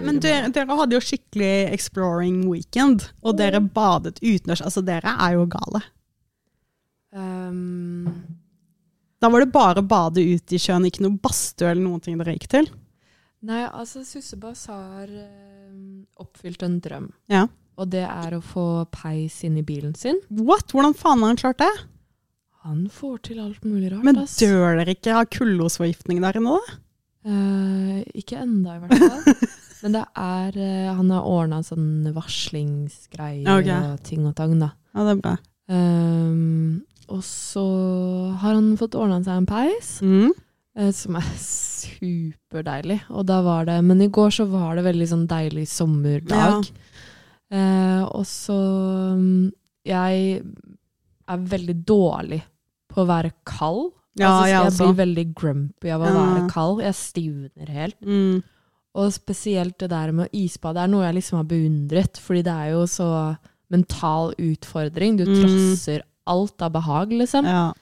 Men 0.01 0.19
dere, 0.21 0.49
dere 0.53 0.77
hadde 0.79 0.97
jo 0.97 1.03
skikkelig 1.03 1.73
exploring 1.73 2.45
weekend, 2.49 3.09
og 3.25 3.37
dere 3.39 3.61
badet 3.61 4.17
utendørs. 4.21 4.63
Altså, 4.65 4.83
dere 4.85 5.13
er 5.21 5.35
jo 5.37 5.45
gale. 5.51 5.81
Um, 7.15 8.09
Da 9.21 9.29
var 9.31 9.45
det 9.45 9.53
bare 9.53 9.81
bade 9.81 10.21
ute 10.21 10.57
i 10.57 10.59
sjøen, 10.59 10.85
ikke 10.89 11.05
noe 11.05 11.15
badstue 11.21 11.69
eller 11.71 11.85
noen 11.85 12.01
ting 12.03 12.17
dere 12.19 12.35
gikk 12.35 12.49
til. 12.51 12.67
nei, 13.45 13.63
altså, 13.65 14.03
Sussebass 14.03 14.65
har 14.67 15.07
ehm, 15.07 16.05
oppfylt 16.19 16.65
en 16.65 16.79
drøm. 16.81 17.11
Ja. 17.31 17.45
Og 17.77 17.89
det 17.91 18.03
er 18.07 18.35
å 18.35 18.41
få 18.43 18.85
peis 18.91 19.41
inn 19.47 19.57
i 19.59 19.65
bilen 19.65 19.95
sin. 19.95 20.19
What? 20.29 20.71
Hvordan 20.73 20.95
faen 20.97 21.23
har 21.23 21.33
han 21.33 21.41
klart 21.41 21.61
det? 21.61 21.73
Han 22.65 22.87
får 22.89 23.17
til 23.29 23.41
alt 23.43 23.65
mulig 23.67 23.91
rart. 23.93 24.03
Men 24.07 24.23
dør 24.25 24.79
dere 24.79 24.95
ikke 24.95 25.13
av 25.19 25.27
kullosforgiftning 25.29 26.23
der 26.23 26.39
inne, 26.39 26.55
da? 26.57 26.77
Eh, 27.25 28.01
ikke 28.21 28.37
enda, 28.43 28.75
i 28.77 28.83
hvert 28.83 29.01
fall. 29.01 29.51
Men 29.85 29.93
det 29.97 30.01
er 30.17 30.55
uh, 30.57 30.93
Han 30.97 31.09
har 31.13 31.25
ordna 31.29 31.59
sånn 31.65 32.07
varslingsgreier 32.15 33.49
okay. 33.59 33.89
og 33.91 33.99
ting 34.07 34.23
og 34.25 34.33
tang, 34.37 34.55
da. 34.61 34.71
Ja, 34.95 35.03
det 35.05 35.13
er 35.15 35.21
bra. 35.21 35.33
Um, 35.69 36.85
og 37.11 37.21
så 37.25 37.65
har 38.41 38.55
han 38.55 38.71
fått 38.79 38.97
ordna 38.97 39.19
seg 39.25 39.41
en 39.41 39.49
peis, 39.49 39.89
Mm. 40.05 40.31
uh, 40.79 40.91
som 40.95 41.17
er 41.19 41.27
superdeilig. 41.41 43.01
Og 43.09 43.25
da 43.29 43.41
var 43.45 43.65
det 43.69 43.79
Men 43.85 44.01
i 44.01 44.09
går 44.09 44.33
så 44.39 44.47
var 44.49 44.75
det 44.77 44.85
veldig 44.87 45.09
sånn 45.11 45.27
deilig 45.29 45.67
sommerdag. 45.69 46.69
Eh, 47.53 48.01
og 48.09 48.23
så 48.25 48.55
mm, 49.15 49.51
Jeg 49.85 50.39
er 51.29 51.43
veldig 51.53 51.75
dårlig 51.85 52.39
på 52.89 53.03
å 53.03 53.09
være 53.09 53.35
kald. 53.45 53.91
Ja, 54.17 54.29
altså, 54.31 54.47
jeg 54.47 54.63
jeg 54.63 54.73
blir 54.79 55.05
veldig 55.05 55.25
grumpy 55.35 55.89
av 55.91 56.01
å 56.01 56.05
Ja. 56.05 56.13
være 56.13 56.49
kald. 56.49 56.81
Jeg 56.81 56.93
stivner 56.95 57.67
helt. 57.69 57.99
Mm. 58.01 58.43
Og 58.95 59.11
spesielt 59.11 59.77
det 59.77 59.89
der 59.89 60.11
med 60.13 60.29
isbad 60.31 60.77
er 60.77 60.87
noe 60.87 61.03
jeg 61.03 61.15
liksom 61.15 61.37
har 61.37 61.43
beundret, 61.45 62.17
fordi 62.17 62.43
det 62.43 62.53
er 62.53 62.69
jo 62.71 62.83
så 62.87 63.37
mental 63.69 64.33
utfordring. 64.39 65.17
Du 65.17 65.25
Mm. 65.25 65.41
trosser 65.41 66.01
alt 66.27 66.61
av 66.61 66.71
behag, 66.71 67.09
liksom. 67.09 67.43
Ja. 67.45 67.73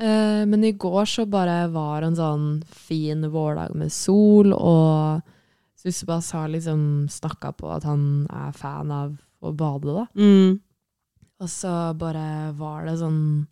Eh, 0.00 0.44
men 0.44 0.64
i 0.64 0.72
går 0.72 1.04
så 1.06 1.24
bare 1.30 1.70
var 1.70 2.02
en 2.02 2.16
sånn 2.16 2.64
fin 2.66 3.22
vårdag 3.22 3.74
med 3.76 3.92
sol, 3.92 4.52
og 4.52 5.22
Sussebass 5.76 6.32
har 6.32 6.48
liksom 6.48 7.06
snakka 7.08 7.54
på 7.56 7.70
at 7.76 7.82
han 7.84 8.26
er 8.30 8.52
fan 8.52 8.90
av 8.90 9.18
å 9.42 9.54
bade, 9.54 9.84
da. 9.94 10.06
Mm. 10.16 10.58
Og 11.40 11.46
så 11.48 11.96
bare 11.96 12.52
var 12.56 12.86
det 12.86 12.98
sånn 12.98 13.46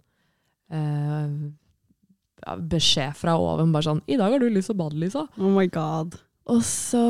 eh, 0.71 1.29
beskjed 2.69 3.15
fra 3.17 3.37
oven, 3.39 3.73
bare 3.73 3.83
sånn 3.89 4.03
'I 4.09 4.17
dag 4.17 4.33
har 4.33 4.39
du 4.39 4.49
lyst 4.51 4.67
til 4.71 4.77
å 4.77 4.79
bade, 4.83 4.99
Lisa'. 5.01 5.29
Oh 5.39 5.51
my 5.57 5.67
god. 5.69 6.15
Og 6.47 6.61
så 6.67 7.03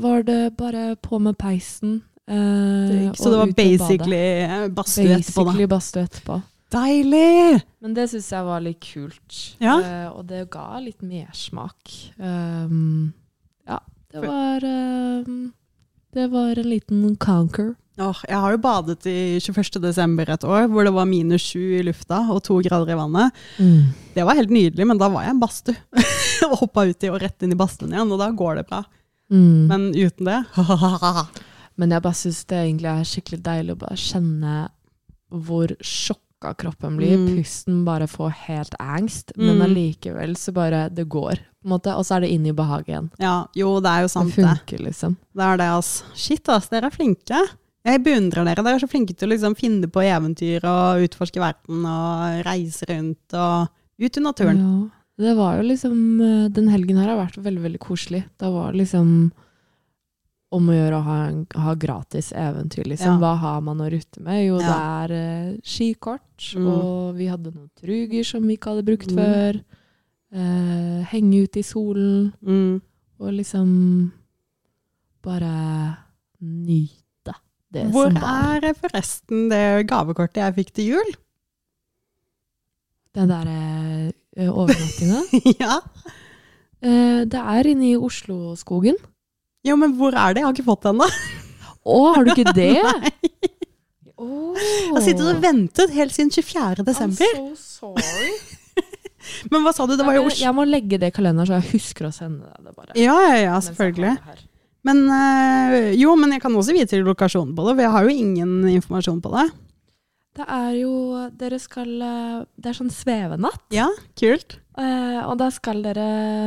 var 0.00 0.22
det 0.22 0.56
bare 0.56 0.96
på 0.96 1.18
med 1.20 1.36
peisen. 1.38 2.02
eh, 2.28 3.12
Så 3.16 3.30
det 3.30 3.38
var 3.38 3.52
basically 3.56 4.16
eh, 4.44 4.68
badstue 4.68 5.04
etterpå, 5.16 5.44
da. 5.44 5.44
Basically 5.44 5.66
badstue 5.66 6.02
etterpå. 6.04 6.42
Deilig! 6.70 7.62
Men 7.80 7.94
det 7.94 8.10
syns 8.10 8.28
jeg 8.30 8.44
var 8.44 8.60
litt 8.60 8.80
kult. 8.80 9.56
Ja. 9.58 9.78
Eh, 9.80 10.08
og 10.12 10.26
det 10.28 10.50
ga 10.50 10.78
litt 10.84 11.00
mersmak. 11.00 12.12
Um, 12.18 13.14
ja, 13.66 13.78
det 14.12 14.20
var 14.20 14.60
um, 14.64 15.52
Det 16.16 16.30
var 16.32 16.56
en 16.56 16.70
liten 16.70 17.16
conquer. 17.20 17.74
Åh, 17.98 18.20
jeg 18.28 18.38
har 18.38 18.54
jo 18.54 18.60
badet 18.62 19.06
i 19.10 19.40
21. 19.42 19.80
desember 19.82 20.28
et 20.30 20.44
år, 20.46 20.68
hvor 20.70 20.86
det 20.86 20.92
var 20.94 21.08
minus 21.10 21.42
sju 21.50 21.80
i 21.80 21.82
lufta 21.82 22.20
og 22.30 22.40
to 22.46 22.60
grader 22.62 22.94
i 22.94 22.98
vannet. 22.98 23.40
Det 24.14 24.26
var 24.26 24.38
helt 24.38 24.54
nydelig, 24.54 24.86
men 24.86 25.00
da 25.00 25.08
var 25.10 25.26
jeg 25.26 25.34
en 25.34 25.42
badstue. 25.42 25.74
og 26.48 26.54
hoppa 26.62 26.86
uti 26.86 27.10
og 27.10 27.18
rett 27.22 27.42
inn 27.42 27.56
i 27.56 27.58
badstuen 27.58 27.96
igjen, 27.96 28.14
og 28.14 28.22
da 28.22 28.30
går 28.30 28.60
det 28.60 28.68
bra. 28.70 28.84
Mm. 29.34 29.66
Men 29.68 29.90
uten 29.92 30.30
det 30.30 30.38
Men 31.78 31.92
jeg 31.92 32.02
bare 32.06 32.16
syns 32.16 32.38
det 32.48 32.56
egentlig 32.62 32.88
er 32.90 33.08
skikkelig 33.10 33.40
deilig 33.44 33.74
å 33.74 33.80
bare 33.82 33.98
kjenne 34.00 34.54
hvor 35.28 35.74
sjokka 36.38 36.54
kroppen 36.56 36.96
blir. 36.96 37.16
Mm. 37.16 37.36
Pusten 37.36 37.84
bare 37.84 38.06
får 38.06 38.30
helt 38.46 38.74
angst, 38.78 39.32
men 39.36 39.56
Mm. 39.58 39.62
allikevel 39.62 40.36
så 40.36 40.52
bare 40.52 40.88
Det 40.94 41.08
går, 41.08 41.34
på 41.36 41.64
en 41.64 41.70
måte. 41.70 41.96
Og 41.96 42.04
så 42.04 42.16
er 42.16 42.20
det 42.20 42.30
inn 42.30 42.46
i 42.46 42.52
behaget 42.52 42.88
igjen. 42.88 43.10
Ja, 43.18 43.46
jo, 43.54 43.80
det 43.80 43.86
er 43.90 44.00
jo 44.02 44.08
sant, 44.08 44.34
det. 44.34 44.44
funker, 44.44 44.78
liksom. 44.84 45.16
Det 45.34 45.42
er 45.42 45.56
det, 45.56 45.66
altså. 45.66 46.04
Shit, 46.14 46.48
ass, 46.48 46.68
dere 46.68 46.86
er 46.86 46.90
flinke. 46.90 47.48
Jeg 47.84 48.02
beundrer 48.04 48.44
dere. 48.44 48.62
Dere 48.62 48.74
er 48.74 48.78
så 48.78 48.88
flinke 48.88 49.16
til 49.16 49.28
å 49.28 49.32
liksom 49.32 49.56
finne 49.56 49.86
på 49.88 50.00
eventyr 50.02 50.62
og 50.64 51.02
utforske 51.08 51.40
verden 51.40 51.84
og 51.86 52.44
reise 52.44 52.84
rundt 52.88 53.32
og 53.34 53.68
ut 54.00 54.16
i 54.16 54.20
naturen. 54.20 54.58
Ja. 54.58 54.90
Det 55.18 55.36
var 55.36 55.56
jo 55.56 55.62
liksom 55.62 56.20
eh, 56.20 56.48
Den 56.48 56.68
helgen 56.68 56.96
her 56.96 57.08
har 57.08 57.26
vært 57.26 57.42
veldig, 57.42 57.62
veldig 57.62 57.78
koselig. 57.80 58.24
Da 58.38 58.50
var 58.50 58.70
det 58.72 58.82
liksom 58.86 59.32
om 60.50 60.68
å 60.70 60.72
gjøre 60.72 60.96
å 60.96 61.04
ha, 61.04 61.16
ha 61.64 61.74
gratis 61.76 62.30
eventyr, 62.32 62.86
liksom. 62.88 63.18
Ja. 63.18 63.20
Hva 63.20 63.34
har 63.38 63.60
man 63.66 63.82
å 63.84 63.88
rutte 63.92 64.22
med? 64.24 64.46
Jo, 64.46 64.56
det 64.62 64.76
er 64.76 65.12
eh, 65.12 65.56
skikort, 65.62 66.24
Mm. 66.56 66.66
og 66.72 67.16
vi 67.18 67.26
hadde 67.28 67.52
noen 67.52 67.68
truger 67.76 68.24
som 68.24 68.46
vi 68.48 68.56
ikke 68.56 68.70
hadde 68.72 68.86
brukt 68.86 69.10
Mm. 69.12 69.18
før. 69.18 69.58
Eh, 70.32 71.04
henge 71.12 71.42
ut 71.44 71.56
i 71.56 71.62
solen, 71.62 72.32
Mm. 72.42 72.80
og 73.20 73.32
liksom 73.32 74.12
bare 75.22 75.98
nyte 76.40 77.34
det 77.70 77.86
Hvor 77.92 78.08
som 78.12 78.14
var. 78.22 78.64
er 78.64 78.72
forresten 78.74 79.48
det 79.50 79.86
gavekortet 79.88 80.40
jeg 80.40 80.54
fikk 80.54 80.72
til 80.72 80.84
jul? 80.94 81.12
Den 83.14 83.28
derre 83.28 84.12
uh, 84.38 84.50
overnattinga. 84.52 85.22
ja. 85.60 85.80
Eh, 86.80 87.24
det 87.26 87.40
er 87.40 87.66
inne 87.72 87.88
i 87.92 87.96
Osloskogen. 87.98 88.96
Jo, 89.66 89.74
men 89.80 89.94
hvor 89.98 90.14
er 90.14 90.34
det? 90.36 90.42
Jeg 90.42 90.46
har 90.48 90.54
ikke 90.56 90.68
fått 90.68 90.84
det 90.86 90.92
ennå. 90.94 91.08
Å, 91.88 91.98
har 92.14 92.26
du 92.28 92.32
ikke 92.34 92.52
det? 92.58 92.70
Nei. 92.84 93.12
Jeg 94.18 94.94
har 94.96 95.04
sittet 95.04 95.26
og 95.30 95.42
ventet 95.42 95.92
helt 95.94 96.14
siden 96.14 96.30
24. 96.34 96.84
desember. 96.86 97.34
I'm 97.38 97.52
so 97.54 97.92
sorry. 97.94 98.32
Men 99.52 99.62
hva 99.66 99.72
sa 99.76 99.84
du? 99.86 99.92
Det 99.98 100.06
var 100.06 100.16
jo 100.16 100.24
Oslo. 100.26 100.40
Jeg 100.40 100.54
må 100.56 100.64
legge 100.66 100.98
det 100.98 101.10
i 101.10 101.14
kalenderen, 101.14 101.46
så 101.50 101.58
jeg 101.58 101.72
husker 101.74 102.08
å 102.08 102.12
sende 102.14 102.48
deg 102.48 102.64
det. 102.70 102.74
bare. 102.78 102.94
Ja, 102.98 103.14
ja, 103.28 103.36
ja, 103.44 103.56
selvfølgelig. 103.62 104.14
Men 104.88 105.02
øh, 105.12 105.76
jo, 105.98 106.14
men 106.16 106.32
jeg 106.32 106.40
kan 106.42 106.54
også 106.56 106.72
vite 106.74 107.00
lokasjonen 107.04 107.52
på 107.58 107.66
det, 107.66 107.74
for 107.76 107.84
jeg 107.84 107.92
har 107.94 108.06
jo 108.08 108.14
ingen 108.24 108.52
informasjon 108.72 109.18
på 109.24 109.32
det. 109.34 109.44
Det 110.38 110.46
er 110.54 110.68
jo 110.78 110.92
Dere 111.34 111.56
skal 111.58 111.88
eh, 112.06 112.34
Det 112.62 112.70
er 112.70 112.76
sånn 112.78 112.92
svevenatt. 112.94 113.62
Ja, 113.74 113.88
kult. 114.18 114.58
eh, 114.78 115.18
og 115.26 115.34
da 115.40 115.48
skal 115.54 115.80
dere 115.82 116.04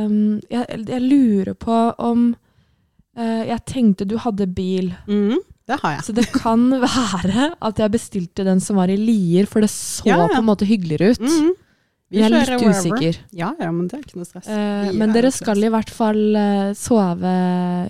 mm, 0.08 0.38
jeg, 0.50 0.78
jeg 0.88 1.02
lurer 1.04 1.52
på 1.60 1.76
om 2.00 2.30
eh, 3.16 3.44
Jeg 3.48 3.64
tenkte 3.66 4.06
du 4.08 4.16
hadde 4.18 4.46
bil, 4.54 4.92
Mm, 5.08 5.38
det 5.68 5.80
har 5.82 5.96
jeg. 5.96 6.04
så 6.08 6.14
det 6.14 6.26
kan 6.32 6.70
være 6.86 7.50
at 7.60 7.76
jeg 7.78 7.90
bestilte 7.92 8.44
den 8.44 8.60
som 8.60 8.76
var 8.76 8.88
i 8.88 8.96
Lier, 8.96 9.46
for 9.46 9.60
det 9.60 9.70
så 9.70 10.06
Ja, 10.06 10.16
ja. 10.22 10.28
på 10.28 10.38
en 10.42 10.48
måte 10.48 10.66
hyggeligere 10.68 11.12
ut. 11.14 11.20
Vi 12.12 12.18
Jeg 12.20 12.26
er 12.26 12.32
litt 12.34 12.48
wherever. 12.50 12.74
usikker. 12.76 13.18
Ja, 13.32 13.54
ja, 13.58 13.70
men 13.72 13.86
det 13.88 13.94
er 13.96 14.02
ikke 14.04 14.18
noe 14.20 14.26
stress. 14.28 14.44
Uh, 14.46 14.92
men 14.92 15.08
er 15.08 15.14
dere 15.16 15.30
skal 15.32 15.64
i 15.64 15.70
hvert 15.72 15.88
fall 15.88 16.36
uh, 16.36 16.72
sove 16.76 17.30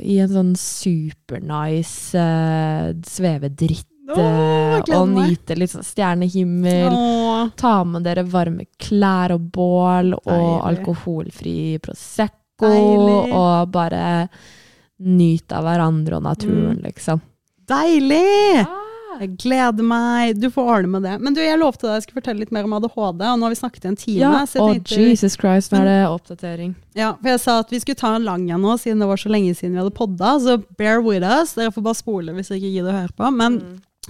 i 0.06 0.18
en 0.22 0.30
sånn 0.30 0.52
supernice 0.56 2.14
uh, 2.14 2.92
svevedritt. 3.06 3.88
Åh, 4.12 4.82
og 4.98 5.08
nyte 5.14 5.54
litt 5.56 5.70
sånn 5.72 5.86
stjernehimmel. 5.86 6.92
Åh, 6.92 7.50
Ta 7.56 7.78
med 7.88 8.04
dere 8.04 8.24
varme 8.28 8.66
klær 8.82 9.32
og 9.36 9.46
bål 9.54 10.12
og 10.18 10.26
Deilig. 10.26 10.62
alkoholfri 10.70 11.56
prosecco. 11.82 12.68
Deilig. 12.68 13.32
Og 13.32 13.70
bare 13.72 14.04
nyte 15.04 15.56
av 15.58 15.64
hverandre 15.66 16.16
og 16.20 16.22
naturen, 16.26 16.78
Mm. 16.78 16.84
liksom. 16.86 17.20
Deilig! 17.68 18.66
Jeg 19.20 19.28
gleder 19.38 19.84
meg. 19.84 20.38
Du 20.40 20.48
får 20.50 20.68
ordne 20.72 20.88
med 20.88 21.02
det. 21.04 21.12
Men 21.20 21.34
du, 21.36 21.40
jeg 21.44 21.58
lovte 21.60 21.84
deg 21.84 21.98
jeg 21.98 22.04
skulle 22.06 22.22
fortelle 22.22 22.40
litt 22.40 22.50
mer 22.54 22.64
om 22.64 22.72
ADHD, 22.78 23.20
og 23.28 23.38
nå 23.38 23.44
har 23.44 23.52
vi 23.52 23.58
snakket 23.60 23.84
i 23.84 23.88
en 23.90 23.96
time. 24.00 24.20
Ja, 24.22 24.30
og 24.40 24.48
tenkte- 24.72 24.98
Jesus 24.98 25.36
Christ, 25.36 25.70
nå 25.70 25.82
er 25.82 25.84
det 25.90 25.98
oppdatering. 26.08 26.74
Ja, 26.96 27.12
for 27.20 27.28
jeg 27.28 27.40
sa 27.40 27.58
at 27.60 27.70
vi 27.70 27.78
skulle 27.78 28.00
ta 28.00 28.14
en 28.16 28.24
lang 28.24 28.48
en 28.50 28.62
nå, 28.64 28.72
siden 28.80 28.98
det 29.04 29.06
var 29.10 29.20
så 29.20 29.28
lenge 29.30 29.52
siden 29.54 29.72
vi 29.76 29.82
hadde 29.82 29.94
podda. 29.94 30.32
Så 30.40 30.56
bear 30.78 31.02
with 31.04 31.22
us. 31.22 31.52
Dere 31.54 31.70
får 31.70 31.82
bare 31.84 32.00
spole 32.00 32.32
hvis 32.32 32.48
dere 32.48 32.58
ikke 32.62 32.72
gidder 32.72 32.90
å 32.92 33.00
høre 33.02 33.16
på. 33.20 33.30
Men 33.36 33.60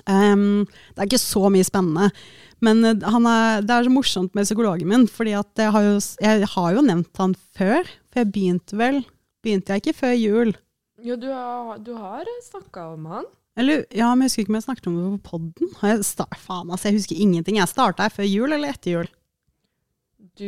ehm, 0.06 0.66
det 0.94 1.02
er 1.02 1.10
ikke 1.10 1.20
så 1.20 1.50
mye 1.50 1.66
spennende. 1.66 2.10
Men 2.62 2.84
eh, 2.84 2.94
han 3.10 3.26
er, 3.26 3.60
det 3.66 3.70
er 3.74 3.84
så 3.84 3.92
morsomt 3.92 4.34
med 4.38 4.46
psykologen 4.46 4.86
min, 4.88 5.06
fordi 5.10 5.34
jeg 5.34 5.72
har, 5.74 5.82
jo, 5.82 5.98
jeg 6.22 6.46
har 6.54 6.74
jo 6.78 6.80
nevnt 6.80 7.10
han 7.18 7.34
før. 7.58 7.82
For 8.12 8.22
jeg 8.22 8.32
begynte 8.32 8.78
vel 8.78 9.04
Begynte 9.42 9.74
jeg 9.74 9.82
ikke 9.82 9.98
før 9.98 10.12
jul? 10.14 10.52
Jo, 11.02 11.16
du 11.18 11.28
har, 11.34 11.78
du 11.82 11.92
har 11.98 12.28
snakka 12.46 12.84
om 12.94 13.06
han. 13.10 13.24
Eller, 13.58 13.82
ja, 13.92 14.08
men 14.14 14.24
jeg 14.24 14.30
husker 14.30 14.42
ikke 14.44 14.52
om 14.54 14.58
jeg 14.60 14.64
snakket 14.68 14.86
om 14.88 14.98
det 15.00 15.22
på 15.26 15.40
sta- 16.06 16.28
Faen, 16.40 16.70
altså, 16.72 16.88
jeg 16.88 17.00
husker 17.00 17.18
ingenting. 17.20 17.58
Jeg 17.58 17.68
starta 17.68 18.06
her 18.06 18.14
før 18.14 18.28
jul 18.28 18.52
eller 18.56 18.72
etter 18.72 18.94
jul? 18.94 19.10
Du 20.38 20.46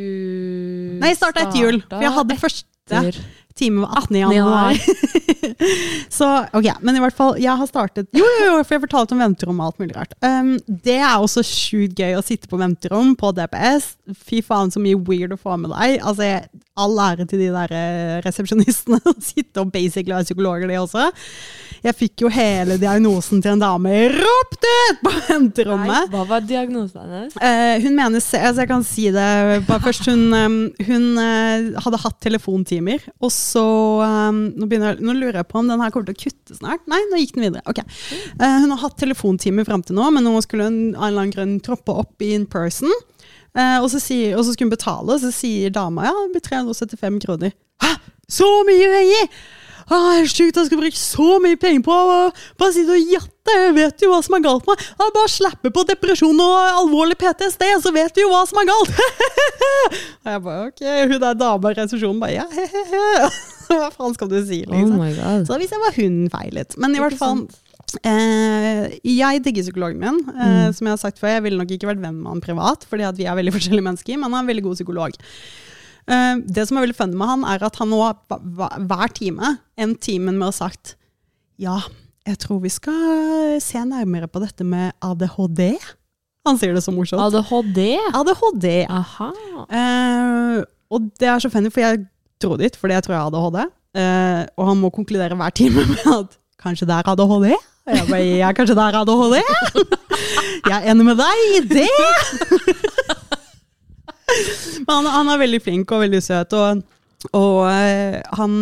Nei, 1.03 1.11
jeg 1.11 1.19
starta 1.19 1.43
etter 1.49 1.61
jul. 1.61 1.81
For 1.91 2.07
jeg 2.07 2.15
hadde 2.17 2.37
første 2.41 3.01
etter 3.03 3.19
time 3.59 3.85
var 3.85 3.99
18. 3.99 4.05
18. 4.05 4.17
januar. 4.17 4.79
så 6.09 6.47
ok, 6.53 6.69
men 6.81 6.97
i 6.97 7.03
hvert 7.03 7.17
fall, 7.17 7.37
jeg 7.41 7.55
har 7.61 7.69
startet 7.69 8.09
Jo, 8.17 8.25
jo, 8.25 8.47
jo, 8.51 8.61
for 8.63 8.77
jeg 8.77 8.85
fortalte 8.87 9.17
om 9.17 9.23
venterom 9.23 9.61
og 9.61 9.71
alt 9.71 9.83
mulig 9.83 9.97
rart. 9.97 10.15
Um, 10.25 10.55
det 10.67 10.99
er 10.99 11.15
også 11.17 11.45
sjukt 11.47 11.99
gøy 12.01 12.17
å 12.19 12.25
sitte 12.25 12.51
på 12.51 12.61
venterom 12.61 13.15
på 13.19 13.33
DPS. 13.37 13.95
Fy 14.27 14.43
faen, 14.45 14.73
så 14.75 14.83
mye 14.83 14.99
weird 14.99 15.37
å 15.37 15.41
få 15.41 15.59
med 15.61 15.75
deg. 15.75 16.01
Altså, 16.03 16.29
jeg, 16.29 16.63
All 16.75 16.97
ære 16.99 17.23
til 17.31 17.39
de 17.39 17.53
der 17.55 17.71
eh, 17.71 18.17
resepsjonistene. 18.25 18.99
Sitte 19.23 19.63
og 19.63 19.71
basically 19.71 20.11
være 20.11 20.27
psykologer, 20.27 20.67
de 20.67 20.81
også. 20.81 21.05
Jeg 21.85 21.95
fikk 21.95 22.25
jo 22.25 22.31
hele 22.33 22.79
diagnosen 22.81 23.43
til 23.45 23.53
en 23.53 23.63
dame 23.63 23.93
ropt 24.11 24.65
ut 24.65 25.03
på 25.05 25.13
venterommet. 25.29 26.09
Nei, 26.09 26.11
hva 26.11 26.25
var 26.27 26.43
diagnosen 26.49 27.05
hennes? 27.05 27.37
Uh, 27.39 27.77
hun 27.85 27.95
mener, 27.95 28.19
altså 28.19 28.65
jeg 28.65 28.71
kan 28.73 28.87
si 28.89 29.07
det 29.15 29.29
bare 29.69 29.85
først, 29.85 30.09
hun, 30.11 30.25
um, 30.33 30.57
hun 30.89 31.07
uh, 31.21 31.79
hadde 31.85 32.01
hatt 32.03 32.19
telefontimer, 32.25 33.05
og 33.21 33.31
så 33.31 33.44
um, 34.03 34.41
nå, 34.57 34.69
begynner, 34.71 35.01
nå 35.03 35.15
lurer 35.17 35.41
jeg 35.41 35.49
på 35.51 35.61
om 35.61 35.71
den 35.71 35.83
her 35.83 35.93
kommer 35.95 36.09
til 36.09 36.17
å 36.17 36.23
kutte 36.25 36.59
snart. 36.59 36.85
Nei, 36.91 37.01
nå 37.11 37.21
gikk 37.21 37.35
den 37.37 37.47
videre. 37.47 37.65
Ok. 37.71 37.83
Uh, 38.41 38.61
hun 38.65 38.73
har 38.75 38.83
hatt 38.85 38.97
telefontime 39.01 39.67
frem 39.69 39.85
til 39.87 39.99
nå, 39.99 40.07
men 40.15 40.27
nå 40.27 40.37
skulle 40.45 40.69
hun 40.69 40.79
av 40.95 41.09
en 41.09 41.11
eller 41.11 41.25
annen 41.25 41.35
grunn 41.35 41.59
troppe 41.65 41.97
opp 42.05 42.25
in 42.25 42.47
person. 42.51 42.93
Uh, 43.55 43.79
og, 43.81 43.89
så 43.93 44.01
sier, 44.03 44.35
og 44.35 44.43
så 44.43 44.55
skulle 44.55 44.71
hun 44.71 44.77
betale, 44.77 45.11
og 45.15 45.21
så 45.23 45.31
sier 45.35 45.75
dama 45.75 46.09
ja, 46.09 46.15
det 46.25 46.35
blir 46.35 46.47
375 46.49 47.21
kroner. 47.27 47.55
Hæ? 47.85 47.93
Så 48.31 48.49
mye 48.67 48.89
penger! 48.97 49.29
Ah, 49.93 50.15
er 50.19 50.29
sjukt, 50.31 50.57
jeg 50.57 50.69
skal 50.71 50.81
bruke 50.81 50.97
så 50.99 51.39
mye 51.45 51.59
penger 51.61 51.83
på 51.85 51.93
å 51.95 52.19
bare 52.61 52.73
sitte 52.77 52.95
og 52.97 53.11
jatte. 53.13 53.57
Jeg 53.61 53.75
vet 53.77 54.01
jo 54.05 54.09
hva 54.13 54.21
som 54.25 54.37
er 54.39 54.45
galt 54.47 54.65
med 54.69 54.79
meg. 54.81 54.93
Bare 55.17 55.29
slappe 55.33 55.73
på 55.75 55.83
depresjon 55.91 56.39
og 56.41 56.79
alvorlig 56.81 57.19
PTSD, 57.21 57.67
så 57.85 57.93
vet 57.93 58.17
vi 58.17 58.25
jo 58.25 58.31
hva 58.33 58.45
som 58.49 58.61
er 58.63 58.71
galt. 58.71 58.95
og 60.25 60.31
jeg 60.33 60.45
bare, 60.47 60.71
ok, 60.71 60.85
hun 61.11 61.19
der 61.27 61.37
dama 61.43 61.73
i 61.75 61.77
resepsjonen 61.81 62.23
bare, 62.23 62.39
ja, 62.39 62.47
he-he-he. 62.55 63.29
Hva 63.75 63.91
faen 63.95 64.13
skal 64.17 64.29
du 64.29 64.39
si, 64.45 64.63
Oh 64.69 64.73
liksom? 64.75 64.99
Oh. 65.01 65.37
Så 65.49 65.57
hvis 65.61 65.71
jeg 65.73 65.81
var 65.81 65.95
hun 65.97 66.17
feilet. 66.33 66.75
Men 66.81 66.97
i 66.97 67.01
hvert 67.01 67.17
fall, 67.17 67.45
eh, 68.05 68.97
jeg 69.09 69.41
digger 69.45 69.65
psykologen 69.69 70.01
min. 70.03 70.19
Eh, 70.35 70.43
Mm. 70.45 70.73
Som 70.77 70.87
jeg 70.89 70.93
har 70.97 71.01
sagt 71.01 71.21
før, 71.21 71.33
jeg 71.37 71.45
ville 71.47 71.61
nok 71.61 71.71
ikke 71.77 71.89
vært 71.89 72.03
venn 72.03 72.19
med 72.23 72.29
han 72.33 72.43
privat, 72.45 72.85
fordi 72.89 73.05
at 73.09 73.17
vi 73.21 73.25
er 73.29 73.37
veldig 73.39 73.53
forskjellige 73.59 73.87
mennesker, 73.89 74.17
men 74.21 74.29
han 74.31 74.41
er 74.41 74.45
en 74.45 74.51
veldig 74.53 74.65
god 74.69 74.77
psykolog. 74.81 75.17
Eh, 76.11 76.37
det 76.45 76.67
som 76.69 76.77
er 76.79 76.87
veldig 76.87 76.99
funny 76.99 77.17
med 77.17 77.31
han, 77.31 77.45
er 77.49 77.65
at 77.65 77.79
han 77.81 77.93
nå 77.93 78.01
hver 78.01 79.13
time, 79.17 79.57
en 79.81 79.95
time 79.97 80.33
med 80.35 80.47
å 80.47 80.53
ha 80.53 80.57
sagt 80.57 80.97
ja, 81.61 81.77
jeg 82.27 82.41
tror 82.43 82.59
vi 82.65 82.73
skal 82.73 83.61
se 83.63 83.79
nærmere 83.87 84.27
på 84.27 84.41
dette 84.43 84.65
med 84.67 84.91
ADHD. 85.05 85.77
Han 86.49 86.59
sier 86.61 86.75
det 86.77 86.83
så 86.85 86.93
morsomt. 86.93 87.23
ADHD? 87.23 87.95
ADHD. 88.17 88.67
Aha. 88.91 89.31
Eh, 89.71 90.65
og 90.93 91.07
det 91.21 91.31
er 91.31 91.43
så 91.45 91.51
funny, 91.53 91.71
for 91.73 91.85
jeg 91.85 92.03
dro 92.43 92.59
dit 92.61 92.75
fordi 92.77 92.97
jeg 92.97 93.07
tror 93.07 93.15
jeg 93.15 93.23
har 93.23 93.31
ADHD. 93.31 93.61
Eh, 93.95 94.41
og 94.59 94.67
han 94.73 94.81
må 94.83 94.91
konkludere 94.95 95.39
hver 95.39 95.55
time 95.57 95.87
med 95.95 96.09
at 96.11 96.37
kanskje 96.61 96.89
det 96.91 96.99
er 96.99 97.13
ADHD. 97.15 97.55
Og 97.85 97.93
jeg 97.99 98.09
bare, 98.09 98.25
ja, 98.41 98.51
kanskje 98.57 98.77
det 98.77 98.85
er 98.89 99.01
ADHD. 99.03 99.41
Jeg 100.65 100.73
er 100.79 100.87
enig 100.95 101.05
med 101.05 101.19
deg 101.21 101.41
i 101.53 101.59
det. 101.69 101.89
Men 104.87 104.95
han, 104.97 105.07
han 105.19 105.33
er 105.35 105.41
veldig 105.45 105.61
flink 105.63 105.93
og 105.95 106.05
veldig 106.07 106.23
søt. 106.25 106.53
og 106.59 106.83
og 107.33 107.63
eh, 107.71 108.19
han, 108.37 108.57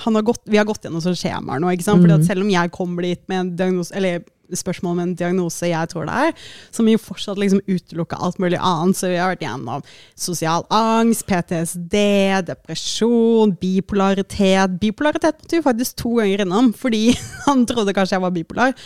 han 0.00 0.14
har 0.16 0.22
gått, 0.24 0.40
vi 0.48 0.56
har 0.56 0.64
gått 0.64 0.86
gjennom 0.86 1.02
sånne 1.04 1.18
skjemaer 1.20 1.60
nå. 1.60 1.68
ikke 1.74 1.84
sant? 1.84 2.00
Fordi 2.00 2.14
at 2.14 2.22
Mhm. 2.22 2.28
Selv 2.30 2.40
om 2.46 2.48
jeg 2.48 2.70
kommer 2.72 3.02
dit 3.04 3.20
med 3.28 3.38
en 3.42 3.50
diagnose, 3.58 3.92
eller 3.94 4.22
spørsmål 4.58 4.96
med 4.98 5.06
en 5.06 5.14
diagnose 5.20 5.70
jeg 5.70 5.90
tror 5.92 6.08
det 6.08 6.18
er, 6.28 6.44
som 6.74 6.88
jo 6.90 7.00
fortsatt 7.00 7.40
liksom 7.40 7.62
utelukker 7.68 8.20
alt 8.20 8.40
mulig 8.42 8.60
annet. 8.60 8.98
Så 8.98 9.10
vi 9.12 9.18
har 9.20 9.32
vært 9.32 9.44
gjennom 9.44 9.84
sosial 10.18 10.66
angst, 10.72 11.26
PTSD, 11.28 11.96
depresjon, 12.48 13.54
bipolaritet. 13.60 14.78
Bipolaritet 14.82 15.40
måtte 15.40 15.58
vi 15.58 15.64
faktisk 15.64 15.98
to 16.02 16.16
ganger 16.20 16.44
innom, 16.46 16.72
fordi 16.76 17.12
han 17.46 17.66
trodde 17.68 17.94
kanskje 17.96 18.16
jeg 18.18 18.26
var 18.26 18.36
bipolar. 18.36 18.76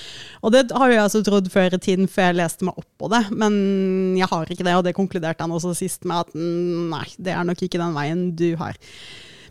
Og 0.43 0.55
det 0.55 0.67
har 0.73 0.93
jeg 0.93 1.03
altså 1.03 1.23
trodd 1.27 1.51
før 1.53 1.77
i 1.77 1.83
tiden, 1.83 2.09
før 2.11 2.31
jeg 2.31 2.41
leste 2.41 2.67
meg 2.67 2.79
opp 2.79 2.89
på 2.99 3.11
det. 3.12 3.23
Men 3.31 4.17
jeg 4.19 4.29
har 4.31 4.51
ikke 4.51 4.67
det, 4.67 4.75
og 4.79 4.85
det 4.87 4.97
konkluderte 4.97 5.45
han 5.45 5.55
også 5.55 5.75
sist 5.77 6.05
med 6.05 6.25
at 6.25 6.35
mm, 6.35 6.91
nei, 6.93 7.07
det 7.19 7.35
er 7.35 7.47
nok 7.47 7.62
ikke 7.62 7.81
den 7.83 7.97
veien 7.97 8.29
du 8.37 8.51
har. 8.61 8.77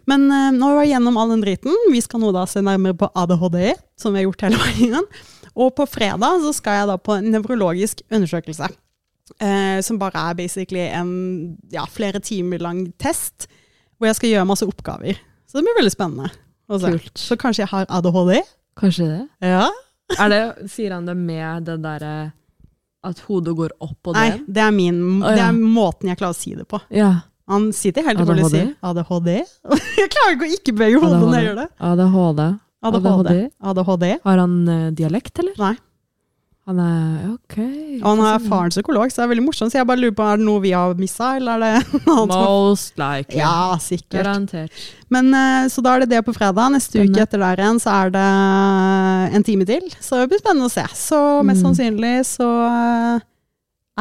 Men 0.10 0.28
uh, 0.30 0.52
nå 0.54 0.70
var 0.70 0.84
vi 0.84 0.92
gjennom 0.92 1.18
all 1.18 1.34
den 1.34 1.44
driten. 1.44 1.74
Vi 1.92 2.02
skal 2.04 2.22
nå 2.22 2.32
da 2.36 2.46
se 2.50 2.62
nærmere 2.66 2.98
på 2.98 3.10
ADHD, 3.18 3.74
som 4.00 4.14
vi 4.14 4.22
har 4.22 4.30
gjort 4.30 4.46
hele 4.48 4.62
veien. 4.62 5.08
Og 5.56 5.72
på 5.78 5.86
fredag 5.88 6.42
så 6.44 6.52
skal 6.56 6.82
jeg 6.82 6.90
da 6.92 6.98
på 7.00 7.16
en 7.18 7.30
nevrologisk 7.32 8.02
undersøkelse. 8.12 8.70
Eh, 9.42 9.80
som 9.82 9.98
bare 9.98 10.28
er 10.30 10.38
basically 10.38 10.84
en 10.86 11.14
ja, 11.74 11.86
flere 11.90 12.20
timer 12.22 12.62
lang 12.62 12.84
test, 13.02 13.48
hvor 13.98 14.12
jeg 14.12 14.20
skal 14.20 14.34
gjøre 14.34 14.50
masse 14.52 14.68
oppgaver. 14.68 15.18
Så 15.48 15.58
det 15.58 15.66
blir 15.66 15.80
veldig 15.80 15.94
spennende. 15.94 16.32
Kult. 16.68 17.14
Så 17.18 17.38
kanskje 17.40 17.64
jeg 17.64 17.72
har 17.72 17.88
ADHD? 17.90 18.40
Kanskje 18.80 19.08
det? 19.08 19.22
Ja. 19.46 19.70
Det 20.30 20.70
sier 20.70 20.94
han 20.94 21.08
det 21.08 21.16
med 21.18 21.66
det 21.70 21.80
derre 21.82 22.16
at 23.06 23.22
hodet 23.28 23.54
går 23.58 23.74
opp 23.86 24.10
og 24.10 24.18
Nei, 24.18 24.40
det 24.50 24.62
er, 24.64 24.74
min, 24.74 25.22
det 25.22 25.38
er 25.42 25.54
måten 25.54 26.10
jeg 26.10 26.18
klarer 26.18 26.34
å 26.34 26.38
si 26.38 26.56
det 26.58 26.66
på. 26.70 26.80
Ja. 26.94 27.12
Han 27.50 27.68
sitter 27.78 28.06
helt 28.08 28.22
rolig 28.26 28.48
og 28.48 28.54
sier 28.54 28.72
ADHD. 28.82 29.30
Jeg 30.02 30.10
klarer 30.14 30.34
ikke 30.34 30.48
å 30.48 30.54
ikke 30.56 30.74
bevege 30.74 31.02
hodet 31.04 31.20
når 31.22 31.36
jeg 31.38 31.46
gjør 31.46 31.60
det. 31.60 31.66
ADHD. 31.90 32.42
ADHD. 32.86 33.34
ADHD. 33.74 34.08
Har 34.24 34.38
han 34.46 34.56
uh, 34.70 34.92
dialekt, 34.96 35.40
eller? 35.44 35.58
Nei. 35.60 35.76
Han 36.66 36.80
er 36.82 37.26
ok. 37.30 37.56
Og 38.02 38.06
han 38.10 38.22
er 38.26 38.40
faren 38.50 38.72
psykolog, 38.74 39.12
så 39.14 39.20
det 39.22 39.26
er 39.28 39.30
veldig 39.36 39.44
morsomt. 39.46 39.70
Så 39.70 39.78
jeg 39.78 39.86
bare 39.86 40.02
lurer 40.02 40.16
på, 40.18 40.26
er 40.26 40.40
det 40.42 40.46
noe 40.48 40.64
vi 40.64 40.72
har 40.74 40.96
missa, 40.98 41.36
eller 41.38 41.62
er 41.62 41.84
det 41.86 42.00
noe 42.08 42.26
Most 42.32 42.98
likely. 42.98 43.38
Ja, 43.38 43.76
sikkert. 43.78 44.16
Garantert. 44.24 44.72
Men 45.14 45.30
eh, 45.38 45.68
Så 45.70 45.84
da 45.86 45.94
er 45.94 46.06
det 46.06 46.10
det 46.16 46.24
på 46.26 46.34
fredag. 46.34 46.74
Neste 46.74 46.98
Spennende. 46.98 47.14
uke 47.22 47.28
etter 47.28 47.44
der 47.46 47.62
igjen 47.62 47.78
så 47.84 47.94
er 48.00 48.10
det 48.18 48.26
en 49.38 49.46
time 49.46 49.70
til. 49.70 49.86
Så 50.02 50.24
det 50.24 50.32
blir 50.34 50.42
spennende 50.42 50.66
å 50.72 50.74
se. 50.74 50.88
Så 50.98 51.22
mest 51.46 51.62
Mm. 51.62 51.68
sannsynlig 51.70 52.16
så 52.34 52.50
eh, 52.66 53.20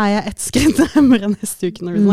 er 0.00 0.08
jeg 0.16 0.26
ett 0.32 0.40
skritt 0.48 0.80
nærmere 0.88 1.34
neste 1.36 1.68
uke 1.68 1.84
når 1.84 1.98
vi 2.00 2.06
Mm. 2.06 2.08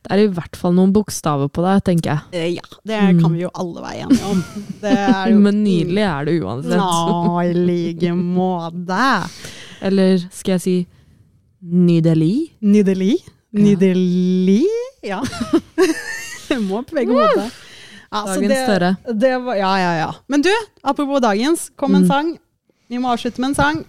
Det 0.00 0.12
er 0.16 0.22
i 0.24 0.28
hvert 0.32 0.56
fall 0.56 0.72
noen 0.72 0.92
bokstaver 0.96 1.50
på 1.52 1.60
deg, 1.62 1.82
tenker 1.84 2.10
jeg. 2.14 2.20
Eh, 2.32 2.54
Ja, 2.56 2.62
det 2.88 3.00
Mm. 3.14 3.20
kan 3.20 3.32
vi 3.34 3.42
jo 3.42 3.50
alle 3.54 3.82
være 3.84 4.06
enige 4.06 4.24
om. 4.30 4.44
Det 4.80 4.92
er 4.96 5.26
jo 5.30 5.38
Men 5.46 5.62
nydelig 5.64 6.04
er 6.08 6.24
det 6.24 6.42
uansett. 6.42 6.78
Nå, 6.80 7.40
i 7.44 7.52
like 7.52 8.14
måte. 8.16 9.28
Eller 9.86 10.18
skal 10.30 10.52
jeg 10.56 10.60
si 10.60 10.86
nydelig? 11.62 12.52
Nydelig. 12.62 13.18
Nydelig. 13.52 14.64
Ja. 15.04 15.20
Jeg 16.50 16.60
må 16.66 16.80
på 16.82 16.94
begge 16.96 17.12
måter. 17.14 17.50
Altså, 18.10 18.40
Dagens 18.40 18.64
større. 18.66 18.96
Det 19.20 19.36
var, 19.44 19.54
ja, 19.54 19.74
ja, 19.78 19.90
ja. 20.00 20.10
Men 20.28 20.42
du, 20.42 20.50
apropos 20.82 21.20
dagens, 21.22 21.68
kom 21.76 21.94
en 21.94 22.02
Mm. 22.02 22.08
sang. 22.08 22.38
Vi 22.88 22.98
må 22.98 23.12
avslutte 23.12 23.38
med 23.38 23.50
en 23.50 23.54
sang. 23.54 23.84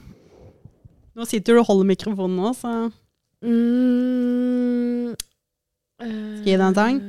Nå 1.15 1.25
sitter 1.25 1.53
du 1.55 1.59
og 1.59 1.65
holder 1.71 1.85
mikrofonen 1.95 2.35
nå, 2.37 2.51
så 2.53 2.91
Mm, 3.43 5.15
Skal 6.01 6.13
jeg 6.13 6.45
gi 6.47 6.55
deg 6.57 6.67
en 6.67 6.77
sang? 6.77 7.01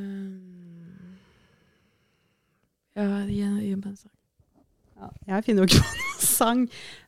Ja, 2.92 3.06
gi 3.24 3.38
gi 3.40 3.74
meg 3.76 3.86
en 3.88 3.96
sang. 3.96 4.12
ja, 4.98 5.10
Jeg 5.36 5.44
finner 5.46 5.64
jo 5.64 5.70
ikke 5.70 5.80
på 5.80 5.94
noen 5.96 6.26
sang. 6.26 6.64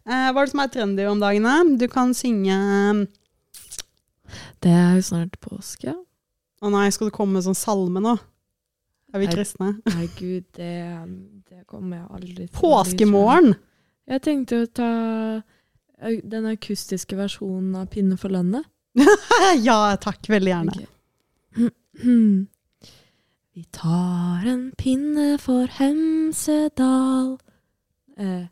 Eh, 0.09 0.29
hva 0.33 0.41
er 0.41 0.47
det 0.49 0.53
som 0.55 0.63
er 0.65 0.73
trendy 0.73 1.07
om 1.11 1.21
dagene? 1.21 1.55
Du 1.81 1.87
kan 1.93 2.15
synge 2.17 2.57
Det 4.65 4.73
er 4.73 4.97
jo 4.97 5.05
snart 5.05 5.37
påske. 5.45 5.93
Å 6.65 6.71
nei, 6.73 6.87
skal 6.95 7.11
du 7.11 7.15
komme 7.15 7.37
med 7.37 7.45
sånn 7.45 7.59
salme 7.59 8.01
nå? 8.01 8.17
Er 9.15 9.21
vi 9.23 9.29
kristne? 9.31 9.75
Nei, 9.93 10.09
gud, 10.17 10.47
det, 10.57 10.73
det 11.51 11.61
kommer 11.71 12.01
jeg 12.01 12.07
aldri 12.17 12.47
til. 12.49 12.55
Påskemorgen! 12.57 13.53
jeg. 14.09 14.23
Tenkte 14.25 14.63
å 14.65 14.71
ta 14.75 14.89
den 16.25 16.49
akustiske 16.51 17.17
versjonen 17.17 17.77
av 17.79 17.87
Pinne 17.93 18.17
for 18.21 18.33
landet. 18.35 18.65
ja 19.69 19.77
takk, 20.03 20.25
veldig 20.33 20.51
gjerne. 20.51 20.89
Ok. 21.95 22.49
Vi 23.55 23.65
tar 23.71 24.47
en 24.47 24.73
pinne 24.77 25.39
for 25.39 25.67
Hemsedal. 25.67 27.39
Eh, 28.17 28.47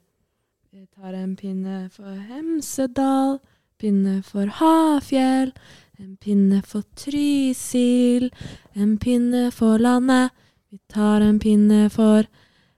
vi 0.71 0.87
tar 0.87 1.13
en 1.13 1.37
pinne 1.37 1.91
for 1.91 2.15
Hemsedal, 2.29 3.41
pinne 3.79 4.23
for 4.23 4.47
Hafjell, 4.47 5.53
en 5.99 6.17
pinne 6.17 6.63
for 6.63 6.83
Trysil, 6.95 8.31
en 8.75 8.97
pinne 8.99 9.51
for 9.51 9.79
landet. 9.79 10.31
Vi 10.71 10.79
tar 10.89 11.21
en 11.21 11.41
pinne 11.41 11.91
for 11.91 12.29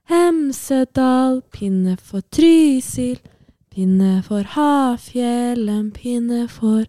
Hemsedal, 0.09 1.43
pinne 1.51 1.95
for 1.97 2.21
Trysil, 2.31 3.19
pinne 3.69 4.23
for 4.23 4.41
Hafjell, 4.41 5.69
en 5.69 5.91
pinne 5.91 6.47
for 6.49 6.85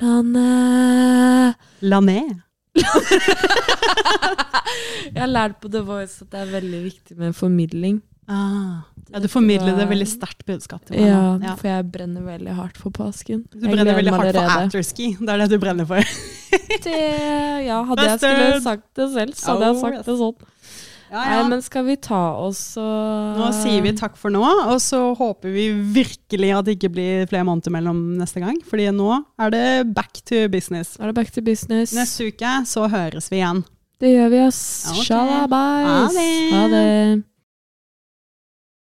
landet. 0.00 1.58
Lané. 1.82 2.49
Jeg 5.10 5.18
har 5.18 5.30
lært 5.30 5.58
på 5.62 5.70
The 5.72 5.82
Voice 5.84 6.22
at 6.24 6.30
det 6.32 6.44
er 6.44 6.54
veldig 6.54 6.80
viktig 6.86 7.18
med 7.18 7.36
formidling. 7.36 8.00
Ah. 8.30 8.86
Ja, 9.10 9.18
du 9.18 9.26
formidler 9.26 9.74
det 9.74 9.88
veldig 9.90 10.06
sterkt 10.06 10.44
budskap 10.46 10.84
til 10.86 11.00
meg. 11.00 11.08
Ja. 11.08 11.22
Ja. 11.42 11.56
for 11.58 11.66
jeg 11.66 11.88
brenner 11.90 12.22
veldig 12.22 12.52
hardt 12.54 12.76
for 12.78 12.94
påsken. 12.94 13.42
Du 13.50 13.66
brenner 13.66 13.96
veldig 13.98 14.12
hardt 14.14 14.36
for 14.36 14.52
afterski. 14.54 15.08
Det 15.18 15.34
er 15.34 15.42
det 15.42 15.48
du 15.50 15.58
brenner 15.62 15.88
for. 15.88 16.04
Det, 16.50 16.94
ja, 17.66 17.76
hadde 17.86 18.04
jeg 18.06 18.18
skulle 18.18 18.60
sagt 18.62 18.86
det 18.96 19.06
selv, 19.12 19.34
så 19.38 19.52
hadde 19.52 19.66
jeg 19.68 19.76
sagt 19.82 20.06
det 20.06 20.14
sånn. 20.18 20.46
Ja, 21.10 21.24
Nei, 21.26 21.48
men 21.50 21.62
skal 21.62 21.82
vi 21.88 21.96
ta 21.98 22.20
oss 22.38 22.76
og 22.78 23.38
Nå 23.40 23.48
sier 23.56 23.82
vi 23.82 23.90
takk 23.98 24.14
for 24.18 24.30
nå, 24.30 24.42
og 24.44 24.76
så 24.82 25.00
håper 25.18 25.50
vi 25.50 25.64
virkelig 25.96 26.52
at 26.54 26.68
det 26.68 26.76
ikke 26.78 26.92
blir 26.94 27.26
flere 27.30 27.46
måneder 27.48 27.74
mellom 27.74 27.98
neste 28.20 28.42
gang. 28.44 28.60
Fordi 28.68 28.86
nå 28.94 29.08
er 29.42 29.50
det 29.54 29.64
back 29.96 30.22
to 30.22 30.44
business. 30.52 30.94
Er 31.00 31.10
det 31.10 31.16
back 31.18 31.32
to 31.34 31.42
business. 31.42 31.96
Neste 31.96 32.30
uke 32.30 32.54
så 32.70 32.86
høres 32.92 33.26
vi 33.32 33.40
igjen. 33.42 33.64
Det 34.00 34.14
gjør 34.14 34.30
vi, 34.32 34.38
ass. 34.46 34.62
Okay. 34.92 35.08
Shalabais. 35.10 35.90
Ha 35.90 36.06
det. 36.14 36.30
Ha 36.54 36.62
det. 36.72 37.29